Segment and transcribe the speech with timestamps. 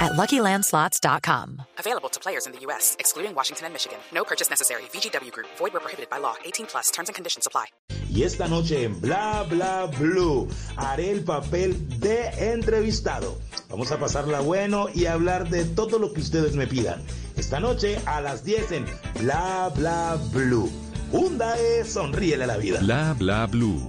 [0.00, 1.62] at LuckyLandSlots.com.
[1.78, 3.98] Available to players in the U.S., excluding Washington and Michigan.
[4.12, 4.82] No purchase necessary.
[4.92, 5.48] VGW Group.
[5.58, 6.34] Void where prohibited by law.
[6.44, 6.90] 18 plus.
[6.90, 7.66] Terms and conditions apply.
[8.10, 13.38] Y esta noche en Bla Bla Blue haré el papel de entrevistado.
[13.68, 17.02] Vamos a pasarla bueno y hablar de todo lo que ustedes me pidan.
[17.36, 18.86] Esta noche a las 10 en
[19.20, 20.70] Bla Bla Blue.
[21.12, 22.80] Hyundai, sonríele a la vida.
[22.80, 23.88] Bla bla blue,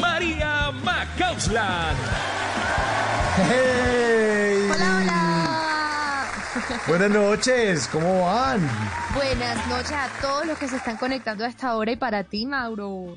[0.00, 1.98] María Macausland.
[3.48, 4.68] ¡Hey!
[4.72, 5.22] Hola, hola.
[6.86, 8.60] Buenas noches, ¿cómo van?
[9.14, 12.46] Buenas noches a todos los que se están conectando a esta hora y para ti,
[12.46, 13.16] Mauro.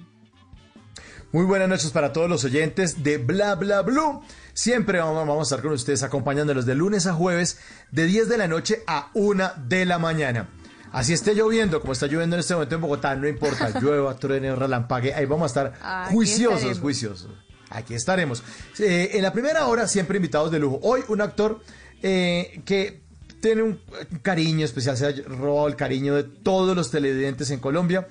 [1.32, 4.22] Muy buenas noches para todos los oyentes de Bla Bla Blue.
[4.54, 7.60] Siempre vamos, vamos a estar con ustedes acompañándolos de lunes a jueves
[7.92, 10.48] de 10 de la noche a 1 de la mañana.
[10.96, 14.56] Así esté lloviendo, como está lloviendo en este momento en Bogotá, no importa, llueva, truene,
[14.56, 16.80] relampague, ahí vamos a estar Aquí juiciosos, estaremos.
[16.80, 17.30] juiciosos.
[17.70, 18.42] Aquí estaremos.
[18.80, 20.80] Eh, en la primera hora, siempre invitados de lujo.
[20.84, 21.60] Hoy, un actor
[22.02, 23.02] eh, que
[23.42, 23.82] tiene un,
[24.22, 28.08] cariño especial, se ha robado el cariño de todos los televidentes en Colombia.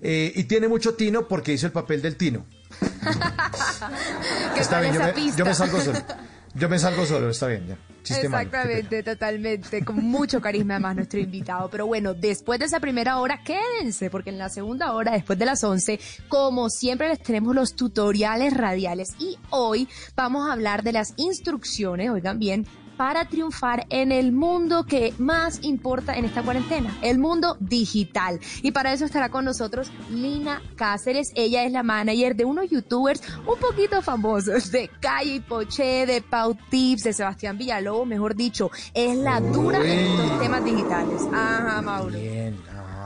[0.00, 2.44] eh, y tiene mucho tino porque hizo el papel del tino.
[4.54, 6.00] ¿Qué Está bien, me, yo me salgo solo.
[6.54, 7.78] Yo me salgo solo, está bien, ya.
[8.04, 8.44] Chiste malo.
[8.44, 11.68] Exactamente, totalmente, con mucho carisma además nuestro invitado.
[11.70, 15.46] Pero bueno, después de esa primera hora, quédense, porque en la segunda hora, después de
[15.46, 15.98] las 11,
[16.28, 22.10] como siempre les tenemos los tutoriales radiales y hoy vamos a hablar de las instrucciones,
[22.10, 27.56] oigan bien, para triunfar en el mundo que más importa en esta cuarentena, el mundo
[27.60, 28.40] digital.
[28.62, 31.32] Y para eso estará con nosotros Lina Cáceres.
[31.34, 36.22] Ella es la manager de unos youtubers un poquito famosos, de Calle y Poché, de
[36.22, 38.70] Pau Tips, de Sebastián Villalobos, mejor dicho.
[38.92, 41.22] Es la dura en estos temas digitales.
[41.32, 42.18] Ajá, Mauro.
[42.18, 42.56] Bien,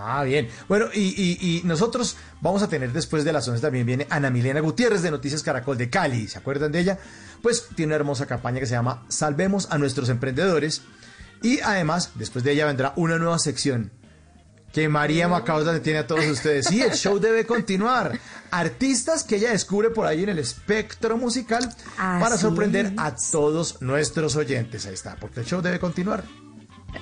[0.09, 0.49] ah, bien.
[0.69, 4.31] Bueno, y, y- y nosotros vamos a tener después de las 11 también viene Ana
[4.31, 6.29] Milena Gutiérrez de Noticias Caracol de Cali.
[6.29, 6.99] ¿Se acuerdan de ella?
[7.43, 10.83] Pues tiene una hermosa campaña que se llama Salvemos a nuestros emprendedores.
[11.43, 13.93] Y además, después de ella vendrá una nueva sección
[14.73, 16.67] que María Macausa le tiene a todos ustedes.
[16.67, 18.19] Sí, el show debe continuar.
[18.51, 22.93] Artistas que ella descubre por ahí en el espectro musical para sorprender es.
[22.99, 24.85] a todos nuestros oyentes.
[24.87, 26.25] Ahí está, porque el show debe continuar.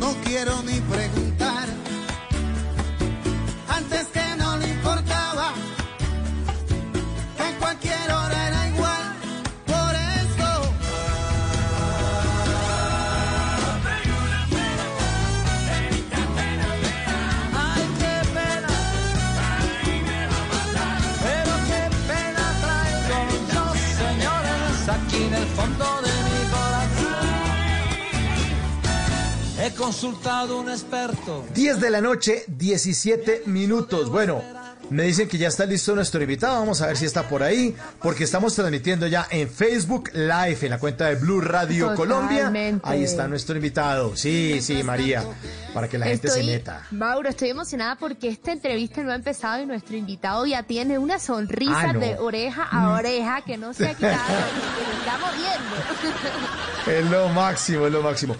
[0.00, 1.19] No quiero ni preguntar.
[29.62, 31.44] He consultado un experto.
[31.54, 34.08] 10 de la noche, 17 minutos.
[34.08, 34.42] Bueno,
[34.88, 36.58] me dicen que ya está listo nuestro invitado.
[36.60, 40.70] Vamos a ver si está por ahí, porque estamos transmitiendo ya en Facebook Live, en
[40.70, 42.50] la cuenta de Blue Radio Colombia.
[42.82, 44.16] Ahí está nuestro invitado.
[44.16, 45.24] Sí, sí, María,
[45.74, 46.86] para que la gente Estoy- se meta.
[46.90, 51.18] Mauro, estoy emocionada porque esta entrevista no ha empezado y nuestro invitado ya tiene una
[51.18, 52.00] sonrisa Ah, no.
[52.00, 57.04] de oreja a oreja que no se ha quitado que lo viendo.
[57.04, 58.36] Es lo máximo, es lo máximo.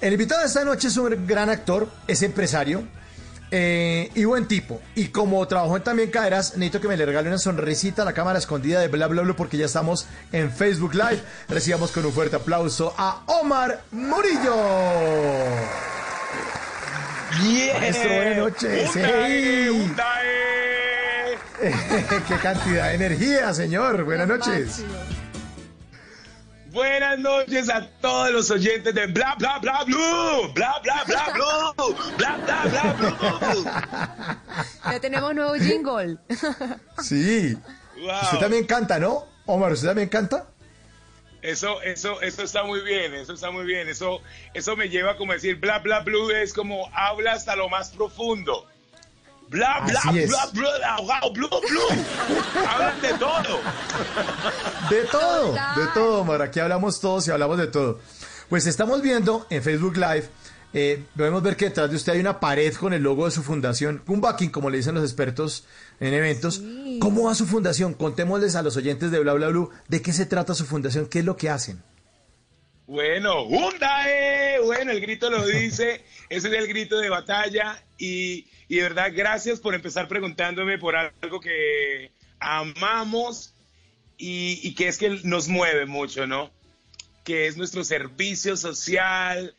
[0.00, 2.84] El invitado de esta noche es un gran actor, es empresario
[3.50, 4.80] eh, y buen tipo.
[4.94, 8.14] Y como trabajó en también caderas, necesito que me le regale una sonrisita a la
[8.14, 11.20] cámara escondida de Bla Bla Bla porque ya estamos en Facebook Live.
[11.48, 14.56] Recibamos con un fuerte aplauso a Omar Murillo.
[17.78, 18.90] Maestro, buenas noches.
[18.94, 19.94] Hey.
[22.28, 24.04] Qué cantidad de energía, señor.
[24.04, 24.82] Buenas noches.
[26.72, 31.96] Buenas noches a todos los oyentes de Bla Bla Bla Blue, Bla Bla Bla Blue,
[32.16, 33.64] Bla Bla Bla Blue.
[34.84, 36.16] Ya tenemos nuevo jingle.
[37.02, 37.56] Sí.
[38.00, 38.20] Wow.
[38.22, 39.26] Usted también canta, ¿no?
[39.46, 40.46] Omar, ¿usted también canta?
[41.42, 43.88] Eso, eso, eso está muy bien, eso está muy bien.
[43.88, 44.20] Eso,
[44.54, 47.90] eso me lleva como a decir Bla Bla Blue es como habla hasta lo más
[47.90, 48.69] profundo.
[49.50, 50.28] Bla bla Así es.
[50.30, 52.04] bla bla bla blue blue.
[52.68, 53.60] Hablan de todo.
[54.88, 56.40] De todo, de todo, Omar.
[56.42, 57.98] Aquí hablamos todos y hablamos de todo.
[58.48, 60.28] Pues estamos viendo en Facebook Live,
[60.72, 63.42] eh, podemos ver que detrás de usted hay una pared con el logo de su
[63.42, 65.64] fundación, un backing, como le dicen los expertos
[65.98, 66.62] en eventos.
[67.00, 67.94] ¿Cómo va su fundación?
[67.94, 71.20] Contémosles a los oyentes de Bla Bla Blue de qué se trata su fundación, qué
[71.20, 71.82] es lo que hacen.
[72.90, 77.80] Bueno, Hyundai, bueno, el grito lo dice, ese es el grito de batalla.
[77.98, 82.10] Y, y de verdad gracias por empezar preguntándome por algo que
[82.40, 83.54] amamos
[84.18, 86.50] y, y que es que nos mueve mucho, ¿no?
[87.22, 89.54] Que es nuestro servicio social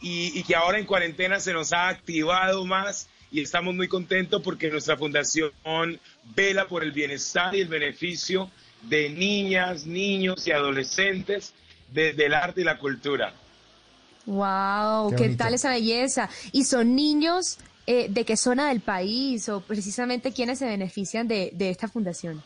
[0.00, 4.42] y, y que ahora en cuarentena se nos ha activado más y estamos muy contentos
[4.42, 5.52] porque nuestra fundación
[6.34, 8.50] vela por el bienestar y el beneficio
[8.82, 11.54] de niñas, niños y adolescentes
[11.92, 13.34] desde el arte y la cultura.
[14.26, 16.28] Wow, Qué tal esa belleza.
[16.52, 21.50] ¿Y son niños eh, de qué zona del país o precisamente quiénes se benefician de,
[21.52, 22.42] de esta fundación?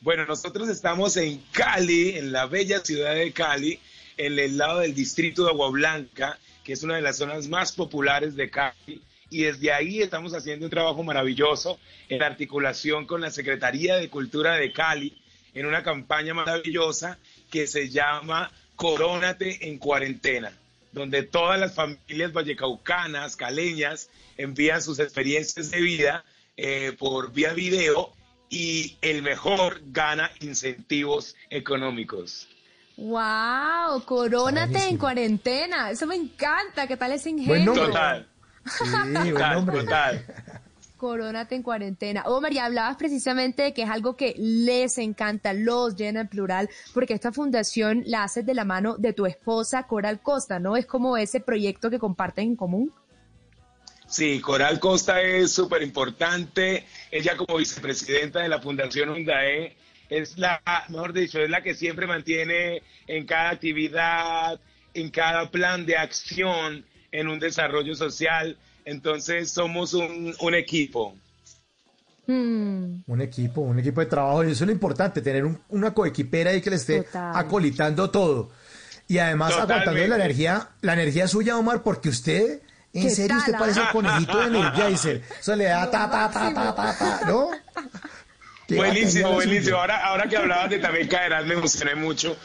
[0.00, 3.78] Bueno, nosotros estamos en Cali, en la bella ciudad de Cali,
[4.16, 7.72] en el lado del distrito de Agua Blanca, que es una de las zonas más
[7.72, 9.02] populares de Cali.
[9.30, 11.78] Y desde ahí estamos haciendo un trabajo maravilloso
[12.08, 15.16] en articulación con la Secretaría de Cultura de Cali,
[15.54, 17.18] en una campaña maravillosa
[17.56, 20.52] que se llama Corónate en Cuarentena,
[20.92, 26.22] donde todas las familias vallecaucanas, caleñas, envían sus experiencias de vida
[26.58, 28.12] eh, por vía video
[28.50, 32.46] y el mejor gana incentivos económicos.
[32.98, 35.90] Wow, corónate en cuarentena.
[35.90, 36.86] Eso me encanta.
[36.86, 37.72] ¿Qué tal ese ingenio?
[37.72, 38.28] Total.
[39.24, 40.26] total, total.
[40.96, 42.22] Corónate en cuarentena.
[42.24, 46.70] Oh, María, hablabas precisamente de que es algo que les encanta, los llena en plural,
[46.94, 50.76] porque esta fundación la haces de la mano de tu esposa, Coral Costa, ¿no?
[50.76, 52.92] Es como ese proyecto que comparten en común.
[54.06, 56.86] Sí, Coral Costa es súper importante.
[57.10, 59.76] Ella como vicepresidenta de la Fundación UNDAE
[60.08, 64.60] es la, mejor dicho, es la que siempre mantiene en cada actividad,
[64.94, 68.56] en cada plan de acción, en un desarrollo social.
[68.86, 71.14] Entonces somos un, un equipo.
[72.26, 73.02] Hmm.
[73.06, 76.50] Un equipo, un equipo de trabajo, y eso es lo importante, tener un- una coequipera
[76.50, 77.32] ahí que le esté Total.
[77.36, 78.50] acolitando todo.
[79.08, 80.14] Y además aguantando la Totalmente.
[80.24, 82.60] energía, la energía suya, Omar, porque usted,
[82.92, 83.92] en ¿Qué serio, usted parece el ah?
[83.92, 85.22] conejito de Energizer.
[85.38, 87.50] Eso le da ta, ta, ta, ta, ta, ta, ¿no?
[88.68, 89.76] Buenísimo, buenísimo.
[89.76, 92.36] Ahora, ahora que hablabas de También Caerás, me emocioné mucho,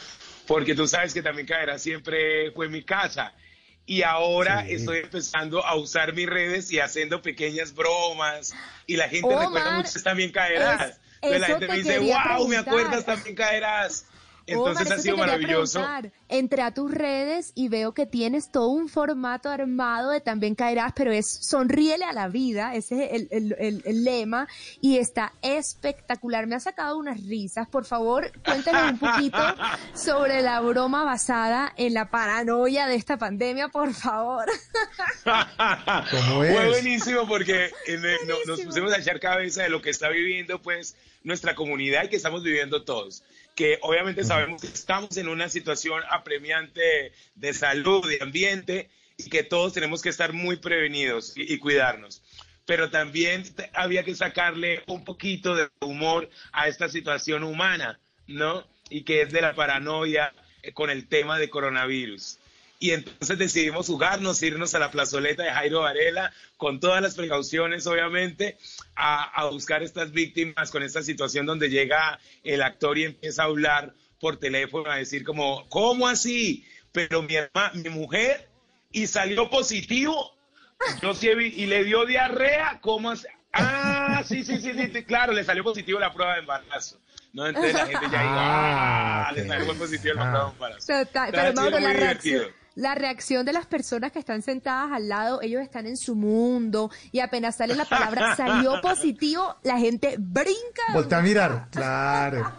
[0.46, 3.32] porque tú sabes que También Caerás siempre fue mi casa.
[3.84, 8.54] Y ahora estoy empezando a usar mis redes y haciendo pequeñas bromas.
[8.86, 10.90] Y la gente Omar, recuerda mucho También Caerás.
[10.90, 12.58] es- Entonces la gente te me dice, wow, me preguntar".
[12.60, 14.06] acuerdas También Caerás.
[14.46, 15.84] Entonces Omar, ha sido maravilloso.
[16.28, 20.92] Entré a tus redes y veo que tienes todo un formato armado de También Caerás,
[20.94, 24.48] pero es sonríele a la vida, ese es el, el- el- el lema,
[24.80, 26.46] y está espectacular.
[26.46, 27.68] Me ha sacado unas risas.
[27.68, 29.38] Por favor, cuéntanos un poquito
[29.94, 34.46] sobre la broma basada en la paranoia de esta pandemia, por favor.
[35.24, 40.08] ¿Cómo Fue buenísimo porque eh, no- nos pusimos a echar cabeza de lo que está
[40.08, 43.22] viviendo pues nuestra comunidad y que estamos viviendo todos.
[43.54, 49.42] Que obviamente sabemos que estamos en una situación apremiante de salud, de ambiente y que
[49.42, 52.22] todos tenemos que estar muy prevenidos y, y cuidarnos.
[52.64, 53.44] Pero también
[53.74, 58.66] había que sacarle un poquito de humor a esta situación humana, ¿no?
[58.88, 60.32] Y que es de la paranoia
[60.62, 62.38] eh, con el tema de coronavirus.
[62.82, 67.86] Y entonces decidimos jugarnos, irnos a la plazoleta de Jairo Varela, con todas las precauciones,
[67.86, 68.58] obviamente,
[68.96, 73.46] a, a buscar estas víctimas con esta situación donde llega el actor y empieza a
[73.46, 76.66] hablar por teléfono, a decir como, ¿cómo así?
[76.90, 78.48] Pero mi, herma- mi mujer,
[78.90, 80.36] y salió positivo,
[81.00, 83.28] yo sí vi- y le dio diarrea, ¿cómo así?
[83.52, 86.98] Ah, sí, sí, sí, sí, sí, claro, le salió positivo la prueba de embarazo.
[87.32, 90.86] No, entonces la gente ya dijo, Ah, ah, le salió positivo la prueba de embarazo.
[91.04, 92.61] Total, pero Mauro, la muy reacción, divertido.
[92.74, 96.90] La reacción de las personas que están sentadas al lado, ellos están en su mundo
[97.10, 100.82] y apenas sale la palabra salió positivo, la gente brinca.
[100.92, 102.52] Voltea a mirar, claro.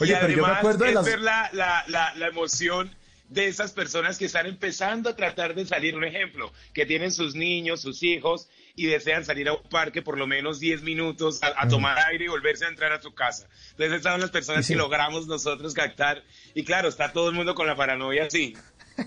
[0.00, 1.04] Oye, y pero yo me acuerdo de es las...
[1.04, 2.90] ver la, la, la, la emoción
[3.28, 5.96] de esas personas que están empezando a tratar de salir.
[5.96, 10.16] Un ejemplo, que tienen sus niños, sus hijos y desean salir a un parque por
[10.18, 13.46] lo menos 10 minutos a, a tomar aire y volverse a entrar a su casa.
[13.72, 14.72] Entonces esas son las personas Sí, sí.
[14.74, 16.22] que logramos nosotros captar.
[16.54, 18.56] Y claro, está todo el mundo con la paranoia así.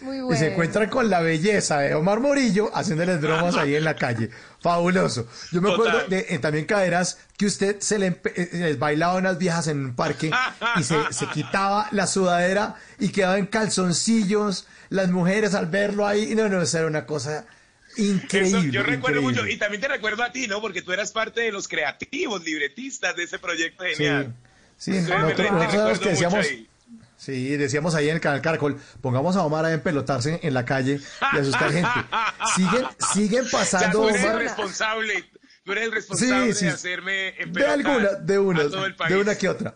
[0.00, 0.38] Muy Y bueno.
[0.38, 4.30] se encuentran con la belleza de Omar Morillo haciéndoles bromas ahí en la calle.
[4.60, 5.28] Fabuloso.
[5.52, 9.14] Yo me acuerdo de eh, también caerás que usted se le empe- eh, les bailaba
[9.14, 10.30] a unas viejas en un parque
[10.76, 14.66] y se, se quitaba la sudadera y quedaba en calzoncillos.
[14.90, 17.46] Las mujeres al verlo ahí, no, no, eso era una cosa
[17.96, 18.58] increíble.
[18.58, 19.42] Eso, yo recuerdo increíble.
[19.42, 20.60] mucho, y también te recuerdo a ti, ¿no?
[20.60, 24.34] Porque tú eras parte de los creativos, libretistas de ese proyecto genial.
[24.76, 26.68] Sí, nosotros, te- decíamos, ahí.
[27.16, 31.00] sí, decíamos ahí en el canal Caracol, pongamos a Omar a empelotarse en la calle
[31.32, 31.88] y asustar gente.
[32.56, 34.42] Siguen, siguen Ya pasando, tú eres el Omar.
[34.42, 35.24] responsable,
[35.64, 36.64] tú eres el responsable Sí, sí.
[36.66, 38.70] de hacerme De empelotar alguna, de una, el
[39.08, 39.74] de una que otra.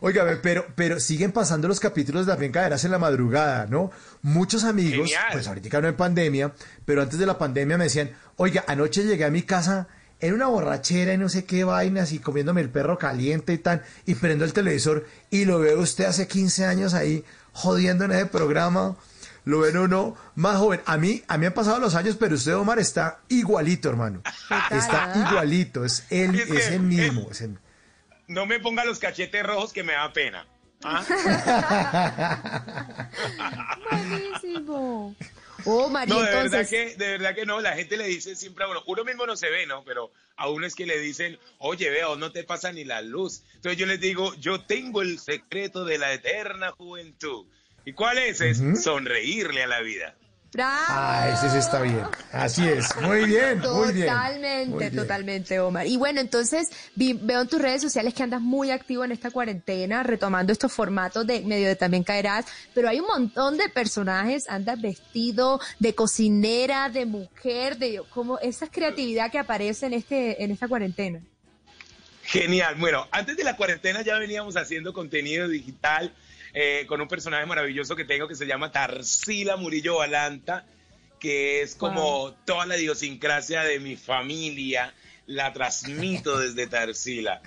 [0.00, 3.90] Óigame, pero, pero siguen pasando los capítulos de También Caerás en la madrugada, ¿no?
[4.22, 5.24] Muchos amigos, Genial.
[5.32, 6.52] pues ahorita no en pandemia,
[6.84, 9.88] pero antes de la pandemia me decían, oiga, anoche llegué a mi casa
[10.20, 13.82] en una borrachera y no sé qué vainas y comiéndome el perro caliente y tal,
[14.06, 18.26] y prendo el televisor y lo veo usted hace 15 años ahí jodiendo en ese
[18.26, 18.96] programa.
[19.44, 20.80] Lo ven uno más joven.
[20.84, 24.20] A mí, a mí han pasado los años, pero usted, Omar, está igualito, hermano.
[24.70, 27.28] Está igualito, es él, es el mismo.
[27.30, 27.58] es el-
[28.28, 30.46] No me ponga los cachetes rojos que me da pena.
[30.84, 31.04] ¿Ah?
[33.90, 35.14] Buenísimo.
[35.64, 38.64] Oh, María, No, de verdad que, de verdad que no, la gente le dice siempre
[38.64, 39.82] a uno, uno mismo no se ve, ¿no?
[39.84, 43.42] Pero a uno es que le dicen, oye, veo, no te pasa ni la luz.
[43.56, 47.46] Entonces yo les digo, yo tengo el secreto de la eterna juventud.
[47.84, 48.40] ¿Y cuál es?
[48.40, 50.14] Es sonreírle a la vida.
[50.52, 50.84] ¡Bravo!
[50.88, 52.02] Ah, ese sí está bien.
[52.32, 52.96] Así es.
[53.02, 54.06] Muy bien, muy bien.
[54.08, 54.96] Totalmente, Muy bien.
[54.96, 55.86] totalmente, Omar.
[55.86, 59.30] Y bueno, entonces vi- veo en tus redes sociales que andas muy activo en esta
[59.30, 64.48] cuarentena, retomando estos formatos de medio de también caerás, pero hay un montón de personajes,
[64.48, 70.50] andas vestido de cocinera, de mujer, de como esa creatividad que aparece en este en
[70.50, 71.20] esta cuarentena.
[72.24, 72.74] Genial.
[72.76, 76.14] Bueno, antes de la cuarentena ya veníamos haciendo contenido digital
[76.60, 80.66] eh, con un personaje maravilloso que tengo que se llama Tarsila Murillo Balanta,
[81.20, 84.92] que es como toda la idiosincrasia de mi familia,
[85.26, 87.42] la transmito desde Tarsila,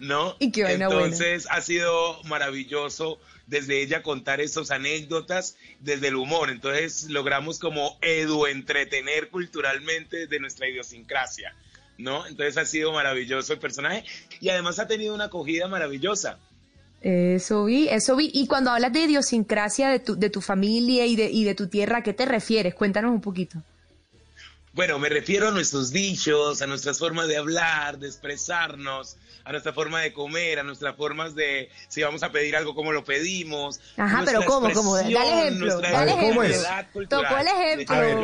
[0.00, 0.34] ¿no?
[0.40, 0.86] Y qué buena.
[0.86, 6.50] Entonces ha sido maravilloso desde ella contar esas anécdotas desde el humor.
[6.50, 11.54] Entonces logramos como edu entretener culturalmente de nuestra idiosincrasia.
[11.98, 12.26] ¿No?
[12.26, 14.04] Entonces ha sido maravilloso el personaje
[14.40, 16.40] y además ha tenido una acogida maravillosa.
[17.02, 18.30] Eso vi, eso vi.
[18.32, 21.68] Y cuando hablas de idiosincrasia de tu, de tu familia y de, y de tu
[21.68, 22.74] tierra, ¿a qué te refieres?
[22.74, 23.62] Cuéntanos un poquito.
[24.72, 29.72] Bueno, me refiero a nuestros dichos, a nuestras formas de hablar, de expresarnos, a nuestra
[29.72, 33.80] forma de comer, a nuestras formas de si vamos a pedir algo, cómo lo pedimos.
[33.96, 34.70] Ajá, pero ¿cómo?
[34.74, 34.96] ¿Cómo?
[34.96, 36.42] Dale ejemplo, dale ejemplo.
[37.08, 37.94] Tocó el ejemplo.
[37.94, 38.18] De A ver,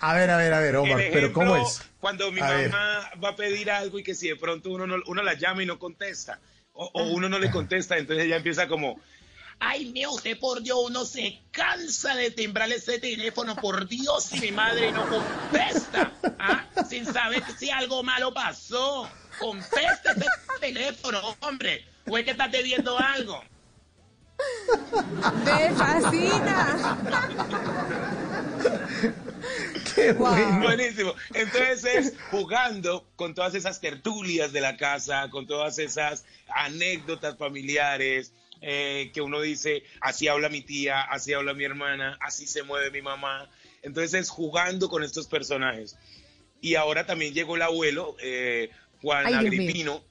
[0.00, 1.80] a ver, a ver, a ver, Omar, pero ¿cómo es?
[1.98, 2.70] Cuando mi A ver.
[2.70, 5.64] mamá va a pedir algo y que si de pronto uno, no- uno la llama
[5.64, 6.38] y no contesta,
[6.76, 9.00] o, uno no le contesta, entonces ella empieza como,
[9.58, 14.40] ay, mío, usted por Dios, uno se cansa de timbrarle ese teléfono, por Dios, si
[14.40, 16.64] mi madre no contesta, ¿ah?
[16.88, 19.08] sin saber si algo malo pasó.
[19.38, 21.84] Contesta ese teléfono, hombre.
[22.06, 23.42] ¿O es que estás viendo algo?
[25.44, 26.98] Me fascina.
[29.94, 30.28] Qué Wow.
[30.30, 30.60] bueno.
[30.62, 31.14] Buenísimo.
[31.34, 38.32] Entonces es jugando con todas esas tertulias de la casa, con todas esas anécdotas familiares,
[38.60, 42.90] eh, que uno dice, así habla mi tía, así habla mi hermana, así se mueve
[42.90, 43.48] mi mamá.
[43.82, 45.96] Entonces es jugando con estos personajes.
[46.60, 48.70] Y ahora también llegó el abuelo, eh,
[49.02, 49.50] Juan Ay, Dios mío.
[49.60, 50.04] Agripino,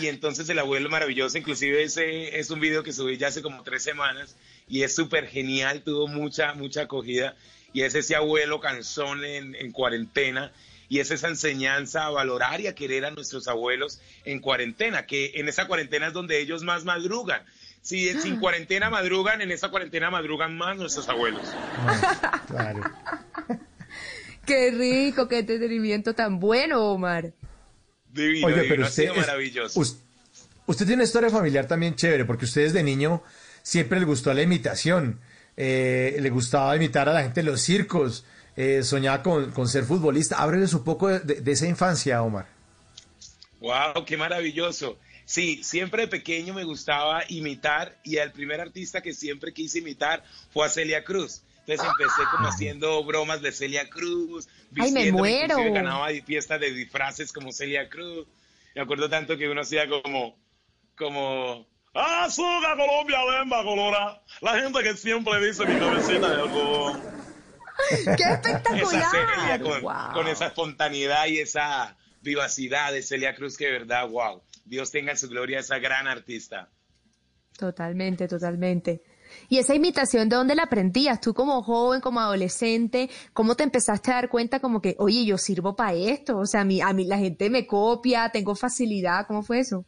[0.00, 3.62] y entonces el abuelo maravilloso, inclusive ese es un video que subí ya hace como
[3.62, 4.36] tres semanas
[4.68, 7.36] y es súper genial, tuvo mucha, mucha acogida
[7.72, 10.52] y es ese abuelo cansón en, en cuarentena
[10.88, 15.32] y es esa enseñanza a valorar y a querer a nuestros abuelos en cuarentena, que
[15.36, 17.42] en esa cuarentena es donde ellos más madrugan.
[17.80, 21.42] Si sin cuarentena madrugan, en esa cuarentena madrugan más nuestros abuelos.
[22.46, 22.82] Claro.
[24.44, 27.32] Qué rico, qué entretenimiento tan bueno, Omar.
[28.12, 29.80] Divino, divino, pero ha usted, sido es- maravilloso.
[29.80, 29.96] us-
[30.66, 33.22] usted tiene una historia familiar también chévere, porque usted desde niño
[33.62, 35.20] siempre le gustó la imitación,
[35.56, 38.24] eh, le gustaba imitar a la gente en los circos,
[38.56, 40.42] eh, soñaba con, con ser futbolista.
[40.42, 42.46] Ábreles un poco de esa infancia, Omar.
[43.60, 44.98] Wow, qué maravilloso.
[45.24, 50.24] Sí, siempre de pequeño me gustaba imitar y el primer artista que siempre quise imitar
[50.52, 51.42] fue a Celia Cruz.
[51.66, 54.48] Entonces empecé como haciendo bromas de Celia Cruz,
[54.80, 55.56] Ay, me muero.
[55.72, 58.26] ganaba fiestas de disfraces como Celia Cruz.
[58.74, 60.36] Me acuerdo tanto que uno hacía como,
[60.96, 64.22] como, Azúcar Colombia, Bemba Colora.
[64.40, 67.00] La gente que siempre dice mi cabecita de algodón.
[68.04, 69.04] ¡Qué Esa espectacular!
[69.10, 70.12] Celia con, Wow.
[70.14, 74.42] con esa espontaneidad y esa vivacidad de Celia Cruz que de verdad, wow.
[74.64, 76.70] Dios tenga en su gloria a esa gran artista.
[77.58, 79.02] Totalmente, totalmente.
[79.48, 81.20] Y esa imitación, ¿de dónde la aprendías?
[81.20, 85.38] Tú como joven, como adolescente, ¿cómo te empezaste a dar cuenta como que, oye, yo
[85.38, 86.38] sirvo para esto?
[86.38, 89.84] O sea, a mí, a mí la gente me copia, tengo facilidad, ¿cómo fue eso?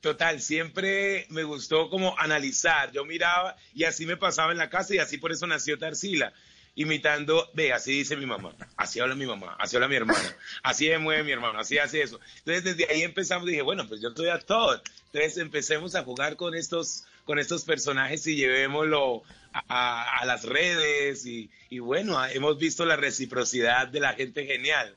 [0.00, 2.92] Total, siempre me gustó como analizar.
[2.92, 6.32] Yo miraba y así me pasaba en la casa y así por eso nació Tarsila.
[6.76, 10.86] Imitando, ve, así dice mi mamá, así habla mi mamá, así habla mi hermana, así
[10.86, 12.20] se mueve mi hermano, así hace eso.
[12.38, 14.80] Entonces desde ahí empezamos, dije, bueno, pues yo soy actor.
[15.06, 20.44] Entonces empecemos a jugar con estos, con estos personajes y llevémoslo a, a- a las
[20.44, 24.96] redes y, y bueno, hemos visto la reciprocidad de la gente genial.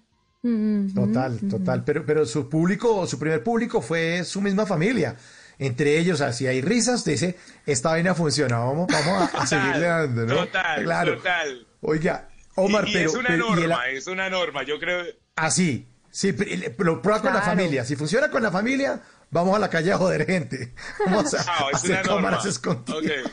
[0.95, 1.83] Total, total.
[1.83, 5.17] Pero, pero su público, su primer público fue su misma familia.
[5.59, 10.25] Entre ellos, así hay risas, dice, esta vaina funciona, vamos, vamos a, a seguirle dando,
[10.25, 10.35] ¿no?
[10.45, 11.15] Total, claro.
[11.17, 11.67] total.
[11.81, 14.63] Oiga, Omar, y, y pero, es una pero- y el- norma, es una norma.
[14.63, 15.03] Yo creo,
[15.35, 17.83] así, sí, pero el- lo prueba con la familia.
[17.85, 20.73] Si funciona con la familia, vamos a la calle a joder gente.
[21.05, 23.05] Vamos a, Ah, hacer cámaras escondidas.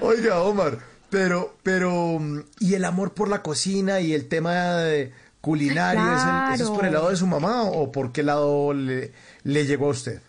[0.00, 0.78] Oiga, Omar,
[1.10, 6.26] pero, pero, mm, ¿y el amor por la cocina y el tema de culinario, ¿es
[6.26, 9.12] el- ¿eso es por el lado de su mamá o por qué lado le,
[9.44, 10.20] le llegó a usted?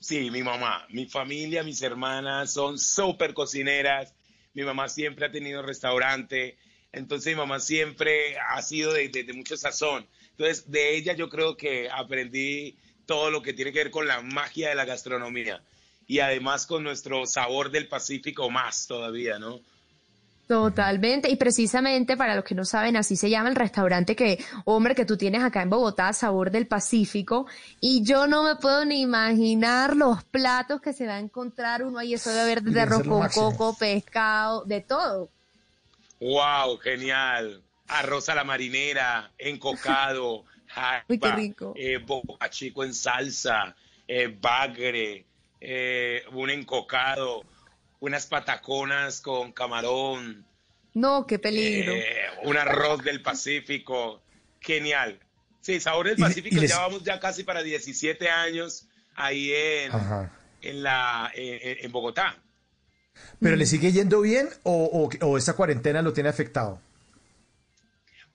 [0.00, 4.14] Sí, mi mamá, mi familia, mis hermanas son súper cocineras.
[4.54, 6.58] Mi mamá siempre ha tenido restaurante.
[6.92, 10.06] Entonces mi mamá siempre ha sido de, de- de mucho sazón.
[10.42, 12.76] Entonces de ella yo creo que aprendí
[13.06, 15.62] todo lo que tiene que ver con la magia de la gastronomía.
[16.08, 19.60] Y además con nuestro sabor del Pacífico más todavía, ¿no?
[20.48, 24.96] Totalmente, y precisamente para los que no saben, así se llama el restaurante que, hombre,
[24.96, 27.46] que tú tienes acá en Bogotá, Sabor del Pacífico,
[27.80, 32.00] y yo no me puedo ni imaginar los platos que se va a encontrar uno
[32.00, 35.30] ahí, eso de haber de arroz con coco, pescado, de todo.
[36.18, 36.78] ¡Wow!
[36.78, 37.62] Genial.
[37.98, 41.72] Arroz a la marinera, encocado, jaiba, rico.
[41.76, 43.74] eh, boca chico en salsa,
[44.08, 45.26] eh, bagre,
[45.60, 47.44] eh, un encocado,
[48.00, 50.44] unas pataconas con camarón,
[50.94, 51.92] No, qué peligro.
[51.94, 54.22] eh, un arroz del Pacífico.
[54.60, 55.18] Genial.
[55.60, 59.92] Sí, Sabor del Pacífico, y les- ya vamos ya casi para 17 años ahí en,
[60.62, 62.36] en, la, en, en Bogotá.
[63.40, 66.80] ¿Pero le sigue yendo bien o, o, o esta cuarentena lo tiene afectado?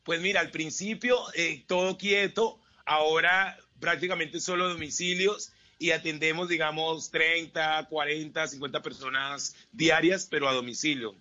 [0.08, 7.88] Pues mira, al principio eh, todo quieto, ahora prácticamente solo domicilios y atendemos, digamos, 30,
[7.90, 11.14] 40, 50 personas diarias, pero a domicilio.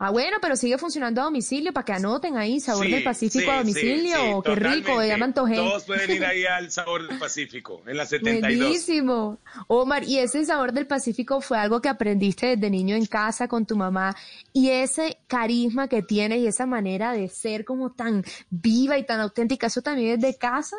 [0.00, 3.44] Ah, bueno, pero sigue funcionando a domicilio para que anoten ahí, Sabor Sí, del Pacífico
[3.44, 5.56] sí, a domicilio, sí, qué rico, ya me antojé.
[5.56, 8.58] Todos pueden ir ahí al Sabor del Pacífico, en la 72.
[8.58, 9.38] Buenísimo.
[9.66, 13.66] Omar, y ese sabor del Pacífico fue algo que aprendiste desde niño en casa con
[13.66, 14.14] tu mamá
[14.52, 19.18] y ese carisma que tienes y esa manera de ser como tan viva y tan
[19.18, 20.76] auténtica, ¿eso también es de casa?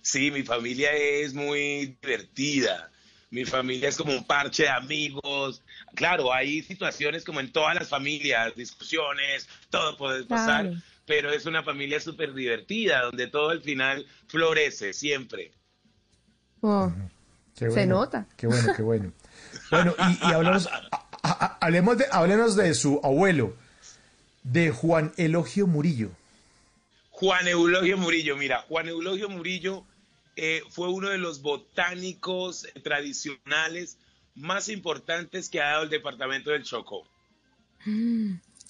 [0.00, 2.92] Sí, mi familia es muy divertida.
[3.34, 5.60] Mi familia es como un parche de amigos.
[5.96, 10.66] Claro, hay situaciones como en todas las familias, discusiones, todo puede pasar.
[10.66, 10.80] Claro.
[11.04, 15.50] pero es una familia súper divertida, donde todo al final florece siempre.
[16.60, 16.92] Oh,
[17.58, 18.24] Qué Se nota.
[18.36, 19.12] Qué bueno, qué bueno.
[19.68, 20.68] Bueno, y, y hablamos,
[21.60, 23.56] hablemos de, háblenos de su abuelo,
[24.44, 26.10] de Juan Elogio Murillo.
[27.10, 29.84] Juan Eulogio Murillo, mira, Juan Eulogio Murillo
[30.36, 33.98] eh, fue uno de los botánicos tradicionales
[34.34, 37.06] más importantes que ha dado el departamento del Chocó.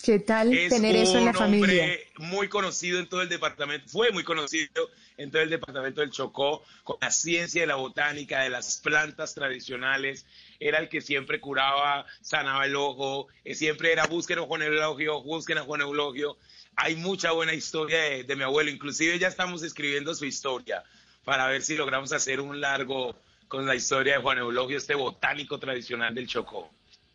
[0.02, 1.98] ¿Qué tal Es tener eso en la familia?
[2.18, 6.62] muy conocido en todo el departamento, fue muy conocido en todo el departamento del Chocó,
[6.82, 10.26] con la ciencia de la botánica, de las plantas tradicionales.
[10.60, 15.22] Era el que siempre curaba, sanaba el ojo, eh, siempre era busquen a Juan Eulogio,
[15.22, 16.36] busquen a Juan Eulogio.
[16.76, 20.84] Hay mucha buena historia de, de mi abuelo, inclusive ya estamos escribiendo su historia
[21.24, 23.16] para ver si logramos hacer un largo
[23.48, 26.70] con la historia de Juan Eulogio, este botánico tradicional del Chocó.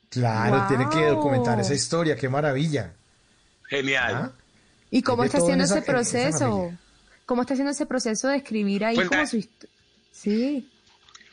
[0.09, 0.67] Claro, Wow.
[0.67, 2.93] tiene que documentar esa historia, qué maravilla.
[3.69, 4.15] Genial.
[4.15, 4.31] ¿Ah?
[4.89, 6.71] ¿Y cómo está haciendo esa- ese proceso?
[7.25, 9.75] ¿Cómo está haciendo ese proceso de escribir ahí Pues como la- su historia?
[10.11, 10.67] Sí.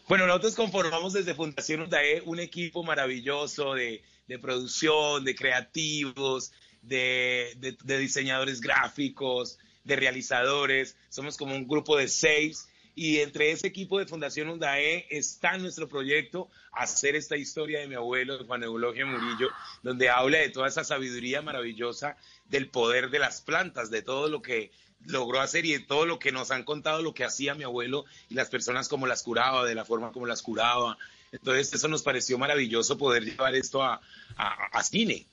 [0.08, 7.54] Bueno, nosotros conformamos desde Fundación UNDAE un equipo maravilloso de, de producción, de creativos, de,
[7.58, 10.96] de- de diseñadores gráficos, de realizadores.
[11.08, 15.88] Somos como un grupo de seis y entre ese equipo de Fundación UNDAE está nuestro
[15.88, 19.48] proyecto hacer esta historia de mi abuelo, de Juan Eulogio Murillo,
[19.82, 22.16] donde habla de toda esa sabiduría maravillosa
[22.48, 24.70] del poder de las plantas, de todo lo que
[25.06, 28.04] logró hacer y de todo lo que nos han contado lo que hacía mi abuelo
[28.30, 30.96] y las personas como las curaba, de la forma como las curaba.
[31.32, 34.00] Entonces eso nos pareció maravilloso poder llevar esto a,
[34.36, 35.26] a- a cine.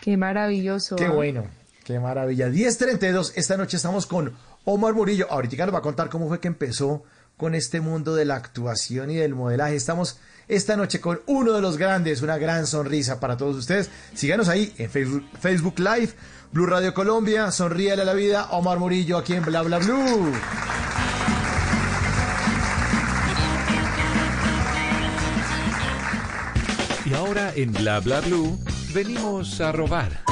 [0.00, 0.96] Qué maravilloso.
[0.96, 1.10] Qué ¿ah?
[1.10, 1.50] bueno,
[1.84, 2.48] qué maravilla.
[2.48, 4.32] 10.32, esta noche estamos con
[4.64, 5.30] Omar Murillo.
[5.30, 7.04] Ahorita nos va a contar cómo fue que empezó
[7.36, 9.76] con este mundo de la actuación y del modelaje.
[9.76, 10.18] Estamos
[10.48, 13.90] esta noche con uno de los grandes, una gran sonrisa para todos ustedes.
[14.14, 16.10] Síganos ahí en Facebook, Live,
[16.52, 20.32] Blue Radio Colombia, Sonríale a la Vida, Omar Murillo aquí en Bla Bla Blue.
[27.04, 28.58] Y ahora en Bla Bla Blue
[28.94, 30.24] venimos a robar.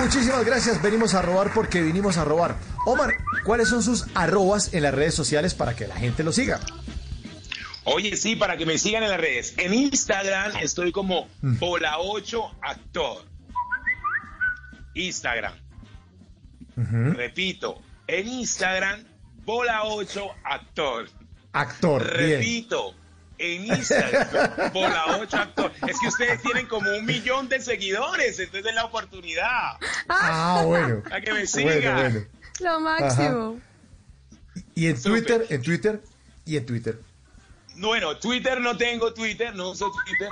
[0.00, 2.56] Muchísimas gracias, venimos a robar porque vinimos a robar.
[2.86, 6.58] Omar, ¿cuáles son sus arrobas en las redes sociales para que la gente lo siga?
[7.84, 9.54] Oye, sí, para que me sigan en las redes.
[9.58, 13.24] En Instagram estoy como Bola 8 Actor.
[14.94, 15.52] Instagram.
[16.76, 19.04] Repito, en Instagram,
[19.44, 21.08] Bola 8 Actor.
[22.16, 22.66] Bien.
[23.42, 25.72] En Instagram, Bola 8 Actor.
[25.88, 29.78] Es que ustedes tienen como un millón de seguidores, entonces es la oportunidad.
[30.10, 31.02] Ah, bueno.
[31.10, 31.96] A que me sigan.
[31.96, 32.26] bueno.
[32.60, 33.60] Lo máximo.
[34.74, 35.00] Y en.
[35.02, 36.02] Twitter, en Twitter
[36.44, 37.00] y en Twitter.
[37.76, 40.28] Bueno, Twitter no tengo Twitter, no uso Twitter.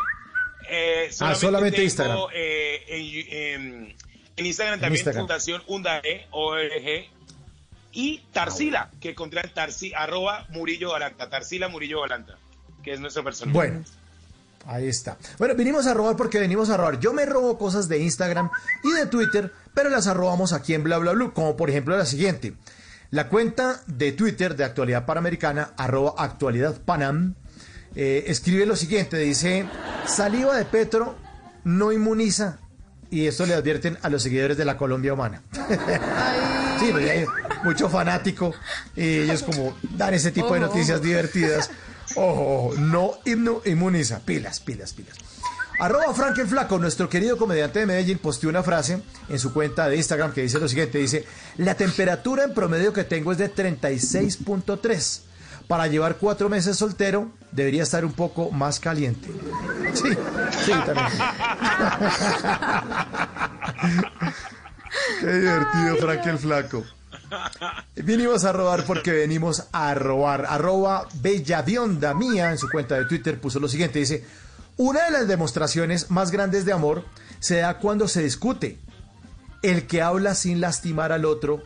[0.69, 2.19] Eh, Ah, solamente tengo, Instagram.
[2.35, 3.97] eh, en, en-
[4.37, 5.23] en Instagram también Instagram.
[5.23, 7.09] Fundación UNDAE, ORG.
[7.93, 12.37] Y Tarsila, que encontré en Tarsi, arroba Murillo Galanta, Tarsila Murillo Galanta,
[12.89, 13.55] que es nuestro personaje.
[13.55, 13.85] Bueno,
[14.67, 15.19] ahí está.
[15.37, 16.99] Bueno, vinimos a robar porque venimos a robar.
[16.99, 18.49] Yo me robo cosas de Instagram
[18.83, 22.07] y de Twitter, pero las arrobamos aquí en Bla Bla Blue, como por ejemplo la
[22.07, 22.55] siguiente.
[23.11, 27.35] La cuenta de Twitter de Actualidad Panamericana, arroba actualidad panam,
[27.95, 29.67] eh, escribe lo siguiente, dice,
[30.07, 31.15] saliva de Petro
[31.65, 32.59] no inmuniza.
[33.11, 35.43] Y esto le advierten a los seguidores de la Colombia Humana.
[36.79, 37.27] Sí, pues hay
[37.65, 38.55] mucho fanático
[38.95, 41.73] y ellos como dan ese tipo de noticias divertidas.
[42.17, 44.21] Ojo, ojo, no inmu- inmuniza.
[44.21, 45.17] Pilas, pilas, pilas.
[45.81, 49.89] Arroba Frank el Flaco, nuestro querido comediante de Medellín, posteó una frase en su cuenta
[49.89, 51.25] de Instagram que dice lo siguiente, dice,
[51.57, 55.21] la temperatura en promedio que tengo es de 36.3.
[55.69, 59.29] Para llevar cuatro meses soltero, debería estar un poco más caliente.
[59.93, 60.09] Sí,
[60.65, 61.07] sí, también.
[65.21, 66.85] Qué divertido, Frank el Flaco.
[67.97, 70.47] Vinimos a robar porque venimos a robar.
[70.49, 73.99] Arroba Bellavionda Mía en su cuenta de Twitter puso lo siguiente.
[73.99, 74.25] Dice,
[74.77, 77.05] una de las demostraciones más grandes de amor
[77.41, 78.79] se da cuando se discute.
[79.63, 81.63] El que habla sin lastimar al otro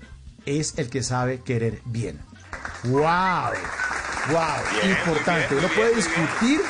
[0.46, 2.20] es el que sabe querer bien.
[2.84, 3.52] ¡Wow!
[4.30, 4.44] ¡Wow!
[4.72, 5.54] Bien, Importante.
[5.54, 6.60] Uno bien, puede discutir.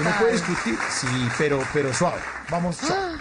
[0.00, 0.78] Uno puede discutir.
[0.90, 2.20] Sí, pero, pero suave.
[2.50, 3.18] Vamos suave.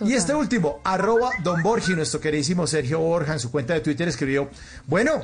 [0.00, 4.08] Y este último, arroba Don Borgi, nuestro queridísimo Sergio Borja, en su cuenta de Twitter
[4.08, 4.50] escribió,
[4.86, 5.20] bueno,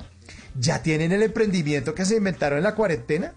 [0.58, 3.32] ¿ya tienen el emprendimiento que se inventaron en la cuarentena?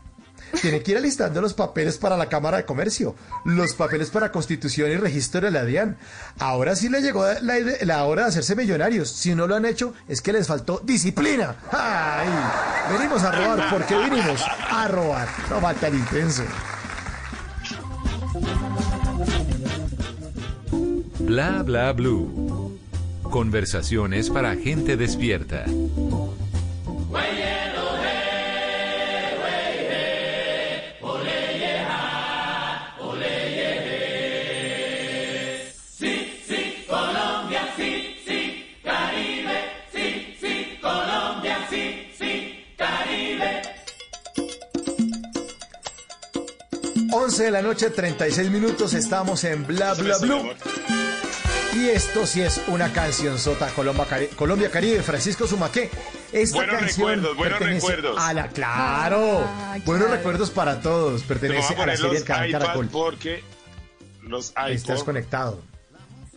[0.61, 3.15] Tienen que ir alistando los papeles para la Cámara de Comercio,
[3.45, 5.97] los papeles para Constitución y Registro de la DIAN.
[6.37, 9.09] Ahora sí le llegó la hora de hacerse millonarios.
[9.09, 11.55] Si no lo han hecho, es que les faltó disciplina.
[11.71, 12.27] ¡Ay!
[12.95, 15.27] Venimos a robar porque vinimos a robar.
[15.49, 16.43] No falta el intenso.
[21.25, 22.77] Bla Bla Blue.
[23.23, 25.65] Conversaciones para gente despierta.
[35.97, 39.57] Sí, sí, Colombia, sí, sí, Caribe,
[39.93, 43.61] sí, sí, Colombia, sí, sí, Caribe.
[47.11, 50.49] 11 de la noche, 36 minutos, estamos en Bla Bla Blue.
[51.75, 55.89] Y esto sí es una canción sota Colombia, Cari- Colombia Caribe, Francisco Sumaqué.
[56.31, 58.19] Esta Buenos canción recuerdos, buenos pertenece recuerdos.
[58.21, 60.17] A la, claro, Ah, buenos claro.
[60.17, 61.23] recuerdos para todos.
[61.23, 62.87] Pertenece a a la serie El Canal Caracol.
[62.89, 63.43] porque
[64.21, 65.61] los Estás conectado.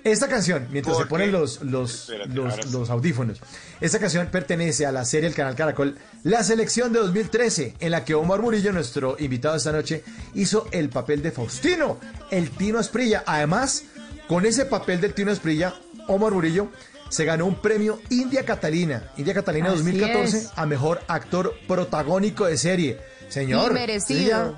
[0.05, 2.69] Esta canción, mientras se ponen los, los, Espérate, los, ahora sí.
[2.73, 3.41] los audífonos,
[3.81, 8.05] esta canción pertenece a la serie El Canal Caracol, La Selección de 2013, en la
[8.05, 11.99] que Omar Murillo, nuestro invitado esta noche, hizo el papel de Faustino,
[12.31, 13.25] el Tino Asprilla.
[13.27, 13.83] Además,
[14.29, 15.75] con ese papel del Tino Asprilla,
[16.09, 16.69] Omar Murillo
[17.09, 20.53] se ganó un premio India Catalina, India Catalina Así 2014, es.
[20.57, 23.01] a mejor actor protagónico de serie.
[23.29, 23.71] Señor.
[23.71, 24.57] Y merecido.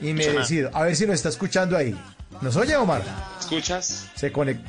[0.00, 0.12] Y.
[0.72, 1.96] A ver si nos está escuchando ahí.
[2.40, 3.02] ¿Nos oye, Omar?
[3.40, 4.08] ¿Escuchas?
[4.14, 4.68] Se conecta.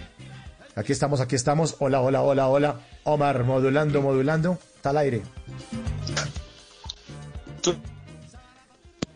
[0.76, 1.76] Aquí estamos, aquí estamos.
[1.80, 2.80] Hola, hola, hola, hola.
[3.04, 4.60] Omar, modulando, modulando.
[4.76, 5.24] Está al aire.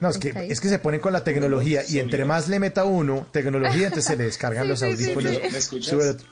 [0.02, 2.84] No, es que, es que se ponen con la tecnología y entre más le meta
[2.86, 5.32] uno tecnología, entonces se le descargan Sí, los sí, sí, audífonos.
[5.32, 5.40] sí.
[5.52, 5.90] ¿Me escuchas?
[5.90, 6.28] Sube otro.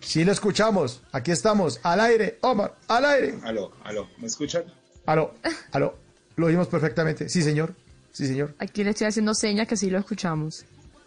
[0.00, 1.02] Sí lo escuchamos.
[1.12, 1.78] Aquí estamos.
[1.82, 2.38] Al aire.
[2.40, 3.34] Omar, al aire.
[3.44, 4.64] Aló, aló, ¿me escuchan?
[5.06, 5.34] Aló,
[5.72, 5.98] aló.
[6.36, 7.28] Lo oímos perfectamente.
[7.28, 7.74] Sí, señor.
[8.12, 8.54] Sí, señor.
[8.58, 10.64] Aquí le estoy haciendo señas que sí lo escuchamos.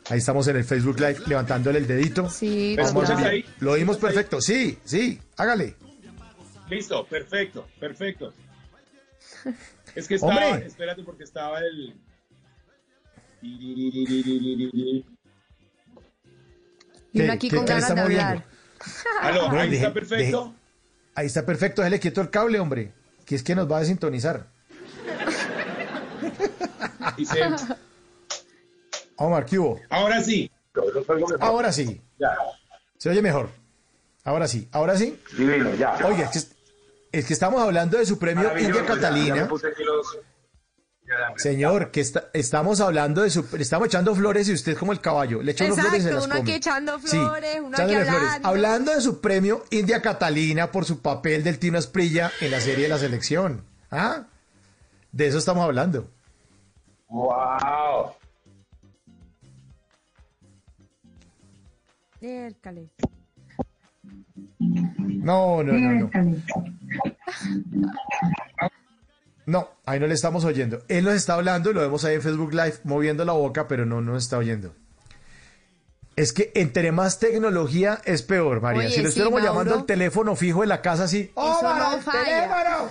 [0.10, 2.29] Ahí estamos en el Facebook Live levantándole el dedito.
[2.29, 3.23] Sí, ¿Me Omar escuchas total.
[3.31, 3.47] Murillo.
[3.47, 3.55] ahí?
[3.60, 4.41] Lo oímos perfecto.
[4.41, 5.19] Sí, sí.
[5.38, 5.75] Hágale.
[6.69, 8.34] Listo, perfecto, perfecto.
[9.95, 10.65] Es que estaba, Hombre.
[10.67, 11.95] espérate porque estaba el...
[13.41, 15.03] Y
[17.13, 17.23] ¿Qué?
[17.23, 18.43] uno aquí ¿Qué- con ganas de hablar.
[19.21, 20.53] Aló, ahí deje- está perfecto.
[21.15, 22.91] Ahí está perfecto, déjale quieto el cable, hombre.
[23.25, 24.47] Que es que nos va a desintonizar.
[27.17, 27.39] Dice,
[29.15, 29.79] Omar, ¿qué hubo?
[29.89, 30.51] ahora sí.
[31.39, 32.01] Ahora sí.
[32.19, 32.36] Ya.
[32.97, 33.49] Se oye mejor.
[34.25, 34.67] Ahora sí.
[34.71, 35.17] Ahora sí.
[35.38, 35.95] Divino, ya.
[36.05, 36.55] Oiga, es que,
[37.19, 39.47] es que estamos hablando de su premio India Catalina.
[41.38, 43.45] Señor, que está- estamos hablando de su...
[43.60, 45.41] Estamos echando flores y usted como el caballo.
[45.43, 46.56] Le echa unos flores y se Exacto, las uno aquí come.
[46.56, 48.13] echando Sí, uno aquí echándole flores.
[48.30, 48.47] hablando.
[48.47, 52.84] Hablando de su premio India Catalina por su papel del Tino Asprilla en la serie
[52.84, 53.63] de la selección.
[53.91, 54.23] ¿Ah?
[55.12, 56.10] De eso estamos hablando.
[57.08, 58.13] Wow.
[62.19, 62.89] Ércale.
[64.60, 66.12] No, no, no, no.
[69.46, 70.82] No, ahí no le estamos oyendo.
[70.88, 74.02] Él nos está hablando, lo vemos ahí en Facebook Live, moviendo la boca, pero no
[74.02, 74.74] nos está oyendo.
[76.15, 78.82] Es que entre más tecnología es peor, María.
[78.88, 79.54] Oye, si le sí, estuviéramos Mauro.
[79.54, 82.89] llamando al teléfono fijo en la casa así, ¡Oh, no teléfono!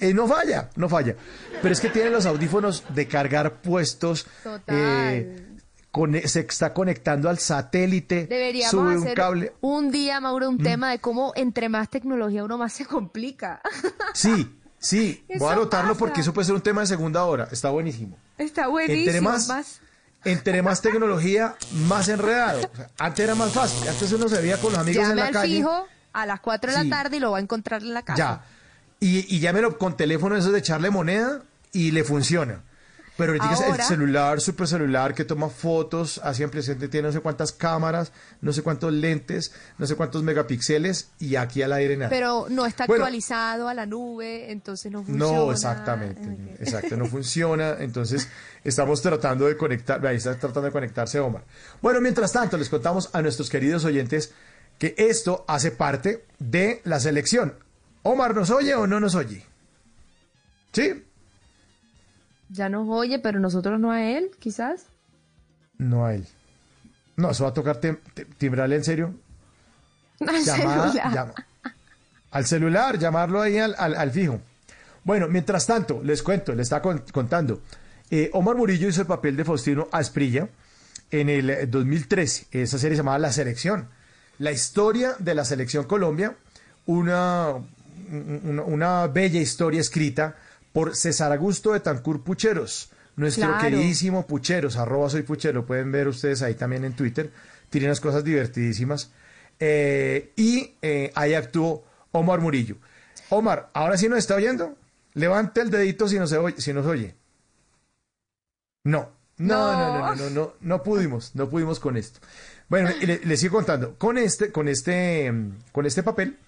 [0.00, 1.14] Eh, no falla, no falla.
[1.60, 4.26] Pero es que tiene los audífonos de cargar puestos.
[4.42, 4.62] Total.
[4.76, 5.46] eh,
[5.92, 8.26] con- se está conectando al satélite.
[8.26, 9.52] Deberíamos sube un cable.
[9.60, 9.66] Mm.
[9.66, 13.60] un día, Mauro, un tema de cómo entre más tecnología uno más se complica.
[14.14, 15.98] Sí, sí, Eso voy a anotarlo pasa.
[16.00, 17.46] porque eso puede ser un tema de segunda hora.
[17.52, 18.16] Está buenísimo.
[18.36, 19.30] Está Entre buenísimo.
[19.30, 19.80] más, más-
[20.24, 21.54] entre más tecnología,
[21.86, 22.60] más enredado.
[22.72, 23.88] O sea, antes era más fácil.
[23.88, 25.56] Antes uno se veía con los amigos en la al calle.
[25.56, 26.88] fijo a las 4 de Sí.
[26.88, 28.16] la tarde y lo va a encontrar en la casa.
[28.18, 28.44] Ya.
[29.00, 32.62] Y, y llámelo con teléfono esos de echarle moneda y le funciona.
[33.16, 37.12] Pero ahorita es el celular, super celular que toma fotos, así en presente tiene no
[37.12, 41.96] sé cuántas cámaras, no sé cuántos lentes, no sé cuántos megapíxeles y aquí al aire
[41.96, 42.08] nada.
[42.08, 43.04] Pero no está Bueno.
[43.04, 45.32] actualizado a la nube, entonces no funciona.
[45.32, 48.28] No, exactamente, exacto, no funciona, entonces
[48.64, 51.44] estamos tratando de conectar, ahí está tratando de conectarse Omar.
[51.82, 54.32] Bueno, mientras tanto, les contamos a nuestros queridos oyentes
[54.78, 57.54] que esto hace parte de la selección.
[58.04, 59.44] Omar, ¿nos oye o no nos oye?
[60.72, 61.04] ¿Sí?
[62.52, 64.84] Ya nos oye, pero nosotros no a él, quizás.
[65.78, 66.26] No a él.
[67.16, 69.14] No, eso va a tocar tim- tim- timbrarle en serio.
[70.20, 71.14] Al Llamada- celular.
[71.14, 71.34] llama-
[72.30, 74.40] al celular, llamarlo ahí al, al- al fijo.
[75.04, 77.60] Bueno, mientras tanto, les cuento, les está con- contando.
[78.10, 80.48] Eh, Omar Murillo hizo el papel de Faustino Asprilla
[81.10, 82.46] en el eh, 2013.
[82.52, 83.88] Esa serie se llamaba La Selección.
[84.38, 86.34] La historia de la Selección Colombia,
[86.86, 87.48] una,
[88.10, 90.36] una, una bella historia escrita
[90.72, 93.62] por César Augusto de Tancur Pucheros, nuestro Claro.
[93.62, 97.30] queridísimo Pucheros, arroba soy Puchero, pueden ver ustedes ahí también en Twitter,
[97.70, 99.10] tiene unas cosas divertidísimas.
[99.60, 102.76] Eh, y eh, ahí actuó Omar Murillo.
[103.28, 104.76] Omar, ¿ahora sí nos está oyendo?
[105.14, 106.60] Levante el dedito si nos oye.
[106.60, 107.14] Si nos oye.
[108.84, 112.20] No, No, no, no, no, no, no, no pudimos, no pudimos con esto.
[112.68, 113.96] Bueno, y le, sigo contando.
[113.98, 115.32] Con este, con este,
[115.72, 116.38] con este papel,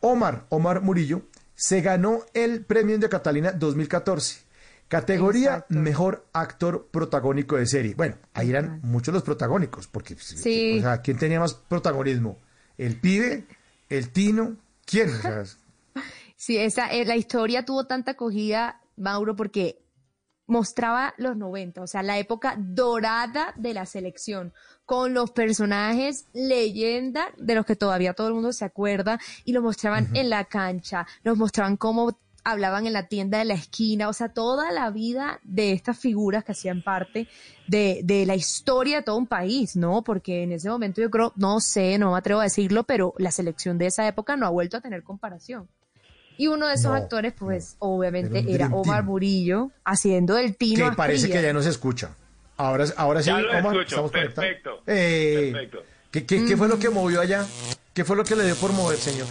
[0.00, 1.22] Omar, Omar Murillo,
[1.54, 4.42] se ganó el premio de Catalina 2014.
[4.88, 5.74] Categoría Exacto.
[5.74, 7.94] Mejor Actor Protagónico de Serie.
[7.94, 10.78] Bueno, ahí eran muchos los protagónicos, porque, pues, Sí.
[10.78, 12.38] o sea, ¿quién tenía más protagonismo?
[12.76, 13.46] ¿El pibe?
[13.88, 14.56] ¿El tino?
[14.84, 15.10] ¿Quién?
[15.10, 15.44] O sea,
[16.36, 19.80] Sí, esa, eh, la historia tuvo tanta acogida, Mauro, porque
[20.46, 24.52] mostraba los 90, o sea, la época dorada de la selección,
[24.86, 29.62] con los personajes leyenda de los que todavía todo el mundo se acuerda, y los
[29.62, 34.12] mostraban en la cancha, los mostraban cómo hablaban en la tienda de la esquina, o
[34.12, 37.26] sea, toda la vida de estas figuras que hacían parte
[37.66, 40.02] de, de la historia de todo un país, ¿no?
[40.04, 43.30] Porque en ese momento yo creo, no sé, no me atrevo a decirlo, pero la
[43.30, 45.68] selección de esa época no ha vuelto a tener comparación.
[46.36, 49.04] Y uno de esos No, actores, pues, obviamente Era Omar.
[49.04, 50.94] Murillo, haciendo el que tino.
[50.96, 52.14] parece que ya no se escucha.
[52.64, 54.34] Ahora, ahora sí, Ya lo Omar, escucho, estamos conectados.
[54.48, 55.82] perfecto, Eh, perfecto.
[56.10, 57.44] ¿qué, qué, qué fue lo que movió allá?
[57.92, 59.26] ¿Qué fue lo que le dio por mover, señor?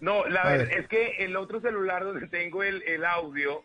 [0.00, 0.78] No, la A verdad ver.
[0.80, 3.62] es que el otro celular donde tengo el, el audio,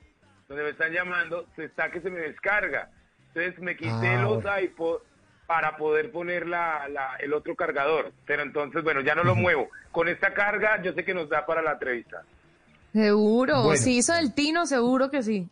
[0.48, 2.90] donde me están llamando, se está que se me descarga.
[3.34, 4.60] Entonces me quité Ah, los bueno.
[4.60, 5.04] iPods
[5.46, 8.12] para poder poner la, la- el otro cargador.
[8.26, 9.70] Pero entonces, bueno, ya no lo muevo.
[9.92, 12.24] Con esta carga yo sé que nos da para la entrevista.
[12.94, 13.80] Seguro, Bueno.
[13.82, 15.48] si hizo el tino, seguro que sí.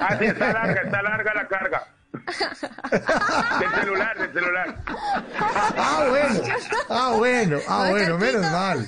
[0.00, 1.86] Ah, sí, está larga, está larga la carga.
[3.60, 4.76] Del celular, del celular.
[5.76, 6.40] Ah, bueno,
[6.88, 8.86] ah, bueno, ah, bueno, menos mal.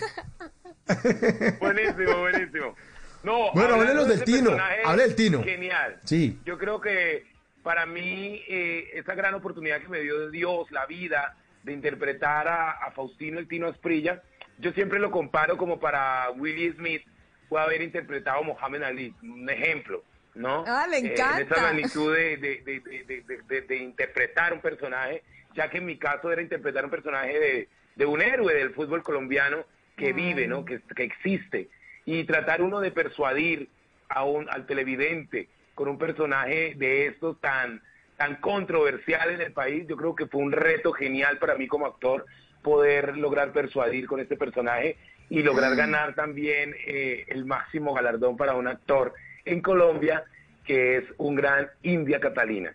[1.61, 2.75] Buenísimo, buenísimo.
[3.23, 5.43] No, Bueno, de del Tino, hable del Tino.
[5.43, 6.01] Genial.
[6.05, 6.41] Sí.
[6.45, 7.27] Yo creo que
[7.63, 12.71] para mí eh, esa gran oportunidad que me dio Dios, la vida, de interpretar a,
[12.71, 14.23] a Faustino el Tino Asprilla,
[14.59, 17.03] yo siempre lo comparo como para Willie Smith
[17.49, 20.03] puede haber interpretado a Mohamed Ali, un ejemplo,
[20.39, 20.65] ¿no?
[20.67, 21.41] Ah, me Eh, en encanta.
[21.43, 25.23] esa magnitud de, interpretar un personaje,
[25.55, 29.65] ya que en mi caso era interpretar un personaje de, un héroe del fútbol colombiano
[29.97, 30.65] que vive, ¿no?
[30.65, 31.69] Que, que existe.
[32.05, 33.69] Y tratar uno de persuadir
[34.09, 37.83] a un, al televidente con un personaje de estos tan,
[38.17, 41.87] tan controversial en el país, yo creo que fue un reto genial para mí como
[41.87, 42.25] actor
[42.63, 44.97] poder lograr persuadir con este personaje
[45.31, 49.13] y lograr ganar también eh, el máximo galardón para un actor
[49.49, 50.25] en Colombia,
[50.65, 52.75] que es un gran India Catalina.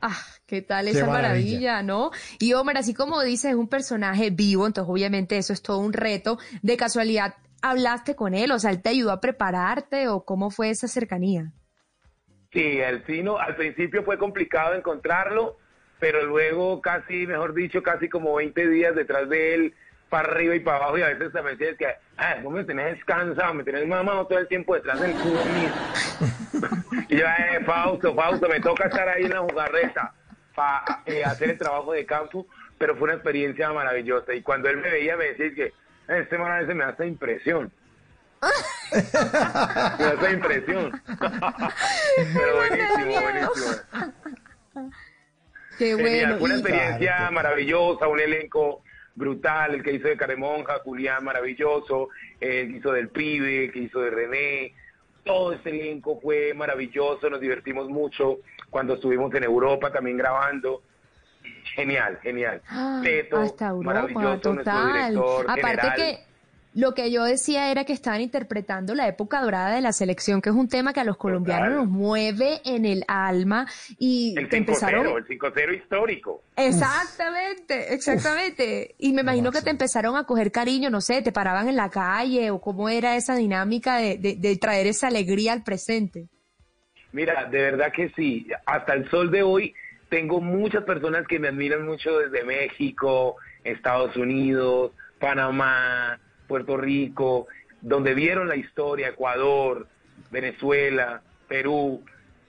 [0.00, 1.30] Ah, qué tal Qué esa maravilla.
[1.32, 2.10] maravilla, ¿no?
[2.38, 5.92] Y Omar, así como dices, es un personaje vivo, entonces obviamente eso es todo un
[5.92, 6.38] reto.
[6.62, 8.52] De casualidad, ¿hablaste con él?
[8.52, 11.52] O sea, ¿él te ayudó a prepararte o cómo fue esa cercanía?
[12.52, 15.58] Sí, el Tino al principio fue complicado encontrarlo,
[16.00, 19.74] pero luego casi, mejor dicho, casi como 20 días detrás de él,
[20.08, 22.96] para arriba y para abajo, y a veces me decía que, ah, vos me tenés
[22.96, 25.70] descansado, me tenés mamado todo el tiempo detrás del cubo mío.
[27.08, 30.12] y yo, eh, Fausto, Fausto, me toca estar ahí en la jugarreta
[30.54, 30.78] para
[31.26, 32.46] hacer el trabajo de campo,
[32.78, 34.34] pero fue una experiencia maravillosa.
[34.34, 37.06] Y cuando él me veía, me decía que, "Eh, este man a veces me hace
[37.06, 37.70] impresión.
[38.90, 41.02] me hace impresión.
[42.34, 44.92] pero buenísimo, buenísimo.
[45.78, 46.38] Qué bueno.
[46.38, 48.82] fue una experiencia maravillosa, un elenco
[49.18, 52.08] brutal, el que hizo de Caremonja, Julián maravilloso,
[52.40, 54.74] el que hizo del pibe, el que hizo de René,
[55.24, 58.38] todo ese elenco fue maravilloso, nos divertimos mucho
[58.70, 60.82] cuando estuvimos en Europa también grabando.
[61.74, 62.62] Genial, genial.
[62.68, 64.92] Ah, Teto, hasta Europa, maravilloso, nuestro total.
[64.92, 65.96] director Aparte general.
[65.96, 66.27] que
[66.74, 70.50] lo que yo decía era que estaban interpretando la época dorada de la selección, que
[70.50, 71.78] es un tema que a los colombianos Total.
[71.78, 73.66] nos mueve en el alma
[73.98, 76.42] y El te 5-0, empezaron el 5-0 histórico.
[76.56, 78.94] Exactamente, exactamente.
[78.98, 81.90] Y me imagino que te empezaron a coger cariño, no sé, te paraban en la
[81.90, 86.28] calle o cómo era esa dinámica de, de, de traer esa alegría al presente.
[87.12, 88.46] Mira, de verdad que sí.
[88.66, 89.74] Hasta el sol de hoy
[90.10, 97.46] tengo muchas personas que me admiran mucho desde México, Estados Unidos, Panamá, Puerto Rico,
[97.80, 99.86] donde vieron la historia, Ecuador,
[100.32, 102.02] Venezuela, Perú,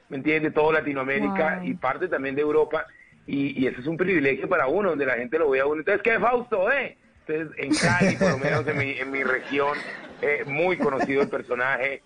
[0.09, 0.53] ¿me entiendes?
[0.53, 1.67] Todo Latinoamérica Wow.
[1.67, 2.85] y parte también de Europa.
[3.27, 5.81] Y, y eso es un privilegio para uno, donde la gente lo ve a uno.
[5.81, 6.97] Entonces, ¿qué Fausto, eh?
[7.27, 9.77] Entonces, en Cali, por lo menos en mi, en mi región,
[10.23, 12.01] eh, muy conocido el personaje.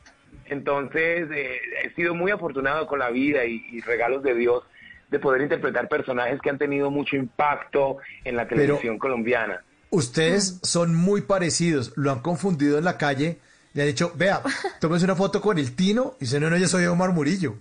[0.47, 4.63] Entonces, eh, he sido muy afortunado con la vida y, y regalos de Dios
[5.09, 9.63] de poder interpretar personajes que han tenido mucho impacto en la Pero- televisión colombiana.
[9.93, 13.37] Ustedes son muy parecidos, lo han confundido en la calle,
[13.73, 14.41] le han dicho, vea,
[14.81, 17.55] tómese una foto con el Tino, y dice, no, no, yo soy Omar Murillo.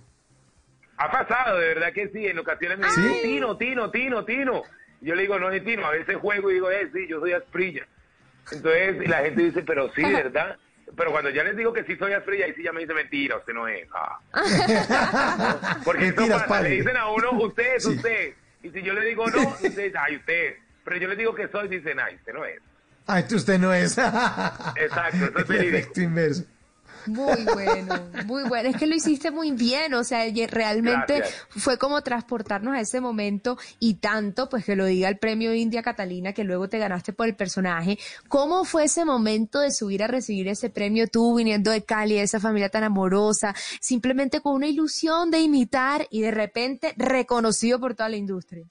[0.97, 2.25] Ha pasado, de verdad que sí.
[2.25, 4.63] En ocasiones me dicen, Tino, Tino, Tino, Tino.
[5.01, 5.85] Y yo le digo, no es Tino.
[5.85, 7.85] A veces juego y digo, eh, sí, yo soy Asprilla.
[8.51, 10.57] Entonces la gente dice, pero sí, ¿verdad?
[10.97, 13.37] pero cuando ya les digo que sí soy Alfred, ahí sí ya me dice mentira,
[13.37, 13.87] usted no es.
[13.93, 14.19] Ah.
[15.83, 17.89] Porque eso Mentiras, pasa, le dicen a uno, usted es Sí.
[17.91, 18.33] usted.
[18.63, 20.55] Y si yo le digo no, usted dice, ay, usted.
[20.83, 22.59] Pero yo les digo que soy, dicen, ay, usted no es.
[23.05, 23.97] Ay, tú- usted no es.
[24.75, 26.43] Exacto, eso es El efecto inverso.
[27.05, 28.69] Muy bueno, muy bueno.
[28.69, 31.47] Es que lo hiciste muy bien, o sea, realmente Gracias.
[31.49, 35.83] fue como transportarnos a ese momento y tanto, pues que lo diga el premio India
[35.83, 37.99] Catalina, que luego te ganaste por el personaje.
[38.29, 42.21] ¿Cómo fue ese momento de subir a recibir ese premio tú viniendo de Cali, de
[42.21, 47.95] esa familia tan amorosa, simplemente con una ilusión de imitar y de repente reconocido por
[47.95, 48.65] toda la industria?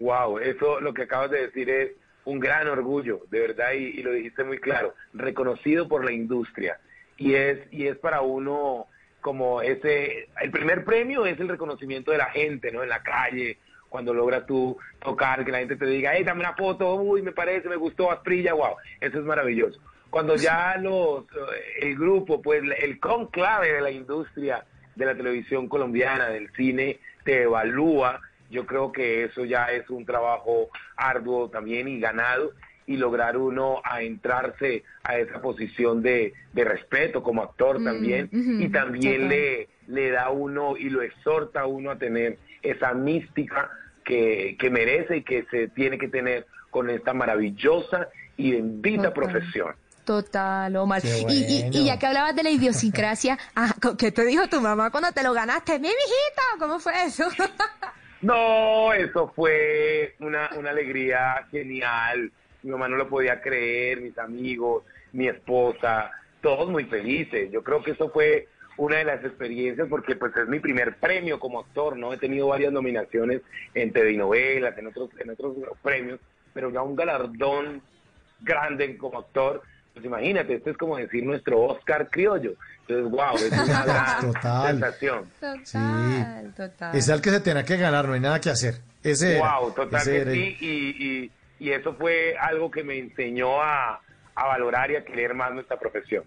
[0.00, 1.90] Wow, eso lo que acabas de decir es
[2.24, 6.78] un gran orgullo, de verdad, y, lo dijiste muy claro, reconocido por la industria.
[7.16, 8.86] Y es, y es para uno
[9.20, 12.82] como ese, el primer premio es el reconocimiento de la gente, ¿no?
[12.82, 13.58] En la calle,
[13.90, 17.32] cuando logras tú tocar, que la gente te diga, hey, dame una foto, uy, me
[17.32, 19.80] parece, me gustó, Asprilla, wow, eso es maravilloso.
[20.08, 25.68] Cuando ya los, eh, el grupo, pues el conclave de la industria de la televisión
[25.68, 28.20] colombiana, del cine, te evalúa,
[28.50, 32.52] yo creo que eso ya es un trabajo arduo también y ganado
[32.86, 38.30] y lograr uno a entrarse a esa posición de, de respeto como actor Mm, también
[38.32, 43.70] y también le, le da uno y lo exhorta a uno a tener esa mística
[44.04, 49.74] que, que merece y que se tiene que tener con esta maravillosa y bendita profesión.
[50.04, 51.02] Total, Omar.
[51.02, 51.86] Qué Y, y- y bueno.
[51.86, 55.32] ya que hablabas de la idiosincrasia, ah, ¿qué te dijo tu mamá cuando te lo
[55.32, 55.74] ganaste?
[55.78, 56.42] ¡Mi mijita!
[56.58, 57.24] ¿Cómo fue eso?
[58.22, 62.30] No, eso fue una, una alegría genial.
[62.62, 66.10] Mi mamá no lo podía creer, mis amigos, mi esposa,
[66.42, 67.50] todos muy felices.
[67.50, 71.38] Yo creo que eso fue una de las experiencias porque pues es mi primer premio
[71.38, 72.12] como actor, ¿no?
[72.12, 73.42] He tenido varias nominaciones
[73.74, 76.20] en telenovelas, en otros, en otros premios,
[76.52, 77.82] pero ya un galardón
[78.40, 79.62] grande como actor,
[79.92, 82.54] pues imagínate, esto es como decir nuestro Oscar criollo.
[82.90, 84.70] Entonces, wow, es una gran Total.
[84.72, 85.24] sensación.
[85.40, 86.96] Total, total.
[86.96, 88.80] Es el que se tenía que ganar, no hay nada que hacer.
[89.02, 89.58] Ese era.
[89.58, 91.30] Wow, total ese que era el- sí, y, y,
[91.68, 94.00] y eso fue algo que me enseñó a,
[94.34, 96.24] a valorar y a querer más nuestra profesión.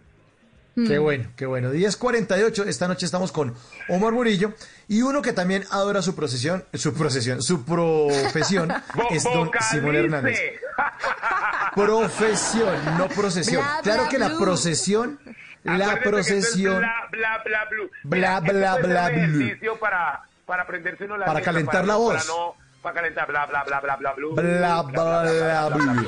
[0.75, 1.71] Qué bueno, qué bueno.
[1.71, 3.53] 10.48, esta noche estamos con
[3.89, 4.53] Omar Murillo
[4.87, 8.73] y uno que también adora su procesión, su procesión, su profesión
[9.11, 9.69] es don vocalice.
[9.75, 10.39] Simón Hernández.
[11.75, 13.63] Profesión, no procesión.
[13.63, 15.19] Bla, claro que la procesión,
[15.63, 17.67] la procesión, Bla, bla, bla.
[18.03, 22.15] Bla, bla, bla, ejercicio para, para aprenderse uno la Para calentar para la voz.
[22.15, 26.05] Para, no, para calentar bla, bla, bla, bla, bla, bla, bla.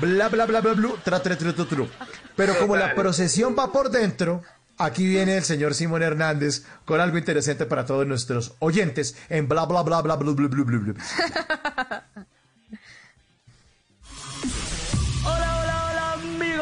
[0.00, 1.88] Bla, bla, bla, bla, blue, tra, tra, tra, tra, tru.
[2.36, 4.42] Pero como la procesión va por dentro,
[4.78, 9.66] aquí viene el señor Simón Hernández con algo interesante para todos nuestros oyentes en bla,
[9.66, 12.04] bla, bla, bla, bla, bla, bla, bla, bla.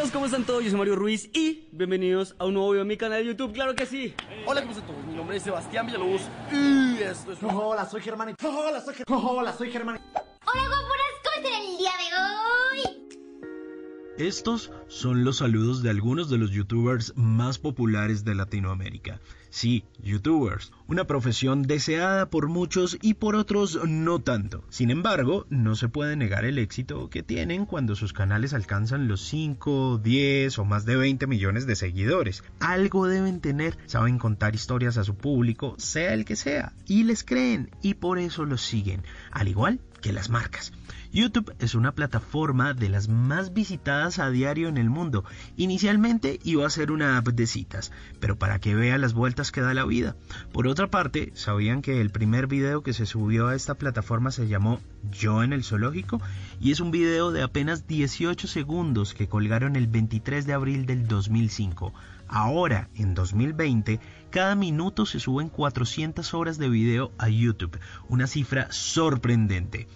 [0.03, 0.65] Amigos, ¿cómo están todos?
[0.65, 3.53] Yo soy Mario Ruiz y bienvenidos a un nuevo video en mi canal de YouTube,
[3.53, 4.13] claro que sí.
[4.47, 5.07] Hola, ¿cómo están todos?
[5.07, 7.39] Mi nombre es Sebastián Villalobos y esto es...
[7.41, 8.35] Hola, soy Germán.
[8.43, 9.25] Hola, soy Germán.
[9.25, 10.01] Hola, soy Germán.
[10.13, 14.27] Hola, guapuras, ¿cómo están el día de hoy?
[14.27, 19.21] Estos son los saludos de algunos de los youtubers más populares de Latinoamérica.
[19.53, 24.65] Sí, youtubers, una profesión deseada por muchos y por otros no tanto.
[24.71, 29.21] Sin embargo, no se puede negar el éxito que tienen cuando sus canales alcanzan los
[29.27, 32.43] 5, 10 o más de 20 millones de seguidores.
[32.61, 37.23] Algo deben tener, saben contar historias a su público, sea el que sea, y les
[37.23, 40.73] creen y por eso los siguen, al igual que las marcas.
[41.13, 45.25] YouTube es una plataforma de las más visitadas a diario en el mundo.
[45.59, 49.61] Inicialmente iba a ser una app de citas, pero para que vea las vueltas que
[49.61, 50.17] da la vida.
[50.53, 54.49] Por otra parte, ¿sabían que el primer video que se subió a esta plataforma se
[54.49, 56.19] llamó Yo en el zoológico?
[56.63, 61.07] Y es un video de apenas 18 segundos que colgaron el 23 de abril del
[61.07, 61.93] 2005.
[62.27, 64.01] Ahora, en 2020,
[64.31, 69.87] cada minuto se suben 400 horas de video a YouTube, una cifra sorprendente.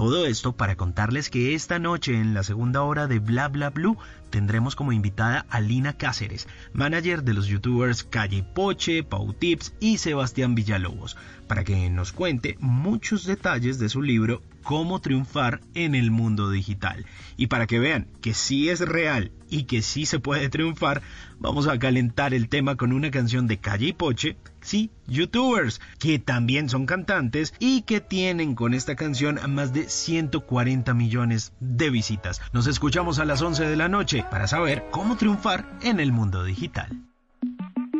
[0.00, 3.98] Todo esto para contarles que esta noche en la segunda hora de Bla Bla Blue
[4.30, 9.98] tendremos como invitada a Lina Cáceres, manager de los youtubers Calle Poche, Pau Tips y
[9.98, 16.10] Sebastián Villalobos, para que nos cuente muchos detalles de su libro Cómo triunfar en el
[16.10, 17.04] mundo digital.
[17.36, 21.02] Y para que vean que sí es real y que sí se puede triunfar,
[21.38, 26.68] vamos a calentar el tema con una canción de Calle Poche, sí, youtubers, que también
[26.68, 32.40] son cantantes y que tienen con esta canción más de 140 millones de visitas.
[32.52, 36.44] Nos escuchamos a las 11 de la noche para saber cómo triunfar en el mundo
[36.44, 36.88] digital.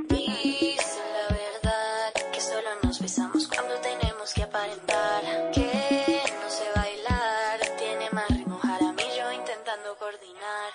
[0.09, 7.61] Dice la verdad que solo nos besamos cuando tenemos que aparentar que no sé bailar.
[7.79, 10.71] Tiene más ritmo jaramillo intentando coordinar.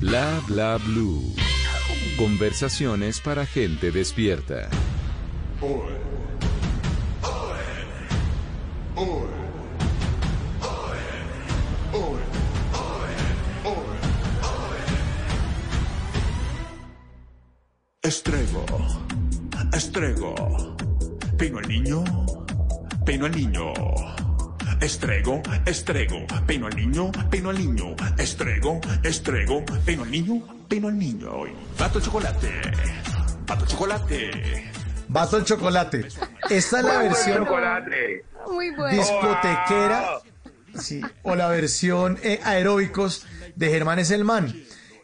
[0.00, 1.43] Bla bla blue.
[2.16, 4.68] Conversaciones para gente despierta.
[18.00, 18.64] Estrego,
[19.72, 20.76] estrego,
[21.36, 22.04] pino al niño,
[23.04, 23.72] pino al niño.
[24.80, 27.96] Estrego, estrego, pino al niño, pino al niño.
[28.18, 30.42] Estrego, estrego, pino al niño,
[30.84, 31.54] pino al niño.
[31.78, 32.50] Bato el chocolate,
[33.46, 34.70] bato el chocolate.
[35.06, 36.08] Vaso el chocolate.
[36.50, 37.46] Esta es la versión
[38.50, 38.96] Muy bueno.
[38.96, 40.18] discotequera
[40.74, 44.52] sí, o la versión eh, aeróbicos de Germán es el man.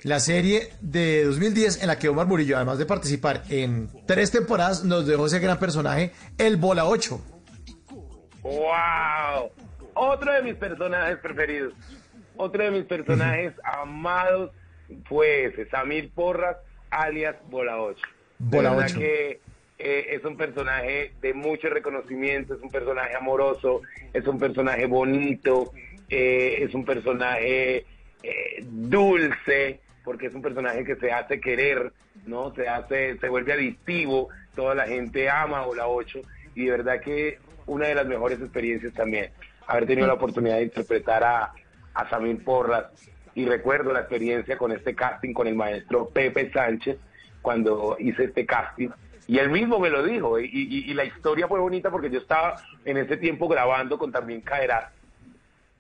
[0.03, 4.83] La serie de 2010 en la que Omar Murillo, además de participar en tres temporadas,
[4.85, 7.21] nos dejó ese gran personaje, el Bola 8.
[8.43, 9.53] ¡Wow!
[9.95, 11.75] Otro de mis personajes preferidos.
[12.37, 14.51] Otro de mis personajes amados
[15.09, 16.57] fue ese, Samir Porras,
[16.91, 18.01] alias Bola 8.
[18.39, 18.99] Bola De verdad 8.
[18.99, 19.41] que
[19.79, 23.81] eh, es un personaje de mucho reconocimiento, es un personaje amoroso,
[24.13, 25.73] es un personaje bonito,
[26.09, 27.87] eh, es un personaje
[28.23, 31.93] eh, dulce, porque es un personaje que se hace querer,
[32.27, 32.55] ¿no?
[32.55, 36.21] Se hace, se vuelve adictivo, toda la gente ama Bola 8
[36.55, 39.31] y de verdad que una de las mejores experiencias también,
[39.67, 41.53] haber tenido la oportunidad de interpretar a,
[41.95, 42.87] a Samir Porras
[43.35, 46.97] y recuerdo la experiencia con este casting con el maestro Pepe Sánchez
[47.43, 48.89] cuando hice este casting
[49.27, 52.19] y él mismo me lo dijo y, y- y la historia fue bonita porque yo
[52.19, 54.91] estaba en ese tiempo grabando con también Caerá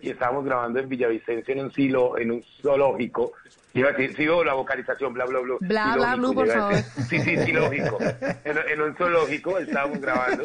[0.00, 3.32] y estábamos grabando en Villavicencio en un silo, en un zoológico.
[3.74, 5.56] Iba a decir, sigo la vocalización, bla, bla, bla.
[5.60, 6.74] Bla, bla, blu, por favor.
[7.08, 7.98] Sí, sí, sí, lógico.
[8.44, 10.44] En, en un zoológico estábamos grabando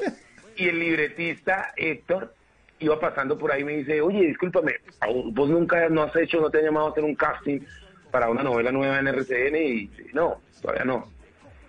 [0.57, 2.33] y el libretista Héctor
[2.79, 6.41] iba pasando por ahí y me dice, oye, discúlpame, ¿aún vos nunca no has hecho,
[6.41, 7.61] no te han llamado a hacer un casting
[8.11, 11.09] para una novela nueva en RCN y no, todavía no.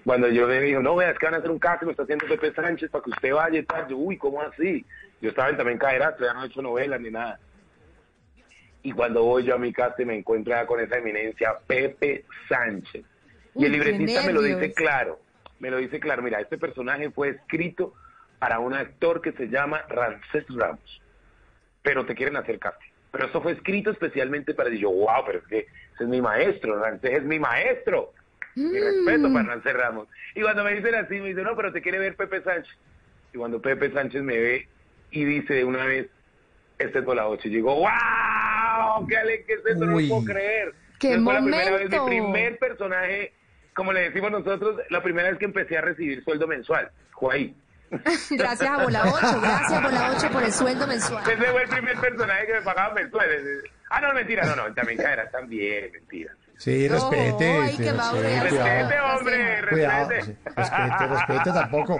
[0.05, 2.05] Cuando yo le digo, no, vea, es que van a hacer un casting, me está
[2.05, 3.89] haciendo Pepe Sánchez para que usted vaya y tal.
[3.89, 4.85] Yo, uy, ¿cómo así?
[5.21, 7.41] Yo estaba en también caerá, todavía no he hecho novelas ni nada.
[8.85, 13.05] Y cuando voy yo a mi casa me encuentro ya con esa eminencia, Pepe Sánchez.
[13.57, 15.19] Y Uy, el libretista me lo dice claro,
[15.59, 17.95] me lo dice claro, mira, este personaje fue escrito
[18.39, 21.03] para un actor que se llama Rancés Ramos,
[21.83, 22.91] pero te quieren hacer casting.
[23.11, 26.79] Pero esto fue escrito especialmente para yo, wow, pero es que ese es mi maestro,
[26.79, 28.13] Rancés es mi maestro.
[28.55, 30.09] Mi respeto para Rancés Ramos.
[30.35, 32.75] Y cuando me dicen así, me dicen, no, pero te quiere ver Pepe Sánchez.
[33.35, 34.69] Y cuando Pepe Sánchez me ve
[35.11, 36.09] y dice de una vez,
[36.79, 40.25] este es Bola 8, y digo, wow, qué ale, qué es esto, no lo puedo
[40.25, 40.75] creer.
[40.99, 42.07] ¡Qué Entonces, fue la primera vez, mi momento!
[42.07, 43.33] primer personaje,
[43.75, 46.91] como le decimos nosotros, la primera vez que empecé a recibir sueldo mensual.
[47.13, 47.55] Fue ahí.
[48.31, 51.23] Gracias a Bola 8, gracias Bola 8 por el sueldo mensual.
[51.31, 53.27] Ese fue el primer personaje que me pagaba mensual.
[53.91, 56.33] Ah, no, mentira, no, no, también caerá también, mentira.
[56.59, 57.45] Sí, respete.
[57.51, 57.91] ay, sí, qué sí,
[58.41, 60.33] Respete, hombre, Cuidado, respete.
[60.33, 61.99] sí, respete, respete tampoco.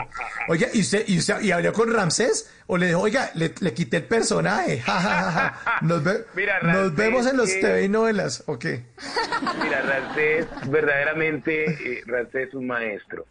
[0.49, 2.51] Oiga, ¿y usted, y usted y habló con Ramsés?
[2.67, 4.81] ¿O le dijo, oiga, le, le quité el personaje?
[4.87, 5.31] Ja, ja, ja,
[5.63, 5.79] ja.
[5.83, 8.83] Nos, ve- Mira, nos Ramsés, vemos en los que- TV y novelas, ¿o qué?
[9.63, 11.65] Mira, Rancés, verdaderamente,
[11.99, 13.27] eh, Rancés es un maestro.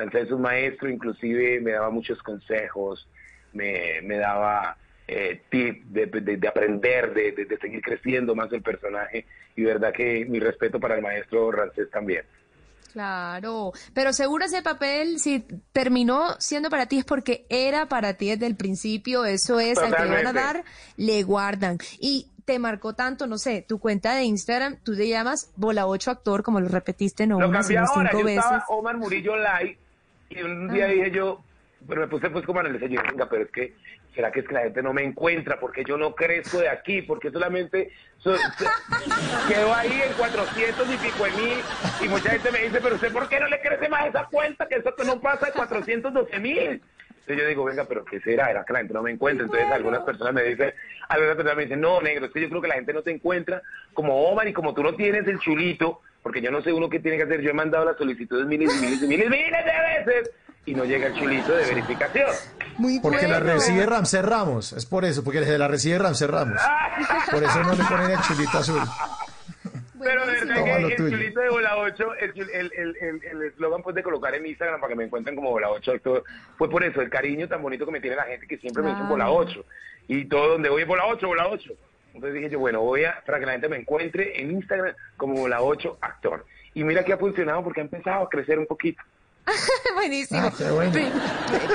[0.00, 3.06] Rancés es un maestro, inclusive me daba muchos consejos,
[3.52, 4.76] me, me daba
[5.08, 9.26] eh, tips de, de- de aprender, de, seguir creciendo más el personaje.
[9.56, 12.24] Y verdad que mi respeto para el maestro Rancés también.
[12.92, 18.30] Claro, pero seguro ese papel, si terminó siendo para ti, es porque era para ti
[18.30, 19.24] desde el principio.
[19.24, 20.64] Eso es, al que le van a dar,
[20.96, 21.78] le guardan.
[22.00, 26.10] Y te marcó tanto, no sé, tu cuenta de Instagram, tú te llamas Bola 8
[26.10, 28.44] Actor, como lo repetiste no Lo una, cambié sino ahora, cinco yo veces.
[28.44, 29.78] estaba Omar Murillo Live
[30.30, 31.42] y un día dije yo,
[31.88, 33.74] pero me puse pues como en el diseño, venga, pero es que,
[34.14, 35.58] ¿será que es que la gente no me encuentra?
[35.58, 38.70] Porque yo no crezco de aquí, porque solamente so- so-
[39.48, 41.58] quedo ahí en 400 y pico de mil
[42.04, 44.68] y mucha gente me dice, pero usted ¿por qué no le crece más esa cuenta?
[44.68, 46.80] Que eso que no pasa de 412 mil.
[47.20, 48.50] Entonces yo digo, venga, pero ¿qué será?
[48.50, 49.44] Era que la gente no me encuentra.
[49.44, 50.72] Entonces algunas personas me dicen,
[51.08, 53.10] algunas personas me dicen, no, negro, es que yo creo que la gente no te
[53.10, 53.62] encuentra
[53.94, 57.00] como Omar y como tú no tienes el chulito, porque yo no sé uno qué
[57.00, 57.40] tiene que hacer.
[57.40, 60.30] Yo he mandado las solicitudes miles y miles y miles, miles de veces
[60.66, 62.28] y no llega el chulito de verificación.
[62.78, 66.60] Muy Porque la recibe Ramsés Ramos, es por eso, porque la recibe Ramsés Ramos.
[67.30, 68.80] Por eso no le ponen el chulito azul.
[70.02, 71.10] Pero de verdad Toma que el tuyo.
[71.10, 74.42] chulito de Bola 8, el chul- el el- el- el eslogan pues de colocar en
[74.42, 76.24] mi Instagram para que me encuentren como Bola 8, actor,
[76.56, 78.90] fue por eso, el cariño tan bonito que me tiene la gente que siempre me
[78.90, 79.02] dice.
[79.02, 79.62] Bola 8.
[80.08, 81.74] Y todo donde voy es Bola 8, Bola 8.
[82.14, 85.34] Entonces dije yo, bueno, voy a, para que la gente me encuentre en Instagram como
[85.34, 86.44] Bola 8 actor.
[86.74, 89.02] Y mira que ha funcionado porque ha empezado a crecer un poquito.
[89.94, 90.40] Buenísimo.
[90.42, 90.92] Ah, bueno.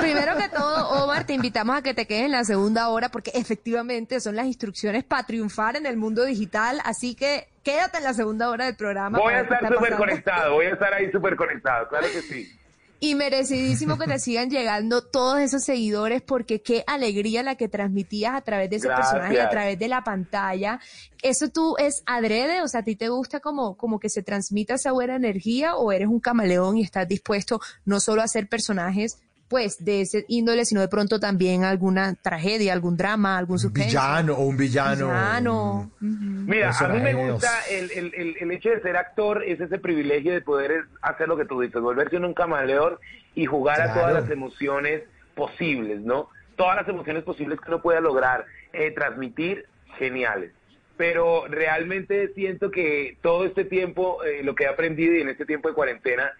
[0.00, 3.32] Primero que todo, Omar, te invitamos a que te quedes en la segunda hora porque
[3.34, 6.80] efectivamente son las instrucciones para triunfar en el mundo digital.
[6.84, 9.18] Así que quédate en la segunda hora del programa.
[9.18, 12.58] Voy a estar súper conectado, voy a estar ahí súper conectado, claro que sí.
[12.98, 18.34] Y merecidísimo que te sigan llegando todos esos seguidores porque qué alegría la que transmitías
[18.34, 19.12] a través de ese Gracias.
[19.12, 20.80] personaje a través de la pantalla.
[21.22, 22.62] ¿Eso tú es adrede?
[22.62, 25.92] O sea, ¿a ti te gusta como, como que se transmita esa buena energía o
[25.92, 29.18] eres un camaleón y estás dispuesto no solo a hacer personajes
[29.48, 33.88] pues de ese índole, sino de pronto también alguna tragedia, algún drama, algún suspense?
[33.88, 35.06] Villano o un villano.
[35.06, 35.90] Villano.
[36.00, 39.78] Mira, a mí me gusta el, el, el, el hecho de ser actor, es ese
[39.78, 42.98] privilegio de poder hacer lo que tú dices, volverse un camaleón
[43.34, 45.02] y jugar a todas las emociones
[45.34, 46.28] posibles, ¿no?
[46.56, 49.66] Todas las emociones posibles que uno pueda lograr eh, transmitir,
[49.98, 50.52] geniales.
[50.96, 55.44] Pero realmente siento que todo este tiempo, eh, lo que he aprendido y en este
[55.44, 56.32] tiempo de cuarentena,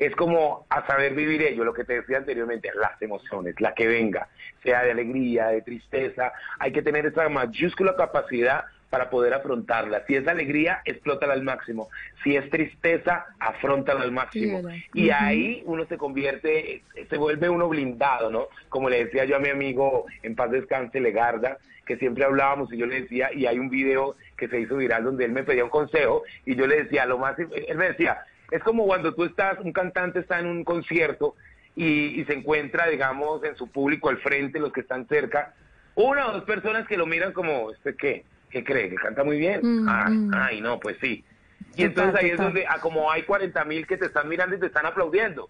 [0.00, 3.86] es como a saber vivir ello, lo que te decía anteriormente, las emociones, la que
[3.86, 4.28] venga,
[4.62, 10.02] sea de alegría, de tristeza, hay que tener esa mayúscula capacidad para poder afrontarla.
[10.06, 11.90] Si es alegría, explótala al máximo.
[12.24, 14.62] Si es tristeza, afrontala al máximo.
[14.94, 18.48] Y ahí uno se convierte, se vuelve uno blindado, ¿no?
[18.70, 22.78] Como le decía yo a mi amigo, en paz descanse, Legarda, que siempre hablábamos y
[22.78, 25.62] yo le decía, y hay un video que se hizo viral donde él me pedía
[25.62, 29.24] un consejo y yo le decía, lo más, él me decía, es como cuando tú
[29.24, 31.34] estás, un cantante está en un concierto
[31.76, 35.54] y, y se encuentra, digamos, en su público al frente, los que están cerca,
[35.94, 38.24] una o dos personas que lo miran como, ¿este qué?
[38.50, 38.90] ¿Qué cree?
[38.90, 39.60] ¿Que canta muy bien?
[39.62, 40.30] Mm, ah, mm.
[40.34, 41.24] ay, no, pues sí.
[41.76, 44.60] Y entonces ahí es donde, ah, como hay 40 mil que te están mirando y
[44.60, 45.48] te están aplaudiendo.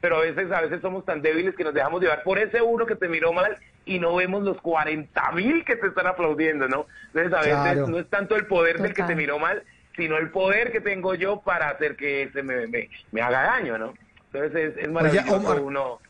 [0.00, 2.84] Pero a veces, a veces somos tan débiles que nos dejamos llevar por ese uno
[2.86, 6.86] que te miró mal y no vemos los 40 mil que te están aplaudiendo, ¿no?
[7.14, 7.86] Entonces a veces Claro.
[7.86, 9.62] no es tanto el poder del que te miró mal,
[9.96, 13.78] sino el poder que tengo yo para hacer que ese me, me, me haga daño,
[13.78, 13.94] ¿no?
[14.32, 15.60] Entonces es, es maravilloso Omar.
[15.60, 16.00] uno...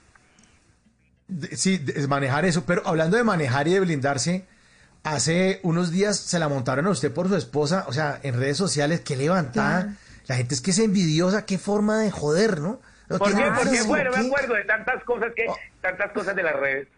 [1.53, 2.65] Sí, es manejar eso.
[2.67, 4.47] Pero hablando de manejar y de blindarse,
[5.03, 8.57] hace unos días se la montaron a usted por su esposa, o sea, en redes
[8.57, 9.97] sociales, qué levantada.
[10.27, 12.81] La gente es que es envidiosa, qué forma de joder, ¿no?
[13.09, 13.43] No ¿Por qué?
[13.57, 15.47] Porque bueno, me acuerdo de tantas cosas que,
[15.81, 16.89] tantas cosas de las redes.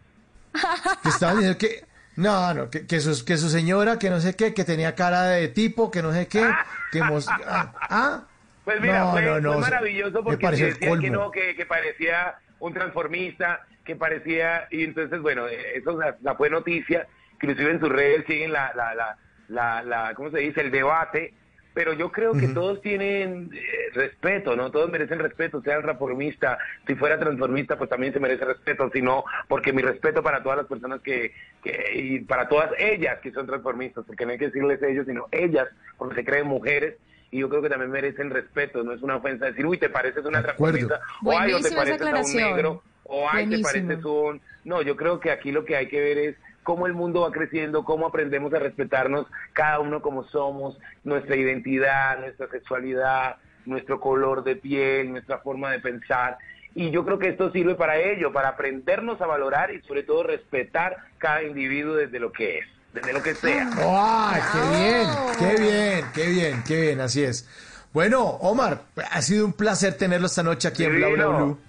[1.05, 1.83] Estaban diciendo que,
[2.17, 5.23] no, no, que, que, su, que su señora, que no sé qué, que tenía cara
[5.23, 6.49] de tipo, que no sé qué,
[6.91, 8.23] que mos- ah, ah.
[8.63, 12.35] Pues mira, No, fue, no, no, fue maravilloso porque decían que no, que, que parecía
[12.59, 17.79] un transformista, que parecía, y entonces, bueno, eh, eso la, la fue noticia, inclusive en
[17.79, 19.17] sus redes siguen la, la, la,
[19.49, 21.33] la, la- ¿cómo se dice?, el debate,
[21.75, 23.59] pero yo creo que todos tienen eh,
[23.93, 24.71] respeto, ¿no?
[24.71, 26.57] Todos merecen respeto, sea el transformista,
[26.87, 30.59] si fuera transformista, pues también se merece respeto, si no, porque mi respeto para todas
[30.59, 34.45] las personas que, que, y para todas ellas que son transformistas, porque no hay que
[34.45, 35.67] decirles ellos, sino ellas,
[35.97, 36.95] porque se creen mujeres,
[37.29, 40.23] y yo creo que también merecen respeto, no es una ofensa decir, uy, te pareces
[40.23, 44.39] una transformista, o ay, o te pareces a un negro, o ay, te pareces un...
[44.63, 46.35] No, yo creo que aquí lo que hay que ver es
[46.65, 52.19] cómo el mundo va creciendo, cómo aprendemos a respetarnos cada uno como somos, nuestra identidad,
[52.19, 56.37] nuestra sexualidad, nuestro color de piel, nuestra forma de pensar.
[56.73, 60.23] Y yo creo que esto sirve para ello, para aprendernos a valorar y sobre todo
[60.23, 63.69] respetar cada individuo desde lo que es, desde lo que sea.
[63.77, 65.07] ¡Ay, qué bien!
[65.37, 66.05] ¡Qué bien!
[66.13, 66.63] ¡Qué bien!
[66.67, 66.99] ¡Qué bien!
[66.99, 67.47] Así es.
[67.93, 71.27] Bueno, Omar, ha sido un placer tenerlo esta noche aquí en Bla Bla.
[71.27, 71.59] Blue.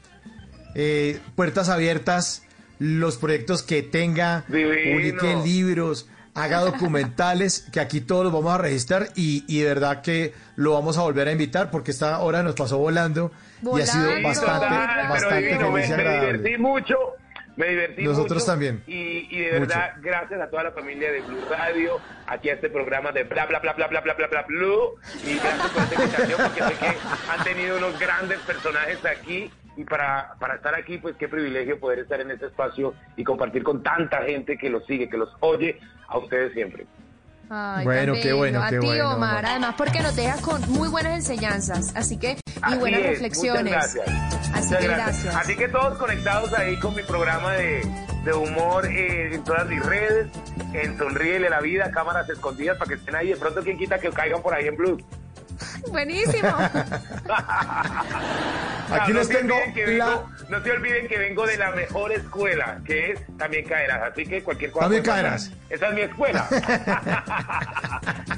[0.75, 2.46] Eh, puertas abiertas,
[2.79, 4.93] los proyectos que tenga, Divino.
[4.97, 10.03] publique libros, haga documentales, que aquí todos los vamos a registrar y, y de verdad
[10.03, 13.31] que lo vamos a volver a invitar porque esta hora nos pasó volando,
[13.63, 14.29] y ha sido Volando.
[14.29, 16.95] bastante, Total, bastante divino, feliz y me divertí mucho,
[17.57, 18.47] me divertí Nosotros mucho.
[18.53, 18.83] también.
[18.87, 22.69] Y, y de verdad, gracias a toda la familia de Blue Radio, aquí a este
[22.69, 25.95] programa de bla bla bla bla bla bla bla bla Blue, y gracias por esta
[25.95, 26.87] invitación porque sé que
[27.33, 32.01] han tenido unos grandes personajes aquí y para, para estar aquí, pues qué privilegio poder
[32.01, 35.79] estar en este espacio y compartir con tanta gente que los sigue, que los oye,
[36.09, 36.87] a ustedes siempre.
[37.49, 39.39] Ay, Bueno, qué bueno, A qué ti, bueno, Omar.
[39.39, 39.47] Omar.
[39.47, 41.95] Además, porque nos dejas con muy buenas enseñanzas.
[41.95, 43.63] Así que, y Así buenas es, reflexiones.
[43.65, 44.09] Muchas gracias.
[44.53, 45.37] Así Muchas que gracias.
[45.37, 47.83] Así que todos conectados ahí con mi programa de,
[48.25, 50.27] de humor eh, en todas mis redes,
[50.73, 53.29] en Sonríele la Vida, cámaras escondidas para que estén ahí.
[53.29, 54.99] De pronto, quien quita que caigan por ahí en Blue.
[55.91, 56.49] Buenísimo.
[58.93, 62.13] Aquí no les se tengo la- vengo- no se olviden que vengo de la mejor
[62.13, 64.13] escuela, que es También Caerás.
[64.13, 64.85] Así que cualquier cosa.
[64.85, 65.39] También pasar.
[65.71, 66.47] Esa es mi escuela.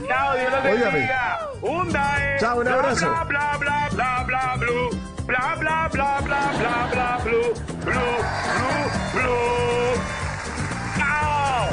[0.08, 1.38] Chao, Dios los bendiga.
[1.62, 2.38] Un dae.
[2.40, 3.08] Chao, un Bla, abrazo.
[3.10, 4.90] Bla, bla, bla, bla, bla, blue.
[5.26, 7.52] Bla, bla, bla, bla, bla, bla, blue.
[7.84, 8.18] Blue,
[9.12, 9.94] blue, blue.
[10.96, 11.68] Chao.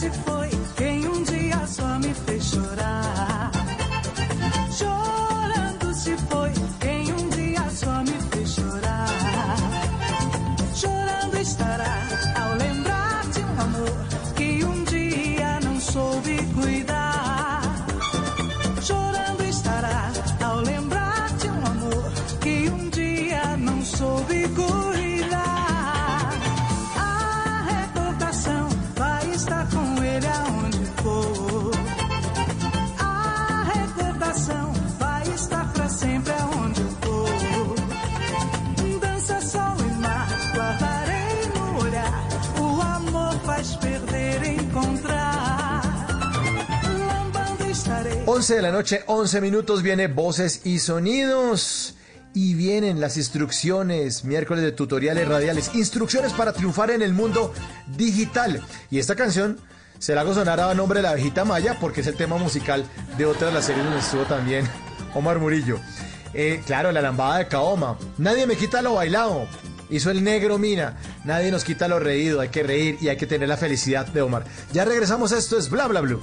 [0.00, 0.48] Se foi
[0.78, 3.59] quem um dia só me fez chorar.
[48.32, 51.96] 11 de la noche, 11 minutos, viene Voces y Sonidos.
[52.32, 57.52] Y vienen las instrucciones, miércoles de tutoriales radiales, instrucciones para triunfar en el mundo
[57.96, 58.64] digital.
[58.88, 59.58] Y esta canción
[59.98, 62.84] se la hago sonar a nombre de la abejita Maya porque es el tema musical
[63.18, 64.64] de otra de las series donde estuvo también
[65.12, 65.80] Omar Murillo.
[66.32, 67.98] Eh, claro, la lambada de Kaoma.
[68.16, 69.48] Nadie me quita lo bailado.
[69.90, 70.98] Hizo el negro Mina.
[71.24, 72.40] Nadie nos quita lo reído.
[72.40, 74.44] Hay que reír y hay que tener la felicidad de Omar.
[74.72, 75.32] Ya regresamos.
[75.32, 76.22] Esto es Bla Bla Blue.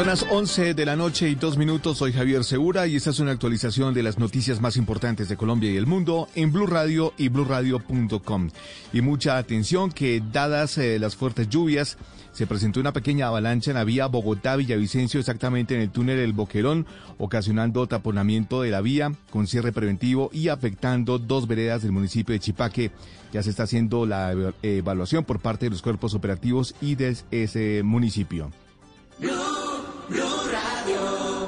[0.00, 1.98] Son las 11 de la noche y dos minutos.
[1.98, 5.70] Soy Javier Segura y esta es una actualización de las noticias más importantes de Colombia
[5.70, 8.48] y el mundo en Blue Radio y bluradio.com.
[8.94, 11.98] Y mucha atención que dadas eh, las fuertes lluvias,
[12.32, 16.86] se presentó una pequeña avalancha en la vía Bogotá-Villavicencio, exactamente en el túnel El Boquerón,
[17.18, 22.40] ocasionando taponamiento de la vía con cierre preventivo y afectando dos veredas del municipio de
[22.40, 22.90] Chipaque.
[23.34, 24.32] Ya se está haciendo la
[24.62, 28.50] evaluación por parte de los cuerpos operativos y de ese municipio.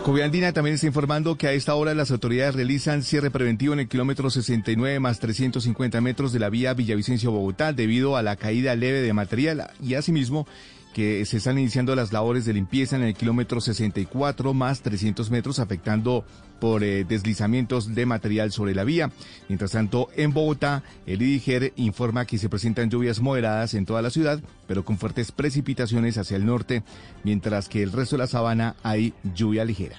[0.04, 3.88] Coviandina también está informando que a esta hora las autoridades realizan cierre preventivo en el
[3.88, 9.12] kilómetro 69 más 350 metros de la vía Villavicencio-Bogotá debido a la caída leve de
[9.12, 10.46] material y asimismo
[10.92, 15.60] que se están iniciando las labores de limpieza en el kilómetro 64 más 300 metros
[15.60, 16.24] afectando
[16.62, 19.10] por eh, deslizamientos de material sobre la vía.
[19.48, 24.10] Mientras tanto, en Bogotá, el IDIGER informa que se presentan lluvias moderadas en toda la
[24.10, 26.84] ciudad, pero con fuertes precipitaciones hacia el norte,
[27.24, 29.96] mientras que el resto de la sabana hay lluvia ligera.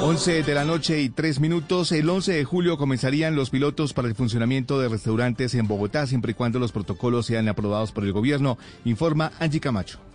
[0.00, 1.92] 11 de la noche y 3 minutos.
[1.92, 6.30] El 11 de julio comenzarían los pilotos para el funcionamiento de restaurantes en Bogotá, siempre
[6.30, 8.56] y cuando los protocolos sean aprobados por el gobierno,
[8.86, 10.07] informa Angie Camacho.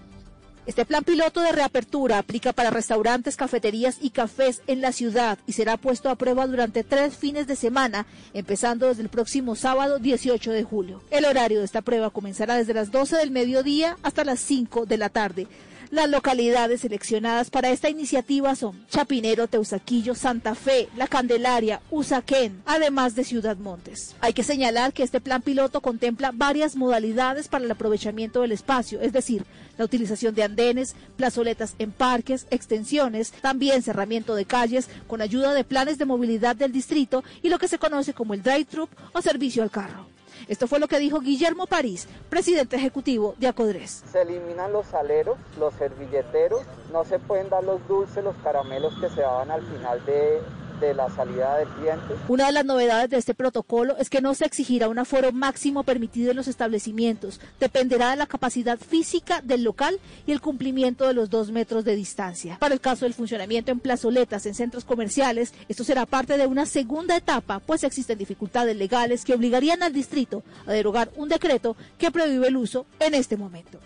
[0.65, 5.53] Este plan piloto de reapertura aplica para restaurantes, cafeterías y cafés en la ciudad y
[5.53, 10.51] será puesto a prueba durante tres fines de semana, empezando desde el próximo sábado 18
[10.51, 11.01] de julio.
[11.11, 14.97] El horario de esta prueba comenzará desde las 12 del mediodía hasta las 5 de
[14.97, 15.47] la tarde.
[15.93, 23.13] Las localidades seleccionadas para esta iniciativa son Chapinero, Teusaquillo, Santa Fe, La Candelaria, Usaquén, además
[23.13, 24.15] de Ciudad Montes.
[24.19, 29.01] Hay que señalar que este plan piloto contempla varias modalidades para el aprovechamiento del espacio,
[29.01, 29.45] es decir,
[29.77, 35.63] la utilización de andenes, plazoletas en parques, extensiones, también cerramiento de calles con ayuda de
[35.63, 39.61] planes de movilidad del distrito y lo que se conoce como el drive-thru o servicio
[39.61, 40.12] al carro.
[40.47, 44.03] Esto fue lo que dijo Guillermo París, presidente ejecutivo de Acodres.
[44.11, 49.09] Se eliminan los aleros, los servilleteros, no se pueden dar los dulces, los caramelos que
[49.09, 50.41] se daban al final de,
[50.83, 52.13] de la salida del cliente.
[52.27, 55.83] Una de las novedades de este protocolo es que no se exigirá un aforo máximo
[55.83, 57.39] permitido en los establecimientos.
[57.59, 61.95] Dependerá de la capacidad física del local y el cumplimiento de los dos metros de
[61.95, 62.57] distancia.
[62.59, 66.65] Para el caso del funcionamiento en plazoletas en centros comerciales, esto será parte de una
[66.65, 72.11] segunda etapa, pues existen dificultades legales que obligarían al distrito a derogar un decreto que
[72.11, 73.79] prohíbe el uso en este momento.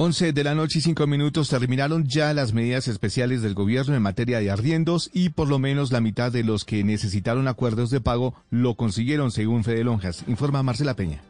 [0.00, 4.02] 11 de la noche y 5 minutos terminaron ya las medidas especiales del gobierno en
[4.02, 8.00] materia de arriendos y por lo menos la mitad de los que necesitaron acuerdos de
[8.00, 11.20] pago lo consiguieron según Fede Lonjas, informa Marcela Peña.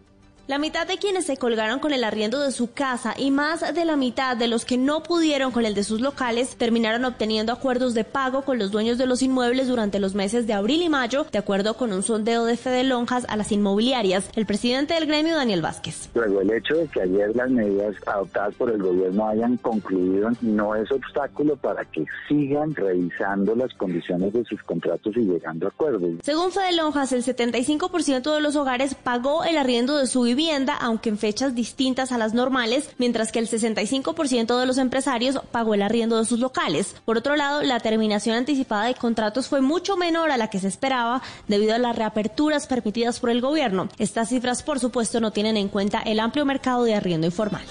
[0.49, 3.84] La mitad de quienes se colgaron con el arriendo de su casa y más de
[3.84, 7.92] la mitad de los que no pudieron con el de sus locales terminaron obteniendo acuerdos
[7.92, 11.26] de pago con los dueños de los inmuebles durante los meses de abril y mayo,
[11.30, 14.30] de acuerdo con un sondeo de Fede Lonjas a las inmobiliarias.
[14.36, 16.09] El presidente del gremio, Daniel Vázquez.
[16.14, 20.74] Luego, el hecho de que ayer las medidas adoptadas por el gobierno hayan concluido no
[20.74, 26.11] es obstáculo para que sigan revisando las condiciones de sus contratos y llegando a acuerdos.
[26.22, 30.38] Según Fede Lonjas, el 75% de los hogares pagó el arriendo de su vivienda
[30.80, 35.74] aunque en fechas distintas a las normales, mientras que el 65% de los empresarios pagó
[35.74, 36.95] el arriendo de sus locales.
[37.05, 40.68] Por otro lado, la terminación anticipada de contratos fue mucho menor a la que se
[40.68, 43.89] esperaba debido a las reaperturas permitidas por el gobierno.
[43.99, 47.64] Estas cifras, por supuesto, no tienen en cuenta el amplio mercado de arriendo informal.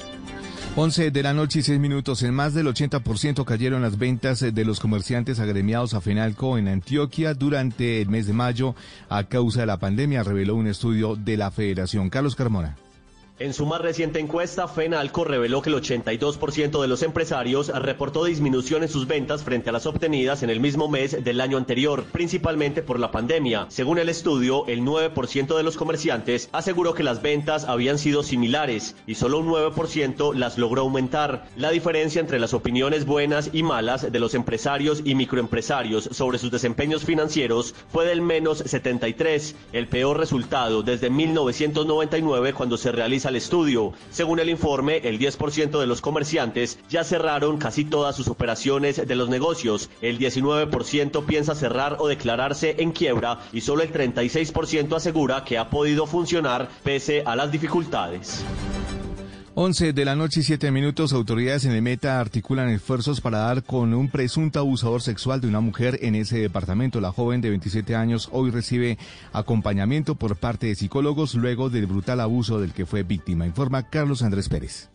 [0.79, 2.21] 11 de la noche y 6 minutos.
[2.21, 7.33] En más del 80% cayeron las ventas de los comerciantes agremiados a Fenalco en Antioquia
[7.33, 8.75] durante el mes de mayo
[9.09, 12.11] a causa de la pandemia, reveló un estudio de la Federación.
[12.11, 12.75] Carlos Carmona.
[13.39, 18.81] En su más reciente encuesta, FENALCO reveló que el 82% de los empresarios reportó disminución
[18.81, 22.81] en sus ventas frente a las obtenidas en el mismo mes del año anterior, principalmente
[22.81, 23.67] por la pandemia.
[23.69, 28.95] Según el estudio, el 9% de los comerciantes aseguró que las ventas habían sido similares
[29.05, 31.47] y solo un 9% las logró aumentar.
[31.57, 36.49] La diferencia entre las opiniones buenas y malas de los empresarios y microempresarios sobre sus
[36.49, 43.35] desempeños financieros fue del menos 73, el peor resultado desde 1999 cuando se realiza al
[43.35, 43.93] estudio.
[44.09, 49.15] Según el informe, el 10% de los comerciantes ya cerraron casi todas sus operaciones de
[49.15, 55.43] los negocios, el 19% piensa cerrar o declararse en quiebra y solo el 36% asegura
[55.43, 58.43] que ha podido funcionar pese a las dificultades.
[59.59, 63.63] 11 de la noche y 7 minutos, autoridades en el Meta articulan esfuerzos para dar
[63.63, 67.01] con un presunto abusador sexual de una mujer en ese departamento.
[67.01, 68.99] La joven de 27 años hoy recibe
[69.33, 74.21] acompañamiento por parte de psicólogos luego del brutal abuso del que fue víctima, informa Carlos
[74.21, 74.91] Andrés Pérez.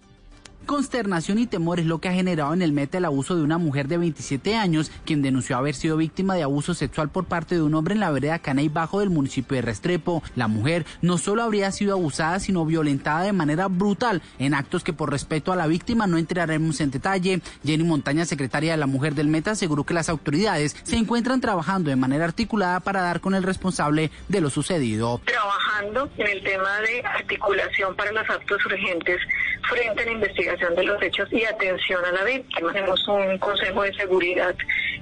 [0.72, 3.58] Consternación y temor es lo que ha generado en el Meta el abuso de una
[3.58, 7.60] mujer de 27 años, quien denunció haber sido víctima de abuso sexual por parte de
[7.60, 10.22] un hombre en la vereda Canay Bajo del municipio de Restrepo.
[10.34, 14.94] La mujer no solo habría sido abusada, sino violentada de manera brutal en actos que
[14.94, 17.42] por respeto a la víctima no entraremos en detalle.
[17.62, 21.90] Jenny Montaña, secretaria de la Mujer del Meta, aseguró que las autoridades se encuentran trabajando
[21.90, 25.20] de manera articulada para dar con el responsable de lo sucedido.
[25.26, 29.20] Trabajando en el tema de articulación para los actos urgentes
[29.68, 32.72] frente a la investigación de los hechos y atención a la víctima.
[32.72, 34.54] Tenemos un Consejo de Seguridad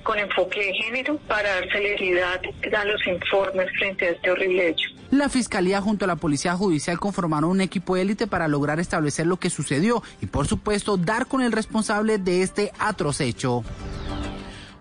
[0.03, 2.41] con enfoque de género para dar celeridad
[2.77, 4.89] a los informes frente a este horrible hecho.
[5.11, 9.39] La Fiscalía junto a la Policía Judicial conformaron un equipo élite para lograr establecer lo
[9.39, 13.65] que sucedió y por supuesto dar con el responsable de este atroz hecho.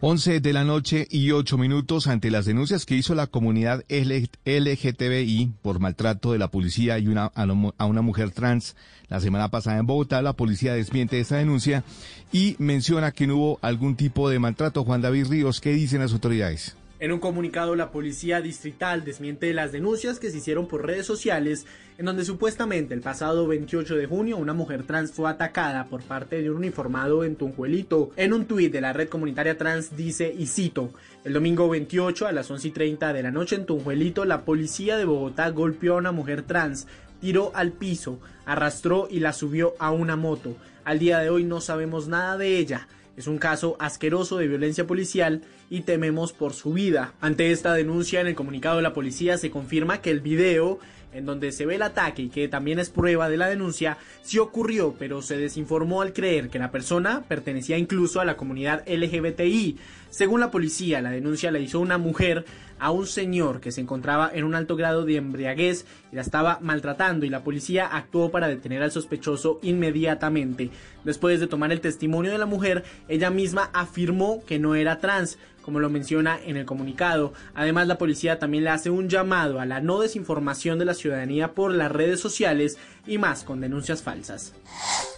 [0.02, 5.52] 11 de la noche y 8 minutos ante las denuncias que hizo la comunidad LGTBI
[5.62, 8.78] por maltrato de la policía y una, a una mujer trans
[9.10, 10.22] la semana pasada en Bogotá.
[10.22, 11.84] La policía desmiente esa denuncia
[12.32, 14.86] y menciona que no hubo algún tipo de maltrato.
[14.86, 16.78] Juan David Ríos, ¿qué dicen las autoridades?
[17.02, 21.66] En un comunicado, la policía distrital desmiente las denuncias que se hicieron por redes sociales,
[21.98, 26.42] en donde supuestamente el pasado 28 de junio una mujer trans fue atacada por parte
[26.42, 28.12] de un uniformado en Tunjuelito.
[28.18, 30.92] En un tuit de la red comunitaria trans dice, y cito,
[31.24, 34.98] el domingo 28 a las 11 y 30 de la noche en Tunjuelito, la policía
[34.98, 36.86] de Bogotá golpeó a una mujer trans,
[37.22, 40.58] tiró al piso, arrastró y la subió a una moto.
[40.84, 42.90] Al día de hoy no sabemos nada de ella.
[43.16, 47.14] Es un caso asqueroso de violencia policial y tememos por su vida.
[47.22, 50.80] Ante esta denuncia en el comunicado de la policía se confirma que el video
[51.14, 54.38] en donde se ve el ataque y que también es prueba de la denuncia, sí
[54.40, 59.78] ocurrió, pero se desinformó al creer que la persona pertenecía incluso a la comunidad LGBTI.
[60.10, 62.46] Según la policía, la denuncia la hizo una mujer
[62.80, 66.60] a un señor que se encontraba en un alto grado de embriaguez y la estaba
[66.62, 70.70] maltratando y la policía actuó para detener al sospechoso inmediatamente.
[71.04, 75.38] Después de tomar el testimonio de la mujer, ella misma afirmó que no era trans,
[75.62, 77.34] como lo menciona en el comunicado.
[77.54, 81.54] Además, la policía también le hace un llamado a la no desinformación de la ciudadanía
[81.54, 84.54] por las redes sociales y más con denuncias falsas.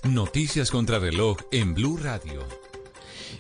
[0.04, 2.46] Noticias contra reloj en Blue Radio.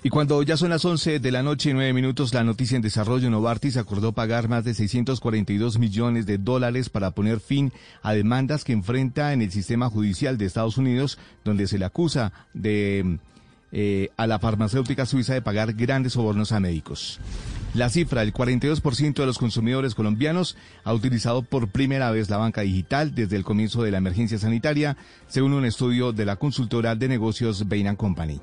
[0.03, 2.81] Y cuando ya son las 11 de la noche y 9 minutos, la noticia en
[2.81, 7.71] desarrollo, Novartis acordó pagar más de 642 millones de dólares para poner fin
[8.01, 12.33] a demandas que enfrenta en el sistema judicial de Estados Unidos, donde se le acusa
[12.55, 13.19] de
[13.71, 17.19] eh, a la farmacéutica suiza de pagar grandes sobornos a médicos.
[17.73, 22.61] La cifra, el 42% de los consumidores colombianos ha utilizado por primera vez la banca
[22.61, 24.97] digital desde el comienzo de la emergencia sanitaria,
[25.27, 28.41] según un estudio de la consultora de negocios Bain Company.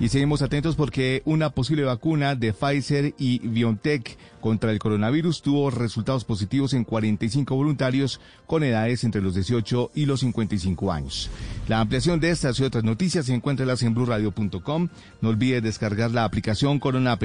[0.00, 5.70] Y seguimos atentos porque una posible vacuna de Pfizer y BioNTech contra el coronavirus tuvo
[5.70, 11.30] resultados positivos en 45 voluntarios con edades entre los 18 y los 55 años.
[11.68, 14.88] La ampliación de estas y otras noticias se encuentra en blurradio.com.
[15.20, 17.22] No olvide descargar la aplicación Corona App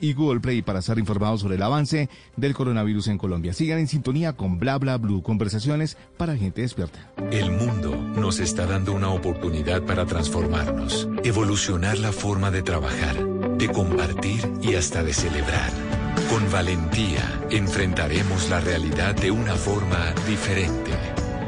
[0.00, 3.52] y Google Play para estar informados sobre el avance del coronavirus en Colombia.
[3.52, 7.10] Sigan en sintonía con Bla Bla Blue, conversaciones para gente despierta.
[7.32, 13.16] El mundo nos está dando una oportunidad para transformarnos, evolucionar la forma de trabajar,
[13.58, 15.99] de compartir y hasta de celebrar.
[16.30, 20.92] Con valentía enfrentaremos la realidad de una forma diferente,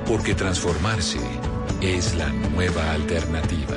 [0.04, 1.20] porque transformarse
[1.80, 3.76] es la nueva alternativa.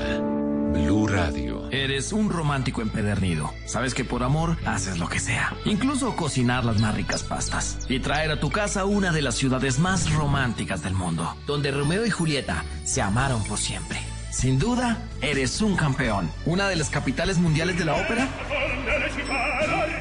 [0.74, 1.70] Blue Radio.
[1.70, 3.54] Eres un romántico empedernido.
[3.68, 5.54] Sabes que por amor haces lo que sea.
[5.66, 7.78] Incluso cocinar las más ricas pastas.
[7.88, 11.36] Y traer a tu casa una de las ciudades más románticas del mundo.
[11.46, 16.30] Donde Romeo y Julieta se amaron por siempre Sin duda, eres un campeón.
[16.46, 18.28] Una de las capitales mundiales de la ópera.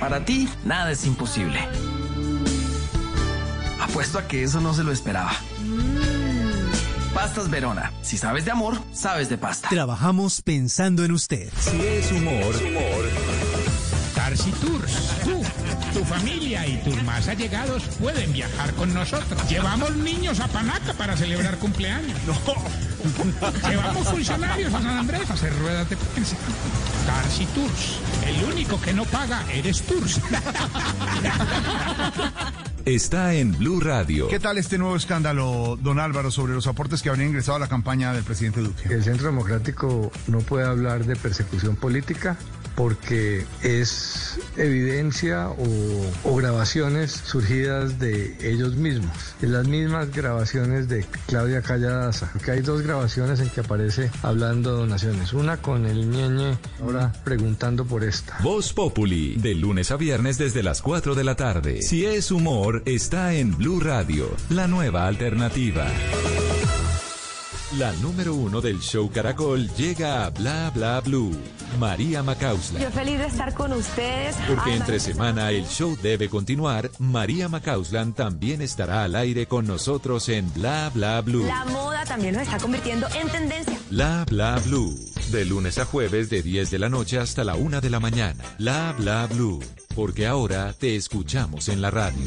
[0.01, 1.61] Para ti, nada es imposible.
[3.81, 5.31] Apuesto a que eso no se lo esperaba.
[7.15, 7.93] Pastas Verona.
[8.03, 9.69] Si sabes de amor, sabes de pasta.
[9.69, 11.53] Trabajamos pensando en usted.
[11.61, 13.09] Si es humor, humor.
[14.17, 15.13] Tarsi Tours.
[15.23, 15.43] Tú,
[15.97, 19.49] tu familia y tus más allegados pueden viajar con nosotros.
[19.49, 22.19] Llevamos niños a Panaca para celebrar cumpleaños.
[22.27, 22.94] No.
[23.69, 26.37] Llevamos funcionarios a San Andrés a hacer ruedas de prensa.
[27.07, 28.01] Tarsi Tours.
[28.27, 30.21] El único que no paga eres Tours.
[32.85, 34.29] Está en Blue Radio.
[34.29, 37.69] ¿Qué tal este nuevo escándalo, don Álvaro, sobre los aportes que habrían ingresado a la
[37.69, 38.93] campaña del presidente Duque?
[38.93, 42.37] El Centro Democrático no puede hablar de persecución política
[42.75, 49.13] porque es evidencia o, grabaciones surgidas de ellos mismos.
[49.41, 54.81] Las mismas grabaciones de Claudia Calladaza, que hay dos grabaciones en que aparece hablando de
[54.81, 55.33] donaciones.
[55.33, 58.37] Una con el ñeñe, ahora preguntando por esta.
[58.43, 61.83] Voz Populi, de lunes a viernes desde las 4 de la tarde.
[61.83, 65.87] Si es humor, está en Blue Radio, la nueva alternativa.
[67.79, 71.33] La número uno del show Caracol llega a Bla Bla Blue.
[71.81, 72.79] María Macausla.
[72.79, 74.37] Yo feliz de estar con ustedes.
[74.47, 79.67] Porque Ay, entre semana el show debe continuar, María Macauslan también estará al aire con
[79.67, 81.47] nosotros en Bla Bla Blue.
[81.47, 83.77] La moda también nos está convirtiendo en tendencia.
[83.91, 84.95] Bla Bla Blue.
[85.33, 88.45] De lunes a jueves de 10 de la noche hasta la 1 de la mañana.
[88.59, 89.61] Bla Bla Blue.
[89.97, 92.25] Porque ahora te escuchamos en la radio.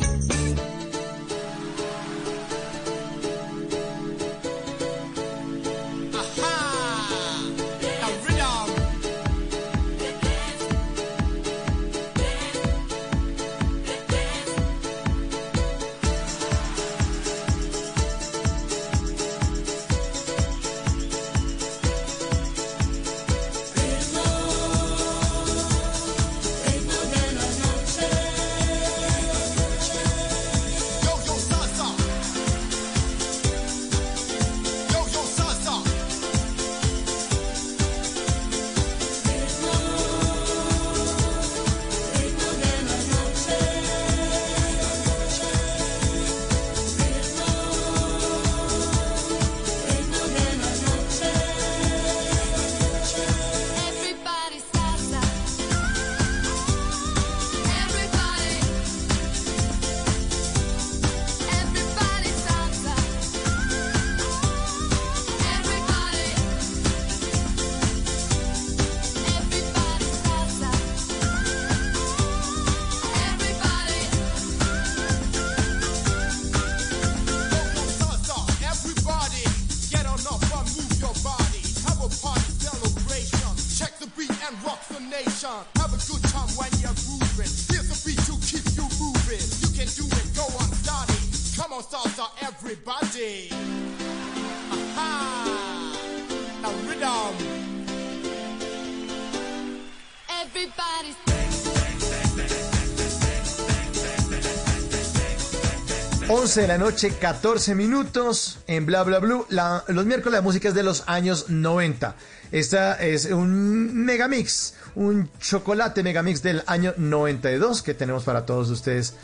[106.48, 109.46] 11 de la noche, 14 minutos en Bla Bla Blue.
[109.50, 112.16] La- los miércoles la música es de los años 90.
[112.54, 119.16] Esta es un megamix, un chocolate megamix del año 92 que tenemos para todos ustedes.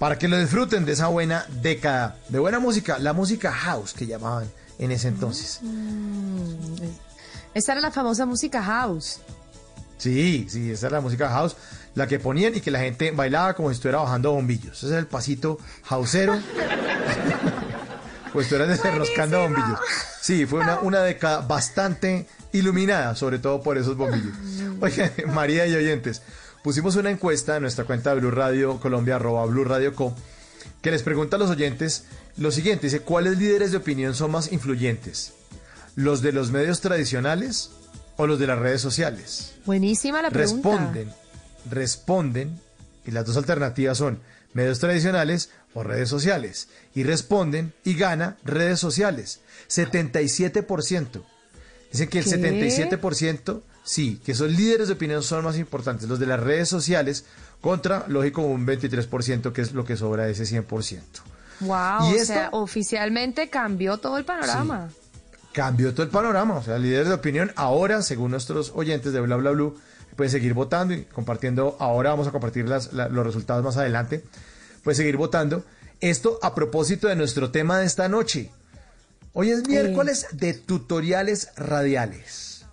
[0.00, 4.08] Para que lo disfruten de esa buena década de buena música, la música house que
[4.08, 5.60] llamaban en ese entonces.
[5.62, 6.82] Mm,
[7.54, 9.20] Esta era la famosa música house.
[10.02, 11.54] Sí, sí, esa es la música house,
[11.94, 14.78] la que ponían y que la gente bailaba como si estuviera bajando bombillos.
[14.78, 16.34] Ese es el pasito houseero.
[18.32, 19.78] pues estuvieran desenroscando bombillos.
[20.20, 24.36] Sí, fue una, una década bastante iluminada, sobre todo por esos bombillos.
[24.80, 26.22] Oigan, María y oyentes,
[26.64, 30.16] pusimos una encuesta en nuestra cuenta de Blue Radio Colombia, arroba Blue Radio Co,
[30.80, 34.50] que les pregunta a los oyentes lo siguiente, dice, ¿cuáles líderes de opinión son más
[34.50, 35.32] influyentes?
[35.94, 37.70] ¿Los de los medios tradicionales
[38.22, 39.54] o los de las redes sociales?
[39.66, 40.70] Buenísima la pregunta.
[40.70, 41.12] responden,
[41.70, 42.60] responden,
[43.06, 44.20] y las dos alternativas son
[44.54, 46.68] medios tradicionales o redes sociales.
[46.94, 49.40] Y responden y gana redes sociales.
[49.68, 51.22] 77%.
[51.92, 52.90] Dicen que el ¿Qué?
[52.90, 57.24] 77% sí, que son líderes de opinión son más importantes los de las redes sociales
[57.60, 61.00] contra, lógico, un 23% que es lo que sobra de ese 100%.
[61.60, 62.26] Wow, ¿Y o esto?
[62.26, 64.90] sea, oficialmente cambió todo el panorama.
[65.52, 66.56] Cambió todo el panorama.
[66.56, 69.76] O sea, líderes de opinión ahora, según nuestros oyentes de Bla Bla Blue,
[70.16, 71.76] pueden seguir votando y compartiendo.
[71.80, 74.24] Ahora vamos a compartir las- la- los resultados más adelante.
[74.84, 75.64] Pueden seguir votando.
[76.00, 78.50] Esto a propósito de nuestro tema de esta noche.
[79.34, 82.64] Hoy es miércoles de tutoriales radiales.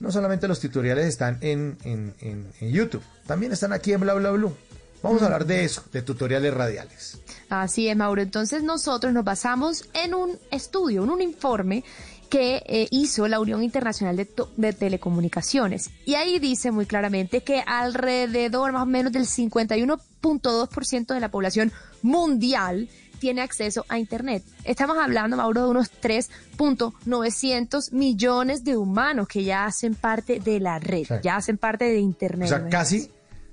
[0.00, 4.14] No solamente los tutoriales están en, en- en- en YouTube, también están aquí en Bla
[4.14, 4.54] Bla Blue.
[5.02, 7.18] Vamos a hablar de eso, de tutoriales radiales.
[7.50, 8.20] Así es, Mauro.
[8.22, 11.84] Entonces nosotros nos basamos en un estudio, en un informe
[12.28, 15.90] que eh, hizo la Unión Internacional de, de Telecomunicaciones.
[16.04, 21.72] Y ahí dice muy claramente que alrededor más o menos del 51.2% de la población
[22.02, 24.44] mundial tiene acceso a Internet.
[24.64, 30.78] Estamos hablando, Mauro, de unos 3.900 millones de humanos que ya hacen parte de la
[30.78, 31.14] red, Sí.
[31.22, 32.46] ya hacen parte de Internet.
[32.46, 33.10] O sea, casi,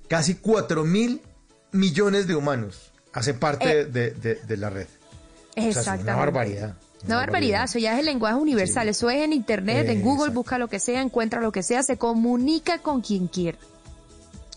[0.07, 1.21] casi 4 mil
[1.71, 3.86] millones de humanos hacen parte Eh.
[3.86, 4.88] de, de- de la red.
[4.88, 6.11] O sea, es Exactamente.
[6.11, 6.76] una barbaridad.
[7.08, 10.58] Una barbaridad, eso ya es el lenguaje universal, eso es en internet, en Google, busca
[10.58, 13.58] lo que sea, encuentra lo que sea, se comunica con quien quiera.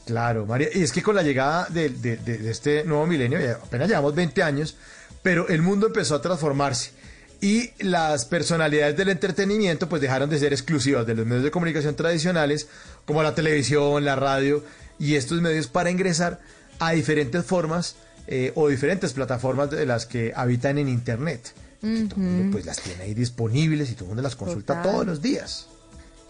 [0.06, 0.68] Claro, María.
[0.74, 3.88] Y es que con la llegada de, de- de- de este nuevo milenio, ya apenas
[3.88, 4.76] llevamos 20 años,
[5.22, 6.92] pero el mundo empezó a transformarse.
[7.40, 11.94] Y las personalidades del entretenimiento pues dejaron de ser exclusivas de los medios de comunicación
[11.94, 12.68] tradicionales,
[13.04, 14.64] como la televisión, la radio
[14.98, 16.40] y estos medios para ingresar
[16.80, 17.94] a diferentes formas
[18.26, 21.52] eh, o diferentes plataformas de las que habitan en Internet.
[21.82, 22.50] Ujú.
[22.50, 24.92] Pues las tiene ahí disponibles y todo el mundo las consulta Total.
[24.92, 25.68] todos los días.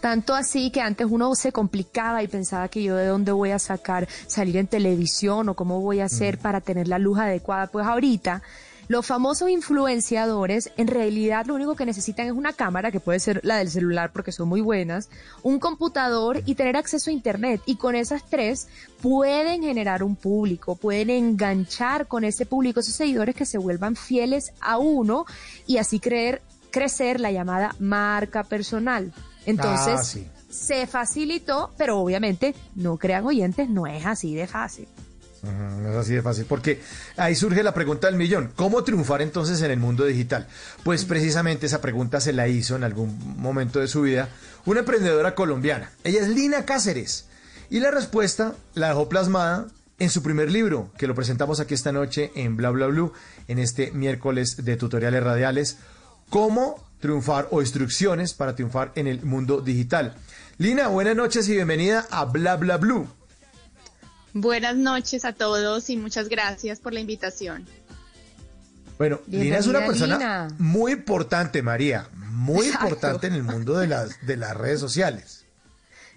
[0.01, 3.59] Tanto así que antes uno se complicaba y pensaba que yo de dónde voy a
[3.59, 7.67] sacar salir en televisión o cómo voy a hacer para tener la luz adecuada.
[7.67, 8.43] Pues ahorita
[8.89, 13.41] los famosos influenciadores en realidad lo único que necesitan es una cámara, que puede ser
[13.45, 15.11] la del celular porque son muy buenas,
[15.43, 17.61] un computador y tener acceso a internet.
[17.67, 18.69] Y con esas tres
[19.03, 24.53] pueden generar un público, pueden enganchar con ese público, esos seguidores que se vuelvan fieles
[24.61, 25.27] a uno
[25.67, 29.13] y así creer, crecer la llamada marca personal.
[29.47, 30.27] Entonces, Ah, sí.
[30.51, 34.89] se facilitó, pero obviamente no crean oyentes, no es así de fácil.
[35.43, 36.81] No es así de fácil, porque
[37.17, 38.51] ahí surge la pregunta del millón.
[38.57, 40.49] ¿Cómo triunfar entonces en el mundo digital?
[40.83, 44.29] Pues precisamente esa pregunta se la hizo en algún momento de su vida
[44.67, 45.93] una emprendedora colombiana.
[46.05, 47.27] Ella es Lina Cáceres.
[47.71, 49.67] Y la respuesta la dejó plasmada
[49.99, 53.13] en su primer libro, que lo presentamos aquí esta noche en Bla Bla Blue,
[53.47, 55.79] en este miércoles de tutoriales radiales.
[56.31, 60.17] ¿Cómo triunfar o instrucciones para triunfar en el mundo digital?
[60.57, 63.09] Lina, buenas noches y bienvenida a Bla Bla Blue.
[64.35, 67.67] Buenas noches a todos y muchas gracias por la invitación.
[68.99, 70.49] Bueno, Lina es una persona Lina.
[70.59, 72.87] muy importante, María, muy Exacto.
[72.87, 75.47] importante en el mundo de las, de las redes sociales.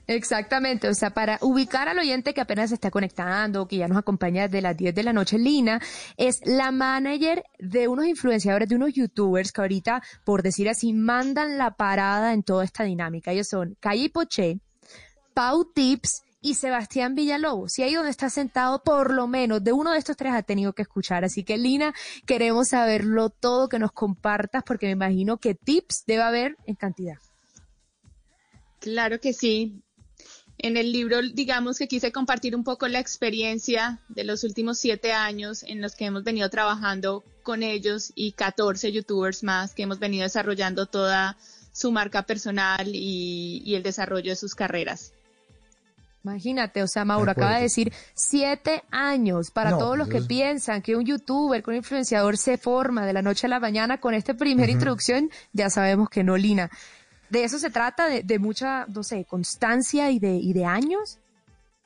[0.07, 3.99] Exactamente, o sea, para ubicar al oyente que apenas se está conectando, que ya nos
[3.99, 5.79] acompaña desde las 10 de la noche, Lina
[6.17, 11.57] es la manager de unos influenciadores, de unos youtubers que ahorita, por decir así, mandan
[11.57, 13.31] la parada en toda esta dinámica.
[13.31, 14.59] Ellos son Calle Poché,
[15.33, 17.77] Pau Tips y Sebastián Villalobos.
[17.77, 20.73] Y ahí donde está sentado, por lo menos de uno de estos tres ha tenido
[20.73, 21.23] que escuchar.
[21.23, 21.93] Así que, Lina,
[22.25, 27.17] queremos saberlo todo, que nos compartas, porque me imagino que tips debe haber en cantidad.
[28.79, 29.83] Claro que sí.
[30.57, 35.11] En el libro, digamos que quise compartir un poco la experiencia de los últimos siete
[35.11, 39.97] años en los que hemos venido trabajando con ellos y 14 youtubers más que hemos
[39.97, 41.37] venido desarrollando toda
[41.73, 45.13] su marca personal y, y el desarrollo de sus carreras.
[46.23, 50.27] Imagínate, o sea, Mauro acaba de decir siete años para No, todos los que es-
[50.27, 53.99] piensan que un youtuber, que un influenciador se forma de la noche a la mañana
[53.99, 56.69] con esta primera introducción, ya sabemos que no, Lina.
[57.29, 61.17] De eso se trata, de, de mucha, no sé, constancia y de, y de años.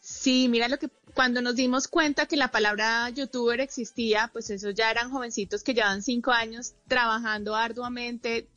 [0.01, 4.75] Sí, mira lo que cuando nos dimos cuenta que la palabra youtuber existía, pues esos
[4.75, 8.47] ya eran jovencitos que llevan cinco años trabajando arduamente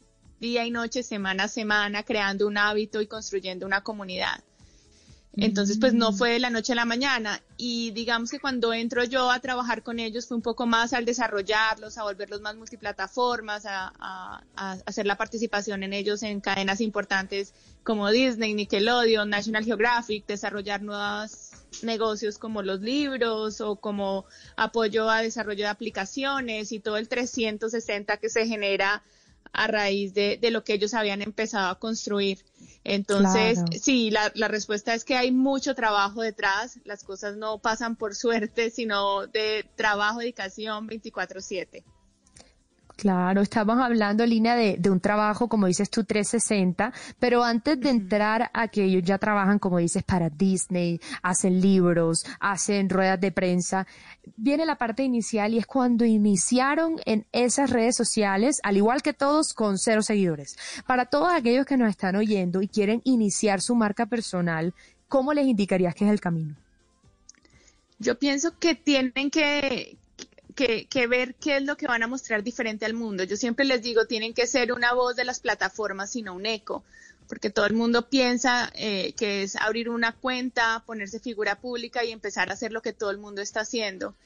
[0.40, 4.42] día y noche, semana a semana, creando un hábito y construyendo una comunidad.
[5.36, 7.40] Entonces, pues no fue de la noche a la mañana.
[7.56, 11.05] Y digamos que cuando entro yo a trabajar con ellos fue un poco más al
[11.05, 16.80] desarrollarlos, a volverlos más multiplataformas, a, a- a hacer la participación en ellos en cadenas
[16.80, 21.50] importantes como Disney, Nickelodeon, National Geographic, desarrollar nuevos
[21.82, 24.24] negocios como los libros o como
[24.56, 29.02] apoyo a desarrollo de aplicaciones y todo el 360 que se genera
[29.52, 32.44] a raíz de, de lo que ellos habían empezado a construir.
[32.84, 33.72] Entonces, Claro.
[33.80, 36.78] sí, la, la respuesta es que hay mucho trabajo detrás.
[36.84, 41.84] Las cosas no pasan por suerte, sino de trabajo, dedicación 24/7.
[42.98, 47.90] Claro, estamos hablando, Lina, de, de un trabajo, como dices tú, 360, pero antes de
[47.90, 53.30] entrar a que ellos ya trabajan, como dices, para Disney, hacen libros, hacen ruedas de
[53.30, 53.86] prensa,
[54.36, 59.12] viene la parte inicial y es cuando iniciaron en esas redes sociales, al igual que
[59.12, 60.56] todos, con cero seguidores.
[60.84, 64.74] Para todos aquellos que nos están oyendo y quieren iniciar su marca personal,
[65.06, 66.56] ¿cómo les indicarías que es el camino?
[68.00, 69.97] Yo pienso que tienen que,
[70.59, 73.22] que, que ver qué es lo que van a mostrar diferente al mundo.
[73.22, 76.82] Yo siempre les digo, tienen que ser una voz de las plataformas, sino un eco,
[77.28, 82.10] porque todo el mundo piensa eh, que es abrir una cuenta, ponerse figura pública y
[82.10, 84.16] empezar a hacer lo que todo el mundo está haciendo.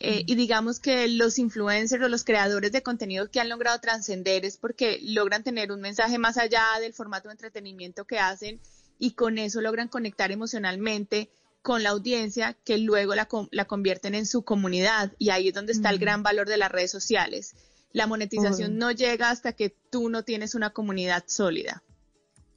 [0.00, 4.44] Eh, y digamos que los influencers o los creadores de contenido que han logrado trascender
[4.44, 8.58] es porque logran tener un mensaje más allá del formato de entretenimiento que hacen
[8.98, 11.30] y con eso logran conectar emocionalmente
[11.66, 15.72] con la audiencia que luego la, la convierten en su comunidad y ahí es donde
[15.72, 16.00] está el Mm.
[16.00, 17.54] gran valor de las redes sociales.
[17.92, 21.82] La monetización no llega hasta que tú no tienes una comunidad sólida.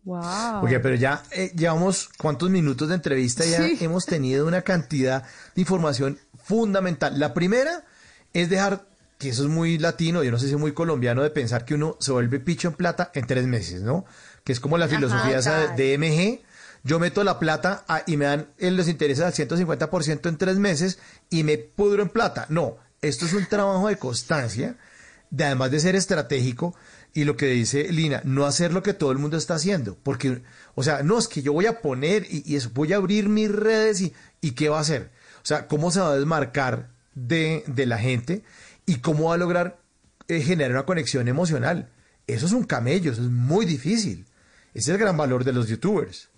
[0.03, 0.64] Wow.
[0.64, 3.77] Oye, pero ya eh, llevamos cuántos minutos de entrevista, ya Sí.
[3.81, 5.23] hemos tenido una cantidad
[5.56, 7.18] de información fundamental.
[7.19, 7.84] La primera
[8.34, 8.86] es dejar,
[9.18, 11.73] que eso es muy latino, yo no sé si es muy colombiano, de pensar que
[11.73, 14.06] uno se vuelve picho en plata en tres meses, ¿no?
[14.44, 16.48] Que es como la Ajá, filosofía esa de, de MG.
[16.84, 20.99] Yo meto la plata y me dan eh, los intereses al 150% en tres meses
[21.30, 22.45] y me pudro en plata.
[22.49, 24.77] No, esto es un trabajo de constancia,
[25.30, 26.76] de además de ser estratégico,
[27.14, 30.43] y lo que dice Lina, no hacer lo que todo el mundo está haciendo, porque,
[30.76, 33.51] o sea, no es que yo voy a poner y, eso, voy a abrir mis
[33.51, 35.11] redes y, ¿qué va a hacer?
[35.41, 38.43] O sea, ¿cómo se va a desmarcar de, de la gente
[38.85, 39.80] y cómo va a lograr
[40.27, 41.89] eh, generar una conexión emocional?
[42.27, 44.26] Eso es un camello, eso es muy difícil.
[44.73, 46.28] Ese es el gran valor de los youtubers.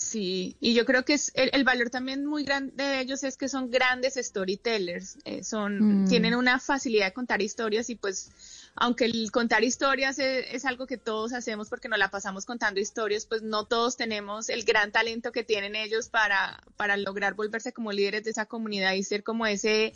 [0.00, 3.36] Sí, y yo creo que es el, el valor también muy grande de ellos es
[3.36, 6.06] que son grandes storytellers, eh, son Mm.
[6.06, 8.30] tienen una facilidad de contar historias y pues
[8.76, 12.80] aunque el contar historias es, es algo que todos hacemos porque nos la pasamos contando
[12.80, 17.74] historias, pues no todos tenemos el gran talento que tienen ellos para para lograr volverse
[17.74, 19.92] como líderes de esa comunidad y ser como ese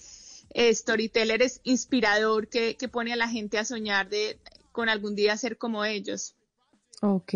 [0.50, 4.38] eh, storyteller es inspirador que, que pone a la gente a soñar de
[4.70, 6.34] con algún día ser como ellos.
[7.02, 7.34] Ok.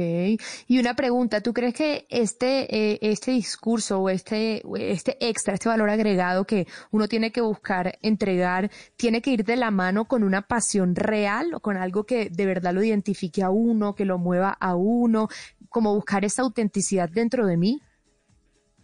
[0.66, 5.68] Y una pregunta, ¿tú crees que este, eh, este discurso o este, este extra, este
[5.68, 10.22] valor agregado que uno tiene que buscar entregar, tiene que ir de la mano con
[10.22, 14.18] una pasión real o con algo que de verdad lo identifique a uno, que lo
[14.18, 15.28] mueva a uno,
[15.68, 17.82] como buscar esa autenticidad dentro de mí?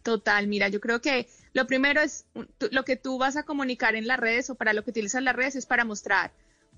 [0.03, 2.27] Total, mira, yo creo que lo primero es
[2.71, 5.35] lo que tú vas a comunicar en las redes o para lo que utilizas las
[5.35, 6.33] redes es para mostrar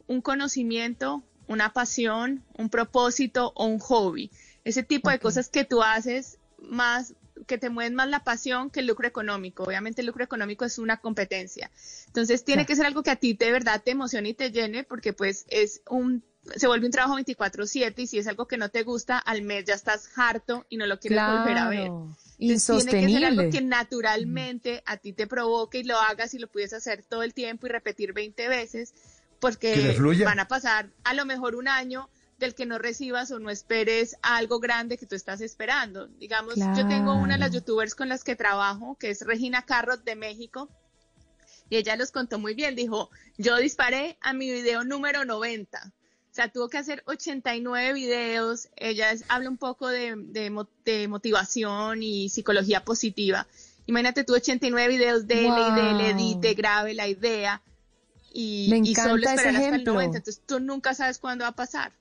[0.06, 4.30] un conocimiento, una pasión, un propósito o un hobby.
[4.64, 7.14] Ese tipo de cosas que tú haces más
[7.46, 9.64] que te mueven más la pasión que el lucro económico.
[9.64, 11.70] Obviamente el lucro económico es una competencia.
[12.06, 14.84] Entonces tiene que ser algo que a ti de verdad te emocione y te llene
[14.84, 16.24] porque pues es un
[16.54, 19.64] se vuelve un trabajo 24/7 y si es algo que no te gusta, al mes
[19.64, 21.90] ya estás harto y no lo quieres volver a ver.
[22.38, 26.38] Entonces, Tiene que ser algo que naturalmente a ti te provoque y lo hagas y
[26.38, 28.94] lo puedes hacer todo el tiempo y repetir 20 veces,
[29.40, 30.24] porque fluya.
[30.24, 32.08] van a pasar a lo mejor un año
[32.38, 36.06] del que no recibas o no esperes algo grande que tú estás esperando.
[36.06, 40.04] Digamos, yo tengo una de las youtubers con las que trabajo, que es Regina Carrot
[40.04, 40.68] de México,
[41.70, 42.76] y ella los contó muy bien.
[42.76, 45.78] Dijo, yo disparé a mi video número 90.
[45.86, 48.68] O sea, tuvo que hacer 89 videos.
[48.76, 53.46] Ella es- habla un poco de, de mo- de motivación y psicología positiva.
[53.86, 56.20] Imagínate tú 89 videos, dele y dele, Wow.
[56.20, 57.62] edite, grabe la idea
[58.36, 59.94] y, Me y solo encanta ese esperar hasta el ejemplo.
[59.94, 60.18] 90.
[60.18, 61.92] Entonces tú nunca sabes cuándo va a pasar.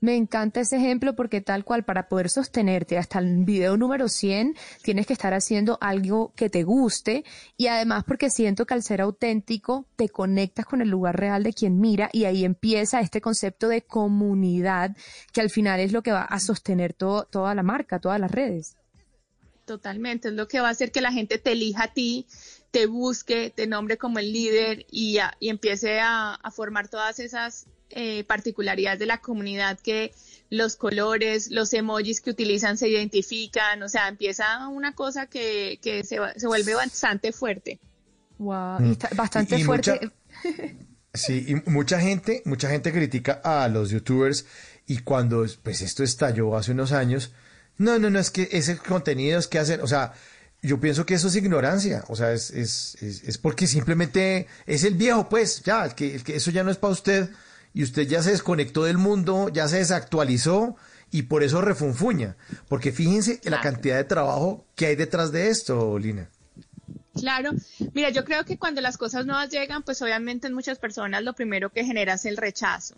[0.00, 4.56] Me encanta ese ejemplo porque tal cual para poder sostenerte hasta el video número 100
[4.82, 7.24] tienes que estar haciendo algo que te guste
[7.58, 11.52] y además porque siento que al ser auténtico te conectas con el lugar real de
[11.52, 14.96] quien mira y ahí empieza este concepto de comunidad
[15.32, 18.30] que al final es lo que va a sostener todo, toda la marca, todas las
[18.30, 18.76] redes.
[19.66, 22.26] Totalmente, es lo que va a hacer que la gente te elija a ti,
[22.70, 27.18] te busque, te nombre como el líder y, a- y empiece a, a formar todas
[27.18, 30.12] esas eh, particularidades de la comunidad que
[30.50, 36.04] los colores, los emojis que utilizan se identifican, o sea, empieza una cosa que, que
[36.04, 37.78] se, se vuelve bastante fuerte.
[38.38, 38.86] Wow, Mm.
[38.86, 39.92] y está bastante Y- y fuerte.
[39.92, 40.12] mucha-
[41.12, 44.46] Sí, y mucha gente, mucha gente critica a los youtubers
[44.86, 47.32] y cuando pues esto estalló hace unos años,
[47.78, 50.12] no, no, no, es que ese contenido es que hacen, o sea,
[50.62, 54.84] yo pienso que eso es ignorancia, o sea, es, es, es, es porque simplemente es
[54.84, 57.30] el viejo, pues, ya, el que, el que eso ya no es para usted
[57.72, 60.76] y usted ya se desconectó del mundo, ya se desactualizó
[61.10, 62.36] y por eso refunfuña,
[62.68, 66.28] porque fíjense la cantidad de trabajo que hay detrás de esto, Lina.
[67.14, 67.50] Claro,
[67.92, 71.32] mira, yo creo que cuando las cosas nuevas llegan, pues obviamente en muchas personas lo
[71.32, 72.94] primero que genera es el rechazo.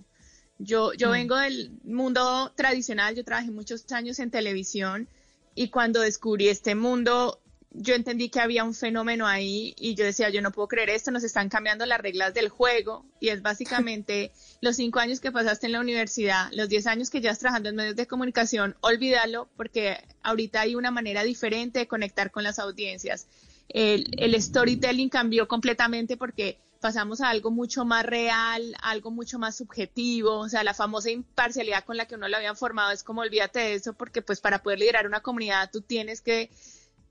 [0.59, 1.13] Yo, yo Mm.
[1.13, 5.09] vengo del mundo tradicional, yo trabajé muchos años en televisión
[5.55, 7.41] y cuando descubrí este mundo,
[7.75, 11.11] yo entendí que había un fenómeno ahí y yo decía, yo no puedo creer esto,
[11.11, 15.67] nos están cambiando las reglas del juego y es básicamente los cinco años que pasaste
[15.67, 19.99] en la universidad, los diez años que llevas trabajando en medios de comunicación, olvídalo porque
[20.23, 23.27] ahorita hay una manera diferente de conectar con las audiencias.
[23.69, 29.57] El, el storytelling cambió completamente porque pasamos a algo mucho más real, algo mucho más
[29.57, 33.23] subjetivo, o sea, la famosa imparcialidad con la que uno lo habían formado es como
[33.23, 36.51] olvídate de eso, porque pues para poder liderar una comunidad tú tienes que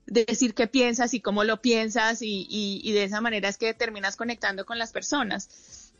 [0.06, 3.72] decir qué piensas y cómo lo piensas y, y- y de esa manera es que
[3.74, 5.92] terminas conectando con las personas.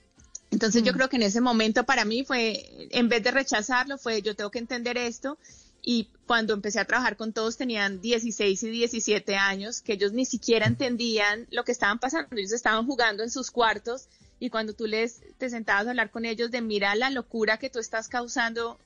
[0.51, 4.21] Entonces yo creo que en ese momento para mí fue, en vez de rechazarlo, fue
[4.21, 5.39] yo tengo que entender esto.
[5.85, 10.25] Y cuando empecé a trabajar con todos tenían 16 y 17 años, que ellos ni
[10.27, 14.09] siquiera entendían lo que estaban pasando, ellos estaban jugando en sus cuartos
[14.39, 17.71] y cuando tú les te sentabas a hablar con ellos de mira la locura que
[17.71, 18.79] tú estás causando,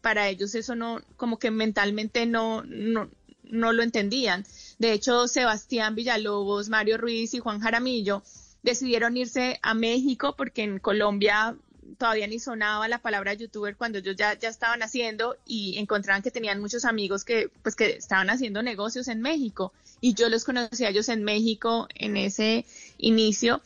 [0.00, 3.10] para ellos eso no, como que mentalmente no, no,
[3.50, 4.44] no lo entendían.
[4.78, 8.22] De hecho, Sebastián Villalobos, Mario Ruiz y Juan Jaramillo
[8.62, 11.56] decidieron irse a México porque en Colombia
[11.98, 16.30] todavía ni sonaba la palabra youtuber cuando ellos ya, ya estaban haciendo y encontraban que
[16.30, 19.72] tenían muchos amigos que pues que estaban haciendo negocios en México.
[20.00, 22.64] Y yo los conocí a ellos en México en ese
[22.98, 23.60] inicio.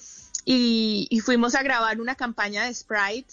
[0.45, 3.33] Y, y fuimos a grabar una campaña de Sprite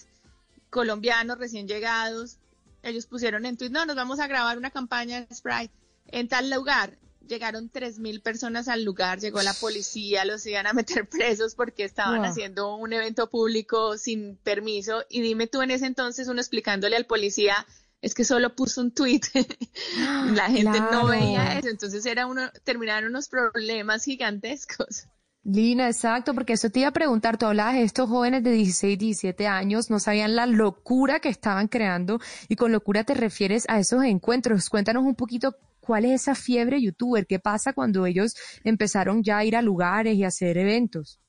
[0.69, 2.37] colombianos recién llegados.
[2.83, 5.73] Ellos pusieron en Twitter, no, nos vamos a grabar una campaña de Sprite
[6.11, 6.97] en tal lugar.
[7.27, 11.85] Llegaron tres mil personas al lugar, llegó la policía, los iban a meter presos porque
[11.85, 12.25] estaban Wow.
[12.29, 15.03] haciendo un evento público sin permiso.
[15.09, 17.65] Y dime tú en ese entonces uno explicándole al policía,
[18.01, 19.21] es que solo puso un tweet.
[20.33, 21.69] la gente no veía eso.
[21.69, 25.05] Entonces era uno, terminaron unos problemas gigantescos.
[25.43, 28.97] Lina, exacto, porque eso te iba a preguntar, tú hablabas de estos jóvenes de 16,
[28.99, 33.79] 17 años, no sabían la locura que estaban creando y con locura te refieres a
[33.79, 34.69] esos encuentros.
[34.69, 39.45] Cuéntanos un poquito cuál es esa fiebre youtuber, qué pasa cuando ellos empezaron ya a
[39.45, 41.19] ir a lugares y a hacer eventos.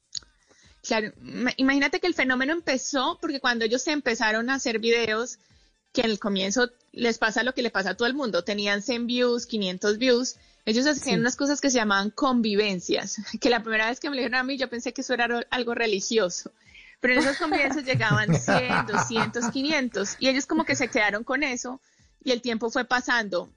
[0.83, 5.39] Claro, ima- imagínate que el fenómeno empezó porque cuando ellos empezaron a hacer videos,
[5.93, 8.83] que en el comienzo les pasa lo que le pasa a todo el mundo, tenían
[8.83, 11.21] 100 views, 500 views, ellos hacían Sí.
[11.21, 14.43] unas cosas que se llamaban convivencias, que la primera vez que me lo dijeron a
[14.43, 16.51] mí yo pensé que eso era algo religioso,
[17.01, 21.43] pero en esas convivencias llegaban 100, 200, 500 y ellos como que se quedaron con
[21.43, 21.81] eso
[22.25, 23.51] y el tiempo fue pasando.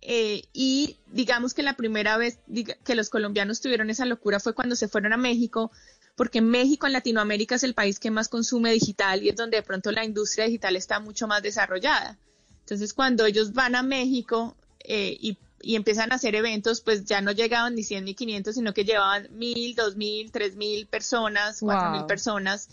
[0.00, 2.38] Eh, y digamos que la primera vez
[2.84, 5.70] que los colombianos tuvieron esa locura fue cuando se fueron a México,
[6.16, 9.62] porque México en Latinoamérica es el país que más consume digital y es donde de
[9.62, 12.16] pronto la industria digital está mucho más desarrollada.
[12.60, 17.20] Entonces, cuando ellos van a México eh, y, y empiezan a hacer eventos, pues ya
[17.20, 22.06] no llegaban ni 100 ni 500, sino que llevaban 1000, 2000, 3000 personas, 4000 Wow.
[22.06, 22.68] personas.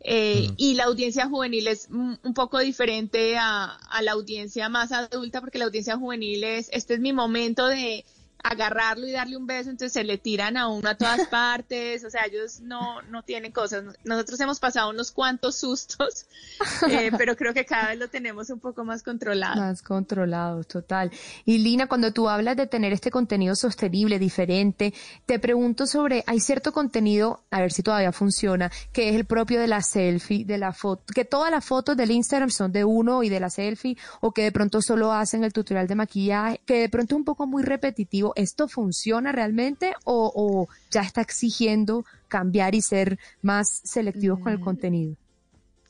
[0.00, 4.92] Eh, Y la audiencia juvenil es un un poco diferente a, a la audiencia más
[4.92, 8.04] adulta, porque la audiencia juvenil es, este es mi momento de
[8.44, 12.10] agarrarlo y darle un beso, entonces se le tiran a uno a todas partes, o
[12.10, 13.84] sea, ellos no, no tienen cosas.
[14.04, 16.26] Nosotros hemos pasado unos cuantos sustos,
[16.90, 19.56] eh, pero creo que cada vez lo tenemos un poco más controlado.
[19.56, 21.10] Más controlados, total.
[21.44, 24.92] Y Lina, cuando tú hablas de tener este contenido sostenible, diferente,
[25.24, 29.60] te pregunto sobre, hay cierto contenido, a ver si todavía funciona, que es el propio
[29.60, 33.22] de la selfie, de la foto, que todas las fotos del Instagram son de uno
[33.22, 36.80] y de la selfie, o que de pronto solo hacen el tutorial de maquillaje, que
[36.80, 38.33] de pronto es un poco muy repetitivo.
[38.34, 44.60] ¿Esto funciona realmente o, o ya está exigiendo cambiar y ser más selectivos con el
[44.60, 45.16] contenido?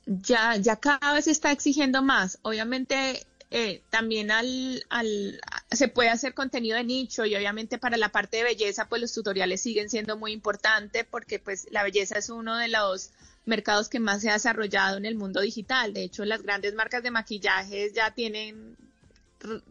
[0.07, 2.39] ya, ya cada vez se está exigiendo más.
[2.43, 5.41] Obviamente, eh, también al, al,
[5.71, 9.13] se puede hacer contenido de nicho y obviamente para la parte de belleza, pues los
[9.13, 13.11] tutoriales siguen siendo muy importantes porque pues la belleza es uno de los
[13.47, 15.93] mercados que más se ha desarrollado en el mundo digital.
[15.93, 18.77] De hecho, las grandes marcas de maquillajes ya tienen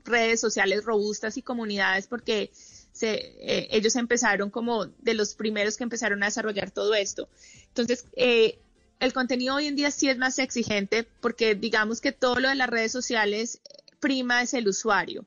[0.05, 2.51] redes sociales robustas y comunidades porque
[2.91, 7.27] se, eh, ellos empezaron como de los primeros que empezaron a desarrollar todo esto.
[7.69, 8.59] Entonces, eh,
[8.99, 12.55] el contenido hoy en día sí es más exigente porque digamos que todo lo de
[12.55, 15.25] las redes sociales eh, prima es el usuario.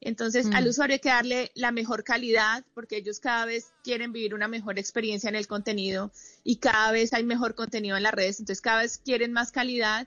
[0.00, 0.54] Entonces, Mm.
[0.54, 4.46] al usuario hay que darle la mejor calidad porque ellos cada vez quieren vivir una
[4.46, 6.12] mejor experiencia en el contenido
[6.44, 10.06] y cada vez hay mejor contenido en las redes, entonces cada vez quieren más calidad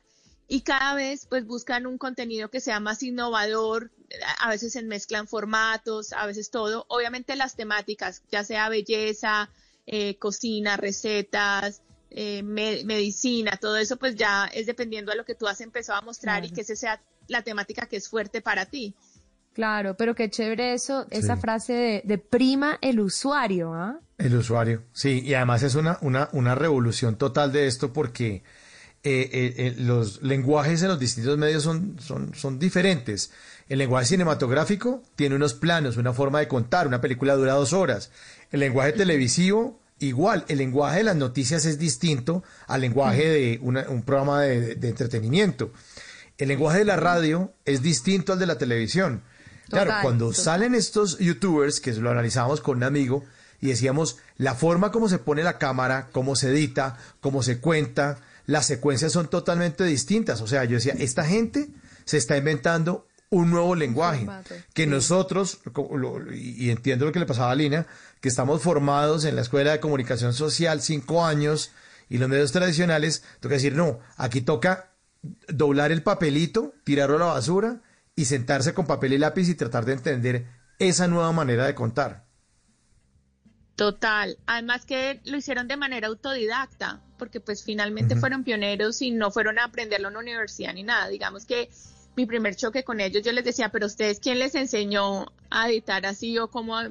[0.50, 3.92] y cada vez pues buscan un contenido que sea más innovador,
[4.40, 9.50] a veces se mezclan formatos, a veces todo, obviamente las temáticas, ya sea belleza,
[9.86, 15.36] eh, cocina, recetas, eh, me- medicina, todo eso pues ya es dependiendo a lo que
[15.36, 18.66] tú has empezado a mostrar y que esa sea la temática que es fuerte para
[18.66, 18.94] ti.
[19.54, 24.00] Claro, pero qué chévere eso, esa frase de, de prima el usuario, ¿ah?
[24.18, 28.44] El usuario, sí, y además es una, una, una revolución total de esto porque
[29.04, 33.32] eh, eh, eh, los lenguajes en los distintos medios son, son, son diferentes.
[33.70, 38.12] El lenguaje cinematográfico tiene unos planos, una forma de contar, una película dura dos horas.
[38.52, 43.88] El lenguaje televisivo, igual, el lenguaje de las noticias es distinto al lenguaje de una-
[43.90, 45.72] un programa de, de entretenimiento.
[46.38, 49.22] El lenguaje de la radio es distinto al de la televisión.
[49.70, 50.44] Claro, cuando total.
[50.44, 53.24] salen estos youtubers, que lo analizamos con un amigo,
[53.62, 58.18] y decíamos, la forma como se pone la cámara, cómo se edita, cómo se cuenta,
[58.50, 60.42] las secuencias son totalmente distintas.
[60.42, 61.70] O sea, yo decía, esta gente
[62.04, 64.90] se está inventando un nuevo lenguaje formato, que sí.
[64.90, 65.60] nosotros,
[66.34, 67.86] y entiendo lo que le pasaba a Lina,
[68.20, 71.74] que estamos formados en la Escuela de Comunicación Social cinco años
[72.10, 74.96] y los medios tradicionales, toca decir, no, aquí toca
[75.48, 77.84] doblar el papelito, tirarlo a la basura
[78.16, 80.48] y sentarse con papel y lápiz y tratar de entender
[80.80, 82.26] esa nueva manera de contar.
[83.76, 84.40] Total.
[84.48, 89.60] Además que lo hicieron de manera autodidacta, porque pues finalmente fueron pioneros y no fueron
[89.60, 91.08] a aprenderlo en la universidad ni nada.
[91.10, 91.70] Digamos que
[92.16, 96.06] mi primer choque con ellos, yo les decía, pero ustedes, ¿quién les enseñó a editar
[96.08, 96.90] así o cómo a-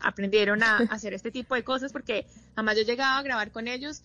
[0.00, 1.92] aprendieron a hacer este tipo de cosas?
[1.92, 4.02] Porque además yo llegaba a grabar con ellos,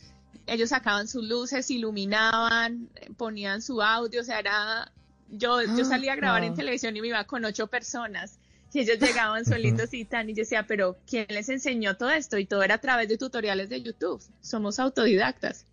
[0.48, 4.92] ellos sacaban sus luces, iluminaban, ponían su audio, o sea, era...
[5.34, 8.38] Yo, yo Ah, salía a grabar en televisión y me iba con ocho personas.
[8.74, 12.38] Y ellos llegaban solitos y tan, y yo decía, pero ¿quién les enseñó todo esto?
[12.38, 14.22] Y todo era a través de tutoriales de YouTube.
[14.42, 15.66] Somos autodidactas.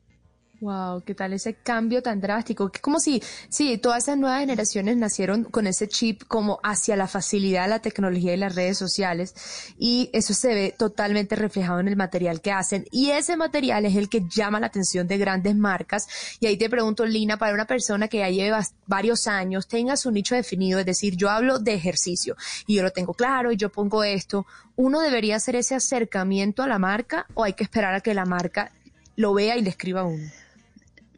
[0.60, 2.72] Wow, ¿qué tal ese cambio tan drástico?
[2.72, 7.06] Que como si, sí, todas esas nuevas generaciones nacieron con ese chip como hacia la
[7.06, 9.36] facilidad de la tecnología y las redes sociales
[9.78, 13.94] y eso se ve totalmente reflejado en el material que hacen y ese material es
[13.94, 16.08] el que llama la atención de grandes marcas
[16.40, 20.10] y ahí te pregunto, Lina, para una persona que ya lleva varios años, tenga su
[20.10, 22.36] nicho definido, es decir, yo hablo de ejercicio
[22.66, 24.44] y yo lo tengo claro y yo pongo esto,
[24.74, 28.24] ¿uno debería hacer ese acercamiento a la marca o hay que esperar a que la
[28.24, 28.72] marca
[29.14, 30.28] lo vea y le escriba a uno?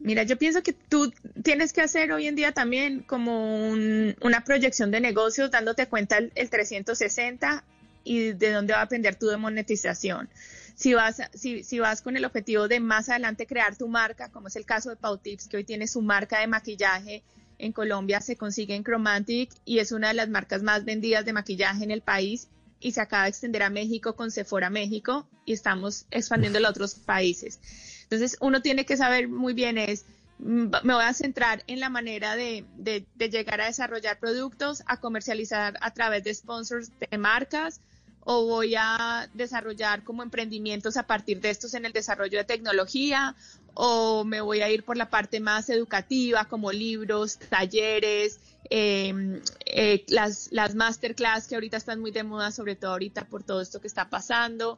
[0.03, 1.13] Mira, yo pienso que tú
[1.43, 6.17] tienes que hacer hoy en día también como un- una proyección de negocios, dándote cuenta
[6.17, 7.63] el, el 360
[8.03, 10.27] y de dónde va a depender tu monetización.
[10.75, 14.47] Si vas, si, si vas con el objetivo de más adelante crear tu marca, como
[14.47, 17.21] es el caso de Pau Tips, que hoy tiene su marca de maquillaje
[17.59, 21.33] en Colombia, se consigue en Chromantic y es una de las marcas más vendidas de
[21.33, 22.47] maquillaje en el país
[22.81, 26.95] y se acaba de extender a México con Sephora México y estamos expandiéndolo a otros
[26.95, 27.59] países.
[28.03, 30.05] Entonces, uno tiene que saber muy bien es,
[30.39, 34.83] mm, me voy a centrar en la manera de, de- de llegar a desarrollar productos,
[34.87, 37.79] a comercializar a través de sponsors de marcas,
[38.23, 43.35] o voy a desarrollar como emprendimientos a partir de estos en el desarrollo de tecnología,
[43.73, 48.39] o me voy a ir por la parte más educativa, como libros, talleres,
[48.69, 53.43] eh, eh, las, las masterclass que ahorita están muy de moda, sobre todo ahorita por
[53.43, 54.77] todo esto que está pasando.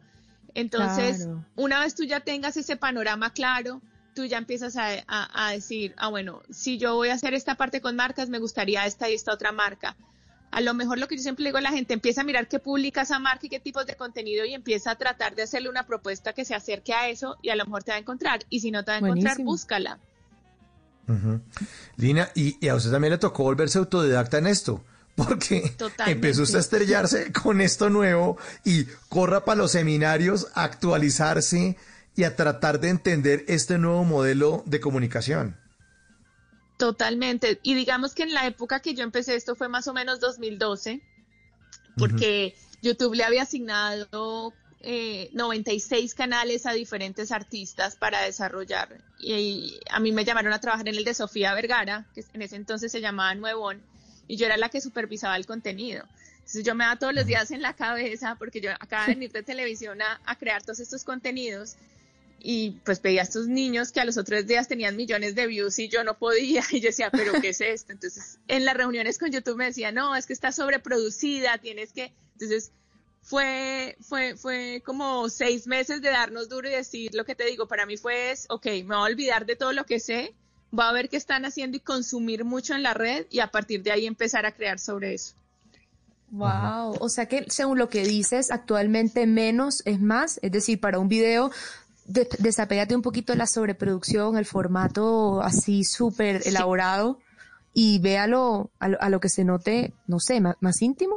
[0.55, 1.43] Entonces, Claro.
[1.55, 3.81] una vez tú ya tengas ese panorama claro,
[4.13, 7.55] tú ya empiezas a, a- a decir, ah, bueno, si yo voy a hacer esta
[7.55, 9.95] parte con marcas, me gustaría esta y esta otra marca.
[10.53, 12.59] A lo mejor lo que yo siempre digo a la gente, empieza a mirar qué
[12.59, 15.87] publica esa marca y qué tipos de contenido y empieza a tratar de hacerle una
[15.87, 18.41] propuesta que se acerque a eso y a lo mejor te va a encontrar.
[18.49, 19.51] Y si no te va a encontrar, Buenísimo.
[19.51, 19.99] búscala.
[21.97, 24.83] Lina, y, y a usted también le tocó volverse autodidacta en esto,
[25.15, 26.11] porque Totalmente.
[26.11, 31.77] empezó usted a estrellarse con esto nuevo y corra para los seminarios a actualizarse
[32.15, 35.57] y a tratar de entender este nuevo modelo de comunicación.
[36.77, 37.59] Totalmente.
[37.63, 41.01] Y digamos que en la época que yo empecé esto fue más o menos 2012,
[41.97, 49.01] porque YouTube le había asignado eh, 96 canales a diferentes artistas para desarrollar.
[49.19, 52.55] Y, a mí me llamaron a trabajar en el de Sofía Vergara, que en ese
[52.55, 53.81] entonces se llamaba Nuevón,
[54.27, 56.03] y yo era la que supervisaba el contenido.
[56.39, 59.31] Entonces yo me daba todos los días en la cabeza, porque yo acababa de venir
[59.31, 61.77] de televisión a, a crear todos estos contenidos
[62.39, 65.79] y pues veía a estos niños que a los otros días tenían millones de views
[65.79, 67.91] y yo no podía y yo decía, pero ¿qué es esto?
[67.91, 72.13] Entonces en las reuniones con YouTube me decía, no, es que está sobreproducida, tienes que...
[72.33, 72.71] Entonces
[73.21, 77.67] fue, fue, fue como seis meses de darnos duro y decir lo que te digo,
[77.67, 80.33] para mí fue, es, ok, me voy a olvidar de todo lo que sé,
[80.71, 83.81] voy a ver qué están haciendo y consumir mucho en la red y a partir
[83.81, 85.35] de ahí empezar a crear sobre eso.
[86.31, 90.97] Wow, o sea que según lo que dices, actualmente menos es más, es decir, para
[90.97, 91.51] un video
[92.05, 97.19] de- un poquito de la sobreproducción, el formato así súper elaborado
[97.73, 101.15] y véalo a lo, a lo que se note, no sé, más, más íntimo.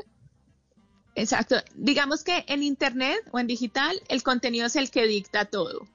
[1.14, 1.56] Exacto.
[1.74, 5.86] Digamos que en Internet o en digital el contenido es el que dicta todo.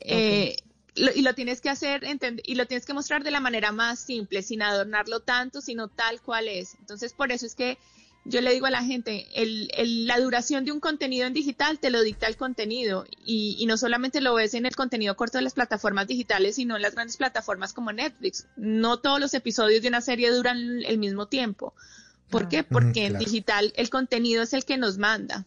[0.00, 0.56] Eh,
[0.94, 2.02] lo- y lo tienes que hacer
[2.44, 6.20] y lo tienes que mostrar de la manera más simple, sin adornarlo tanto, sino tal
[6.20, 6.74] cual es.
[6.80, 7.78] Entonces, por eso es que
[8.28, 11.78] yo le digo a la gente, el- el- la duración de un contenido en digital
[11.78, 15.38] te lo dicta el contenido y, y no solamente lo ves en el contenido corto
[15.38, 18.46] de las plataformas digitales, sino en las grandes plataformas como Netflix.
[18.56, 21.74] No todos los episodios de una serie duran el mismo tiempo.
[22.30, 22.64] ¿Por qué?
[22.64, 23.24] Porque en claro.
[23.24, 25.46] digital el contenido es el que nos manda.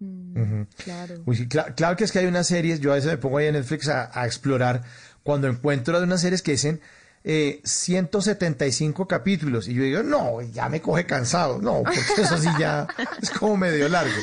[0.00, 0.66] Ujú.
[0.84, 1.22] Claro.
[1.24, 3.54] Uy, claro que es que hay unas series, yo a veces me pongo ahí en
[3.54, 4.82] Netflix a, a explorar,
[5.22, 6.80] cuando encuentro de unas series que dicen,
[7.28, 9.66] eh, 175 capítulos.
[9.68, 11.60] Y yo digo, no, ya me coge cansado.
[11.60, 12.86] No, porque eso sí ya
[13.22, 14.14] es como medio largo.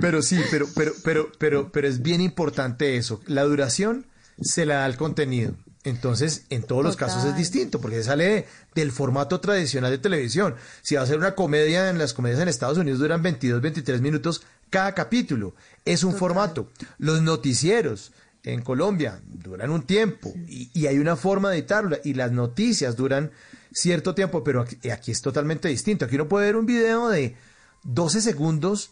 [0.00, 3.20] Pero sí, pero, pero, pero, pero, pero es bien importante eso.
[3.26, 4.06] La duración
[4.40, 5.54] se la da el contenido.
[5.84, 9.98] Entonces, en todos los casos es distinto, porque se sale de- del formato tradicional de
[9.98, 10.54] televisión.
[10.82, 14.00] Si va a ser una comedia, en las comedias en Estados Unidos duran 22, 23
[14.00, 15.54] minutos cada capítulo.
[15.84, 16.70] Es un formato.
[16.98, 18.12] Los noticieros
[18.44, 21.96] en Colombia duran un tiempo y, hay una forma de editarlo.
[22.04, 23.30] Y las noticias duran
[23.72, 26.04] cierto tiempo, pero aquí, es totalmente distinto.
[26.04, 27.36] Aquí uno puede ver un video de
[27.84, 28.90] 12 segundos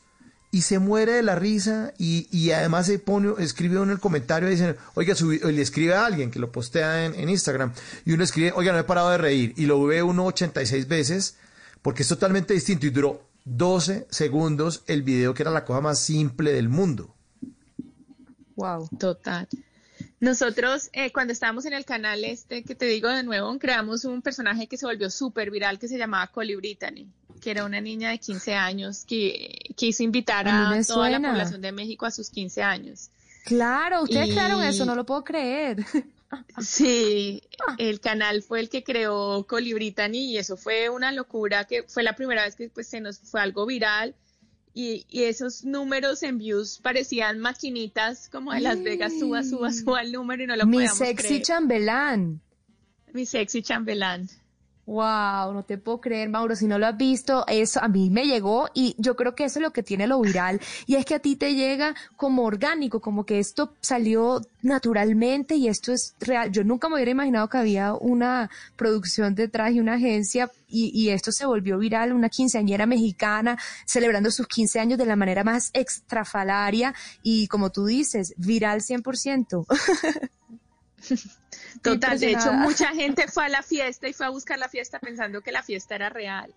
[0.51, 4.49] y se muere de la risa y, además se pone, escribe uno en el comentario
[4.49, 7.73] y dice, oiga, o le escribe a alguien que lo postea en, en Instagram
[8.05, 11.37] y uno escribe, oiga, no he parado de reír y lo ve uno 86 veces
[11.81, 15.99] porque es totalmente distinto y duró 12 segundos el video que era la cosa más
[15.99, 17.15] simple del mundo.
[18.57, 18.89] Wow.
[18.99, 19.49] Total.
[20.21, 24.23] Nosotros, eh, cuando estábamos en el canal este, que te digo de nuevo, creamos un
[24.23, 27.09] personaje que se volvió súper viral que se llamaba Coli Brittany,
[27.41, 31.73] que era una niña de 15 años que quiso invitar A toda la población de
[31.73, 33.11] México a sus 15 años.
[33.45, 35.79] Claro, ustedes Y- crearon eso, no lo puedo creer.
[36.61, 37.43] Sí,
[37.77, 42.03] el canal fue el que creó Coli Brittany y eso fue una locura, que fue
[42.03, 44.15] la primera vez que pues, se nos fue algo viral
[44.75, 50.01] y, y esos números en views parecían maquinitas como de Las Vegas, suba, suba, suba
[50.03, 51.43] el número y no lo Mi podíamos sexy creer.
[51.43, 52.41] chambelán.
[53.13, 54.29] Mi sexy chambelán.
[54.85, 58.27] Wow, no te puedo creer, Mauro, si no lo has visto, eso a mí me
[58.27, 61.15] llegó y yo creo que eso es lo que tiene lo viral y es que
[61.15, 66.51] a ti te llega como orgánico, como que esto salió naturalmente y esto es real.
[66.51, 71.11] Yo nunca me hubiera imaginado que había una producción detrás y una agencia y, y
[71.11, 73.57] esto se volvió viral, una quinceañera mexicana
[73.87, 76.93] celebrando sus 15 años de la manera más extrafalaria
[77.23, 79.65] y como tú dices, viral 100%.
[81.83, 85.01] Total, de hecho mucha gente fue a la fiesta y fue a buscar la fiesta
[85.01, 86.55] pensando que la fiesta era real.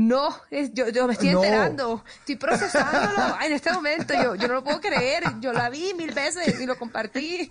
[0.00, 1.42] No, es- yo, yo me estoy No.
[1.42, 5.92] enterando, estoy procesándolo en este momento, yo, yo no lo puedo creer, yo la vi
[5.94, 7.50] mil veces y lo compartí.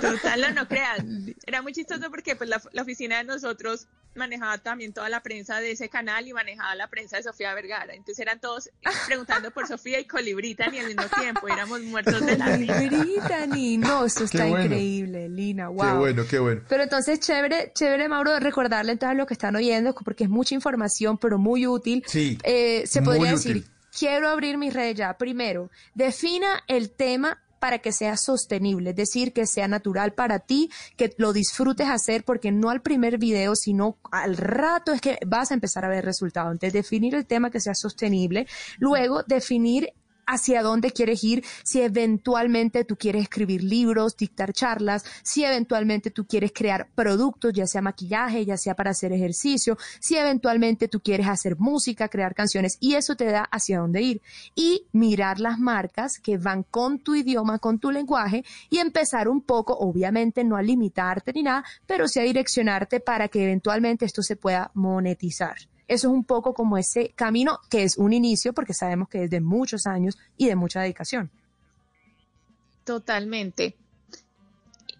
[0.00, 0.98] Total, no, no creas.
[1.46, 5.58] Era muy chistoso porque pues, la, la oficina de nosotros manejaba también toda la prensa
[5.60, 7.94] de ese canal y manejaba la prensa de Sofía Vergara.
[7.94, 8.70] Entonces eran todos
[9.06, 11.48] preguntando por Sofía y Colibrita y al mismo tiempo.
[11.48, 12.78] Éramos muertos de la risa.
[12.78, 14.66] Brittany, no, esto está bueno.
[14.66, 15.84] increíble, Lina, wow.
[15.86, 16.60] Qué bueno, qué bueno.
[16.68, 20.54] Pero entonces, chévere, chévere, Mauro, recordarle entonces a los que están oyendo, porque es mucha
[20.54, 20.73] información,
[21.18, 22.02] pero muy útil.
[22.06, 23.70] Sí, Eh, se podría decir, útil.
[23.98, 25.16] quiero abrir mi red ya.
[25.16, 30.70] Primero, defina el tema para que sea sostenible, es decir, que sea natural para ti,
[30.98, 35.50] que lo disfrutes hacer, porque no al primer video, sino al rato es que vas
[35.50, 36.52] a empezar a ver resultados.
[36.52, 38.46] Entonces, definir el tema que sea sostenible.
[38.78, 39.94] Luego, definir
[40.26, 46.26] hacia dónde quieres ir, si eventualmente tú quieres escribir libros, dictar charlas, si eventualmente tú
[46.26, 51.28] quieres crear productos, ya sea maquillaje, ya sea para hacer ejercicio, si eventualmente tú quieres
[51.28, 54.22] hacer música, crear canciones, y eso te da hacia dónde ir.
[54.54, 59.42] Y mirar las marcas que van con tu idioma, con tu lenguaje, y empezar un
[59.42, 64.22] poco, obviamente no a limitarte ni nada, pero sí a direccionarte para que eventualmente esto
[64.22, 65.56] se pueda monetizar.
[65.86, 69.30] Eso es un poco como ese camino que es un inicio porque sabemos que es
[69.30, 71.30] de muchos años y de mucha dedicación.
[72.84, 73.76] Totalmente.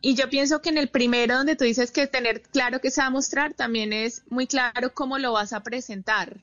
[0.01, 3.01] Y yo pienso que en el primero donde tú dices que tener claro qué se
[3.01, 6.41] va a mostrar, también es muy claro cómo lo vas a presentar.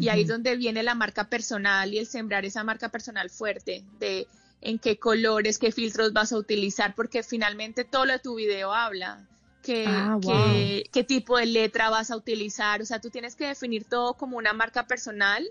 [0.00, 3.84] Y ahí es donde viene la marca personal y el sembrar esa marca personal fuerte
[4.00, 4.26] de
[4.60, 8.74] en qué colores, qué filtros vas a utilizar, porque finalmente todo lo de tu video
[8.74, 9.24] habla.
[9.62, 12.80] Qué, Ah, qué- qué tipo de letra vas a utilizar.
[12.80, 15.46] O sea, tú tienes que definir todo como una marca personal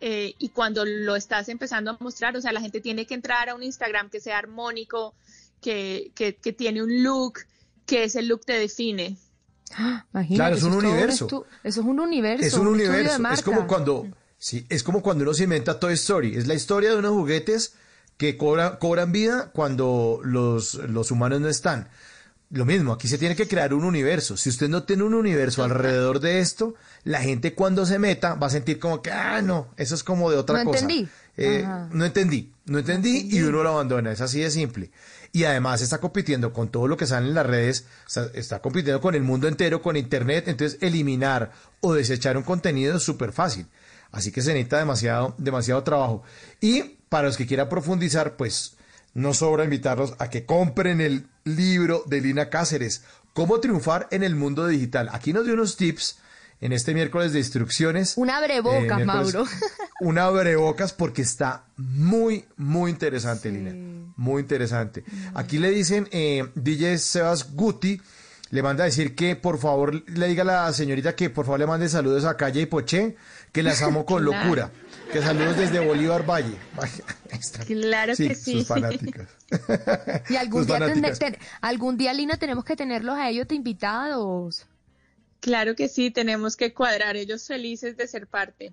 [0.00, 3.48] eh, y cuando lo estás empezando a mostrar, o sea, la gente tiene que entrar
[3.48, 5.14] a un Instagram que sea armónico,
[5.62, 7.38] que, que, que tiene un look,
[7.86, 9.16] que ese look te define.
[10.12, 11.26] Imagínate, Claro, es eso un universo.
[11.28, 12.46] estu- eso es un universo.
[12.46, 13.22] Es un universo.
[13.32, 14.06] Es como cuando,
[14.36, 16.36] sí, es como cuando uno se inventa Toy Story.
[16.36, 17.74] Es la historia de unos juguetes
[18.16, 21.88] que cobra- cobran vida cuando los, los humanos no están.
[22.50, 24.36] Lo mismo, aquí se tiene que crear un universo.
[24.36, 28.46] Si usted no tiene un universo alrededor de esto, la gente cuando se meta va
[28.46, 30.80] a sentir como que, ah, no, eso es como de otra No cosa.
[30.80, 31.08] entendí.
[31.36, 31.88] Eh, Ajá.
[31.90, 34.92] no entendí, no entendí y uno lo abandona, es así de simple.
[35.32, 39.00] Y además está compitiendo con todo lo que sale en las redes, está, está compitiendo
[39.00, 41.50] con el mundo entero, con internet, entonces eliminar
[41.80, 43.66] o desechar un contenido es súper fácil.
[44.12, 46.22] Así que se necesita demasiado, demasiado trabajo.
[46.60, 48.76] Y para los que quieran profundizar, pues
[49.12, 53.02] no sobra invitarlos a que compren el libro de Lina Cáceres,
[53.32, 55.08] Cómo triunfar en el mundo digital.
[55.10, 56.18] Aquí nos dio unos tips
[56.60, 58.14] en este miércoles de instrucciones.
[58.16, 59.44] Un abrebocas, Eh, Mauro.
[60.00, 63.72] un abrebocas porque está muy, muy interesante, Lina.
[64.16, 65.02] Muy interesante.
[65.34, 68.00] Aquí le dicen, eh, DJ Sebas Guti,
[68.54, 71.58] le manda a decir que por favor le diga a la señorita que por favor
[71.58, 73.16] le mande saludos a Calle y Poché,
[73.50, 74.42] que las amo con Claro.
[74.44, 74.70] locura.
[75.12, 76.54] Que saludos desde Bolívar Valle.
[77.66, 78.52] Claro que sí.
[78.60, 79.28] Sus fanáticas.
[80.30, 84.66] Y algún Sus día, ten- algún día, Lina, tenemos que tenerlos a ellos de invitados.
[85.40, 88.72] Claro que sí, tenemos que cuadrar, ellos felices de ser parte.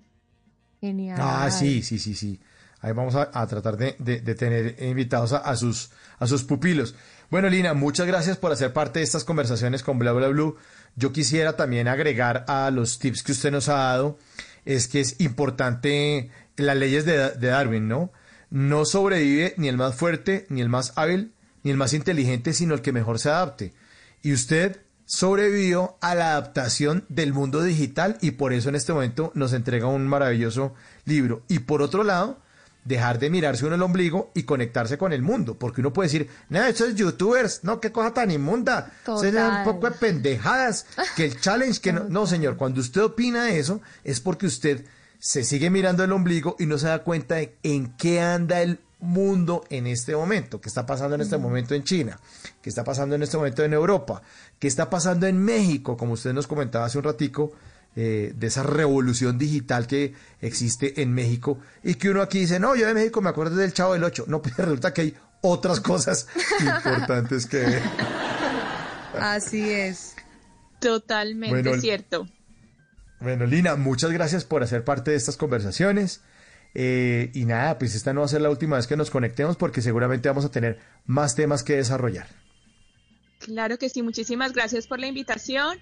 [0.80, 1.18] Genial.
[1.20, 2.40] Ah, sí, sí, sí, sí.
[2.82, 3.92] Ahí vamos a, tratar de,
[4.34, 6.96] tener invitados a, a sus, a sus pupilos.
[7.30, 10.56] Bueno, Lina, muchas gracias por hacer parte de estas conversaciones con Bla Bla Blue.
[10.96, 14.18] Yo quisiera también agregar a los tips que usted nos ha dado,
[14.64, 18.12] es que es importante las leyes de, de Darwin, ¿no?
[18.50, 21.32] No sobrevive ni el más fuerte, ni el más hábil,
[21.62, 23.72] ni el más inteligente, sino el que mejor se adapte.
[24.22, 29.30] Y usted sobrevivió a la adaptación del mundo digital y por eso en este momento
[29.34, 31.44] nos entrega un maravilloso libro.
[31.48, 32.40] Y por otro lado,
[32.84, 36.28] dejar de mirarse uno el ombligo y conectarse con el mundo, porque uno puede decir,
[36.48, 40.86] no, esos youtubers, no, qué cosa tan inmunda, son un poco de pendejadas,
[41.16, 44.84] que el challenge, que no, no, señor, cuando usted opina eso, es porque usted
[45.18, 48.80] se sigue mirando el ombligo y no se da cuenta de en qué anda el
[48.98, 52.18] mundo en este momento, qué está pasando en este momento en China,
[52.60, 54.22] qué está pasando en este momento en Europa,
[54.58, 57.52] qué está pasando en México, como usted nos comentaba hace un ratico,
[57.94, 62.74] eh, de esa revolución digital que existe en México y que uno aquí dice, no,
[62.74, 64.24] yo de México me acuerdo del Chavo del Ocho.
[64.28, 66.26] No, pues resulta que hay otras cosas
[66.60, 67.82] importantes que ver.
[69.20, 70.16] Así es.
[70.80, 72.28] Totalmente Bueno, cierto.
[73.20, 76.22] Bueno, Lina, muchas gracias por hacer parte de estas conversaciones.
[76.74, 79.56] Eh, y nada, pues esta no va a ser la última vez que nos conectemos
[79.56, 82.26] porque seguramente vamos a tener más temas que desarrollar.
[83.38, 85.78] Claro que sí, muchísimas gracias por la invitación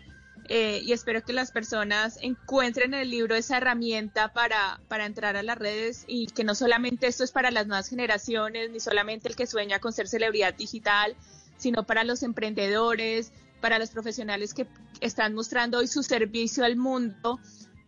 [0.49, 5.37] eh, y espero que las personas encuentren en el libro esa herramienta para, para entrar
[5.37, 9.29] a las redes y que no solamente esto es para las nuevas generaciones, ni solamente
[9.29, 11.15] el que sueña con ser celebridad digital,
[11.57, 14.67] sino para los emprendedores, para los profesionales que
[15.01, 17.39] están mostrando hoy su servicio al mundo.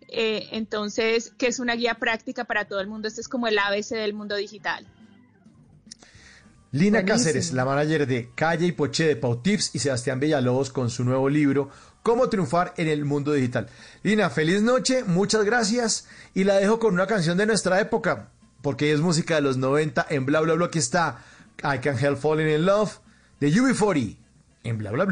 [0.09, 3.09] Eh, entonces, que es una guía práctica para todo el mundo.
[3.09, 4.87] Este es como el ABC del mundo digital.
[6.71, 7.19] Lina Buenísimo.
[7.19, 11.05] Cáceres, la manager de Calle y Poché de Pau Tips y Sebastián Villalobos con su
[11.05, 11.71] nuevo libro
[12.03, 13.69] Cómo triunfar en el mundo digital.
[14.03, 18.29] Lina, feliz noche, muchas gracias y la dejo con una canción de nuestra época,
[18.61, 20.67] porque es música de los 90 en Bla Bla Bla.
[20.67, 21.25] Aquí está
[21.59, 22.99] I Can Help Falling in Love
[23.39, 24.17] de UB40
[24.65, 25.07] en Bla Bla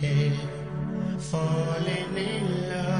[0.00, 0.59] here
[1.30, 2.99] falling in love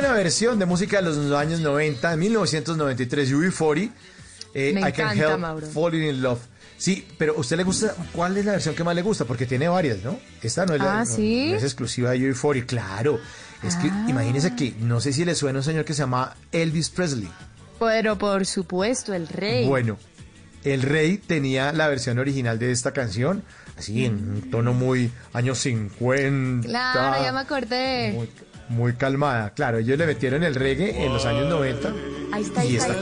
[0.00, 3.90] buena versión de música de los años 90, de 1993, UB40.
[4.54, 5.66] eh, Me I Can encanta, Help Mauro.
[5.66, 6.40] Falling in Love.
[6.76, 7.94] Sí, pero ¿a usted le gusta?
[8.12, 9.24] ¿Cuál es la versión que más le gusta?
[9.24, 10.18] Porque tiene varias, ¿no?
[10.42, 11.48] Esta no es, la, Ah, ¿sí?
[11.50, 13.18] no es exclusiva de UB40, claro.
[13.64, 14.06] Es que Ah.
[14.08, 17.28] imagínese que, no sé si le suena un señor que se llama Elvis Presley.
[17.80, 19.66] Pero por supuesto, el rey.
[19.66, 19.98] Bueno,
[20.62, 23.42] el rey tenía la versión original de esta canción,
[23.76, 26.68] así en un tono muy años 50.
[26.68, 28.12] Claro, ya me acordé.
[28.12, 28.30] Muy-
[28.68, 29.50] Muy calmada.
[29.50, 31.92] Claro, ellos le metieron el reggae en los años 90.
[32.32, 32.94] Ahí está, ahí Y está.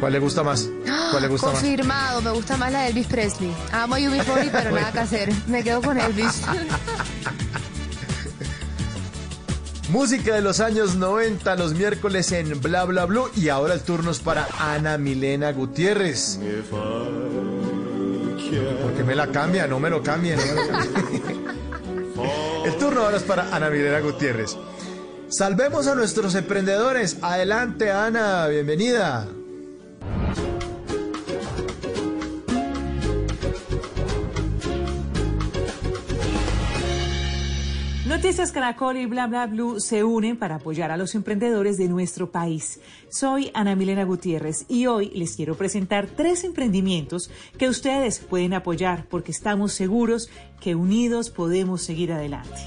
[0.00, 0.68] ¿Cuál le gusta más?
[1.12, 1.56] ¿Cuál le gusta más?
[1.60, 3.54] Confirmado, me gusta más la de Elvis Presley.
[3.70, 5.30] Amo a UB40, pero nada que hacer.
[5.46, 6.40] Me quedo con Elvis.
[9.90, 13.30] Música de los años 90, los miércoles en Bla Bla Blue.
[13.36, 16.38] Y ahora el turno es para Ana Milena Gutiérrez.
[18.82, 19.66] ¿Por qué me la cambia?
[19.66, 20.38] No me lo cambien.
[20.38, 21.22] no me lo cambien.
[22.64, 24.56] el turno ahora es para Ana Milena Gutiérrez.
[25.28, 27.18] Salvemos a nuestros emprendedores.
[27.20, 28.46] Adelante, Ana.
[28.46, 29.28] Bienvenida.
[38.22, 39.28] Noticias Caracol y Bla
[39.78, 42.78] se unen para apoyar a los emprendedores de nuestro país.
[43.08, 49.06] Soy Ana Milena Gutiérrez y hoy les quiero presentar tres emprendimientos que ustedes pueden apoyar
[49.10, 50.30] porque estamos seguros
[50.60, 52.60] que unidos podemos seguir adelante.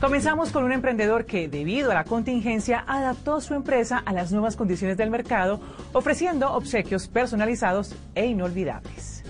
[0.00, 4.54] Comenzamos con un emprendedor que, debido a la contingencia, adaptó su empresa a las nuevas
[4.54, 5.60] condiciones del mercado,
[5.92, 9.24] ofreciendo obsequios personalizados e inolvidables.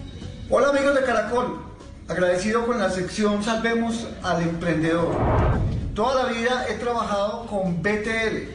[0.51, 1.78] Hola amigos de Caracol,
[2.09, 5.15] agradecido con la sección Salvemos al Emprendedor.
[5.95, 8.49] Toda la vida he trabajado con BTL.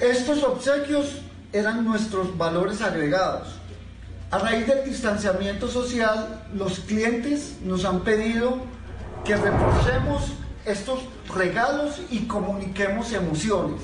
[0.00, 1.22] Estos obsequios
[1.52, 3.48] eran nuestros valores agregados.
[4.30, 8.58] A raíz del distanciamiento social, los clientes nos han pedido
[9.24, 10.32] que reforcemos
[10.66, 11.00] estos
[11.34, 13.80] regalos y comuniquemos emociones.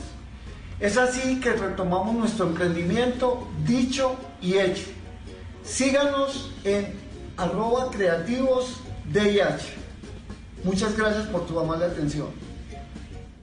[0.78, 4.86] Es así que retomamos nuestro emprendimiento dicho y hecho.
[5.64, 7.07] Síganos en
[7.38, 8.80] arroba creativos
[9.12, 9.76] DIH.
[10.64, 12.26] Muchas gracias por tu amable atención.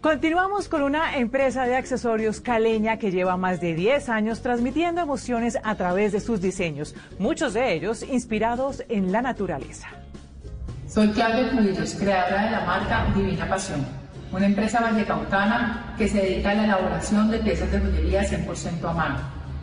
[0.01, 5.57] Continuamos con una empresa de accesorios caleña que lleva más de 10 años transmitiendo emociones
[5.63, 9.87] a través de sus diseños, muchos de ellos inspirados en la naturaleza.
[10.87, 13.83] Soy Claudia Cubillos, creadora de la marca Divina Pasión,
[14.31, 18.93] una empresa vallecaucana que se dedica a la elaboración de piezas de joyería 100% a
[18.93, 19.17] mano.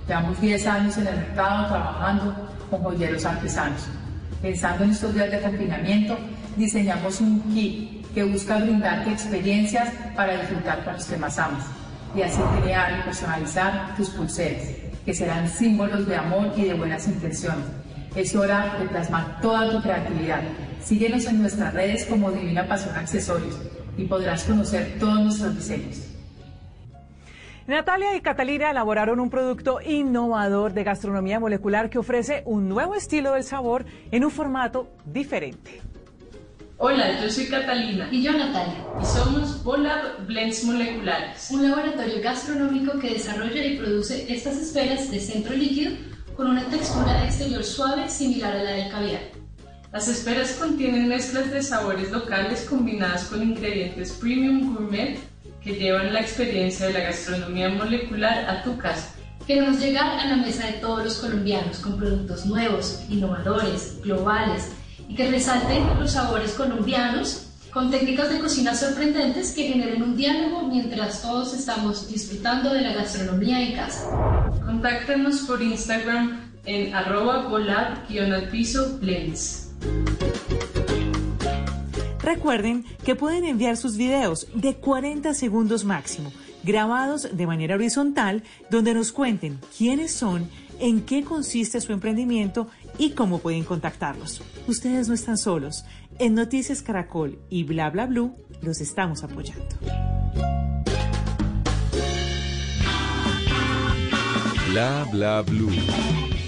[0.08, 2.34] Llevamos 10 años en el mercado trabajando
[2.68, 3.88] con joyeros artesanos.
[4.42, 6.18] Pensando en estos días de confinamiento,
[6.56, 11.64] diseñamos un kit que busca brindarte experiencias para disfrutar con los que más amas
[12.16, 14.64] y así crear y personalizar tus pulseras,
[15.06, 17.64] que serán símbolos de amor y de buenas intenciones.
[18.16, 20.42] Es hora de plasmar toda tu creatividad.
[20.84, 23.56] Síguenos en nuestras redes como Divina Pasión Accesorios
[23.96, 26.11] y podrás conocer todos nuestros diseños.
[27.66, 33.32] Natalia y Catalina elaboraron un producto innovador de gastronomía molecular que ofrece un nuevo estilo
[33.32, 35.80] del sabor en un formato diferente.
[36.78, 38.08] Hola, yo soy Catalina.
[38.10, 38.84] Y yo, Natalia.
[39.00, 41.48] Y somos Bolab Blends Moleculares.
[41.52, 45.92] Un laboratorio gastronómico que desarrolla y produce estas esferas de centro líquido
[46.36, 49.22] con una textura exterior suave similar a la del caviar.
[49.92, 55.31] Las esferas contienen mezclas de sabores locales combinadas con ingredientes premium gourmet
[55.64, 59.14] que llevan la experiencia de la gastronomía molecular a tu casa.
[59.46, 64.70] Queremos llegar a la mesa de todos los colombianos con productos nuevos, innovadores, globales
[65.08, 70.68] y que resalten los sabores colombianos con técnicas de cocina sorprendentes que generen un diálogo
[70.68, 74.10] mientras todos estamos disfrutando de la gastronomía en casa.
[74.64, 79.70] Contáctanos por Instagram en arroba volab-piso blends.
[82.22, 86.32] Recuerden que pueden enviar sus videos de 40 segundos máximo,
[86.62, 92.68] grabados de manera horizontal, donde nos cuenten quiénes son, en qué consiste su emprendimiento
[92.98, 94.42] y cómo pueden contactarlos.
[94.66, 95.84] Ustedes no están solos.
[96.18, 99.66] En Noticias Caracol y Bla Bla Blue los estamos apoyando.
[104.70, 105.70] Bla bla blue.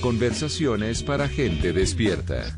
[0.00, 2.56] Conversaciones para gente despierta.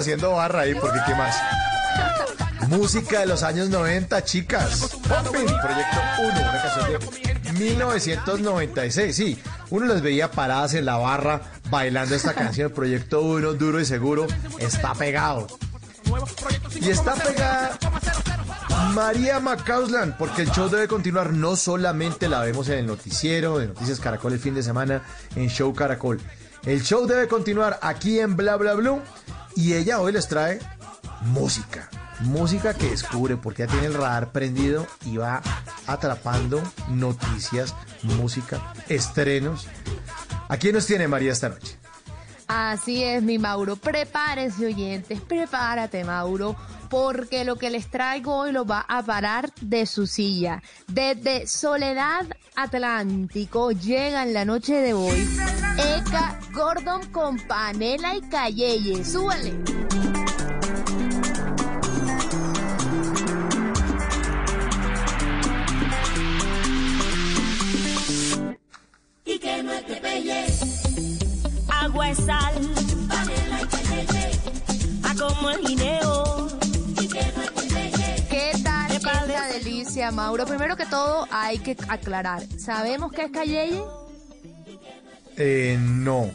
[0.00, 1.36] Haciendo barra ahí, porque ¿qué más?
[2.68, 4.80] Música de los años 90, chicas.
[4.80, 7.00] Popping, Proyecto 1, una canción
[7.44, 9.16] de 1996.
[9.16, 9.38] Sí,
[9.70, 12.70] uno las veía paradas en la barra bailando esta canción.
[12.72, 14.26] Proyecto 1, duro y seguro,
[14.58, 15.46] está pegado.
[16.80, 17.78] Y está pegada
[18.94, 21.32] María Macausland, porque el show debe continuar.
[21.32, 25.02] No solamente la vemos en el noticiero de Noticias Caracol el fin de semana
[25.36, 26.20] en Show Caracol.
[26.64, 29.00] El show debe continuar aquí en Bla Bla Blue.
[29.56, 30.60] Y ella hoy les trae
[31.22, 31.88] música.
[32.20, 35.42] Música que descubre porque ya tiene el radar prendido y va
[35.86, 39.66] atrapando noticias, música, estrenos.
[40.48, 41.78] ¿A quién nos tiene María esta noche?
[42.52, 43.76] Así es, mi Mauro.
[43.76, 45.20] Prepárese, oyentes.
[45.20, 46.56] Prepárate, Mauro.
[46.88, 50.60] Porque lo que les traigo hoy lo va a parar de su silla.
[50.88, 55.28] Desde Soledad Atlántico llega en la noche de hoy
[55.78, 59.02] Eka Gordon con Panela y Cayeye.
[59.02, 59.54] Súbale.
[69.24, 70.46] Y que no te pelle.
[71.66, 72.54] Agua es sal.
[73.08, 74.30] Panela y cayeye.
[75.04, 76.48] A como el guineo.
[77.00, 78.26] Y que no te pelle.
[78.28, 80.44] ¿Qué tal esta delicia, Mauro?
[80.44, 82.42] Primero que todo, hay que aclarar.
[82.58, 83.82] ¿Sabemos qué es Cayeye?
[85.38, 86.30] Eh, no.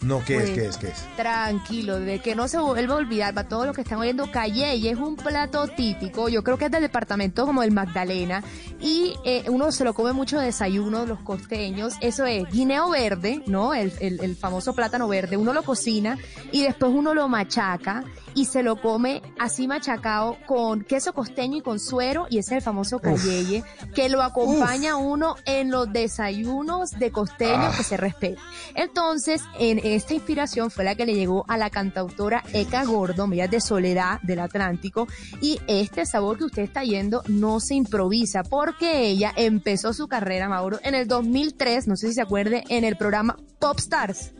[0.00, 0.42] No, ¿qué es?
[0.42, 0.76] Pues, ¿Qué es?
[0.76, 1.16] ¿Qué es?
[1.16, 4.90] Tranquilo, de que no se vuelva a olvidar para todos los que están oyendo, Cayeye
[4.90, 8.42] es un plato típico, yo creo que es del departamento como el Magdalena,
[8.80, 13.42] y eh, uno se lo come mucho de desayuno, los costeños, eso es guineo verde,
[13.46, 13.74] ¿no?
[13.74, 16.16] El, el- el famoso plátano verde, uno lo cocina
[16.52, 18.04] y después uno lo machaca
[18.38, 22.58] y se lo come así machacado con queso costeño y con suero, y ese es
[22.58, 23.64] el famoso Cayeye,
[23.96, 28.36] que lo acompaña uno en los desayunos de costeños que se respeten.
[28.76, 33.48] Entonces, en esta inspiración fue la que le llegó a la cantautora Eka Gordon, ella
[33.48, 35.08] de Soledad del Atlántico,
[35.40, 40.48] y este sabor que usted está yendo no se improvisa, porque ella empezó su carrera,
[40.48, 44.30] Mauro, en el 2003, no sé si se acuerde, en el programa Pop Stars.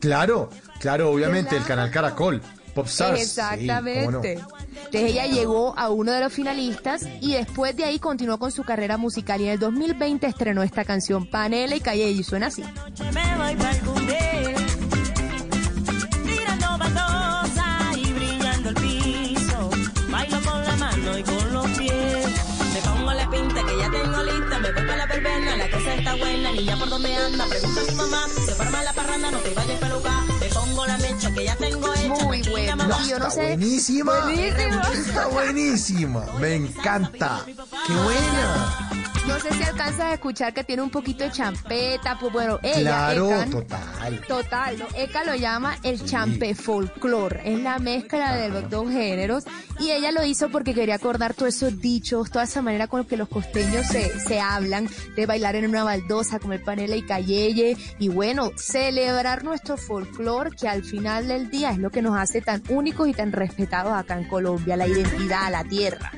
[0.00, 0.50] Claro,
[0.80, 2.42] claro, obviamente, el canal Caracol.
[2.82, 3.20] Popstars.
[3.20, 4.36] Exactamente.
[4.36, 4.60] no.
[4.92, 8.64] Entonces ella llegó a uno de los finalistas y después de ahí continuó con su
[8.64, 12.64] carrera musical y en el 2020 estrenó esta canción Panela y Calle y suena así.
[25.22, 26.50] La cosa está buena.
[26.52, 27.44] Niña, ¿por dónde anda?
[27.46, 28.26] Pregunta a su mamá.
[28.46, 30.22] Se forma la parranda, no te vayas a pelucar.
[30.40, 32.24] Me pongo la mecha que ya tengo hecha.
[32.24, 32.42] Muy
[32.76, 32.98] mamá.
[33.04, 33.46] Y yo no Está sé.
[33.48, 34.20] buenísima.
[34.20, 34.82] Buenísima.
[34.94, 36.24] Está buenísima.
[36.40, 37.42] Me encanta.
[37.46, 38.99] Qué buena.
[39.26, 42.80] No sé si alcanzas a escuchar que tiene un poquito de champeta, pues bueno, ella,
[42.80, 44.20] Claro, total.
[44.26, 44.86] Total, ¿no?
[44.96, 49.44] Eka lo llama el champe folclore, es la mezcla de los dos géneros
[49.78, 53.16] y ella lo hizo porque quería acordar todos esos dichos, toda esa manera con que
[53.16, 58.08] los costeños se, se hablan, de bailar en una baldosa, comer panela y cayeye y
[58.08, 62.62] bueno, celebrar nuestro folclore que al final del día es lo que nos hace tan
[62.68, 66.10] únicos y tan respetados acá en Colombia, la identidad, la tierra.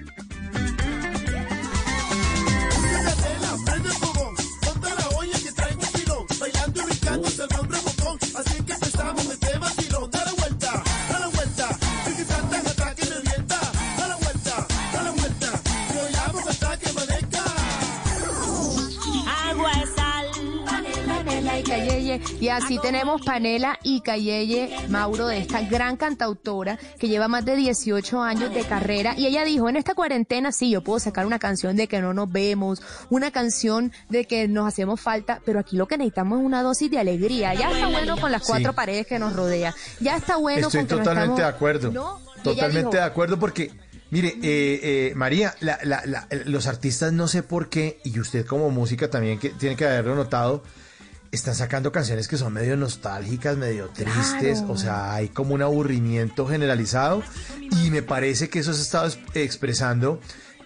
[22.21, 22.39] Cayeye.
[22.45, 27.57] Y así tenemos Panela y Cayeye, Mauro, de esta gran cantautora que lleva más de
[27.57, 29.15] 18 años de carrera.
[29.17, 32.15] Y ella dijo, en esta cuarentena sí, yo puedo sacar una canción de que no
[32.15, 36.45] nos vemos, una canción de que nos hacemos falta, pero aquí lo que necesitamos es
[36.47, 37.55] una dosis de alegría.
[37.55, 38.77] Ya está bueno con las cuatro Sí.
[38.77, 39.75] paredes que nos rodea.
[40.01, 41.91] Ya está bueno Estoy con que no totalmente de estamos- acuerdo.
[41.93, 42.21] ¿No?
[42.43, 43.71] Totalmente dijo, de acuerdo porque,
[44.11, 48.45] mire, eh, eh, María, la- la- la- los artistas no sé por qué, y usted
[48.47, 50.63] como música también que tiene que haberlo notado,
[51.33, 54.73] están sacando canciones que son medio nostálgicas, medio tristes, Claro.
[54.73, 57.23] o sea, hay como un aburrimiento generalizado
[57.83, 60.21] y me parece que eso se ha estado es- expresando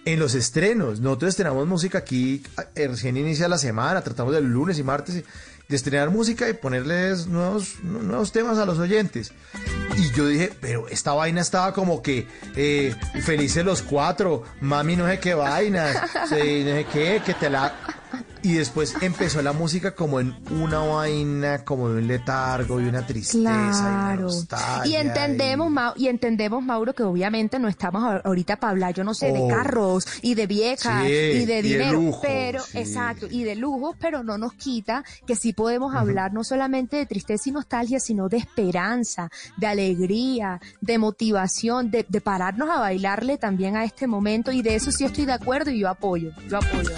[0.05, 0.99] en los estrenos.
[0.99, 2.43] Nosotros estrenamos música aquí,
[2.75, 5.23] recién inicia la semana, tratamos de lunes y martes
[5.69, 9.31] de estrenar música y ponerles nuevos, nuevos temas a los oyentes.
[9.97, 12.25] Y yo dije, pero esta vaina estaba como que
[12.55, 15.91] eh, felices los cuatro, mami no sé qué vaina,
[16.29, 17.73] sí, no sé qué, que te la...
[18.43, 23.05] y después empezó la música como en una vaina, como de un letargo y una
[23.05, 24.29] tristeza y una Claro.
[24.85, 29.13] Y entendemos, Mau- y entendemos, Mauro, que obviamente no estamos ahorita para hablar, yo no
[29.13, 29.47] sé, de Oh.
[29.47, 32.77] carros y de viejas Sí, y de y de dinero, lujo, pero, sí.
[32.79, 37.05] exacto, y de lujo, pero no nos quita que sí podemos hablar no solamente de
[37.05, 43.37] tristeza y nostalgia, sino de esperanza, de alegría, de motivación, de, de pararnos a bailarle
[43.37, 46.57] también a este momento, y de eso sí estoy de acuerdo y yo apoyo, yo
[46.57, 46.91] apoyo.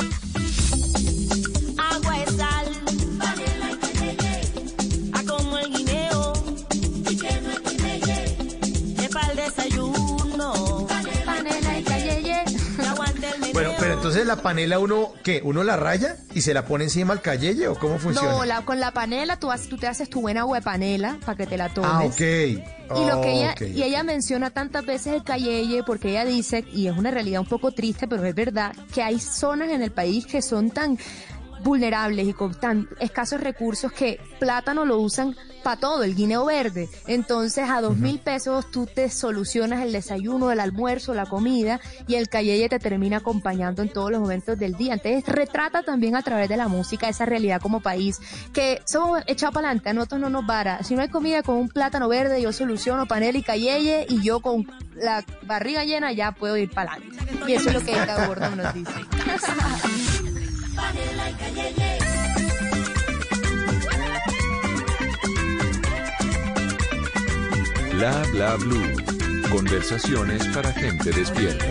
[14.10, 15.42] Entonces la panela uno, ¿qué?
[15.44, 18.30] ¿Uno la raya y se la pone encima al cayeye o cómo funciona?
[18.32, 21.18] No, la, con la panela tú, haces- tú te haces tu buena agua de panela
[21.26, 21.90] para que te la tomes.
[21.92, 22.20] ah, ok.
[22.22, 26.88] Y lo que ella, y ella menciona tantas veces el cayeye porque ella dice, y
[26.88, 30.26] es una realidad un poco triste, pero es verdad, que hay zonas en el país
[30.26, 30.98] que son tan
[31.64, 36.90] vulnerables y con tan escasos recursos que plátano lo usan para todo, el guineo verde.
[37.08, 42.16] Entonces a dos mil pesos tú te solucionas el desayuno, el almuerzo, la comida y
[42.16, 44.94] el cayeye te termina acompañando en todos los momentos del día.
[44.94, 48.20] Entonces retrata también a través de la música esa realidad como país
[48.54, 50.84] que somos echados para adelante, a nosotros no nos vara.
[50.84, 54.40] Si no hay comida con un plátano verde, yo soluciono panela y cayeye y yo
[54.40, 57.18] con la barriga llena ya puedo ir para adelante.
[57.48, 58.92] Y eso es lo que Eda Gordon nos dice.
[68.00, 68.96] Bla bla blue.
[69.52, 71.66] Conversaciones para gente despierta.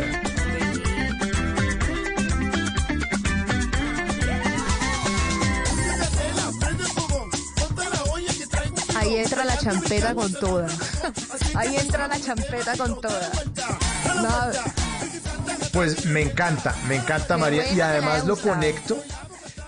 [8.99, 10.69] Ahí entra la champeta con toda.
[11.55, 13.31] Ahí entra la champeta con toda.
[15.73, 17.63] Pues me encanta, me encanta Qué María.
[17.63, 19.03] bueno Y además lo conecto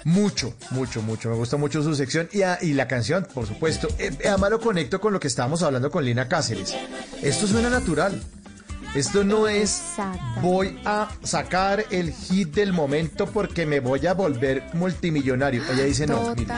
[0.04, 1.28] mucho, mucho, mucho.
[1.30, 3.88] Me gusta mucho su sección y, a- y la canción, por supuesto.
[3.98, 6.74] Eh, además lo conecto con lo que estábamos hablando con Lina Cáceres.
[7.22, 8.20] Esto suena natural.
[8.92, 9.82] Esto no es
[10.42, 15.62] voy a sacar el hit del momento porque me voy a volver multimillonario.
[15.72, 16.52] Ella dice no, mire,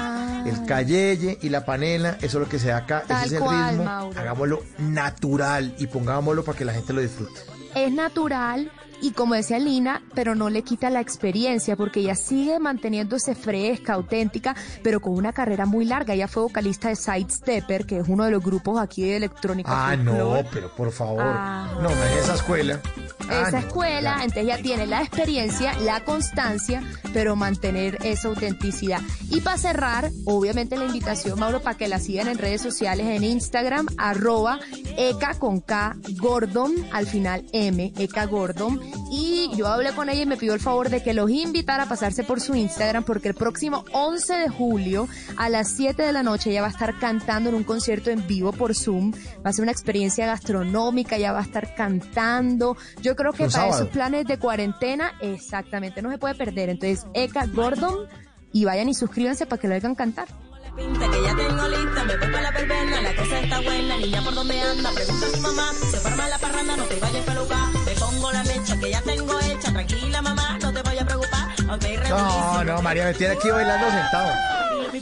[0.46, 3.32] el cayeye y la panela, eso es lo que se da acá, Tal ese es
[3.34, 3.84] el cual, ritmo.
[3.84, 4.18] Mauro.
[4.18, 7.38] Hagámoslo natural y pongámoslo para que la gente lo disfrute.
[7.74, 8.72] es natural
[9.02, 13.94] y como decía Lina, pero no le quita la experiencia porque ella sigue manteniéndose fresca,
[13.94, 16.14] auténtica, pero con una carrera muy larga.
[16.14, 19.90] Ella fue vocalista de Sidestepper, que es uno de los grupos aquí de electrónica.
[19.90, 21.22] Ah, no, pero por favor.
[21.24, 21.68] Ah.
[21.82, 22.80] No, no es esa escuela.
[23.28, 24.24] Ah, esa no, escuela, ya.
[24.24, 29.00] entonces ella tiene la experiencia, la constancia, pero mantener esa autenticidad.
[29.30, 33.24] Y para cerrar, obviamente la invitación, Mauro, para que la sigan en redes sociales, en
[33.24, 34.60] Instagram, arroba
[34.96, 38.80] Eka con K, Gordon, al final M, Eka Gordon.
[39.10, 41.88] Y yo hablé con ella y me pidió el favor de que los invitara a
[41.88, 46.22] pasarse por su Instagram, porque el próximo 11 de julio, a las 7 de la
[46.22, 49.12] noche, ella va a estar cantando en un concierto en vivo por Zoom.
[49.44, 52.76] Va a ser una experiencia gastronómica, ella va a estar cantando.
[53.00, 53.74] Yo creo que para sábado.
[53.74, 56.70] esos planes de cuarentena, exactamente, no se puede perder.
[56.70, 58.06] Entonces, Eka Gordon,
[58.52, 60.28] y vayan y suscríbanse para que lo oigan cantar.
[60.76, 64.22] Pinta que ya tengo lista, me voy para la verbena, la cosa está buena, niña
[64.22, 67.32] por dónde anda, pregunta a mi mamá, se forma la parranda, no te vayas a
[67.32, 71.06] pelucar, me pongo la mecha que ya tengo hecha, tranquila mamá, no te vayas a
[71.06, 74.32] preocupar, aunque hay No, no, María me tiene aquí bailando sentado.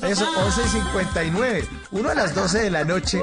[0.02, 1.68] Eso, 11 y 59.
[1.90, 3.20] Uno a las 12 de la noche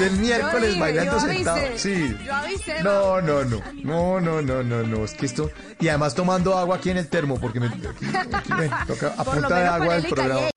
[0.00, 1.60] del miércoles dije, bailando sentado.
[1.76, 2.16] Sí.
[2.24, 3.62] yo avisé, No, no, no.
[3.84, 5.04] No, no, no, no, no.
[5.04, 5.50] Es que esto.
[5.78, 9.24] Y además tomando agua aquí en el termo, porque me, aquí, aquí me toca a
[9.24, 10.50] punta de agua ponele programa.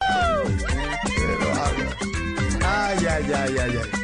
[1.15, 1.53] Pero.
[2.65, 4.03] Ay, ay, ay, ay, ay.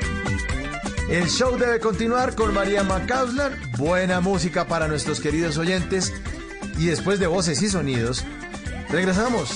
[1.10, 3.57] El show debe continuar con María Macauslar.
[3.78, 6.14] Buena música para nuestros queridos oyentes.
[6.78, 8.24] Y después de voces y sonidos,
[8.90, 9.49] regresamos.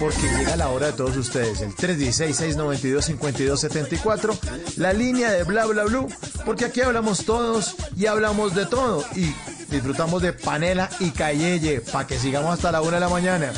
[0.00, 1.60] Porque llega la hora de todos ustedes.
[1.60, 4.38] El 316-692-5274.
[4.78, 6.08] La línea de bla bla blue.
[6.46, 9.04] Porque aquí hablamos todos y hablamos de todo.
[9.14, 9.34] Y
[9.68, 11.82] disfrutamos de panela y cayeye.
[11.82, 13.52] Para que sigamos hasta la una de la mañana.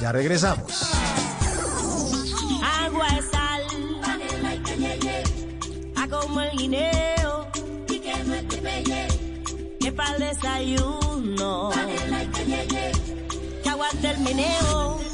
[0.00, 0.82] Ya regresamos.
[2.80, 3.62] Agua es sal,
[4.02, 5.22] panela y cayeye,
[5.96, 7.46] a como el guineo,
[7.88, 9.06] y que no es pelle,
[9.78, 12.90] que para el desayuno, panela y cayeye,
[13.62, 15.13] que aguante el meneo.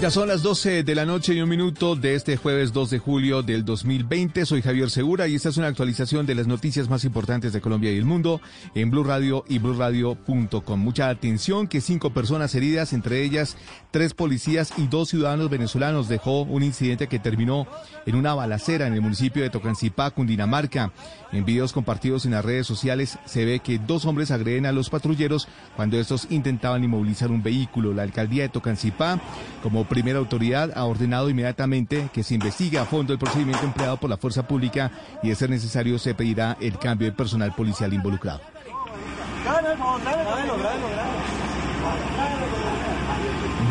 [0.00, 2.98] Ya son las 12 de la noche y un minuto de este jueves 2 de
[2.98, 4.46] julio del 2020.
[4.46, 7.92] Soy Javier Segura y esta es una actualización de las noticias más importantes de Colombia
[7.92, 8.40] y el mundo
[8.74, 10.80] en Blue Radio y bluradio.com.
[10.80, 13.58] Mucha atención que cinco personas heridas, entre ellas
[13.90, 17.66] tres policías y dos ciudadanos venezolanos, dejó un incidente que terminó
[18.06, 20.92] en una balacera en el municipio de Tocancipá, Cundinamarca.
[21.32, 24.90] En videos compartidos en las redes sociales se ve que dos hombres agreden a los
[24.90, 25.46] patrulleros
[25.76, 27.94] cuando estos intentaban inmovilizar un vehículo.
[27.94, 29.20] La alcaldía de Tocancipá,
[29.62, 34.10] como primera autoridad, ha ordenado inmediatamente que se investigue a fondo el procedimiento empleado por
[34.10, 34.90] la fuerza pública
[35.22, 38.40] y de ser necesario se pedirá el cambio de personal policial involucrado.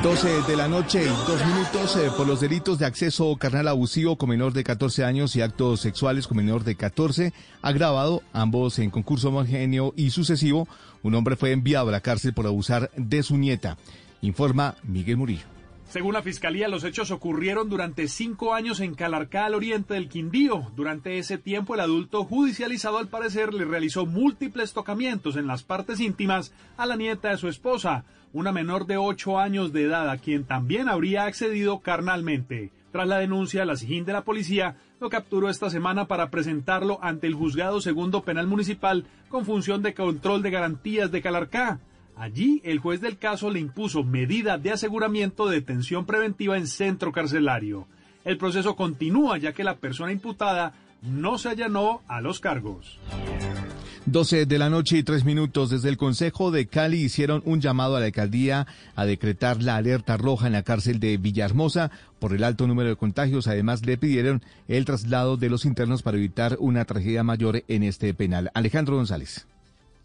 [0.01, 4.17] 12 de la noche y dos minutos eh, por los delitos de acceso carnal abusivo
[4.17, 8.91] con menor de 14 años y actos sexuales con menor de 14, agravado, ambos en
[8.91, 10.69] concurso homogéneo y sucesivo.
[11.03, 13.77] Un hombre fue enviado a la cárcel por abusar de su nieta,
[14.21, 15.45] informa Miguel Murillo.
[15.89, 20.71] Según la Fiscalía, los hechos ocurrieron durante cinco años en Calarcá, al oriente del Quindío.
[20.75, 25.99] Durante ese tiempo, el adulto judicializado, al parecer, le realizó múltiples tocamientos en las partes
[25.99, 30.17] íntimas a la nieta de su esposa, una menor de ocho años de edad, a
[30.17, 32.71] quien también habría accedido carnalmente.
[32.91, 37.27] Tras la denuncia, la SIGIN de la policía lo capturó esta semana para presentarlo ante
[37.27, 41.79] el Juzgado Segundo Penal Municipal con función de control de garantías de Calarcá.
[42.17, 47.11] Allí, el juez del caso le impuso medida de aseguramiento de detención preventiva en centro
[47.11, 47.87] carcelario.
[48.25, 52.99] El proceso continúa ya que la persona imputada no se allanó a los cargos.
[54.11, 57.95] 12 de la noche y tres minutos desde el Consejo de Cali hicieron un llamado
[57.95, 58.65] a la alcaldía
[58.95, 62.95] a decretar la alerta roja en la cárcel de Villahermosa por el alto número de
[62.95, 63.47] contagios.
[63.47, 68.13] Además, le pidieron el traslado de los internos para evitar una tragedia mayor en este
[68.13, 68.49] penal.
[68.53, 69.45] Alejandro González.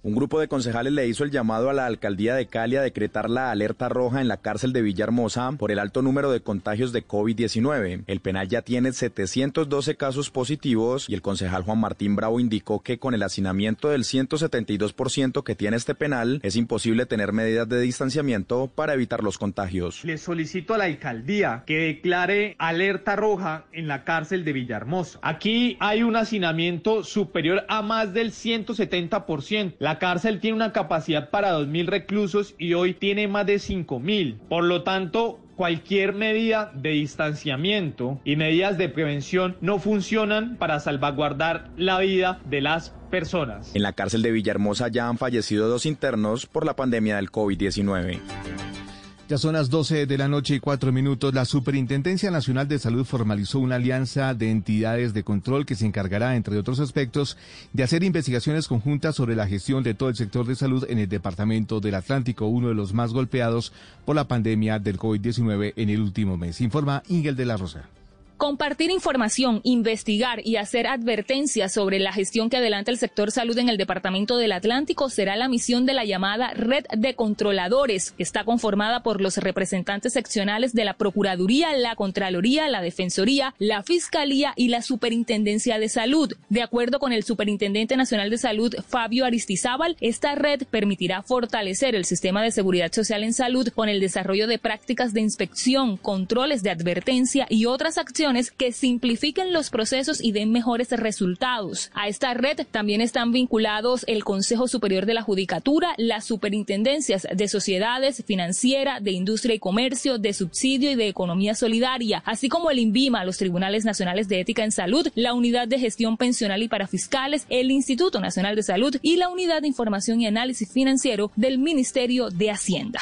[0.05, 3.31] Un grupo de concejales le hizo el llamado a la alcaldía de Cali a decretar
[3.31, 7.07] la alerta roja en la cárcel de Villahermosa por el alto número de contagios de
[7.07, 8.05] COVID-19.
[8.07, 12.99] El penal ya tiene 712 casos positivos y el concejal Juan Martín Bravo indicó que
[12.99, 18.71] con el hacinamiento del 172% que tiene este penal es imposible tener medidas de distanciamiento
[18.75, 20.05] para evitar los contagios.
[20.05, 25.19] Le solicito a la alcaldía que declare alerta roja en la cárcel de Villahermosa.
[25.23, 29.77] Aquí hay un hacinamiento superior a más del 170%.
[29.79, 34.39] La cárcel tiene una capacidad para 2.000 reclusos y hoy tiene más de 5.000.
[34.49, 41.71] Por lo tanto, cualquier medida de distanciamiento y medidas de prevención no funcionan para salvaguardar
[41.77, 43.75] la vida de las personas.
[43.75, 48.84] En la cárcel de Villahermosa ya han fallecido dos internos por la pandemia del COVID-19.
[49.27, 51.33] Ya son las 12 de la noche y cuatro minutos.
[51.33, 56.37] La Superintendencia Nacional de Salud formalizó una alianza de entidades de control que se encargará,
[56.37, 57.39] entre otros aspectos,
[57.73, 61.09] de hacer investigaciones conjuntas sobre la gestión de todo el sector de salud en el
[61.09, 63.73] Departamento del Atlántico, uno de los más golpeados
[64.05, 66.61] por la pandemia del COVID-19 en el último mes.
[66.61, 67.89] Informa Ingel de la Rosa.
[68.37, 73.69] Compartir información, investigar y hacer advertencias sobre la gestión que adelanta el sector salud en
[73.69, 78.45] el Departamento del Atlántico será la misión de la llamada Red de Controladores, que está
[78.45, 84.67] conformada por los representantes seccionales de la Procuraduría, la Contraloría, la Defensoría, la Fiscalía y
[84.67, 86.33] la Superintendencia de Salud.
[86.49, 92.05] De acuerdo con el Superintendente Nacional de Salud, Fabio Aristizábal, esta red permitirá fortalecer el
[92.05, 96.71] sistema de seguridad social en salud con el desarrollo de prácticas de inspección, controles de
[96.71, 98.24] advertencia y otras acciones
[98.57, 101.91] que simplifiquen los procesos y den mejores resultados.
[101.95, 107.49] A esta red también están vinculados el Consejo Superior de la Judicatura, las superintendencias de
[107.49, 112.79] sociedades, financiera, de industria y comercio, de subsidio y de economía solidaria, así como el
[112.79, 116.87] INVIMA, los Tribunales Nacionales de Ética en Salud, la Unidad de Gestión Pensional y para
[116.87, 121.59] Fiscales, el Instituto Nacional de Salud y la Unidad de Información y Análisis Financiero del
[121.59, 123.01] Ministerio de Hacienda.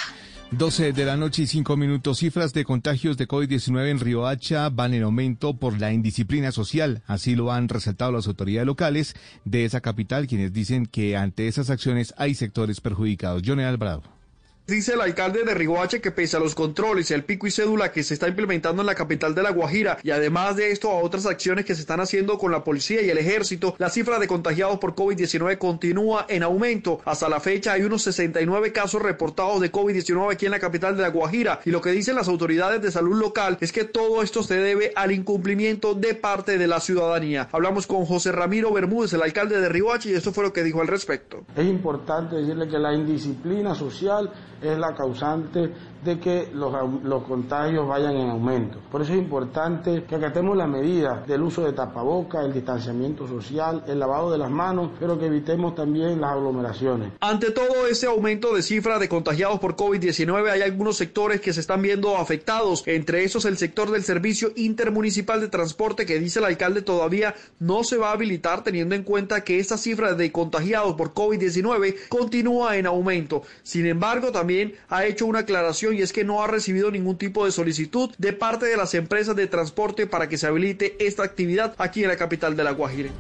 [0.53, 2.19] 12 de la noche y 5 minutos.
[2.19, 7.03] Cifras de contagios de COVID-19 en Riohacha van en aumento por la indisciplina social.
[7.07, 9.17] Así lo han resaltado las autoridades locales
[9.47, 13.43] de esa capital, quienes dicen que ante esas acciones hay sectores perjudicados.
[13.47, 14.22] Johnny Alvarado.
[14.65, 17.91] Dice el alcalde de Riguache que pese a los controles y el pico y cédula
[17.91, 21.03] que se está implementando en la capital de La Guajira y además de esto a
[21.03, 24.29] otras acciones que se están haciendo con la policía y el ejército, la cifra de
[24.29, 27.01] contagiados por COVID-19 continúa en aumento.
[27.05, 31.03] Hasta la fecha hay unos 69 casos reportados de COVID-19 aquí en la capital de
[31.03, 34.45] La Guajira y lo que dicen las autoridades de salud local es que todo esto
[34.45, 37.49] se debe al incumplimiento de parte de la ciudadanía.
[37.51, 40.81] Hablamos con José Ramiro Bermúdez, el alcalde de Riguache y esto fue lo que dijo
[40.81, 41.45] al respecto.
[41.57, 44.31] Es importante decirle que la indisciplina social
[44.63, 45.73] es la causante
[46.05, 46.73] de que los,
[47.05, 48.79] los, contagios vayan en aumento.
[48.91, 53.85] Por eso es importante que acatemos las medidas del uso de tapaboca, el distanciamiento social,
[53.87, 57.13] el lavado de las manos, pero que evitemos también las aglomeraciones.
[57.21, 61.61] Ante todo ese aumento de cifra de contagiados por COVID-19, hay algunos sectores que se
[61.61, 66.47] están viendo afectados, entre esos el sector del servicio intermunicipal de transporte que dice el
[66.47, 70.95] alcalde todavía no se va a habilitar teniendo en cuenta que esta cifra de contagiados
[70.95, 73.43] por COVID-19 continúa en aumento.
[73.63, 77.45] Sin embargo, también ha hecho una aclaración y es que no ha recibido ningún tipo
[77.45, 81.75] de solicitud de parte de las empresas de transporte para que se habilite esta actividad
[81.79, 83.11] aquí en la capital de La Guajira.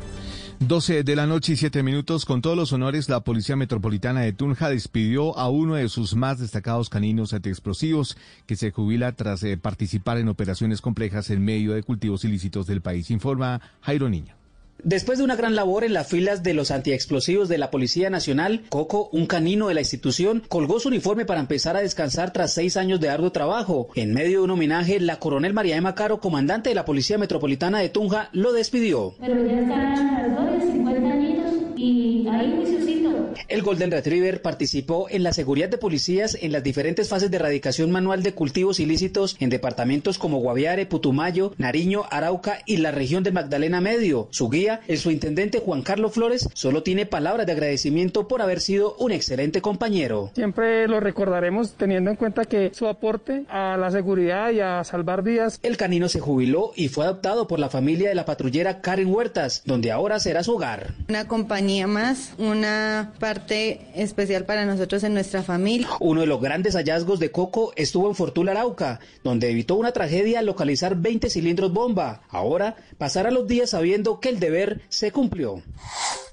[0.69, 2.24] 12 de la noche y 7 minutos.
[2.24, 6.39] Con todos los honores, la Policía Metropolitana de Tunja despidió a uno de sus más
[6.39, 8.16] destacados caninos antiexplosivos
[8.47, 12.81] que se jubila tras eh, participar en operaciones complejas en medio de cultivos ilícitos del
[12.81, 14.41] país, informa Jairo Niño.
[14.85, 18.62] Después de una gran labor en las filas de los antiexplosivos de la Policía Nacional,
[18.69, 22.77] Coco, un canino de la institución, colgó su uniforme para empezar a descansar tras seis
[22.77, 23.90] años de arduo trabajo.
[23.94, 27.78] En medio de un homenaje, la coronel María Emma Caro, comandante de la Policía Metropolitana
[27.78, 29.15] de Tunja, lo despidió.
[29.20, 31.41] Pero ya están los 50 añitos
[31.77, 33.32] y ahí juiciosito.
[33.49, 37.90] El Golden Retriever participó en la seguridad de policías en las diferentes fases de erradicación
[37.90, 43.32] manual de cultivos ilícitos en departamentos como Guaviare, Putumayo, Nariño, Arauca y la región de
[43.32, 44.28] Magdalena Medio.
[44.31, 48.97] Su guía, el subintendente Juan Carlos Flores, solo tiene palabras de agradecimiento por haber sido
[48.99, 50.31] un excelente compañero.
[50.35, 55.23] Siempre lo recordaremos teniendo en cuenta que su aporte a la seguridad y a salvar
[55.23, 55.59] vidas.
[55.62, 59.62] El canino se jubiló y fue adoptado por la familia de la patrullera Karen Huertas,
[59.65, 60.94] donde ahora será su hogar.
[61.09, 65.89] Una compañía más, una parte especial para nosotros en nuestra familia.
[66.01, 70.40] Uno de los grandes hallazgos de Coco estuvo en Fortuna Arauca, donde evitó una tragedia
[70.40, 72.22] al localizar 20 cilindros bomba.
[72.28, 75.62] Ahora pasará los días sabiendo que el deber se cumplió.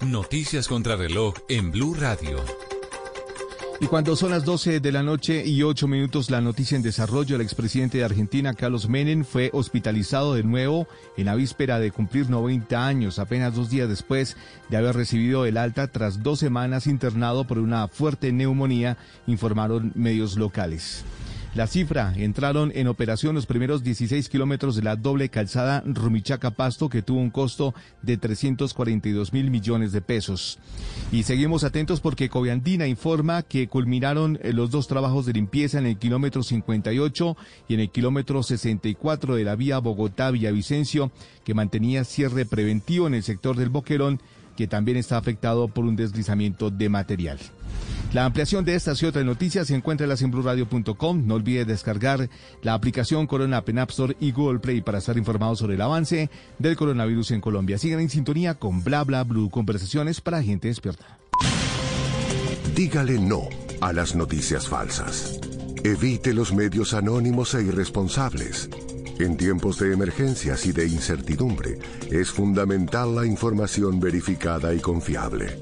[0.01, 2.39] Noticias contra reloj en Blue Radio.
[3.81, 7.38] Y cuando son las 12 de la noche y 8 minutos, la noticia en desarrollo,
[7.38, 10.85] el expresidente de Argentina, Carlos Menem, fue hospitalizado de nuevo
[11.15, 14.35] en la víspera de cumplir 90 años, apenas dos días después
[14.68, 18.97] de haber recibido el alta tras dos semanas internado por una fuerte neumonía,
[19.27, 21.06] informaron medios locales.
[21.56, 27.02] La cifra, entraron en operación los primeros 16 kilómetros de la doble calzada Rumichaca-Pasto que
[27.02, 27.74] tuvo un costo
[28.04, 30.60] de 342 mil millones de pesos.
[31.12, 35.88] Y seguimos atentos porque Coviandina informa que culminaron eh, los dos trabajos de limpieza en
[35.88, 37.36] el kilómetro 58
[37.68, 41.12] y en el kilómetro 64 de la vía Bogotá-Villavicencio
[41.44, 44.22] que mantenía cierre preventivo en el sector del Boquerón
[44.56, 47.40] que también está afectado por un deslizamiento de material.
[48.14, 51.27] La ampliación de estas y otras noticias se encuentra en la simbluradio.com.
[51.27, 52.30] No olvide descargar
[52.64, 56.76] la aplicación Corona App Store y Google Play para estar informados sobre el avance del
[56.76, 57.77] coronavirus en Colombia.
[57.77, 61.19] Sigan en sintonía con Bla Bla Blue, conversaciones para gente despierta.
[62.76, 63.43] Dígale no
[63.81, 65.39] a las noticias falsas.
[65.84, 68.69] Evite los medios anónimos e irresponsables.
[69.19, 71.77] En tiempos de emergencias y de incertidumbre,
[72.10, 75.61] es fundamental la información verificada y confiable.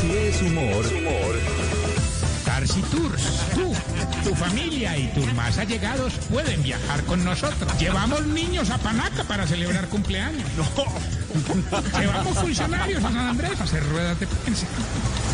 [0.00, 0.86] Si es humor.
[0.86, 1.40] humor.
[2.44, 3.22] Tarsi Tours.
[3.54, 3.72] Tú,
[4.24, 7.72] tu familia y tus más allegados pueden viajar con nosotros.
[7.78, 10.48] Llevamos niños a Panaca para celebrar cumpleaños.
[10.56, 10.64] No.
[11.98, 14.66] Llevamos funcionarios a San Andrés a hacer ruedas de prensa.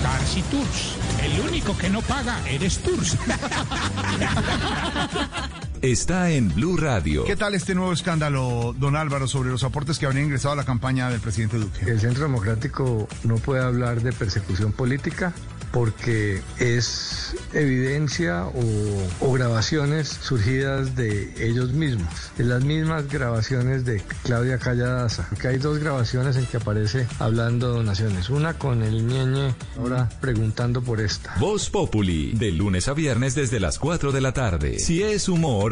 [0.03, 0.97] Tarsi Tours.
[1.23, 3.17] El único que no paga eres Tours.
[5.83, 7.25] está en Blue Radio.
[7.25, 10.65] ¿Qué tal este nuevo escándalo, don Álvaro, sobre los aportes que habrían ingresado a la
[10.65, 11.91] campaña del presidente Duque?
[11.91, 15.35] El Centro Democrático no puede hablar de persecución política
[15.73, 24.03] porque es evidencia o, o, grabaciones surgidas de ellos mismos, de las mismas grabaciones de
[24.23, 29.07] Claudia Calladaza, que hay dos grabaciones en que aparece hablando de donaciones, una con el
[29.07, 31.35] ñeñe ahora preguntando por esta.
[31.41, 34.79] Voz Populi, de lunes a viernes desde las 4 de la tarde.
[34.79, 35.72] Si es humor,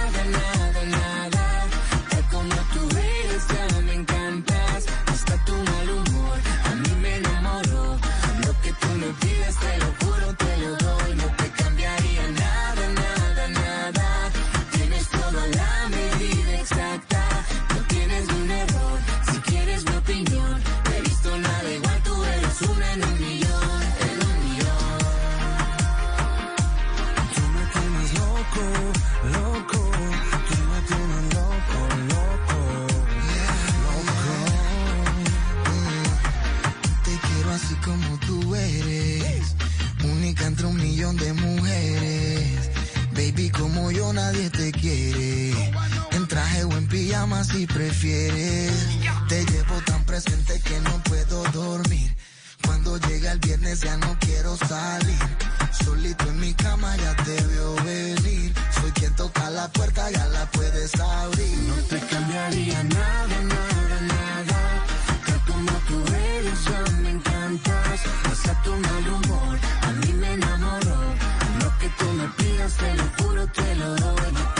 [47.43, 48.71] si prefieres.
[49.27, 52.15] Te llevo tan presente que no puedo dormir.
[52.65, 55.19] Cuando llega el viernes ya no quiero salir.
[55.83, 58.53] Solito en mi cama ya te veo venir.
[58.79, 61.57] Soy quien toca la puerta, ya la puedes abrir.
[61.67, 64.85] No te cambiaría nada, nada, nada.
[65.25, 67.99] Tal como tú eres, ya me encantas.
[68.31, 70.99] Hasta tu mal humor, a mí me enamoró.
[71.61, 74.56] Lo que tú me pidas, te lo juro, te lo doy.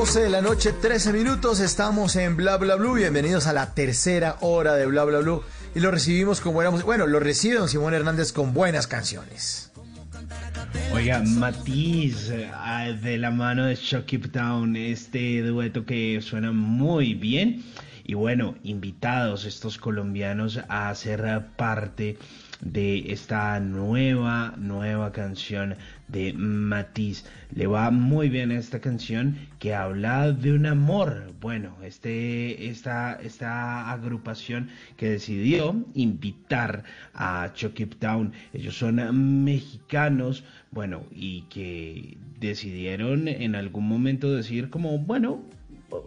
[0.00, 2.94] 12 de la noche, 13 minutos, estamos en Bla Bla Blue.
[2.94, 5.42] Bienvenidos a la tercera hora de Bla Bla Blue.
[5.74, 6.86] Y lo recibimos buena música.
[6.86, 9.70] Bueno, lo recibe don Simón Hernández con buenas canciones.
[10.94, 17.62] Oiga, Matiz, ah, de la mano de Shock Down, este dueto que suena muy bien.
[18.02, 22.16] Y bueno, invitados estos colombianos a hacer parte
[22.62, 25.76] de esta nueva, nueva canción
[26.12, 27.24] de Matiz.
[27.54, 31.32] Le va muy bien esta canción que habla de un amor.
[31.40, 36.84] Bueno, este, esta, esta agrupación que decidió invitar
[37.14, 38.32] a Chuck It Down.
[38.52, 45.42] Ellos son mexicanos, bueno, y que decidieron en algún momento decir como, bueno,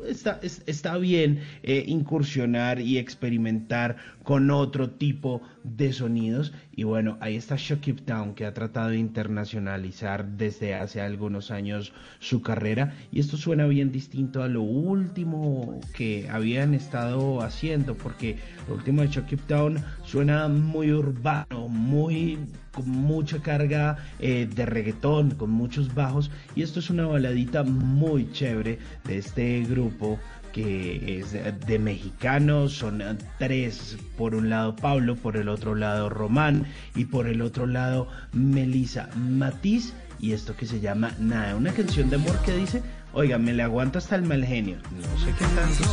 [0.07, 6.53] Está, es- está bien eh, incursionar y experimentar con otro tipo de sonidos.
[6.75, 11.51] Y bueno, ahí está Shock It Down, que ha tratado de internacionalizar desde hace algunos
[11.51, 12.93] años su carrera.
[13.11, 18.37] Y esto suena bien distinto a lo último que habían estado haciendo, porque
[18.67, 22.37] lo último de Shock It Down suena muy urbano, muy
[22.73, 26.31] con mucha carga eh, de reggaetón, con muchos bajos.
[26.55, 30.19] Y esto es una baladita muy chévere de este grupo
[30.53, 33.03] que es de mexicanos, son
[33.39, 36.65] tres, por un lado Pablo, por el otro lado Román
[36.95, 42.09] y por el otro lado Melissa Matiz y esto que se llama Nada, una canción
[42.09, 42.81] de amor que dice,
[43.11, 45.83] oiga, me le aguanto hasta el mal genio, no sé qué tanto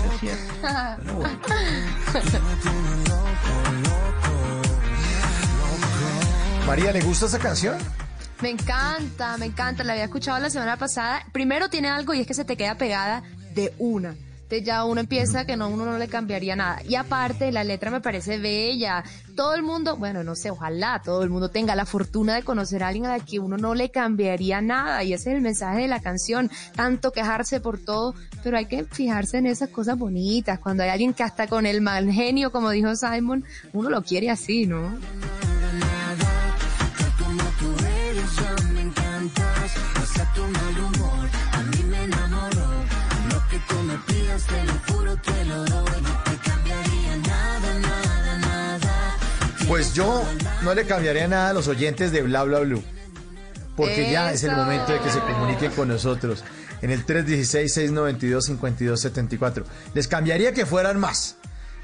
[1.03, 1.41] pero bueno.
[6.67, 7.77] María, ¿le gusta esa canción?
[8.41, 9.83] Me encanta, me encanta.
[9.83, 11.25] La había escuchado la semana pasada.
[11.33, 13.25] Primero tiene algo y es que se te queda pegada
[13.55, 14.15] de una.
[14.59, 16.83] Ya uno empieza que no, uno no le cambiaría nada.
[16.87, 19.05] Y aparte, la letra me parece bella.
[19.37, 22.83] Todo el mundo, bueno, no sé, ojalá todo el mundo tenga la fortuna de conocer
[22.83, 25.05] a alguien a la que uno no le cambiaría nada.
[25.05, 26.51] Y ese es el mensaje de la canción.
[26.75, 30.59] Tanto quejarse por todo, pero hay que fijarse en esas cosas bonitas.
[30.59, 34.31] Cuando hay alguien que hasta con el mal genio, como dijo Simon, uno lo quiere
[34.31, 34.99] así, ¿no?
[44.47, 46.01] Te lo juro, te lo doy.
[46.03, 49.17] No te cambiaría nada, nada, nada.
[49.69, 50.25] Pues yo
[50.63, 52.83] no le cambiaría nada a los oyentes de Bla Bla Blue.
[53.77, 54.59] Porque ya es el Eso.
[54.59, 56.43] momento de que se comuniquen con nosotros
[56.83, 59.65] en el 316-692-5274.
[59.95, 61.37] Les cambiaría que fueran más,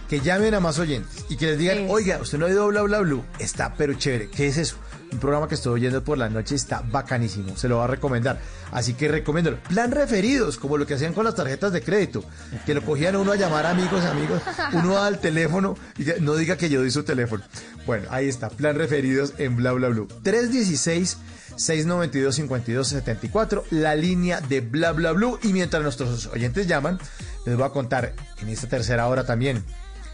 [0.09, 2.83] que llamen a más oyentes y que les digan, oiga, usted no ha oído Bla
[2.83, 4.29] Bla Blue, está pero chévere.
[4.29, 4.77] ¿Qué es eso?
[5.13, 8.41] Un programa que estoy oyendo por la noche está bacanísimo, se lo va a recomendar.
[8.73, 9.59] Así que recomiéndolo.
[9.69, 12.25] Plan referidos, como lo que hacían con las tarjetas de crédito,
[12.65, 14.43] que lo cogían uno a llamar amigos, amigos,
[14.73, 17.45] uno al teléfono y que no diga que yo di su teléfono.
[17.87, 20.09] Bueno, ahí está, plan referidos en Bla Bla Blue.
[20.23, 21.19] 316
[21.57, 25.39] 692-5274, la línea de Bla Bla Blue.
[25.43, 26.99] Y mientras nuestros oyentes llaman,
[27.47, 29.65] les voy a contar en esta tercera hora también.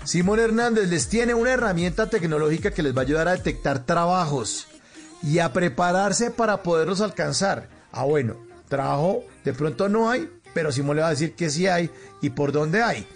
[0.04, 4.66] Simón Hernández les tiene una herramienta tecnológica que les va a ayudar a detectar trabajos
[5.22, 7.68] y a prepararse para poderlos alcanzar.
[7.92, 8.36] Ah, bueno,
[8.68, 12.30] trabajo de pronto no hay, pero Simón le va a decir que sí hay y
[12.30, 13.06] por dónde hay.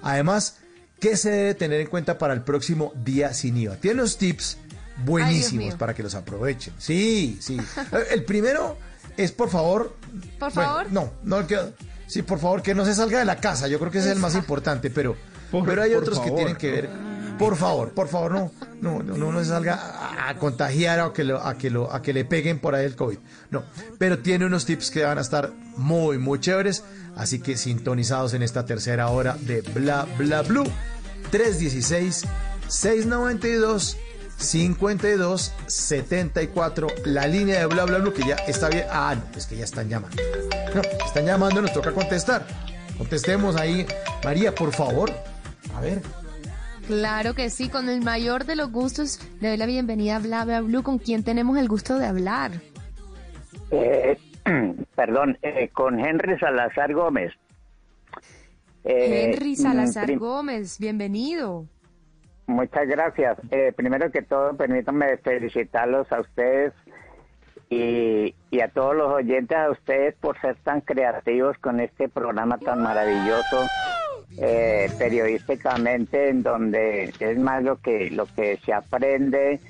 [0.00, 0.58] Además,
[1.00, 3.76] ¿qué se debe tener en cuenta para el próximo día sin IVA?
[3.76, 4.58] Tiene unos tips
[5.04, 6.72] buenísimos para que los aprovechen.
[6.78, 7.58] Sí, sí.
[7.92, 8.76] Eh, El primero
[9.16, 9.96] es, por favor...
[10.38, 10.92] Por bueno, favor.
[10.92, 11.58] no, no, que,
[12.06, 13.66] sí, por favor, que no se salga de la casa.
[13.66, 15.16] Yo creo que ese es el más importante, pero,
[15.50, 16.88] Por- pero hay otros que tienen que ver...
[17.38, 18.50] Por favor, por favor, no,
[18.80, 21.92] no, no, no, no se salga a, a contagiar o que lo, a, que lo,
[21.94, 23.16] a que le peguen por ahí el COVID.
[23.50, 23.62] No,
[23.96, 26.82] pero tiene unos tips que van a estar muy, muy chéveres.
[27.14, 30.64] Así que sintonizados en esta tercera hora de Bla Bla Blue.
[35.68, 37.04] 316-692-5274.
[37.06, 38.84] La línea de Bla Bla Blue que ya está bien.
[38.90, 40.16] Ah, no, es que ya están llamando.
[40.74, 42.46] No, están llamando, nos toca contestar.
[42.96, 43.86] Contestemos ahí.
[44.24, 45.12] María, por favor.
[45.78, 46.00] A ver.
[46.88, 50.44] Claro que sí, con el mayor de los gustos, le doy la bienvenida a Bla
[50.44, 52.50] Bla Blue, con quien tenemos el gusto de hablar.
[53.70, 54.18] Eh,
[54.96, 57.32] perdón, eh, con Henry Salazar Gómez.
[58.82, 61.66] Eh, Henry Salazar prim- Gómez, bienvenido.
[62.48, 63.38] Muchas gracias.
[63.52, 66.72] Eh, primero que todo, permítanme felicitarlos a ustedes
[67.70, 72.56] y, y a todos los oyentes, a ustedes por ser tan creativos con este programa
[72.58, 73.68] tan maravilloso,
[74.40, 79.60] eh, periodísticamente, en donde es más lo que, lo que se aprende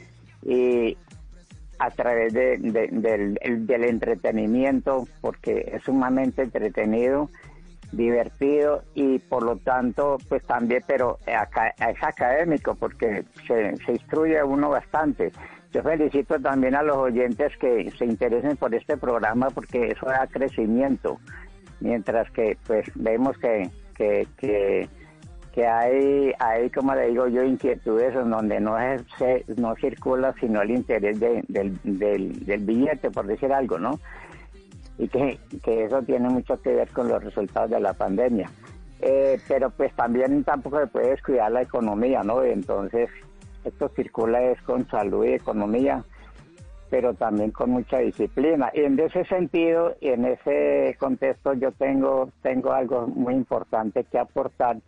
[0.43, 0.97] y
[1.79, 7.31] a través de- de- del, el- del entretenimiento, porque es sumamente entretenido
[7.93, 14.69] divertido y por lo tanto pues también pero es académico porque se, se instruye uno
[14.69, 15.33] bastante.
[15.73, 20.27] Yo felicito también a los oyentes que se interesen por este programa porque eso da
[20.27, 21.19] crecimiento
[21.81, 24.89] mientras que pues vemos que que, que,
[25.53, 29.03] que hay hay como le digo yo inquietudes en donde no es,
[29.59, 33.99] no circula sino el interés de- del, del, del billete por decir algo no
[34.99, 38.51] y que, que eso tiene mucho que ver con los resultados de la pandemia.
[39.01, 42.43] Eh, pero pues también tampoco se puede descuidar la economía, ¿no?
[42.43, 43.09] Entonces,
[43.65, 46.03] esto circula es con salud y economía,
[46.91, 48.71] pero también con mucha disciplina.
[48.75, 54.19] Y en ese sentido, y en ese contexto, yo tengo, tengo algo muy importante que
[54.19, 54.79] aportar,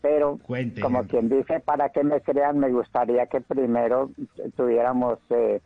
[0.00, 0.38] pero
[0.80, 4.10] como quien dice, para que me crean, me gustaría que primero
[4.56, 5.18] tuviéramos...
[5.30, 5.60] Eh,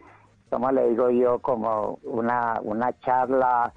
[0.55, 3.73] como le digo yo, como una, una charla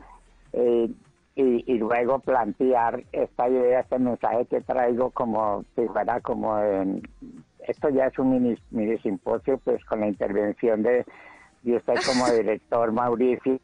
[0.53, 0.87] eh,
[1.35, 7.01] y, y luego plantear esta idea, este mensaje que traigo como si fuera como en,
[7.67, 11.03] esto ya es un mini, mini simposio pues con la intervención de,
[11.71, 13.59] de usted como director Mauricio.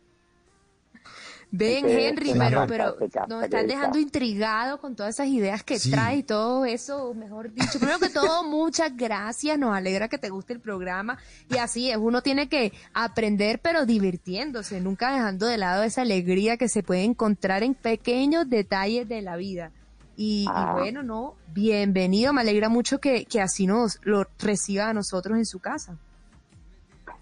[1.55, 2.95] Ven, es Henry, pero, pero
[3.27, 5.91] nos están dejando intrigado con todas esas ideas que Sí.
[5.91, 7.77] trae y todo eso, mejor dicho.
[7.77, 11.19] Primero que todo, muchas gracias, nos alegra que te guste el programa
[11.51, 16.57] y así es, uno tiene que aprender pero divirtiéndose, nunca dejando de lado esa alegría
[16.57, 19.69] que se puede encontrar en pequeños detalles de la vida.
[20.17, 20.73] Y, y Ah.
[20.79, 25.45] bueno, no, bienvenido, me alegra mucho que, que así nos lo reciba a nosotros en
[25.45, 25.97] su casa.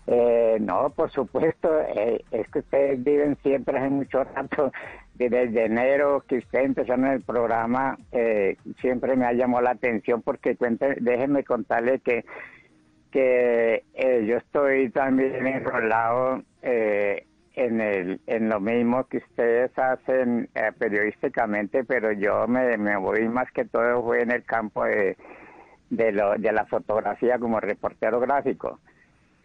[0.07, 4.71] Eh, no, por supuesto, eh, es que ustedes viven siempre hace mucho rato,
[5.15, 10.55] desde enero que ustedes empezaron el programa, eh, siempre me ha llamado la atención porque
[10.55, 12.25] cuente, déjenme contarle que,
[13.11, 20.49] que eh, yo estoy también enrolado eh, en, el, en lo mismo que ustedes hacen
[20.79, 25.17] periodísticamente, pero yo me, me voy más que todo fue en el campo de,
[25.89, 28.79] de, lo, de la fotografía como reportero gráfico.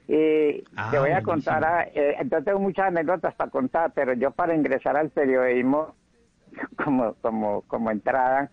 [0.09, 4.13] Y Ah, te voy a contar, a- eh, yo tengo muchas anécdotas para contar, pero
[4.15, 5.95] yo para ingresar al periodismo
[6.85, 8.51] como, como, como entrada,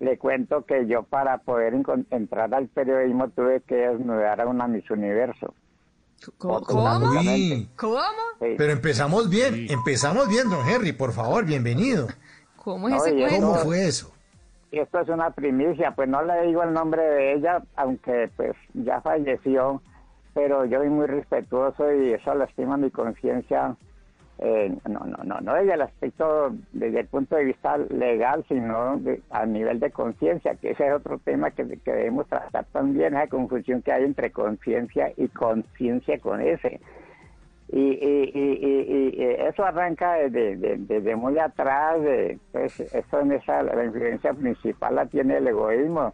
[0.00, 1.74] le cuento que yo para poder
[2.10, 5.54] entrar al periodismo tuve que desnudar a una Miss Universo.
[6.38, 6.60] ¿Cómo?
[6.68, 7.68] Uy.
[7.76, 7.98] ¿Cómo?
[8.38, 12.06] Pero empezamos bien, empezamos bien, don Henry, por favor, bienvenido.
[12.56, 13.46] ¿Cómo es ese Oye, cuento?
[13.46, 14.12] ¿Cómo fue eso?
[14.70, 19.00] Esto es una primicia, pues no le digo el nombre de ella, aunque pues ya
[19.00, 19.82] falleció,
[20.34, 23.76] pero yo soy muy respetuoso y eso lastima mi conciencia,
[24.38, 28.96] eh, no, no, no, no desde el aspecto, desde el punto de vista legal, sino
[28.98, 33.14] de- a nivel de conciencia, que ese es otro tema que, que debemos tratar también,
[33.14, 36.80] esa confusión que hay entre conciencia y conciencia con ese.
[37.68, 43.32] Y, y, y, y- eso arranca desde, de- desde muy atrás, de, pues eso en
[43.32, 46.12] esa, la influencia principal la tiene el egoísmo,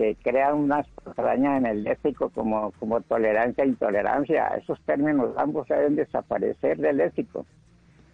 [0.00, 4.46] que crea unas patrañas en el léxico como, como tolerancia e intolerancia.
[4.56, 7.44] Esos términos ambos deben desaparecer del léxico.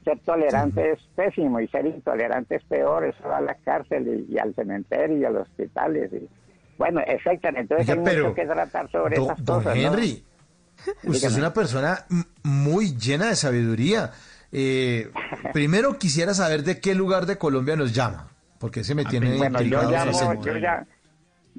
[0.03, 4.35] Ser tolerante es pésimo y ser intolerante es peor, eso va a la cárcel y,
[4.35, 6.13] y al cementerio y a los hospitales.
[6.13, 6.29] Y,
[6.77, 7.61] bueno, etcétera.
[7.61, 9.77] Entonces Oiga, hay pero, mucho que tratar sobre Don, esas don cosas.
[9.77, 9.83] ¿no?
[9.83, 10.25] Henry,
[11.05, 12.05] usted es una persona
[12.43, 14.11] muy llena de sabiduría.
[14.51, 15.13] Eh,
[15.53, 19.63] primero quisiera saber de qué lugar de Colombia nos llama, porque ese me tiene Bueno,
[19.63, 20.85] yo llamo, yo ya,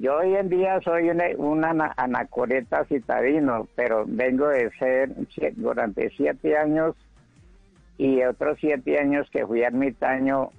[0.00, 5.10] yo hoy en día soy una, un ana- anacoreta citadino, pero vengo de ser
[5.56, 6.94] durante siete años
[7.96, 10.50] y otros siete años que fui ermitaño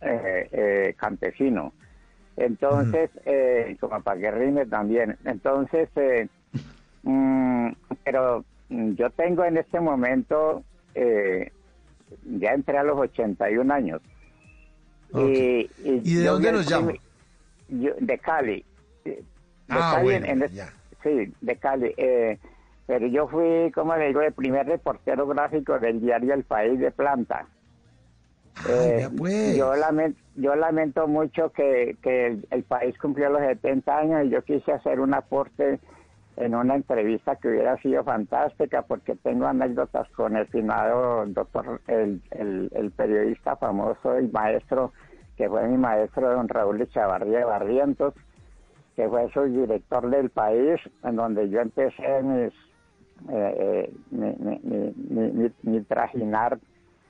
[0.00, 1.72] eh, eh, campesino.
[2.36, 5.16] Entonces, eh, como para que rime también.
[5.24, 6.26] Entonces, eh,
[7.02, 7.68] mm,
[8.04, 10.62] pero yo tengo en este momento,
[10.94, 11.50] eh,
[12.24, 14.00] ya entré a los 81 años.
[15.12, 15.28] Ok.
[15.28, 16.92] Y, ¿Y de yo dónde nos llama?
[17.68, 18.64] yo- de Cali.
[19.04, 19.24] De
[19.68, 20.50] Ah, Cali bueno, en- en el-
[21.02, 21.94] Sí, de Cali.
[21.96, 22.38] Eh,
[22.86, 26.90] pero yo fui, como le digo, el primer reportero gráfico del diario El País de
[26.90, 27.46] Planta.
[28.66, 29.56] Eh, vea pues.
[29.56, 34.28] yo, lamento, yo lamento mucho que, que el, el país cumplió los 70 años y
[34.30, 35.80] yo quise hacer un aporte
[36.36, 42.20] en una entrevista que hubiera sido fantástica porque tengo anécdotas con el finado doctor, el,
[42.32, 44.92] el, el periodista famoso y maestro,
[45.36, 48.12] que fue mi maestro, don Raúl Echavarría Barrientos,
[49.00, 52.52] que fue su director del país, en donde yo empecé mis,
[53.30, 53.54] eh,
[53.88, 56.58] eh, mi, mi- mi- mi- trajinar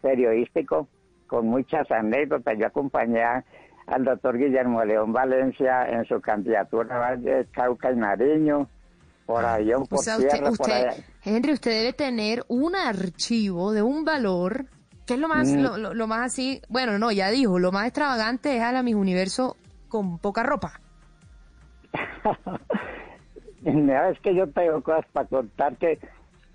[0.01, 0.89] periodístico
[1.27, 2.57] con muchas anécdotas.
[2.59, 3.23] Yo acompañé
[3.87, 8.69] al doctor Guillermo León Valencia en su candidatura a Valle, Cauca y Nariño,
[9.27, 10.95] por avión, por O sea, usted, por allá.
[11.25, 14.67] Henry, usted debe tener un archivo de un valor
[15.07, 15.61] que es lo más, Mm.
[15.61, 18.85] lo, lo- lo más así, bueno, no, ya dijo, lo más extravagante es a la
[18.85, 19.57] Miss Universo
[19.89, 20.81] con poca ropa.
[23.65, 25.99] Es que yo tengo cosas para contar que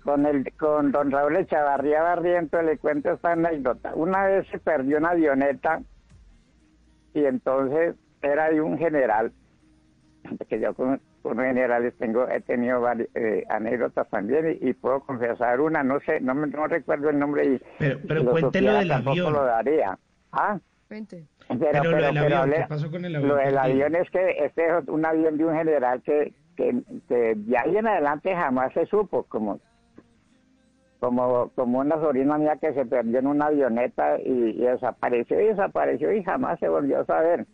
[0.02, 3.92] con el con don Raúl Echavarría Barriento le cuento esta anécdota.
[3.94, 5.82] Una vez se perdió una avioneta
[7.14, 9.32] y entonces era de un general,
[10.48, 15.00] que yo con, con generales tengo, he tenido vari- eh, anécdotas también y, y puedo
[15.00, 18.74] confesar una, no sé, no, me- no recuerdo el nombre y Pero, pero lo cuéntelo
[18.74, 19.32] del tampoco avión.
[19.32, 19.98] lo daría.
[20.32, 20.58] Ah,
[20.90, 21.24] Vente.
[21.48, 23.28] Pero, Pero lo pero, del pero avión, hablé- ¿qué pasó con el avión?
[23.28, 27.34] Lo del avión es que este es un avión de un general que, que, que
[27.36, 29.60] de ahí en adelante jamás se supo, como
[30.98, 35.46] como como una sobrina mía que se perdió en una avioneta y, y desapareció y
[35.48, 37.46] desapareció y jamás se volvió a saber.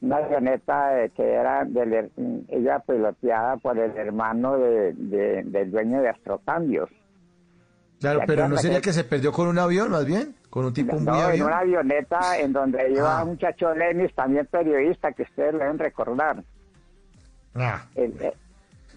[0.00, 2.10] Una avioneta eh, que era del,
[2.48, 6.90] ella piloteada por el hermano de, de- del dueño de Astrocambios.
[8.02, 10.34] Claro, ¿Se pero ¿no sería que- que se perdió con un avión, más bien?
[10.50, 11.46] ¿Con un tipo muy No, en avión?
[11.46, 13.22] una avioneta en donde iba Ah.
[13.24, 16.42] un muchacho Lenis, también periodista, que ustedes lo deben recordar.
[17.54, 17.84] Ah.
[17.94, 18.32] El- eh,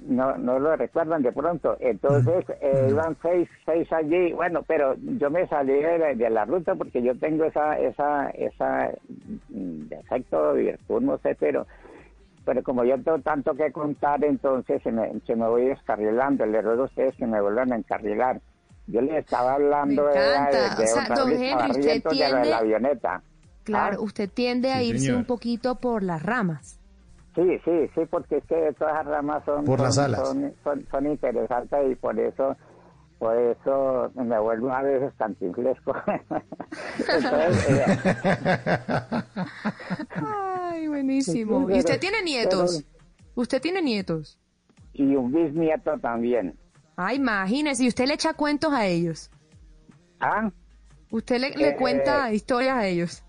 [0.07, 1.77] no, no lo recuerdan de pronto.
[1.79, 4.33] Entonces eh, iban seis, seis allí.
[4.33, 8.29] Bueno, pero yo me salí de la, de la ruta porque yo tengo esa, esa,
[8.31, 8.91] esa
[9.49, 11.65] mm, defecto, virtud, no sé, pero
[12.45, 16.45] pero como yo tengo tanto que contar, entonces se me, se me voy descarrilando.
[16.45, 18.39] Le ruego a ustedes que me vuelvan a encarrilar.
[18.87, 20.75] Yo les estaba hablando Me encanta.
[20.75, 23.21] de, de O sea, otra don Henry, usted Barrientos, de tiende- la avioneta.
[23.63, 24.03] Claro, Ah.
[24.03, 25.17] usted tiende a Sí, irse señor.
[25.17, 26.79] un poquito por las ramas.
[27.33, 30.19] Sí, sí, sí, porque es que todas las ramas son, Por las son, alas.
[30.27, 32.55] son, son- son interesantes y por eso
[33.17, 35.95] por eso me vuelvo a veces cantinflesco.
[36.99, 37.97] Entonces, eh,
[40.15, 41.67] Ay, buenísimo.
[41.67, 42.83] Sí, ¿Y usted tiene nietos?
[43.35, 44.37] ¿Usted tiene nietos?
[44.97, 46.57] y un bisnieto también.
[46.97, 49.29] Ay, imagínese, y usted le echa cuentos a ellos.
[50.19, 50.49] ¿Ah?
[51.11, 53.23] ¿Usted le, le Eh, cuenta historias a ellos?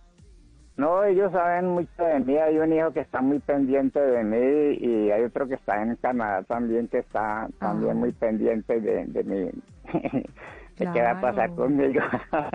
[0.76, 2.36] No, ellos saben mucho de mí.
[2.36, 5.96] Hay un hijo que está muy pendiente de mí y hay otro que está en
[5.96, 9.50] Canadá también que está también muy pendiente de, de mí.
[10.76, 12.00] qué va a pasar conmigo.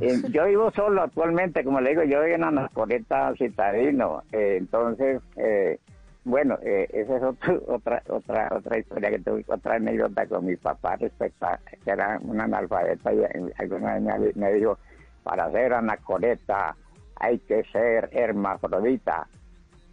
[0.00, 4.22] Eh, yo vivo solo actualmente, como le digo, yo vivo en Anacoreta Citadino.
[4.32, 5.78] Eh, entonces, eh,
[6.26, 10.56] bueno, eh, esa es otro- otra otra otra historia que tuve, otra anécdota con mi
[10.56, 14.78] papá respecto a que era un analfabeta y eh, alguna vez me, me dijo,
[15.22, 16.76] para ser anacoreta
[17.14, 19.28] hay que ser hermafrodita.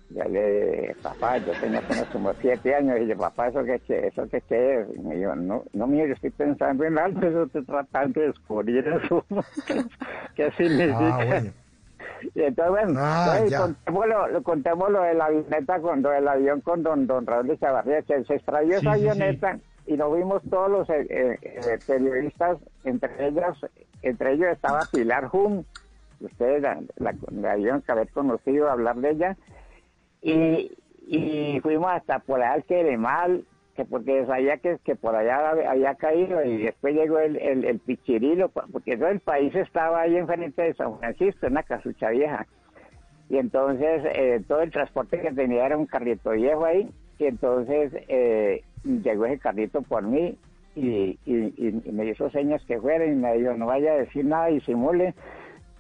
[0.10, 1.82] Yo le dije, papá, yo tenía
[2.12, 4.88] como siete años, y yo, papá, ¿eso qué, qué- eso qué, es?
[4.96, 8.88] Y me dijo, no, no, yo estoy pensando en algo, eso estoy tratando de descubrir
[8.88, 9.26] eso.
[10.36, 11.18] ¿Qué significa?
[11.18, 11.52] Ah, bueno.
[12.36, 16.10] Y entonces, bueno, Ah, entonces, contemos, lo, lo- contemos lo de la avioneta con lo
[16.10, 19.02] del avión con don, don Raúl de Chavarría, que se extravió Sí, esa sí, sí.
[19.02, 23.58] avioneta y nos vimos todos los eh, eh, eh, periodistas, entre ellas,
[24.02, 25.64] entre ellos estaba Pilar Hum,
[26.20, 29.38] ustedes la, la, la debieron que haber conocido, hablar de ella,
[30.22, 30.72] y,
[31.06, 33.46] y fuimos hasta por allá al Queremal,
[33.76, 38.50] que porque sabía que, que por allá había- caído y después llegó el, el, Pichirilo,
[38.50, 42.46] porque todo el país estaba ahí enfrente de San Francisco, en la casucha vieja.
[43.30, 47.94] Y entonces eh, todo el transporte que tenía era un carrito viejo ahí, y entonces
[48.08, 50.38] eh, llegó ese carrito por mí
[50.76, 51.20] y,
[51.92, 55.14] me hizo señas que fuera y me dijo no vaya a decir nada y simule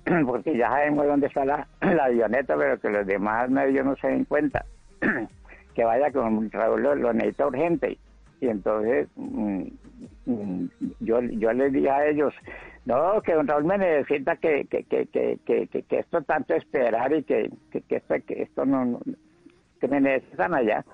[0.25, 4.07] porque ya sabemos dónde está la, la avioneta pero que los demás medios no se
[4.07, 4.65] den cuenta
[5.73, 7.97] que vaya con Raúl lo, necesita urgente.
[8.41, 9.63] Y entonces mm,
[10.25, 10.65] mm,
[10.99, 12.33] yo yo les dije a ellos
[12.85, 16.53] no que don Raúl me necesita que que, que, que, que, que- que esto tanto
[16.53, 18.99] esperar y que, que, que esto que esto no, no-
[19.79, 20.85] que me necesitan allá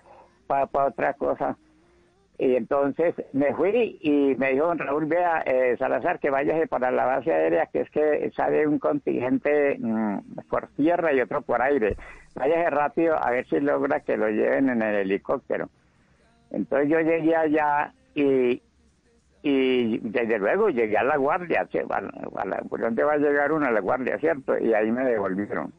[0.48, 1.58] para, para otra cosa
[2.40, 7.06] y entonces me fui y me dijo Raúl, vea, eh, Salazar, que vayas para la
[7.06, 11.98] base aérea, que es que sale un contingente mm, por tierra y otro por aire.
[12.36, 15.70] Váyase rápido a ver si logra que lo lleven en el helicóptero.
[16.52, 18.62] Entonces yo llegué allá y,
[19.44, 21.68] y desde luego llegué a la guardia.
[21.68, 24.58] a ¿Por dónde va a llegar uno a la guardia, cierto?
[24.58, 25.74] Y ahí me devolvieron.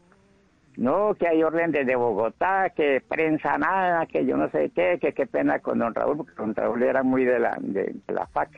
[0.80, 5.12] No, que hay orden desde Bogotá, que prensa nada, que yo no sé qué, que
[5.12, 8.48] qué pena con don Raúl, porque don Raúl era muy de la, de, la FAC.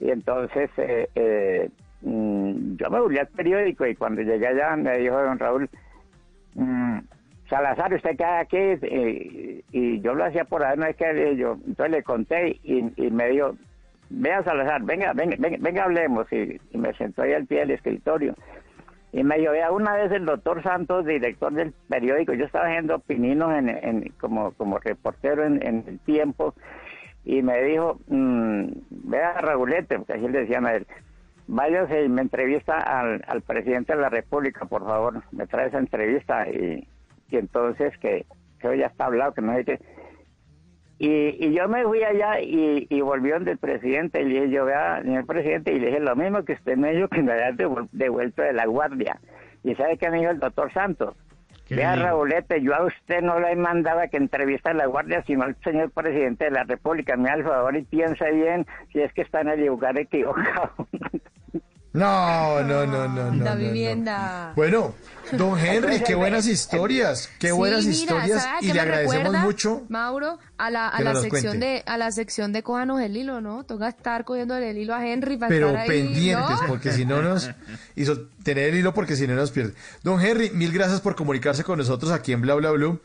[0.00, 1.68] Y entonces eh, eh,
[2.00, 5.68] mm, yo me volví al periódico y cuando llegué allá me dijo don Raúl,
[6.54, 7.00] mm,
[7.50, 8.56] Salazar, usted queda aquí,
[9.72, 13.10] y, yo lo hacía por ahí, no es que yo, entonces le conté y, y
[13.10, 13.56] me dijo,
[14.08, 17.72] vea Salazar, venga, venga, venga, venga hablemos, y, y me sentó ahí al pie del
[17.72, 18.34] escritorio.
[19.12, 23.52] Y me vea, una vez el doctor Santos, director del periódico, yo estaba haciendo pininos
[23.52, 26.54] en, como, como reportero en, el tiempo,
[27.24, 30.86] y me dijo, mm, vea Raulete, porque así le decían a él,
[31.48, 36.48] váyase y me entrevista al, presidente de la República, por favor, me trae esa entrevista,
[36.48, 36.86] y,
[37.32, 38.26] entonces que,
[38.60, 39.80] que hoy ya está hablado, que no hay que...
[41.02, 44.50] Y, y yo me fui allá y, y volvió donde el presidente y le dije,
[44.50, 47.32] yo vea, señor presidente, y le dije lo mismo que usted me dijo que me
[47.32, 47.52] había
[47.92, 49.18] devuelto de la guardia.
[49.64, 51.16] ¿Y sabe qué me dijo el doctor Santos?
[51.66, 51.96] ¿Qué Vea?
[51.96, 55.90] Raulete, yo a usted no le mandaba que entrevista a la guardia, sino al señor
[55.90, 57.16] presidente de la República.
[57.16, 60.70] Me da el favor y piense bien si es que está en el lugar equivocado.
[61.92, 63.44] No, no, no, no, no.
[63.44, 63.56] la no, no.
[63.56, 64.52] vivienda.
[64.54, 64.94] Bueno,
[65.32, 69.16] don Henry, qué buenas historias, qué Sí, buenas mira, historias ¿sabe a y le agradecemos
[69.24, 69.82] recuerda, mucho.
[69.88, 71.66] Mauro, a la, a la sección cuente.
[71.66, 73.64] de a la sección de cójanos el hilo, ¿no?
[73.64, 76.68] Toca estar cogiendo el hilo a Henry para Pero estar ahí, pendientes, ¿no?
[76.68, 77.50] porque si no nos
[77.96, 79.74] hizo tener el hilo, porque si no nos pierde.
[80.04, 83.00] Don Henry, mil gracias por comunicarse con nosotros aquí en Bla Bla Blue.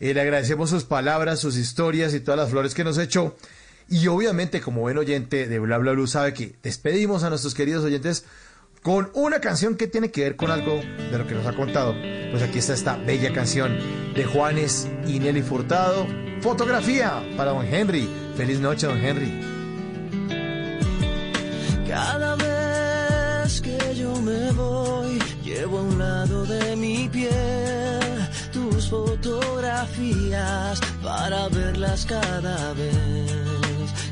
[0.00, 3.36] Eh, le agradecemos sus palabras, sus historias y todas las flores que nos echó.
[3.90, 7.84] Y obviamente, como buen oyente de Bla Bla Blue, sabe que despedimos a nuestros queridos
[7.84, 8.24] oyentes
[8.82, 11.94] con una canción que tiene que ver con algo de lo que nos ha contado.
[12.30, 13.76] Pues aquí está esta bella canción
[14.14, 16.06] de Juanes y Nelly Furtado.
[16.40, 18.08] Fotografía para don Henry.
[18.36, 19.40] Feliz noche, don Henry.
[21.88, 27.30] Cada vez que yo me voy, llevo a un lado de mi piel
[28.52, 33.59] tus fotografías para verlas cada vez.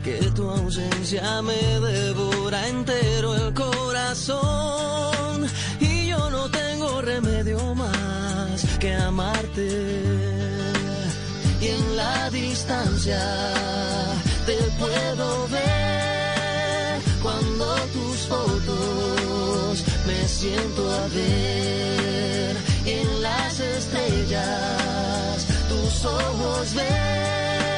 [0.02, 5.47] Que tu ausencia me devora entero el corazón.
[5.81, 9.68] Y yo no tengo remedio más que amarte.
[11.60, 13.20] Y en la distancia
[14.47, 22.57] te puedo ver cuando tus fotos me siento a ver.
[22.86, 27.77] Y en las estrellas tus ojos ver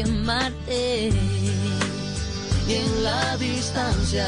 [2.72, 4.26] en la distancia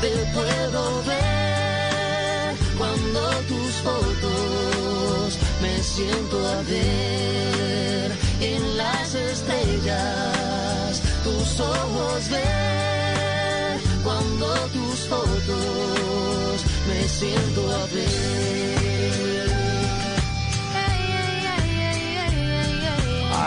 [0.00, 12.30] te puedo ver cuando tus fotos me siento a ver en las estrellas tus ojos
[12.30, 18.85] ver cuando tus fotos me siento a ver.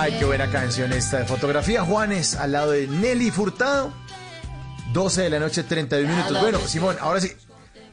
[0.02, 1.84] Ay, qué buena canción esta de fotografía.
[1.84, 3.92] Juanes, al lado de Nelly Furtado.
[4.94, 6.40] 12 de la noche, 31 minutos.
[6.40, 7.34] Bueno, Simón, ahora sí.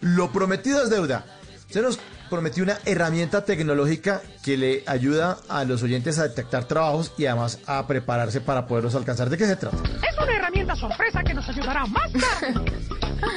[0.02, 1.26] Lo prometido es deuda.
[1.68, 1.98] Se nos
[2.30, 7.58] prometió una herramienta tecnológica que le ayuda a los oyentes a detectar trabajos y además
[7.66, 9.28] a prepararse para poderlos alcanzar.
[9.28, 9.76] ¿De qué se trata?
[9.76, 12.54] Es una herramienta sorpresa que nos ayudará más tarde.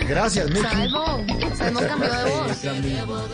[0.08, 0.62] Gracias, Miki.
[0.62, 1.06] Salvo,
[1.58, 1.80] Salvo
[2.62, 3.32] cambió de voz.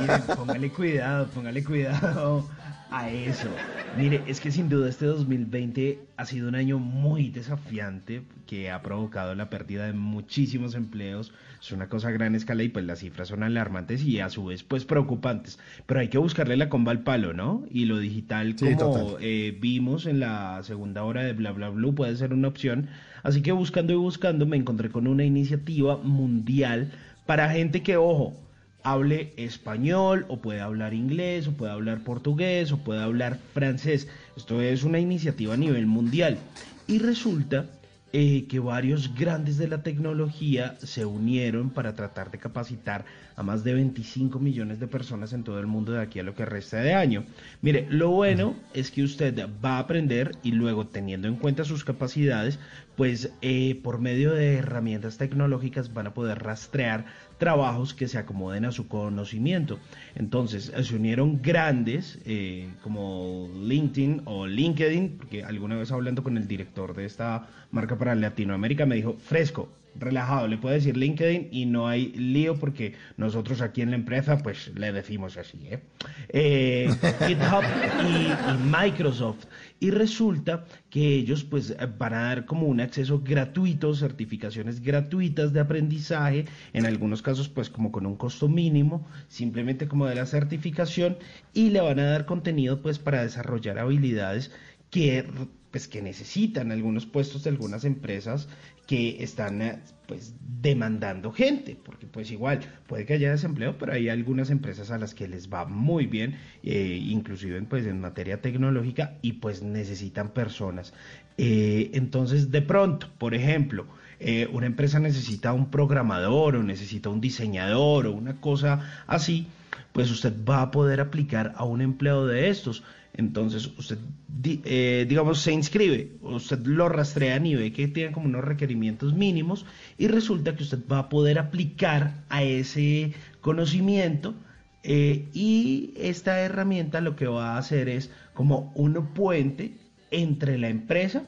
[0.00, 2.48] Miren, póngale cuidado, póngale cuidado
[2.92, 3.48] a eso.
[3.96, 8.82] Mire, es que sin duda este 2020 ha sido un año muy desafiante que ha
[8.82, 11.32] provocado la pérdida de muchísimos empleos.
[11.60, 14.44] Es una cosa a gran escala y pues las cifras son alarmantes y a su
[14.44, 15.58] vez pues preocupantes.
[15.86, 17.64] Pero hay que buscarle la comba al palo, ¿no?
[17.70, 22.16] Y lo digital como eh, vimos en la segunda hora de Bla Bla Blue puede
[22.16, 22.88] ser una opción.
[23.22, 26.90] Así que buscando y buscando me encontré con una iniciativa mundial
[27.26, 28.34] para gente que, ojo,
[28.82, 34.08] hable español o puede hablar inglés o puede hablar portugués o puede hablar francés.
[34.36, 36.38] Esto es una iniciativa a nivel mundial.
[36.86, 37.66] Y resulta
[38.14, 43.64] eh, que varios grandes de la tecnología se unieron para tratar de capacitar a más
[43.64, 46.76] de 25 millones de personas en todo el mundo de aquí a lo que resta
[46.82, 47.24] de año.
[47.62, 51.84] Mire, lo bueno es que usted va a aprender y luego teniendo en cuenta sus
[51.84, 52.58] capacidades,
[52.96, 57.06] pues eh, por medio de herramientas tecnológicas van a poder rastrear
[57.38, 59.78] trabajos que se acomoden a su conocimiento.
[60.14, 66.36] Entonces, eh, se unieron grandes eh, como LinkedIn o LinkedIn, porque alguna vez hablando con
[66.36, 71.48] el director de esta marca para Latinoamérica me dijo, fresco, relajado, le puede decir LinkedIn
[71.50, 75.80] y no hay lío porque nosotros aquí en la empresa pues le decimos así, ¿eh?
[76.28, 76.90] Eh,
[77.26, 77.64] GitHub
[78.08, 79.44] y Microsoft.
[79.82, 85.58] Y resulta que ellos pues van a dar como un acceso gratuito, certificaciones gratuitas de
[85.58, 91.18] aprendizaje, en algunos casos pues como con un costo mínimo, simplemente como de la certificación,
[91.52, 94.52] y le van a dar contenido pues para desarrollar habilidades
[94.88, 95.26] que
[95.72, 98.48] pues que necesitan algunos puestos de algunas empresas
[98.86, 99.80] que están eh,
[100.12, 104.98] pues demandando gente, porque pues igual puede que haya desempleo, pero hay algunas empresas a
[104.98, 110.34] las que les va muy bien, eh, inclusive pues en materia tecnológica y pues necesitan
[110.34, 110.92] personas.
[111.38, 113.86] Eh, entonces de pronto, por ejemplo,
[114.20, 119.46] eh, una empresa necesita un programador o necesita un diseñador o una cosa así,
[119.92, 122.84] pues usted va a poder aplicar a un empleo de estos.
[123.14, 123.98] Entonces usted,
[124.44, 129.66] eh, digamos, se inscribe, usted lo rastrea y ve que tiene como unos requerimientos mínimos
[129.98, 134.34] y resulta que usted va a poder aplicar a ese conocimiento
[134.82, 139.76] eh, y esta herramienta lo que va a hacer es como un puente
[140.10, 141.24] entre la empresa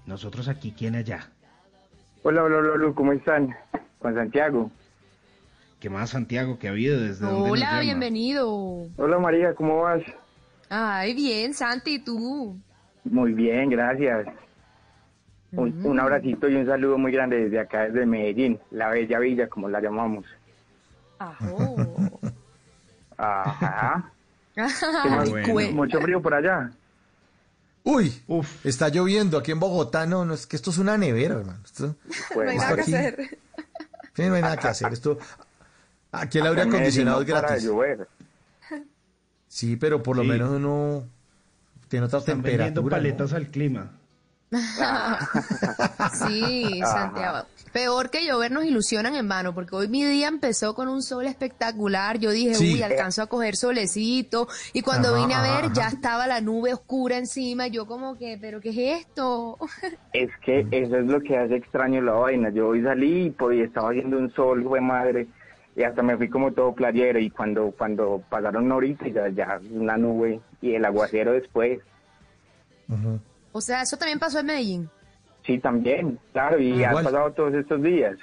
[0.08, 1.30] Nosotros aquí, ¿quién allá?
[2.24, 3.56] Hola, hola, hola, ¿cómo están?
[4.00, 4.70] Con Santiago.
[5.80, 8.88] ¿Qué más, Santiago, que ha habido desde Hola, bienvenido.
[8.98, 10.04] Hola María, ¿cómo vas?
[10.70, 12.58] Ay, bien, Santi, ¿y tú?
[13.04, 14.28] Muy bien, gracias.
[15.54, 19.48] Un, un abracito y un saludo muy grande desde acá, desde Medellín, la bella villa,
[19.50, 20.26] como la llamamos.
[21.20, 22.22] Ajo.
[23.18, 24.12] Ajá.
[24.56, 26.72] Ay, cue- Mucho frío por allá.
[27.84, 28.14] Uy,
[28.64, 30.06] está lloviendo aquí en Bogotá.
[30.06, 31.60] No, no, es que esto es una nevera, hermano.
[31.66, 31.96] Esto-
[32.34, 33.38] Pues, No hay esto nada que aquí- hacer.
[34.14, 34.94] Sí, no hay nada que hacer.
[34.94, 35.18] Esto,
[36.12, 37.64] aquí el aire acondicionado no es gratis.
[37.64, 38.08] llover.
[39.48, 40.30] Sí, pero por lo Sí.
[40.30, 41.04] menos uno
[41.90, 42.84] tiene otra Están temperatura.
[42.84, 42.90] ¿no?
[42.90, 43.92] paletas al clima.
[46.14, 47.46] Sí, Santiago.
[47.72, 51.26] Peor que llover nos ilusionan en vano, porque hoy mi día empezó con un sol
[51.26, 52.20] espectacular.
[52.20, 52.74] Yo dije, Sí.
[52.74, 54.48] uy, alcanzo a coger solecito.
[54.74, 55.96] Y cuando Ajá, vine a ver, ajá, ya ajá.
[55.96, 57.68] estaba la nube oscura encima.
[57.68, 59.58] Yo como que, ¿pero qué es esto?
[60.12, 62.50] Es que eso es lo que hace extraño la vaina.
[62.50, 65.28] Yo hoy salí y pues, estaba haciendo un sol, fue madre,
[65.74, 69.62] y hasta me fui como todo playero y cuando cuando pasaron una horita ya, ya
[69.72, 71.80] una nube y el aguacero después.
[73.52, 74.90] O sea, eso también pasó en Medellín.
[75.46, 77.04] Sí, también, claro, y ha Igual.
[77.06, 78.16] pasado todos estos días.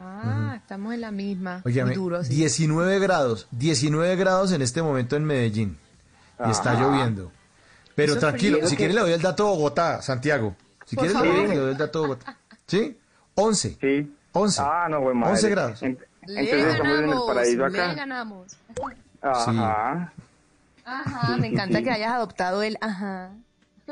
[0.00, 1.62] Ah, estamos en la misma.
[1.64, 2.34] Muy duro, sí.
[2.34, 5.76] 19 grados, 19 grados en este momento en Medellín.
[6.46, 6.80] Y está Ajá.
[6.82, 7.32] lloviendo.
[7.94, 10.54] Pero Eso tranquilo, si que- quiere le doy el dato de Bogotá, Santiago.
[10.86, 12.36] Si Por quiere le doy, le el dato de Bogotá.
[12.66, 12.96] ¿Sí?
[13.34, 13.76] 11.
[13.80, 14.14] Sí.
[14.32, 14.62] 11.
[14.64, 15.32] Ah, no, fue madre.
[15.34, 15.82] 11 grados.
[15.82, 17.94] En- Le Entonces estamos en el ganamos, paraíso le acá.
[17.94, 18.56] ganamos.
[19.22, 20.12] Ajá.
[20.84, 23.30] Ajá, me encanta que hayas adoptado el ajá.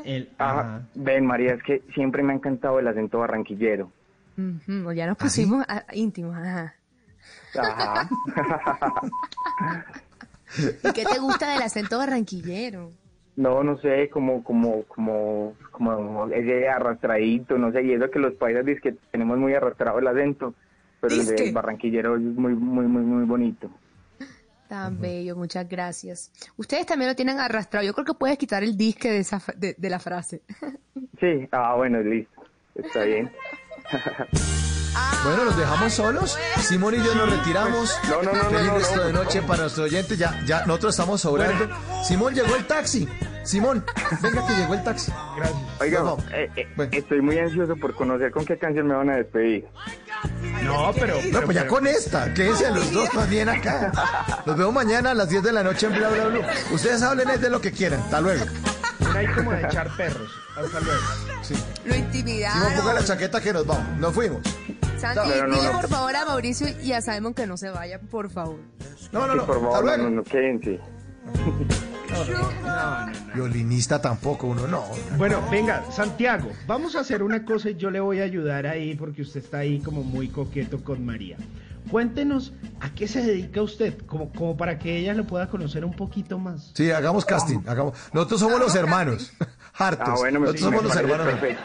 [0.04, 0.82] El, Ajá.
[0.94, 3.90] Ven, María, es que siempre me ha encantado el acento barranquillero.
[4.38, 6.74] Ujú, ya nos pusimos a- íntimos, ajá.
[7.58, 8.08] Ajá.
[10.82, 12.90] ¿Y qué te gusta del acento barranquillero?
[13.36, 18.32] No, no sé, como, como, como, como ese arrastradito, no sé, y eso que los
[18.34, 20.54] paisas dicen que tenemos muy arrastrado el acento,
[21.00, 21.42] pero el ¿Dizque?
[21.44, 23.70] del barranquillero es muy, muy, muy, muy bonito.
[24.68, 26.32] Tan bello, muchas gracias.
[26.56, 27.86] Ustedes también lo tienen arrastrado.
[27.86, 30.42] Yo creo que puedes quitar el disque de, esa, de la frase.
[31.20, 32.42] Sí, ah, bueno, listo,
[32.74, 33.30] está bien.
[35.24, 36.38] Bueno, los dejamos solos.
[36.60, 37.96] Simón y yo nos retiramos.
[38.08, 39.02] No, no, no, Feliz no, resto no.
[39.04, 40.16] de noche para nuestro oyente.
[40.16, 41.68] Ya, ya, nosotros estamos sobrando.
[42.04, 43.08] Simón llegó el taxi.
[43.46, 43.84] Simón,
[44.20, 45.12] venga que llegó el taxi.
[45.36, 45.58] Gracias.
[45.80, 49.66] Oiga, eh, eh, estoy muy ansioso por conocer con qué canción me van a despedir.
[50.64, 51.16] No, pero...
[51.30, 52.34] No, pues ya con esta.
[52.34, 54.42] Quédense los dos más bien acá.
[54.46, 56.42] Los veo mañana a las 10 de la noche en Bla Bla Blue.
[56.72, 58.00] Ustedes hablen es de lo que quieran.
[58.00, 58.44] Hasta luego.
[59.14, 60.30] Ahí como de echar perros.
[60.56, 61.00] Hasta luego.
[61.42, 61.54] Sí.
[61.54, 63.04] Lo Simón, ponga la intimidaron.
[63.04, 63.98] chaqueta que nos vamos.
[63.98, 64.42] Nos fuimos.
[64.98, 65.72] Santi, no, dile no.
[65.80, 68.58] por favor a Mauricio y a Simon que no se vaya, por favor.
[69.12, 69.46] No, no, Sí, no.
[69.46, 70.80] por favor, no, no, no, quédense.
[73.34, 74.84] Violinista tampoco, uno no.
[75.18, 78.94] Bueno, venga, Santiago, vamos a hacer una cosa y yo le voy a ayudar ahí
[78.94, 81.36] porque usted está ahí como muy coqueto con María.
[81.90, 85.94] Cuéntenos a qué se dedica usted, como, como para que ella lo pueda conocer un
[85.94, 86.72] poquito más.
[86.74, 87.60] Sí, hagamos casting.
[87.66, 87.96] Hagamos.
[88.12, 89.32] Nosotros somos los hermanos.
[89.78, 90.08] Hartos.
[90.08, 91.26] Ah, bueno, me- Nosotros somos los hermanos.
[91.26, 91.62] perfecto.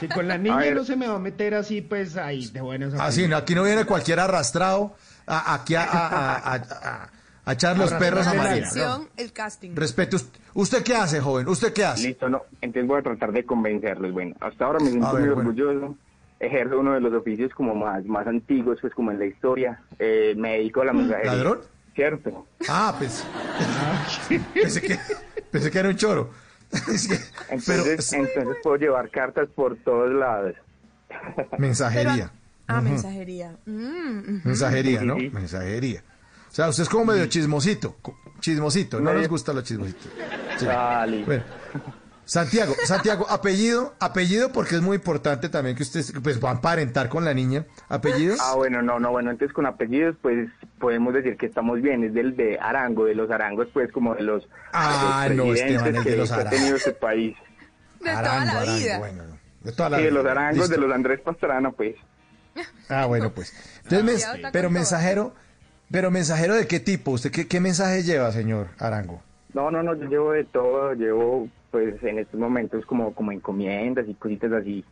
[0.00, 2.94] Si con la niña no se me va a meter así, pues ahí, de buenas
[2.94, 4.94] a Así, no, aquí no viene cualquier arrastrado
[5.26, 7.10] a, aquí a, a- a- a- a-
[7.44, 8.68] a echar los perros a María.
[8.76, 9.08] No.
[9.16, 9.70] el casting.
[9.74, 11.48] Respete, usted, ¿usted qué hace, joven?
[11.48, 12.08] ¿Usted qué hace?
[12.08, 12.42] Listo, no.
[12.60, 14.12] Entonces voy a tratar de convencerlos.
[14.12, 15.36] Bueno, hasta ahora me siento muy bueno.
[15.36, 15.96] orgulloso.
[16.38, 19.80] Ejerzo uno de los oficios como más, más antiguos, pues como en la historia.
[19.98, 21.32] Eh, me dedico a la mensajería.
[21.34, 21.58] ¿Ladrón?
[21.94, 22.46] Cierto.
[22.68, 23.26] Ah, pues.
[24.54, 24.98] pensé, que,
[25.50, 26.30] pensé que era un choro.
[26.70, 30.54] Pero Entonces, entonces puedo llevar cartas por todos lados.
[31.58, 32.32] mensajería.
[32.66, 33.56] Ah, mensajería.
[33.66, 34.42] Mm.
[34.44, 35.16] Mensajería, ¿no?
[35.18, 35.30] Sí.
[35.30, 36.04] Mensajería.
[36.50, 37.96] O sea, usted es como medio chismosito.
[38.40, 39.00] Chismosito.
[39.00, 40.08] No nos gusta lo chismosito.
[40.58, 40.66] Sí.
[40.68, 41.06] Ah.
[41.26, 41.42] Bueno,
[42.30, 47.08] Santiago, Santiago, apellido, apellido porque es muy importante también que usted pues va a emparentar
[47.08, 47.66] con la niña.
[47.88, 48.36] ¿Apellido?
[48.40, 52.04] Ah, bueno, no, no, bueno, entonces con apellidos, pues podemos decir que estamos bien.
[52.04, 55.50] Es del de Arango, de los Arangos, pues como de los, Ah, de los no,
[55.52, 56.56] presidentes Esteban, es de que, los que ha Arangos.
[56.60, 57.36] tenido este país.
[58.00, 58.98] De toda la vida.
[59.00, 59.22] bueno,
[59.64, 60.22] de toda la Sí, de vida.
[60.22, 60.74] los Arangos, Listo.
[60.74, 61.96] de los Andrés Pastrana, pues.
[62.88, 63.52] Ah, bueno, pues.
[63.82, 65.34] Entonces, pero mensajero,
[65.90, 67.10] pero mensajero de qué tipo?
[67.10, 69.20] ¿Usted qué, qué mensaje lleva, señor Arango?
[69.52, 74.06] No, no, no, yo llevo de todo, llevo pues en estos momentos como, como encomiendas
[74.08, 74.84] y cositas así.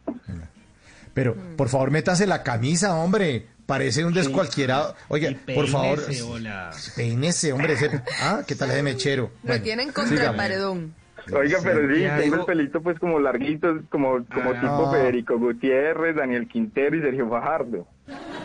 [1.14, 3.46] Pero, por favor, métase la camisa, hombre.
[3.66, 4.94] Parece un descualquierado.
[5.08, 5.98] Oiga, por favor.
[6.00, 6.70] Peínese, hola.
[6.96, 7.72] Peínese, hombre.
[7.74, 9.24] ese- Ah, ¿qué tal ese mechero?
[9.42, 10.36] Lo Bueno, tienen contra el sígame.
[10.38, 10.94] paredón.
[11.34, 12.20] Oiga, pero sí, Santiago.
[12.22, 14.60] tengo el pelito pues como larguito, como, como Ah.
[14.60, 17.86] tipo Federico Gutiérrez, Daniel Quintero y Sergio Fajardo.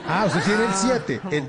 [0.05, 1.43] Ah, usted tiene el 7, el,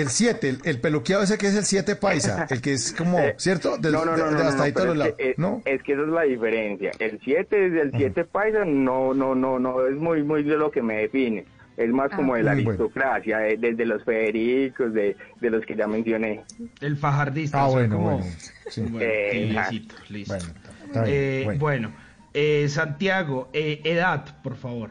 [0.00, 3.18] el 7, el, el peluqueado ese que es el 7 paisa, el que es como,
[3.38, 3.76] ¿cierto?
[3.76, 5.20] No, no, de- no, de no, no, hasta ahí pero todos los es, lados.
[5.20, 5.62] eh, ¿No?
[5.64, 6.90] es que esa es la diferencia.
[6.98, 10.70] El 7 es el 7 paisa, no, no, no, no, es muy, muy de lo
[10.70, 11.44] que me define.
[11.76, 12.70] Es más como de la bueno.
[12.70, 16.42] aristocracia, eh, desde los Federicos, de, de los que ya mencioné.
[16.80, 17.62] El fajardista.
[17.62, 18.26] Ah, bueno, como- bueno.
[18.68, 18.80] sí.
[18.82, 19.94] Bueno, Eh, listo.
[20.26, 20.44] Bueno,
[20.86, 21.60] está bien, Eh, bueno.
[21.60, 21.92] bueno,
[22.34, 24.90] eh, Santiago, eh, edad, por favor.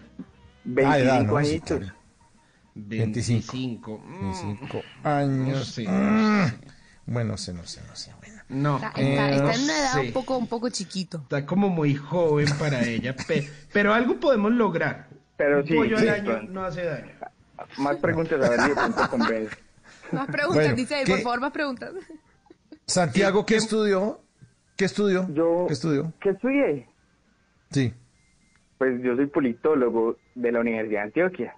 [0.64, 1.44] 25 Ah, edad, ¿no?
[1.44, 1.94] Sí, añitos.
[2.88, 3.04] Claro.
[3.06, 4.02] 25.
[4.06, 5.58] Mm, 25 años.
[5.58, 6.42] no sé, Mm.
[6.42, 6.54] no sé.
[7.06, 8.12] Bueno, no sé, no sé, no sé.
[8.20, 8.42] Bueno.
[8.50, 10.00] No, Está, está- eh, está no en una edad sé.
[10.02, 11.18] un poco, un poco chiquito.
[11.20, 15.08] Está como muy joven para ella, pe- pero algo podemos lograr.
[15.38, 16.50] Pero sí, pollo sí, al año pues.
[16.50, 17.12] no hace daño.
[17.78, 19.56] Más preguntas a ver de pronto convence.
[20.12, 21.92] Más preguntas, Bueno, dice ¿qué- por favor, más preguntas.
[22.86, 24.22] Santiago, ¿qué estudió?
[24.76, 25.28] ¿Qué estudió?
[25.34, 26.14] Yo, ¿Qué estudió?
[26.22, 26.88] ¿Qué estudié?
[27.72, 27.94] Sí.
[28.78, 31.56] Pues yo soy politólogo de la Universidad de Antioquia.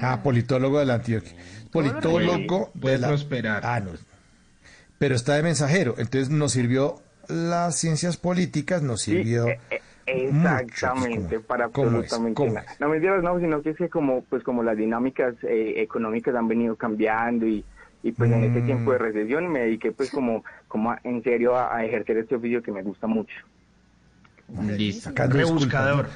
[0.00, 1.32] Ah, politólogo de la Antioquia.
[1.70, 3.08] Politólogo de la...
[3.08, 3.62] prosperar.
[3.64, 3.90] Ah, no.
[4.98, 5.94] Pero está de mensajero.
[5.98, 6.96] Entonces nos sirvió
[7.28, 9.48] las ciencias políticas, nos Sí, sirvió...
[9.48, 9.60] eh,
[10.06, 11.94] eh, mucho, exactamente, ¿cómo- para cómo es?
[12.12, 12.66] absolutamente ¿Cómo nada.
[12.80, 16.48] No mentiras, no, sino que es que como, pues como las dinámicas eh, económicas han
[16.48, 17.64] venido cambiando y,
[18.02, 18.66] y pues en este Mm.
[18.66, 22.34] tiempo de recesión me dediqué pues como, como a- en serio a, a ejercer este
[22.34, 23.34] oficio que me gusta mucho.
[24.76, 25.10] Listo.
[25.14, 26.08] Rebuscador.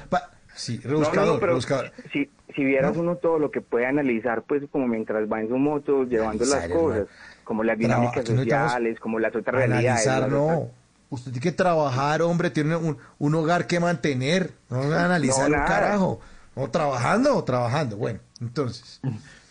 [0.57, 1.91] Sí, No, rebuscador, no, no, pero rebuscador.
[2.11, 5.57] si, si vieras uno todo lo que puede analizar, pues como mientras va en su
[5.57, 7.07] moto llevando las cosas, hermano.
[7.45, 10.07] como las Traba- dinámicas estamos- sociales, como las otras realidades.
[10.07, 10.69] Analizar, no.
[11.09, 14.51] Usted tiene que trabajar, hombre, tiene un, un hogar que mantener.
[14.69, 16.19] No analizar No, un carajo.
[16.55, 17.95] No, trabajando o trabajando.
[17.95, 18.99] Bueno, entonces.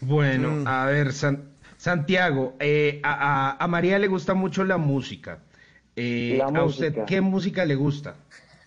[0.00, 0.66] Bueno, Mm.
[0.66, 1.44] a ver, San-
[1.78, 5.38] Santiago, eh, a, a- a María le gusta mucho la música.
[5.94, 8.16] Eh, La ¿A usted qué música le gusta?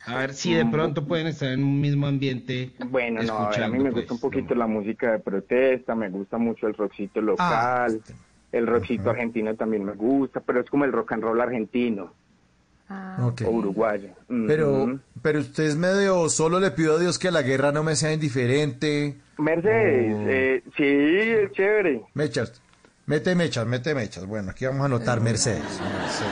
[0.09, 2.71] A ver si de pronto pueden estar en un mismo ambiente.
[2.87, 5.95] Bueno, no, a, ver, a mí me pues, gusta un poquito la música de protesta,
[5.95, 8.13] me gusta mucho el rockcito local, Ah.
[8.51, 12.13] el rockcito argentino también me gusta, pero es como el rock and roll argentino
[13.21, 13.41] ok.
[13.45, 14.09] o uruguayo.
[14.47, 17.95] Pero, pero usted es medio solo le pido a Dios que la guerra no me
[17.95, 19.15] sea indiferente.
[19.37, 20.25] Mercedes, Oh.
[20.27, 22.01] eh, sí, es chévere.
[22.13, 22.61] Mechas.
[23.05, 24.25] Mete mechas, mete mechas.
[24.27, 25.63] Bueno, aquí vamos a anotar Mercedes.
[25.63, 26.31] Mercedes.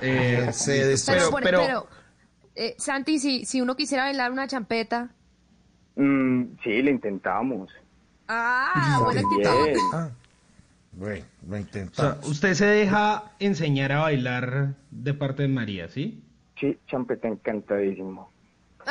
[0.00, 1.04] Eh, Mercedes.
[1.06, 1.86] Pero, Pero- por- pero- pero,
[2.60, 5.08] eh, Santi, si, si uno quisiera bailar una champeta.
[5.96, 7.70] Mm, sí, lo intentamos.
[8.28, 9.48] Ah, buena Bien.
[9.48, 9.80] actitud.
[9.92, 10.08] Ah,
[10.92, 12.28] bueno, lo o sea, intentamos.
[12.28, 16.22] usted se deja enseñar a bailar de parte de María, ¿sí?
[16.58, 18.30] Sí, champeta encantadísimo.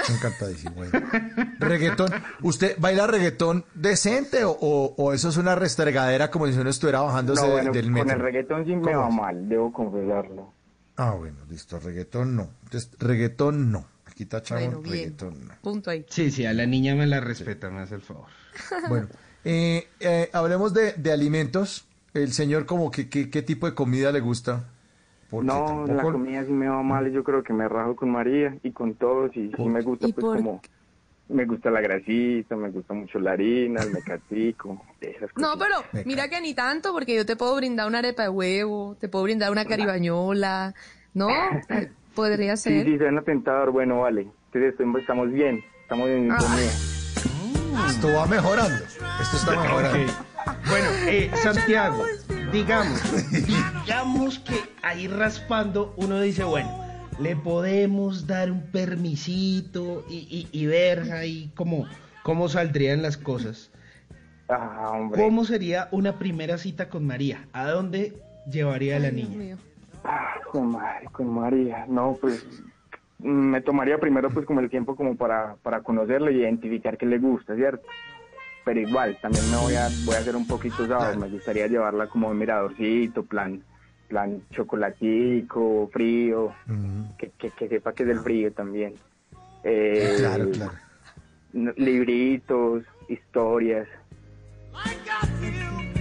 [0.09, 0.75] Encantadísimo.
[0.75, 0.91] bueno.
[1.59, 2.09] Reggaetón.
[2.41, 7.01] ¿Usted baila reggaetón decente o, o- o eso es una restregadera como si uno estuviera
[7.01, 8.14] bajándose No, de- bueno, del con metro?
[8.14, 9.15] el reggaetón sí me ¿Cómo va es?
[9.15, 10.53] mal, debo confesarlo.
[11.02, 11.80] Ah, bueno, listo.
[11.80, 12.50] Reggaetón no.
[12.64, 13.86] Entonces, reggaetón no.
[14.06, 15.53] Aquí tachamos Bueno, reggaetón no.
[15.61, 16.06] Punto ahí.
[16.10, 18.28] Sí, sí, a la niña me la respeta, me hace el favor.
[18.90, 19.08] Bueno,
[19.45, 21.86] eh, eh, hablemos de, de alimentos.
[22.14, 24.66] El señor, como que, que- ¿qué tipo de comida le gusta?
[25.30, 28.10] Porque No, la comida sí me va mal y yo creo que me rajo con
[28.11, 30.61] María y con todos y sí me gusta ¿Y pues por como
[31.30, 35.67] me gusta la grasita, me gusta mucho la harina, el mecatico, esas No, cosas.
[35.67, 38.98] pero Me mira que ni tanto, porque yo te puedo brindar una arepa de huevo,
[38.99, 40.74] te puedo brindar una caribañola,
[41.14, 41.27] ¿no?
[42.16, 42.85] Podría Sí, ser.
[42.85, 44.27] sí, suena tentador, bueno, vale.
[44.51, 46.40] Entonces estamos bien, estamos en Ah.
[46.40, 46.72] sintonía.
[47.88, 48.83] Esto va mejorando.
[49.22, 50.11] Esto está mejorando.
[50.67, 52.03] Bueno, eh, Santiago,
[52.51, 53.01] digamos,
[53.85, 56.69] digamos que ahí raspando uno dice, bueno,
[57.22, 61.85] le podemos dar un permisito y, y- y ver ahí cómo,
[62.23, 63.72] cómo saldrían las cosas.
[64.48, 65.22] Ah, hombre.
[65.22, 67.48] ¿Cómo sería una primera cita con María?
[67.53, 68.14] ¿A dónde
[68.49, 69.38] llevaría a la Dios niña?
[69.38, 69.57] mío.
[70.03, 72.41] Ah, con, Mar- con María, no, pues
[73.19, 77.19] me tomaría primero pues como el tiempo como para, para conocerlo y identificar qué le
[77.19, 77.83] gusta, ¿cierto?
[78.64, 82.07] Pero igual, también me voy a, voy a hacer un poquito usado, me gustaría llevarla
[82.07, 83.61] como un miradorcito, plan,
[84.10, 88.94] plan chocolatico, frío, Mm, que, que, que sepa que es del frío también.
[89.64, 90.72] Eh, Claro, claro.
[91.78, 93.88] Libritos, historias.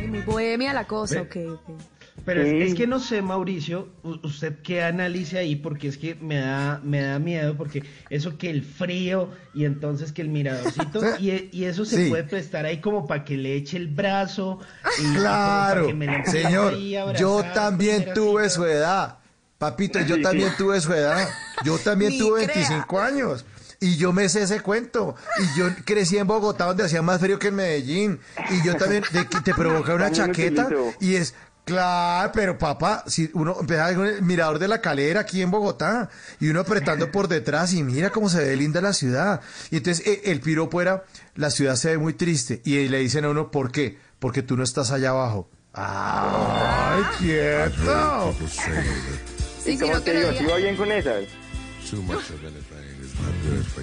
[0.09, 1.81] Muy bohemia la cosa, ok, ok.
[2.29, 2.61] Pero es, Sí.
[2.63, 3.89] es que no sé, Mauricio,
[4.23, 8.51] usted qué analice ahí, porque es que me da, me da miedo, porque eso que
[8.51, 12.11] el frío y entonces que el miradorcito, y, e- y eso se Sí.
[12.11, 14.59] puede prestar ahí como para que le eche el brazo.
[15.01, 16.77] Y, y Claro, para que me señor,
[17.19, 18.55] yo también tuve cita.
[18.55, 19.19] su edad.
[19.57, 20.55] Papito, yo Sí, también sí.
[20.59, 21.27] tuve su edad.
[21.65, 22.55] Yo también Ni tuve crea.
[22.55, 23.45] 25 años.
[23.81, 25.15] Y yo me sé ese cuento.
[25.41, 28.21] Y yo crecí en Bogotá, donde hacía más frío que en Medellín.
[28.51, 30.69] Y yo también, de que te provoca una También chaqueta.
[31.01, 31.35] Y es,
[31.69, 36.09] Claro, pero papá, si uno empieza con el mirador de la calera aquí en Bogotá
[36.41, 39.43] y uno apretando por detrás y mira cómo se ve linda la ciudad.
[39.71, 43.27] Y entonces eh, el piropo era, la ciudad se ve muy triste y le dicen
[43.27, 43.99] a uno, ¿por qué?
[44.19, 45.51] Porque tú no estás allá abajo.
[45.75, 48.35] ¡Ay, quieto!
[48.49, 50.33] Sí, ¿Y sí, cómo no te digo?
[50.39, 51.25] ¿Sí va bien con esas?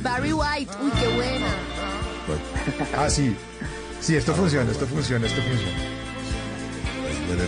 [0.01, 1.47] Barry White, uy, qué buena.
[2.97, 3.35] Ah, sí.
[4.01, 6.04] Sí, esto funciona, esto funciona, esto funciona.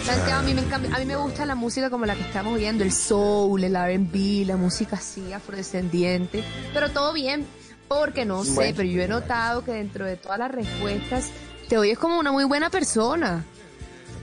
[0.05, 2.53] Santiago, a mí, me encanta- a mí me gusta la música como la que estamos
[2.53, 7.45] oyendo, el soul, el R&B, la música así, afrodescendiente, pero todo bien,
[7.87, 8.73] porque no sé, Bueno.
[8.77, 11.29] pero yo he notado que dentro de todas las respuestas
[11.69, 13.43] te oyes como una muy buena persona.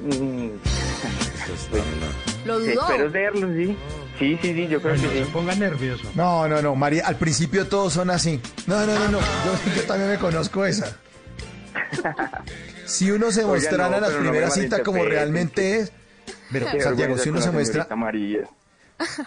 [0.00, 0.48] Mm,
[2.46, 2.82] Lo dudó.
[2.82, 3.76] Espero serlo, sí.
[4.18, 5.30] Sí, sí, sí, yo creo que sí.
[5.32, 6.04] ponga nervioso.
[6.14, 8.40] No, no, no, María, al principio todos son así.
[8.66, 10.96] No, no, no, no, yo, yo también me conozco esa.
[12.86, 15.92] Si uno se mostrara no, en las no me primeras citas como realmente es,
[16.52, 18.48] pero Santiago, si uno se muestra, María.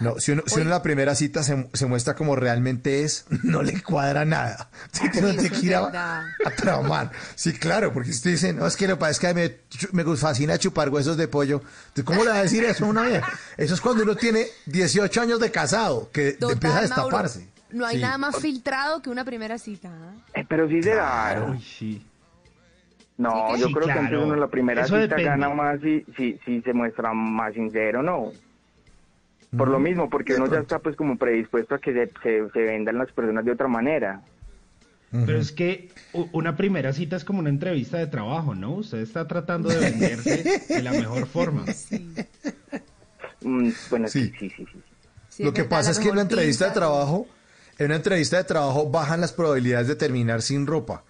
[0.00, 3.26] no, si uno, si uno en la primera cita se, se muestra como realmente es,
[3.42, 4.70] no le cuadra nada.
[4.92, 7.10] Si te, no te quiera a traumar.
[7.34, 10.16] Sí, claro, porque usted dice, no, es que lo que pasa es que me, me
[10.16, 11.62] fascina chupar huesos de pollo.
[12.04, 13.22] ¿Cómo le va a decir eso a una vez?
[13.56, 17.48] Eso es cuando uno tiene 18 años de casado, que Total, empieza a Mauro, destaparse.
[17.70, 18.02] No hay Sí.
[18.02, 19.90] nada más filtrado que una primera cita.
[19.92, 20.14] ¿ah?
[20.32, 21.46] Eh, pero sí será.
[21.50, 22.06] Uy, sí.
[23.18, 25.24] No, Sí, yo sí, creo que antes uno en la primera Eso cita depende.
[25.24, 28.32] gana más si, si, si se muestra más sincero, ¿no?
[29.56, 32.58] Por lo mismo, porque uno ya está pues como predispuesto a que se, se, se
[32.60, 34.20] vendan las personas de otra manera.
[35.10, 35.88] Pero es que
[36.32, 38.72] una primera cita es como una entrevista de trabajo, ¿no?
[38.74, 41.64] Usted está tratando de venderse de la mejor forma.
[43.40, 44.32] Mm, bueno, sí, Sí.
[44.38, 44.66] sí, sí.
[44.72, 44.82] sí.
[45.30, 47.26] Sí, Lo que pasa es que en una entrevista de trabajo,
[47.78, 51.04] en una entrevista de trabajo bajan las probabilidades de terminar sin ropa.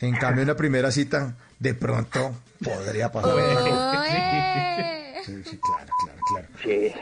[0.00, 3.32] En cambio, en la primera cita, de pronto podría pasar.
[3.34, 5.22] ¡Oe!
[5.24, 6.48] Sí, sí, claro, claro, claro.
[6.62, 6.92] Sí.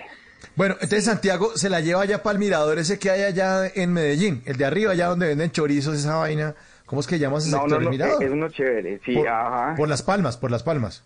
[0.55, 3.93] Bueno, entonces Santiago se la lleva allá para el mirador ese que hay allá en
[3.93, 6.55] Medellín, el de arriba, allá donde venden chorizos, esa vaina.
[6.87, 7.71] ¿Cómo es que llama ese No, sector?
[7.71, 8.23] no, ¿El no, mirador?
[8.23, 9.75] es uno chévere, sí, por, ajá.
[9.77, 11.05] por las palmas, por las palmas.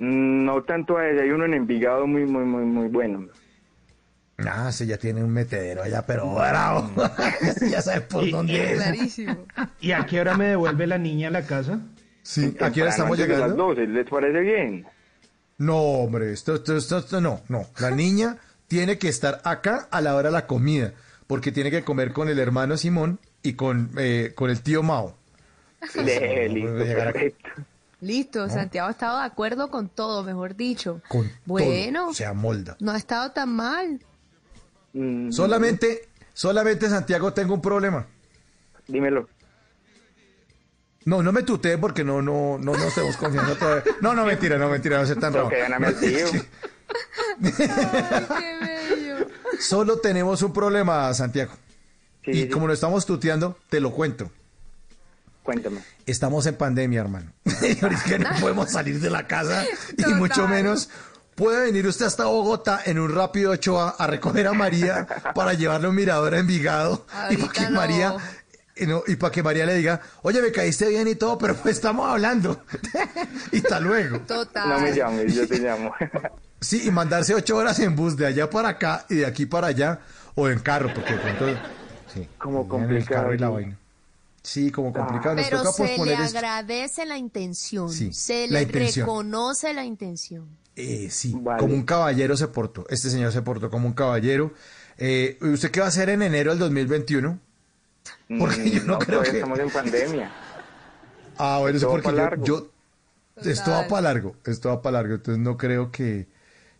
[0.00, 3.26] No tanto a ese, hay uno en Envigado muy, muy, muy, muy bueno.
[4.38, 6.90] Ah, ese ya tiene un metedero allá, pero bravo.
[7.70, 8.78] ya sabes por Y- dónde es.
[8.82, 9.46] Clarísimo.
[9.80, 11.78] ¿Y a qué hora me devuelve la niña a la casa?
[12.22, 13.46] Sí, aquí ahora Temprano, estamos llegando.
[13.48, 14.86] las 12, ¿les parece bien?
[15.58, 17.66] No, hombre, esto, esto, esto, esto no, no.
[17.78, 18.36] La niña
[18.68, 20.92] tiene que estar acá a la hora de la comida,
[21.26, 25.16] porque tiene que comer con el hermano Simón y con, eh, con el tío Mao.
[25.94, 27.48] Listo, a- perfecto.
[28.02, 31.02] Listo, Santiago ha estado de acuerdo con todo, mejor dicho.
[31.08, 32.76] Con Bueno, todo, se amolda.
[32.80, 34.00] no ha estado tan mal.
[34.94, 38.06] Mm, Solamente, solamente Santiago tengo un problema.
[38.88, 39.28] Dímelo.
[41.04, 43.84] No, no me tutee porque no, no, no nos tenemos confianza todavía.
[44.02, 45.50] No, no, mentira, no, mentira, no ser tan raro.
[49.58, 51.52] Solo tenemos un problema, Santiago.
[52.24, 54.30] Sí, y sí, como lo estamos tuteando, te lo cuento.
[55.42, 55.80] Cuéntame.
[56.04, 57.32] Estamos en pandemia, hermano.
[57.82, 60.16] Ahorita que no podemos salir de la casa y Total.
[60.16, 60.90] mucho menos
[61.34, 65.88] puede venir usted hasta Bogotá en un rápido Ochoa a recoger a María para llevarle
[65.88, 67.76] un mirador a Envigado y para Ahorita que no.
[67.76, 68.14] María
[68.80, 71.54] y, no, y para que María le diga, oye, me caíste bien y todo, pero
[71.56, 72.62] pues estamos hablando.
[73.52, 74.18] y hasta luego.
[74.20, 74.68] Total.
[74.68, 75.92] No me llames, yo te llamo.
[76.62, 79.68] Sí, y mandarse ocho horas en bus de allá para acá y de aquí para
[79.68, 80.00] allá,
[80.34, 81.58] o en carro, porque de pronto...
[82.12, 83.52] Sí, Como en el complicado, carro y la sí.
[83.54, 83.78] vaina.
[84.42, 85.36] Sí, como complicado.
[85.36, 86.36] Nos Pero toca se le esto.
[86.38, 89.06] agradece la intención, Sí, se la le intención.
[89.06, 90.48] reconoce la intención.
[90.76, 91.60] Eh, sí, Vale.
[91.60, 92.84] como un caballero se portó.
[92.90, 94.52] Este señor se portó como un caballero.
[94.98, 97.38] Eh, ¿Usted qué va a hacer en enero del 2021?
[98.38, 100.30] Porque yo Mm, no creo todavía que- estamos en pandemia.
[101.36, 102.44] Ah, bueno, eso porque yo, largo.
[102.44, 102.70] yo-
[103.42, 106.28] esto va para largo, esto va para largo, entonces no creo que,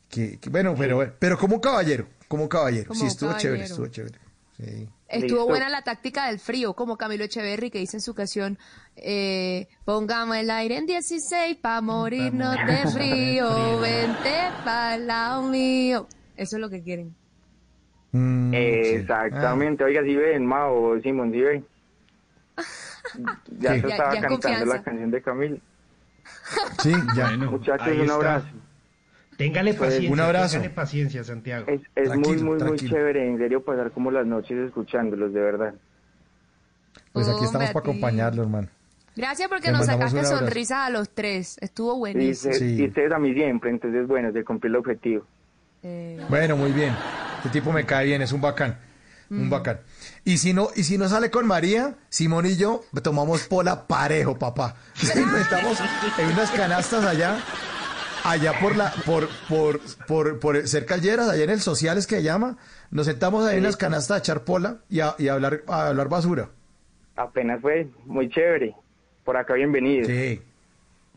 [0.08, 3.64] que, que- bueno, pero, pero como un caballero, como un caballero, Como sí, estuvo chévere,
[3.64, 3.64] caballero.
[3.74, 4.18] estuvo chévere.
[4.58, 4.88] Sí.
[5.08, 5.46] Estuvo Listo.
[5.46, 8.58] buena la táctica del frío, como Camilo Echeverry que dice en su canción,
[8.94, 16.06] eh, pongamos el aire en 16 pa' morirnos de frío, vente pa' el lado mío.
[16.36, 17.16] Eso es lo que quieren.
[18.12, 18.56] Mm, sí.
[18.56, 19.84] Exactamente.
[19.84, 21.64] Oiga, si ven, Mao, Simón, si ven.
[23.58, 24.66] Ya se estaba ya cantando confianza.
[24.66, 25.56] la canción de Camilo.
[26.26, 27.28] Ah, sí, ya.
[27.28, 28.46] Bueno, Muchachos, un abrazo.
[29.36, 30.12] Téngale Pues, paciencia.
[30.12, 30.52] un abrazo.
[30.56, 31.66] Téngale paciencia, Santiago.
[31.68, 35.40] Es, es muy, Tranquilo, muy, muy chévere, en serio, pasar como las noches escuchándolos, de
[35.40, 35.74] verdad.
[37.12, 38.68] Pues aquí estamos para acompañarlo, hermano.
[39.16, 41.56] Gracias porque Le nos sacaste sonrisas a los tres.
[41.60, 42.54] Estuvo Y, buenísimo.
[42.54, 42.76] Sí.
[42.76, 45.24] y ustedes a mí siempre, entonces, bueno, se cumplió el objetivo.
[45.82, 46.94] Eh, Bueno, muy bien.
[47.38, 48.78] Este tipo me cae bien, es un bacán.
[49.30, 49.78] Un bacán.
[50.24, 54.36] Y si no, y si no sale con María, Simón y yo tomamos pola parejo,
[54.36, 54.74] papá.
[55.02, 55.78] Nos Inventamos
[56.18, 57.38] en unas canastas allá
[58.24, 62.58] allá por la, por, por, por, por cerca Lleras, allá en el Sociales que llama,
[62.90, 65.86] nos sentamos ahí en las canastas a echar pola y a, y a hablar, a
[65.88, 66.50] hablar basura.
[67.16, 68.74] Apenas fue muy chévere.
[69.24, 70.06] Por acá bienvenido.
[70.06, 70.42] Sí.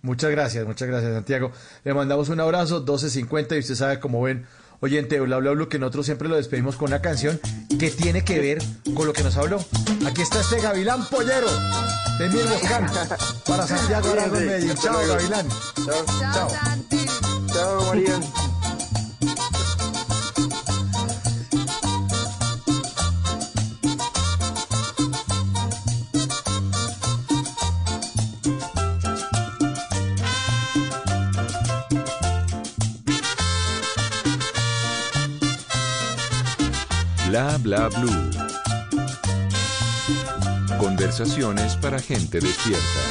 [0.04, 1.54] Muchas gracias, muchas gracias, Santiago.
[1.86, 4.46] Le mandamos un abrazo, 12.50 y usted sabe cómo ven,
[4.82, 7.40] oyente, bla, bla, bla, que nosotros siempre lo despedimos con una canción
[7.80, 8.58] que tiene que ver
[8.96, 9.64] con lo que nos habló.
[10.06, 11.48] Aquí está este Gavilán Pollero
[12.20, 12.86] de Miel Boscán
[13.48, 14.76] para Santiago Arango en Medellín.
[14.76, 15.48] Chao, Gavilán.
[15.86, 16.06] Chao.
[16.34, 16.48] Chao.
[17.54, 18.20] Chao, María.
[37.34, 38.30] Bla bla blue.
[40.78, 43.02] Conversaciones para gente despierta.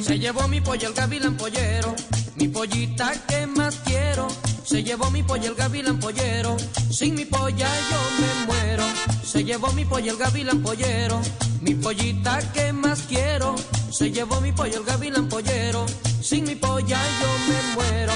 [0.00, 1.96] Se llevó mi pollo el gavilán pollero,
[2.36, 4.28] mi pollita que más quiero.
[4.62, 6.56] Se llevó mi pollo el gavilán pollero,
[6.92, 8.84] sin mi polla yo me muero.
[9.24, 11.20] Se llevó mi pollo el gavilán pollero,
[11.60, 13.56] mi pollita que más quiero.
[13.90, 15.86] Se llevó mi pollo el gavilán pollero,
[16.22, 18.12] sin mi polla yo me muero.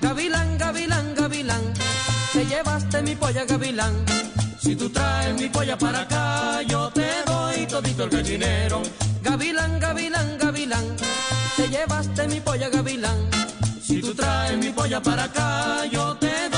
[0.00, 0.97] Gavilán, gavilán,
[2.38, 3.94] te llevaste mi polla gavilán.
[4.60, 8.82] Si tú traes mi polla para acá, yo te doy todito el gallinero.
[9.22, 10.96] Gavilán, gavilán, gavilán,
[11.56, 13.18] te llevaste mi polla gavilán.
[13.82, 16.57] Si tú traes mi polla para acá, yo te doy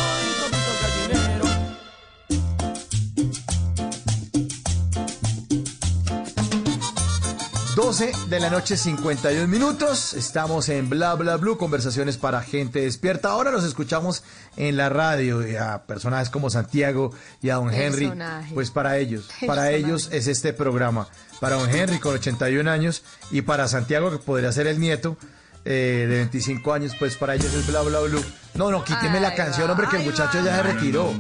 [7.91, 10.15] 12 de la noche, 51 minutos.
[10.15, 13.31] Estamos en Bla Bla Blue, conversaciones para gente despierta.
[13.31, 14.23] Ahora los escuchamos
[14.57, 17.11] en la radio y a personajes como Santiago
[17.43, 18.07] y a don Henry.
[18.07, 18.55] Personaje.
[18.55, 21.09] Pues para ellos, para ellos es este programa.
[21.41, 23.03] Para don Henry con 81 años
[23.33, 25.17] y para Santiago, que podría ser el nieto
[25.65, 28.25] eh, de 25 años, pues para ellos es Bla Bla Blue.
[28.55, 30.45] No, no, quíteme la canción, va, hombre, que el muchacho va.
[30.45, 31.15] ya se Ay, retiró.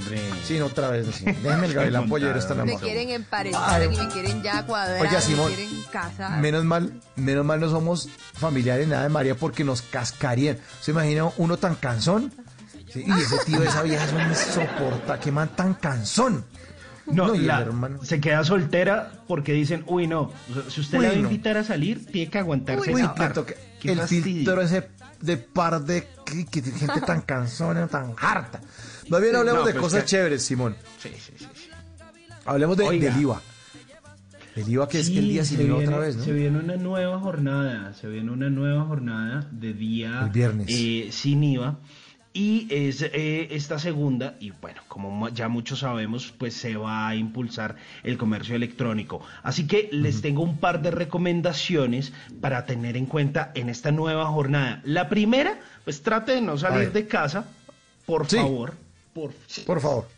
[0.45, 1.07] Sí, no, otra vez.
[1.15, 1.25] sí.
[1.25, 2.87] Déjeme el gavilán pollero, está Me enamorado.
[2.87, 3.89] quieren emparentar Ay.
[3.93, 6.41] y me quieren ya cuadrar, Oiga, Simón, me quieren casar.
[6.41, 10.59] Menos mal, menos mal no somos familiares nada de María porque nos cascarían.
[10.81, 12.33] ¿Se imagina uno tan cansón?
[12.93, 16.45] Sí, y ese tío de esa vieja es un soporta, que man tan cansón.
[17.07, 18.05] No, el la- hermano.
[18.05, 20.33] se queda soltera porque dicen, uy, no,
[20.69, 21.29] si usted Uy, la va a no.
[21.31, 23.03] invitar a salir, tiene que aguantarse Uy,
[23.35, 24.23] toque Qué el fastidio.
[24.25, 24.89] filtro ese
[25.21, 28.61] de par de gente tan cansona, tan harta.
[29.09, 30.77] Más bien hablemos No, de cosas que- chéveres, Simón.
[31.03, 31.47] Sí, sí, sí.
[31.55, 31.69] sí.
[32.45, 33.41] Hablemos de, del IVA.
[34.57, 36.25] El IVA que es el día sin IVA otra vez, ¿no?
[36.25, 40.67] Se viene una nueva jornada, se viene una nueva jornada de día El viernes.
[40.71, 41.79] eh, sin IVA.
[42.33, 47.17] Y es eh, esta segunda, y bueno, como ya muchos sabemos, pues se va a
[47.17, 49.21] impulsar el comercio electrónico.
[49.43, 54.27] Así que les tengo un par de recomendaciones para tener en cuenta en esta nueva
[54.27, 54.81] jornada.
[54.85, 57.47] La primera, pues trate de no salir de casa,
[58.07, 58.37] por Sí.
[58.37, 58.75] favor.
[59.13, 59.33] Por,
[59.67, 60.09] Por favor.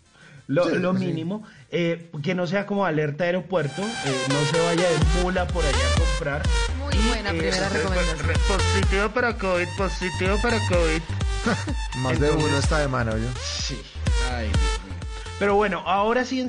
[0.48, 1.06] lo, Sí, lo sí.
[1.06, 5.64] mínimo, eh, que no sea como alerta aeropuerto, eh, no se vaya de mula por
[5.64, 6.42] allá a comprar.
[6.78, 8.28] Muy buena primera re- recomendación.
[8.28, 11.00] re- positivo para COVID, positivo para COVID.
[11.98, 13.28] Más de uno está de mano, yo.
[13.42, 13.80] Sí.
[14.30, 14.94] Ay, Dios mío.
[15.38, 16.46] Pero bueno, ahora sí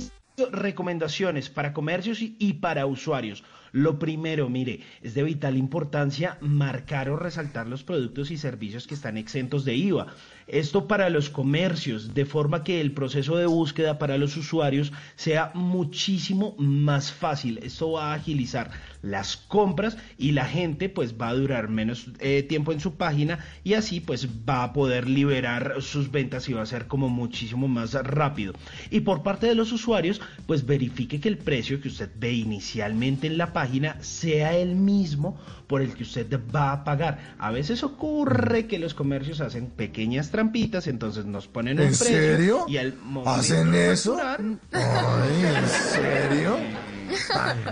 [0.51, 3.43] recomendaciones para comercios y, y para usuarios.
[3.73, 8.93] Lo primero, mire, es de vital importancia marcar o resaltar los productos y servicios que
[8.93, 10.13] están exentos de IVA.
[10.45, 15.49] Esto para los comercios, de forma que el proceso de búsqueda para los usuarios sea
[15.55, 17.61] muchísimo más fácil.
[17.63, 18.69] Esto va a agilizar
[19.01, 23.39] las compras y la gente pues va a durar menos eh, tiempo en su página
[23.63, 27.67] y así pues va a poder liberar sus ventas y va a ser como muchísimo
[27.67, 28.53] más rápido.
[28.91, 33.25] Y por parte de los usuarios pues verifique que el precio que usted ve inicialmente
[33.25, 33.62] en la página
[34.01, 37.35] sea el mismo por el que usted va a pagar.
[37.39, 42.17] A veces ocurre que los comercios hacen pequeñas trampitas, entonces nos ponen un ¿En precio
[42.17, 42.65] serio?
[42.67, 44.17] y al momento ¿Hacen de eso?
[44.17, 46.57] facturar, Ay, ¿en serio?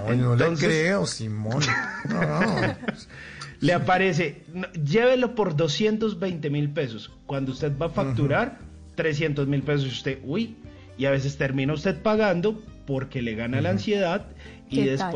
[0.07, 1.63] No, no le creo, Simón.
[2.09, 2.39] No.
[3.61, 7.11] Le aparece, no, llévelo por 220 mil pesos.
[7.27, 8.57] Cuando usted va a facturar,
[8.95, 9.85] 300 mil pesos.
[9.85, 10.55] y Usted, uy,
[10.97, 14.25] y a veces termina usted pagando porque le gana la ansiedad
[14.67, 15.11] y ¿Qué tal?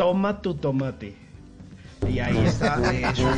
[0.00, 1.14] Toma tu tomate.
[2.10, 3.30] Y ahí está eso.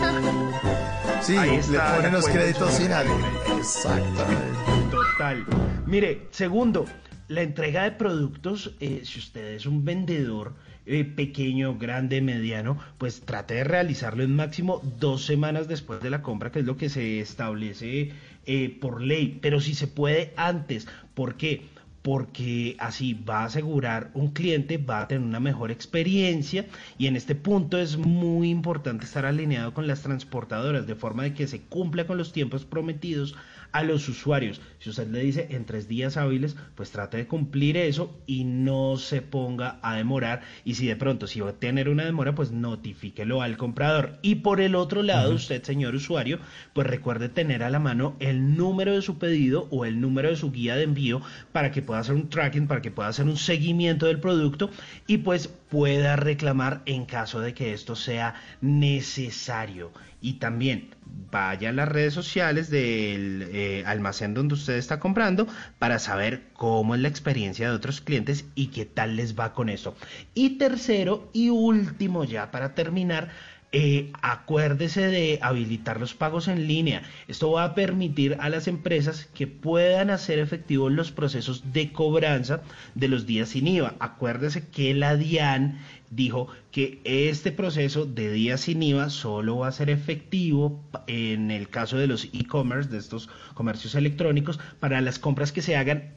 [1.21, 3.59] Sí, Ahí le ponen los créditos sin crédito.
[3.59, 4.59] Exactamente.
[4.93, 5.45] Total.
[5.87, 6.87] Mire, segundo,
[7.27, 10.55] la entrega de productos, eh, si usted es un vendedor
[10.87, 16.23] eh, pequeño, grande, mediano, pues trate de realizarlo en máximo dos semanas después de la
[16.23, 18.13] compra, que es lo que se establece
[18.47, 19.41] eh, por ley.
[19.43, 21.72] Pero si se puede antes, ¿por qué?
[22.03, 26.67] Porque así va a asegurar un cliente, va a tener una mejor experiencia
[26.99, 31.35] y en este punto es muy importante estar alineado con las transportadoras de forma de
[31.35, 33.37] que se cumpla con los tiempos prometidos
[33.73, 34.61] a los usuarios.
[34.79, 38.97] Si usted le dice en tres días hábiles, pues trate de cumplir eso y no
[38.97, 40.43] se ponga a demorar.
[40.65, 44.19] Y si de pronto, si va a tener una demora, pues notifíquelo al comprador.
[44.23, 46.39] Y por el otro lado, usted, señor usuario,
[46.73, 50.37] pues recuerde tener a la mano el número de su pedido o el número de
[50.37, 53.37] su guía de envío para que pueda hacer un tracking, para que pueda hacer un
[53.37, 54.71] seguimiento del producto
[55.07, 59.91] y pues pueda reclamar en caso de que esto sea necesario.
[60.21, 60.91] Y también
[61.31, 65.47] vaya a las redes sociales del eh, almacén donde usted está comprando
[65.79, 69.69] para saber cómo es la experiencia de otros clientes y qué tal les va con
[69.69, 69.95] eso.
[70.35, 73.31] Y tercero y último ya para terminar,
[73.75, 77.05] eh, acuérdese de habilitar los pagos en línea.
[77.27, 82.61] Esto va a permitir a las empresas que puedan hacer efectivos los procesos de cobranza
[82.95, 83.95] de los días sin IVA.
[83.99, 85.79] Acuérdese que la DIAN
[86.11, 91.71] dijo que este proceso de días sin IVA solo va a ser efectivo en el
[91.71, 96.13] caso de los e-commerce, de estos comercios electrónicos, para las compras que se hagan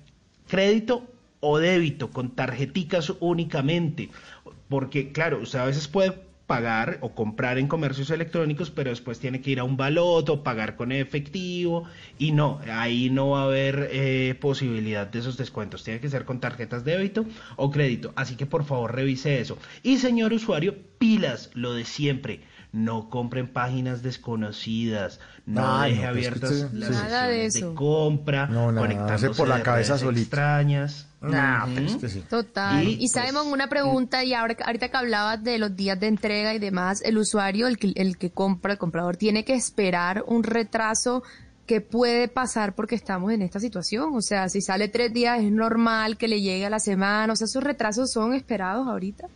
[0.47, 1.09] crédito
[1.39, 4.09] o débito con tarjeticas únicamente.
[4.67, 9.41] Porque, claro, usted a veces puede pagar o comprar en comercios electrónicos, pero después tiene
[9.41, 11.85] que ir a un baloto, pagar con efectivo
[12.19, 16.25] y no, ahí no va a haber eh, posibilidad de esos descuentos, tiene que ser
[16.25, 17.25] con tarjetas de débito
[17.55, 19.57] o crédito, así que por favor revise eso.
[19.83, 22.41] Y señor usuario, pilas, lo de siempre.
[22.75, 26.95] No compren páginas desconocidas, no deje no, pues, abiertas que usted- las sí.
[26.95, 30.21] Nada de compra, No, nada, conectándose por la de cabeza solito.
[30.21, 31.07] extrañas.
[31.21, 31.65] Nah,
[31.99, 32.23] que sí.
[32.29, 32.83] Total.
[32.83, 36.07] Y, Y, pues, sabemos una pregunta, y ahora, ahorita que hablabas de los días de
[36.07, 40.23] entrega y demás, el usuario, el que, el que compra, el comprador, tiene que esperar
[40.27, 41.23] un retraso
[41.65, 44.09] que puede pasar porque estamos en esta situación.
[44.15, 47.33] O sea, si sale tres días es normal que le llegue a la semana.
[47.33, 49.27] O sea, esos retrasos son esperados ahorita.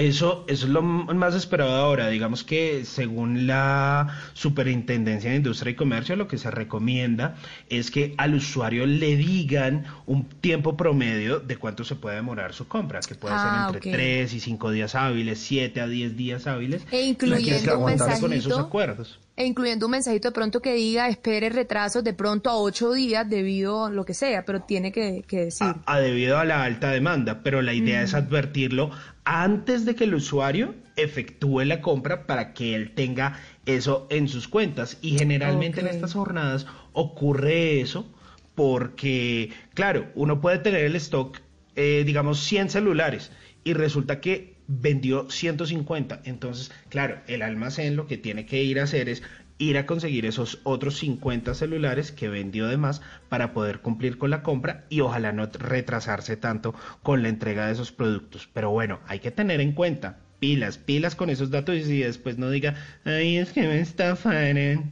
[0.00, 2.08] Eso, eso es lo más esperado ahora.
[2.08, 7.36] Digamos que según la Superintendencia de Industria y Comercio, lo que se recomienda
[7.68, 12.66] es que al usuario le digan un tiempo promedio de cuánto se puede demorar su
[12.66, 13.96] compra, que puede Ah, ser entre ok.
[13.96, 16.82] 3 y 5 días hábiles, 7 a 10 días hábiles.
[16.90, 18.66] E incluyendo un aguantarse con esos mensajito.
[18.66, 19.18] acuerdos.
[19.36, 23.28] E incluyendo un mensajito de pronto que diga espere retrasos de pronto a ocho días
[23.28, 25.66] debido a lo que sea, pero tiene que, que decir.
[25.86, 28.90] a debido a la alta demanda, pero la idea es advertirlo
[29.24, 34.48] antes de que el usuario efectúe la compra para que él tenga eso en sus
[34.48, 34.98] cuentas.
[35.02, 38.06] Y generalmente en estas jornadas ocurre eso
[38.54, 41.40] porque, claro, uno puede tener el stock,
[41.76, 43.30] eh, digamos, 100 celulares
[43.64, 46.22] y resulta que vendió 150.
[46.24, 49.22] Entonces, claro, el almacén lo que tiene que ir a hacer es
[49.60, 54.30] ir a conseguir esos otros 50 celulares que vendió de más para poder cumplir con
[54.30, 56.74] la compra y ojalá no retrasarse tanto
[57.04, 58.48] con la entrega de esos productos.
[58.52, 62.38] Pero bueno, hay que tener en cuenta, pilas, pilas con esos datos y si después
[62.38, 62.74] no diga,
[63.04, 64.90] ay, es que me estafaron.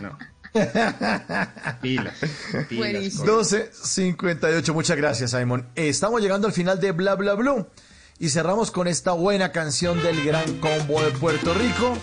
[0.00, 0.18] No.
[1.80, 2.18] Pilas.
[2.68, 3.24] pilas Buenísimo.
[3.24, 5.68] con- 12.58, muchas gracias, Simon.
[5.76, 7.68] Estamos llegando al final de Bla Bla Blue
[8.18, 11.96] y cerramos con esta buena canción del Gran Combo de Puerto Rico.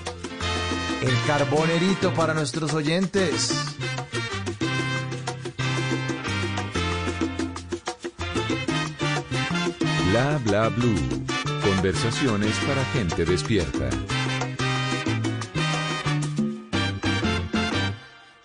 [1.01, 3.53] El carbonerito para nuestros oyentes.
[10.11, 11.25] Bla bla blue.
[11.61, 13.89] Conversaciones para gente despierta.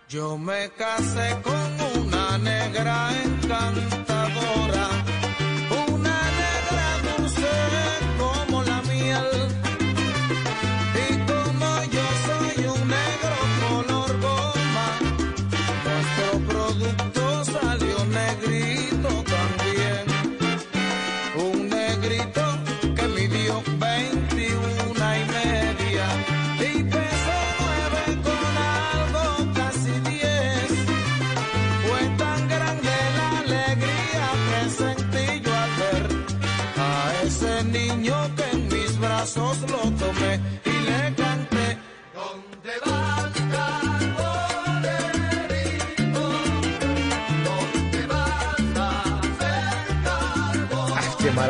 [0.09, 4.02] Yo me casé con una negra encantadora,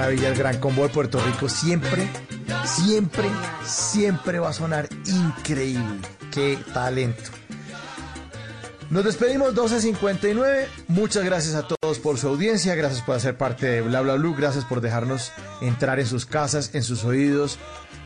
[0.03, 1.49] maravilla el Gran Combo de Puerto Rico.
[1.49, 2.09] Siempre,
[2.65, 3.31] siempre,
[3.65, 6.01] siempre va a sonar increíble.
[6.33, 7.31] Qué talento.
[8.91, 10.67] Nos despedimos 12.59.
[10.89, 12.75] Muchas gracias a todos por su audiencia.
[12.75, 14.35] Gracias por hacer parte de Bla Bla Blue.
[14.35, 17.61] Gracias por dejarnos entrar en sus casas, en sus oídos.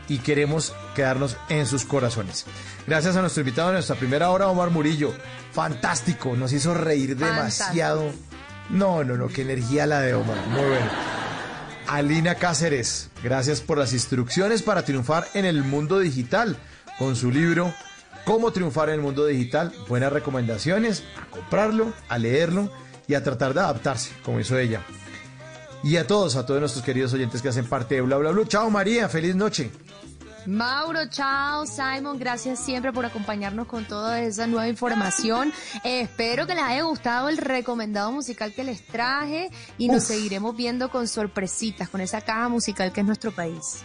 [0.07, 2.45] Y queremos quedarnos en sus corazones.
[2.85, 5.15] Gracias a nuestro invitado en nuestra primera hora, Omar Murillo.
[5.51, 6.35] Fantástico.
[6.35, 8.11] Nos hizo reír demasiado
[8.69, 10.37] No, no, no, qué energía la de Omar.
[10.47, 11.26] Muy bueno.
[11.87, 16.57] Alina Cáceres, gracias por las instrucciones para triunfar en el mundo digital
[16.99, 17.73] con su libro
[18.25, 19.71] Cómo triunfar en el mundo digital.
[19.87, 22.69] Buenas recomendaciones a comprarlo, a leerlo
[23.07, 24.81] y a tratar de adaptarse, como hizo ella.
[25.81, 28.45] Y a todos, a todos nuestros queridos oyentes que hacen parte de Bla Bla Bla.
[28.45, 29.71] Chao María, feliz noche.
[30.47, 35.51] Mauro, chao, Simon, gracias siempre por acompañarnos con toda esa nueva información.
[35.83, 40.55] Eh, espero que les haya gustado el recomendado musical que les traje y nos seguiremos
[40.55, 43.83] viendo con sorpresitas, con esa caja musical que es nuestro país.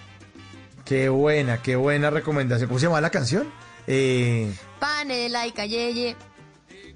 [0.85, 2.69] Qué buena, qué buena recomendación.
[2.69, 3.51] ¿Cómo se llama la canción?
[3.89, 6.17] Eh, Panela y Cayeye.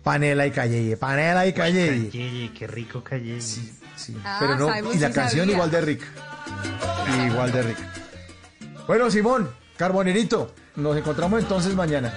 [0.04, 2.06] Panela y Cayeye, Panela y Cayeye.
[2.06, 3.02] Cayeye, qué rico.
[3.40, 4.16] Sí, sí.
[4.24, 5.54] Ah, Pero no, y la sí canción sabía.
[5.54, 6.06] igual de rica.
[7.26, 7.92] Igual de rica.
[8.86, 12.12] Bueno, Simón, Carbonerito, nos encontramos entonces mañana.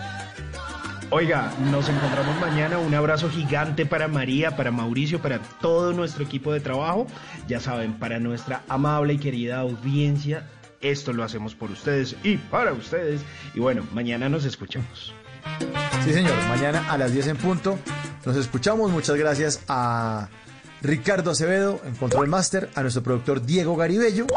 [1.10, 2.78] Oiga, nos encontramos mañana.
[2.78, 7.08] Un abrazo gigante para María, para Mauricio, para todo nuestro equipo de trabajo.
[7.48, 10.48] Ya saben, para nuestra amable y querida audiencia,
[10.80, 13.22] esto lo hacemos por ustedes y para ustedes.
[13.56, 15.16] Y bueno, mañana nos escuchamos.
[16.04, 17.80] Sí, señor, mañana a las 10 en punto.
[18.28, 18.92] Nos escuchamos.
[18.92, 20.30] Muchas gracias a
[20.84, 24.28] Ricardo Acevedo en Control Master, a nuestro productor Diego Garibello,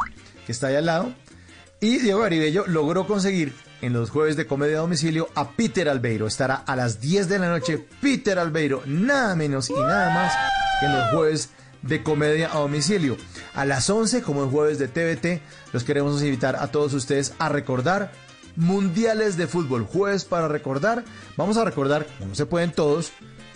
[0.46, 1.12] que está ahí al lado.
[1.82, 6.28] Y Diego Garibello logró conseguir en los jueves de comedia a domicilio a Peter Albeiro.
[6.28, 10.32] Estará a las 10 de la noche Peter Albeiro, nada menos y nada más
[10.78, 11.50] que en los jueves
[11.82, 13.16] de comedia a domicilio.
[13.54, 17.48] A las 11, como en jueves de TVT, los queremos invitar a todos ustedes a
[17.48, 18.12] recordar
[18.54, 19.84] mundiales de fútbol.
[19.84, 21.02] Jueves para recordar.
[21.36, 23.10] Vamos a recordar, como no se pueden todos,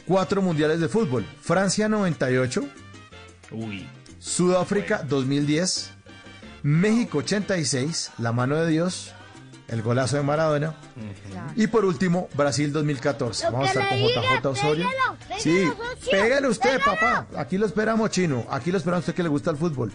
[0.05, 1.25] cuatro mundiales de fútbol.
[1.41, 2.65] Francia 98,
[3.53, 3.87] Uy.
[4.19, 5.93] Sudáfrica 2010,
[6.67, 9.13] México 86, La mano de Dios,
[9.69, 10.75] el golazo de Maradona.
[11.55, 13.51] Y por último, Brasil 2014.
[13.53, 14.89] Vamos a estar con JJ Osorio.
[15.39, 15.71] Sí,
[16.11, 17.29] pégale usted, papá.
[17.37, 18.45] Aquí lo esperamos, chino.
[18.51, 19.93] Aquí lo esperamos usted que le gusta el fútbol.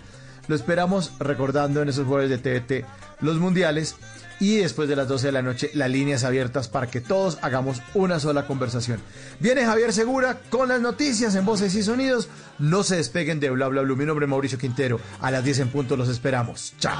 [0.47, 2.85] Lo esperamos recordando en esos jueves de TVT
[3.19, 3.97] los mundiales.
[4.41, 7.79] Y después de las 12 de la noche, las líneas abiertas para que todos hagamos
[7.93, 8.99] una sola conversación.
[9.39, 12.27] Viene Javier Segura con las noticias en Voces y Sonidos.
[12.57, 13.95] No se despeguen de Bla Bla Blue.
[13.95, 14.99] Mi nombre es Mauricio Quintero.
[15.19, 16.73] A las 10 en punto los esperamos.
[16.79, 16.99] Chao.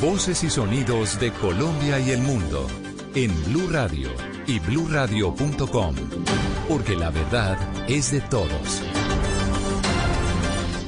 [0.00, 2.66] Voces y sonidos de Colombia y el mundo
[3.14, 4.08] en Blue Radio
[4.46, 5.94] y bluradio.com,
[6.70, 8.82] porque la verdad es de todos.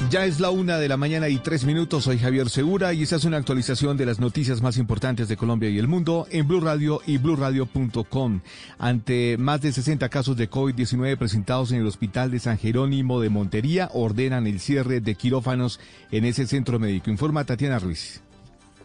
[0.08, 2.04] Ya es la una de la mañana y tres minutos.
[2.04, 5.68] Soy Javier Segura y esta es una actualización de las noticias más importantes de Colombia
[5.68, 8.40] y el mundo en Blue Radio y BlueRadio.com.
[8.78, 13.28] Ante más de 60 casos de COVID-19 presentados en el Hospital de San Jerónimo de
[13.28, 17.10] Montería, ordenan el cierre de quirófanos en ese centro médico.
[17.10, 18.21] Informa Tatiana Ruiz.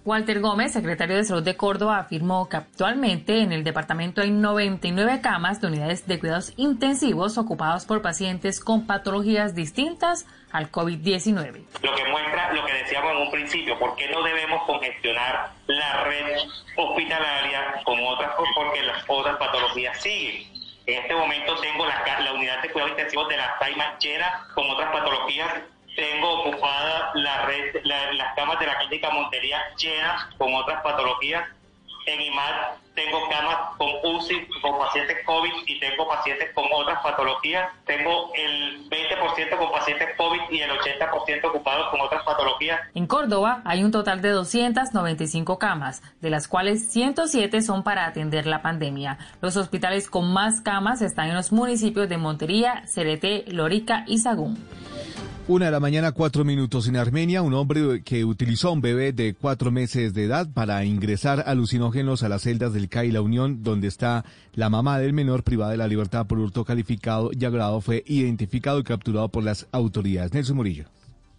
[0.07, 5.19] Walter Gómez, secretario de Salud de Córdoba, afirmó que actualmente en el departamento hay 99
[5.19, 11.65] camas de unidades de cuidados intensivos ocupadas por pacientes con patologías distintas al COVID-19.
[11.83, 16.03] Lo que muestra lo que decíamos en un principio, ¿por qué no debemos congestionar la
[16.05, 16.37] red
[16.77, 18.31] hospitalaria con otras?
[18.55, 20.47] Porque las otras patologías siguen.
[20.85, 24.69] En este momento tengo la, la unidad de cuidados intensivos de la Saima llena con
[24.69, 25.63] otras patologías.
[25.97, 31.43] Tengo ocupada la red, la- las camas de la clínica Montería llenas con otras patologías.
[32.05, 32.53] En IMAD
[32.93, 37.67] tengo camas con UCI, con pacientes COVID y tengo pacientes con otras patologías.
[37.85, 42.79] Tengo el 20% con pacientes COVID y el 80% ocupados con otras patologías.
[42.93, 48.45] En Córdoba hay un total de 295 camas, de las cuales 107 son para atender
[48.45, 49.17] la pandemia.
[49.41, 54.57] Los hospitales con más camas están en los municipios de Montería, Cereté, Lorica y Sagún.
[55.49, 57.41] Una de la mañana, cuatro minutos en Armenia.
[57.41, 62.27] Un hombre que utilizó un bebé de cuatro meses de edad para ingresar alucinógenos a
[62.27, 65.87] las celdas del CAI La Unión, donde está la mamá del menor privada de la
[65.87, 70.33] libertad por hurto calificado y agravado, fue identificado y capturado por las autoridades.
[70.33, 70.83] Nelson Murillo.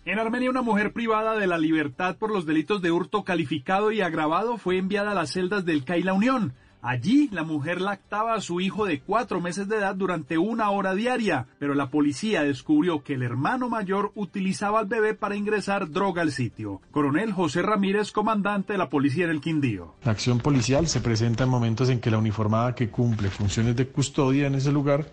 [0.06, 4.00] En Armenia, una mujer privada de la libertad por los delitos de hurto calificado y
[4.00, 6.54] agravado fue enviada a las celdas del CAI La Unión.
[6.80, 10.94] Allí, la mujer lactaba a su hijo de cuatro meses de edad durante una hora
[10.94, 16.22] diaria, pero la policía descubrió que el hermano mayor utilizaba al bebé para ingresar droga
[16.22, 16.80] al sitio.
[16.92, 19.94] Coronel José Ramírez, comandante de la policía en el Quindío.
[20.04, 23.88] La acción policial se presenta en momentos en que la uniformada que cumple funciones de
[23.88, 25.06] custodia en ese lugar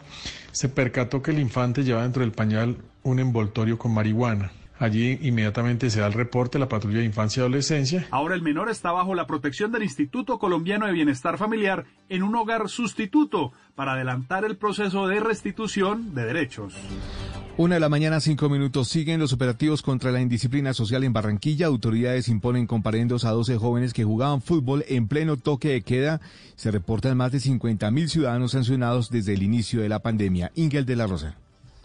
[0.51, 4.51] se percató que el infante lleva dentro del pañal un envoltorio con marihuana.
[4.77, 8.07] Allí inmediatamente se da el reporte a la patrulla de infancia y adolescencia.
[8.11, 12.35] Ahora el menor está bajo la protección del Instituto Colombiano de Bienestar Familiar en un
[12.35, 16.73] hogar sustituto para adelantar el proceso de restitución de derechos.
[17.57, 18.89] Una de la mañana, cinco minutos.
[18.89, 21.67] Siguen los operativos contra la indisciplina social en Barranquilla.
[21.67, 26.19] Autoridades imponen comparendos a 12 jóvenes que jugaban fútbol en pleno toque de queda.
[26.57, 30.51] Se reportan más de 50 mil ciudadanos sancionados desde el inicio de la pandemia.
[30.55, 31.37] Ingel de la Rosa.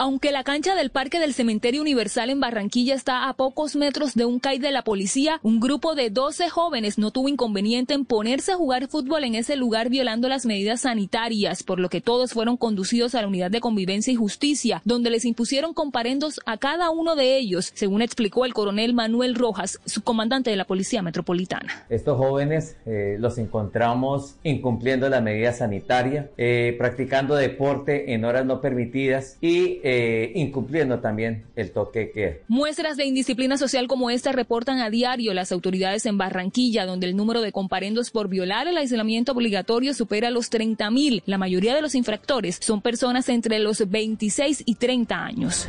[0.02, 4.24] Aunque la cancha del Parque del Cementerio Universal en Barranquilla está a pocos metros de
[4.24, 8.52] un CAI de la policía, un grupo de 12 jóvenes no tuvo inconveniente en ponerse
[8.52, 12.56] a jugar fútbol en ese lugar violando las medidas sanitarias, por lo que todos fueron
[12.56, 17.14] conducidos a la Unidad de Convivencia y Justicia, donde les impusieron comparendos a cada uno
[17.14, 21.84] de ellos, según explicó el coronel Manuel Rojas, subcomandante de la Policía Metropolitana.
[21.90, 28.62] Estos jóvenes eh, los encontramos incumpliendo la medida sanitaria, eh, practicando deporte en horas no
[28.62, 29.89] permitidas y eh,
[30.34, 35.52] incumpliendo también el toque que Muestras de indisciplina social como esta reportan a diario las
[35.52, 40.50] autoridades en Barranquilla, donde el número de comparendos por violar el aislamiento obligatorio supera los
[40.50, 41.22] 30 mil.
[41.26, 45.68] La mayoría de los infractores son personas entre los 26 y 30 años.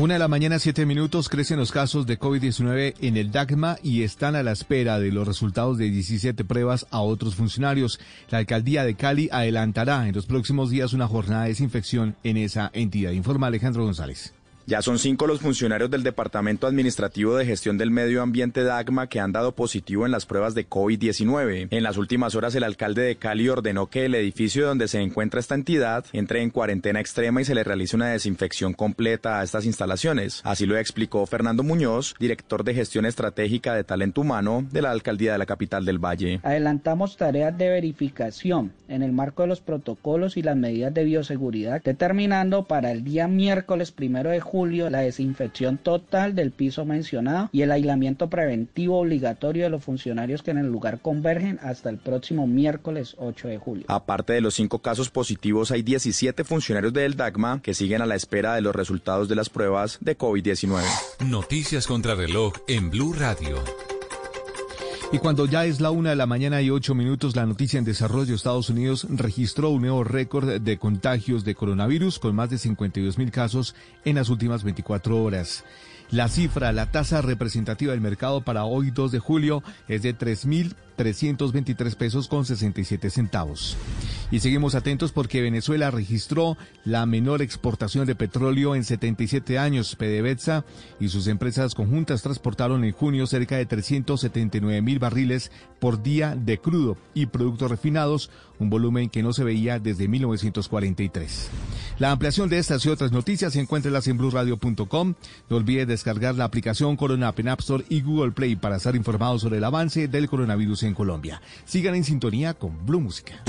[0.00, 4.02] Una de la mañana, siete minutos, crecen los casos de COVID-19 en el DACMA y
[4.02, 8.00] están a la espera de los resultados de 17 pruebas a otros funcionarios.
[8.30, 12.70] La alcaldía de Cali adelantará en los próximos días una jornada de desinfección en esa
[12.72, 13.10] entidad.
[13.10, 14.32] Informa Alejandro González.
[14.66, 19.18] Ya son cinco los funcionarios del Departamento Administrativo de Gestión del Medio Ambiente DAGMA que
[19.18, 21.68] han dado positivo en las pruebas de COVID-19.
[21.70, 25.40] En las últimas horas el alcalde de Cali ordenó que el edificio donde se encuentra
[25.40, 29.66] esta entidad entre en cuarentena extrema y se le realice una desinfección completa a estas
[29.66, 30.40] instalaciones.
[30.44, 35.32] Así lo explicó Fernando Muñoz, director de Gestión Estratégica de Talento Humano de la Alcaldía
[35.32, 36.40] de la capital del Valle.
[36.42, 41.82] Adelantamos tareas de verificación en el marco de los protocolos y las medidas de bioseguridad,
[41.82, 47.62] determinando para el día miércoles primero de julio la desinfección total del piso mencionado y
[47.62, 52.48] el aislamiento preventivo obligatorio de los funcionarios que en el lugar convergen hasta el próximo
[52.48, 53.84] miércoles 8 de julio.
[53.86, 58.16] Aparte de los cinco casos positivos, hay 17 funcionarios del DAGMA que siguen a la
[58.16, 60.82] espera de los resultados de las pruebas de COVID-19.
[61.26, 63.62] Noticias contra reloj en Blue Radio.
[65.12, 67.84] Y cuando ya es la una de la mañana y ocho minutos, la noticia en
[67.84, 73.18] desarrollo, Estados Unidos registró un nuevo récord de contagios de coronavirus con más de 52
[73.18, 73.74] mil casos
[74.04, 75.64] en las últimas 24 horas.
[76.12, 80.12] La cifra, la tasa representativa del mercado para hoy 2 de julio es de
[81.00, 83.76] 3.323 pesos con 67 centavos.
[84.30, 89.96] Y seguimos atentos porque Venezuela registró la menor exportación de petróleo en 77 años.
[89.96, 90.64] PDVSA
[91.00, 96.58] y sus empresas conjuntas transportaron en junio cerca de 379 mil barriles por día de
[96.58, 101.48] crudo y productos refinados, un volumen que no se veía desde 1943.
[101.98, 105.14] La ampliación de estas y otras noticias se encuentra en blueradio.com.
[105.48, 109.58] No olvide descargar la aplicación Corona App Store y Google Play para estar informados sobre
[109.58, 111.40] el avance del coronavirus en Colombia.
[111.64, 113.42] Sigan en sintonía con Blue Música.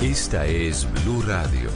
[0.00, 1.70] Esta es Blue Radio.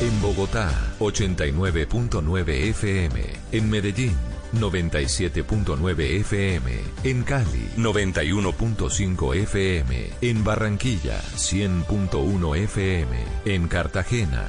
[0.00, 3.22] En Bogotá, 89.9 FM.
[3.52, 4.16] En Medellín.
[4.52, 6.72] 97.9 FM,
[7.04, 14.48] en Cali 91.5 FM, en Barranquilla 100.1 FM, en Cartagena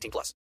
[0.01, 0.33] 18 plus.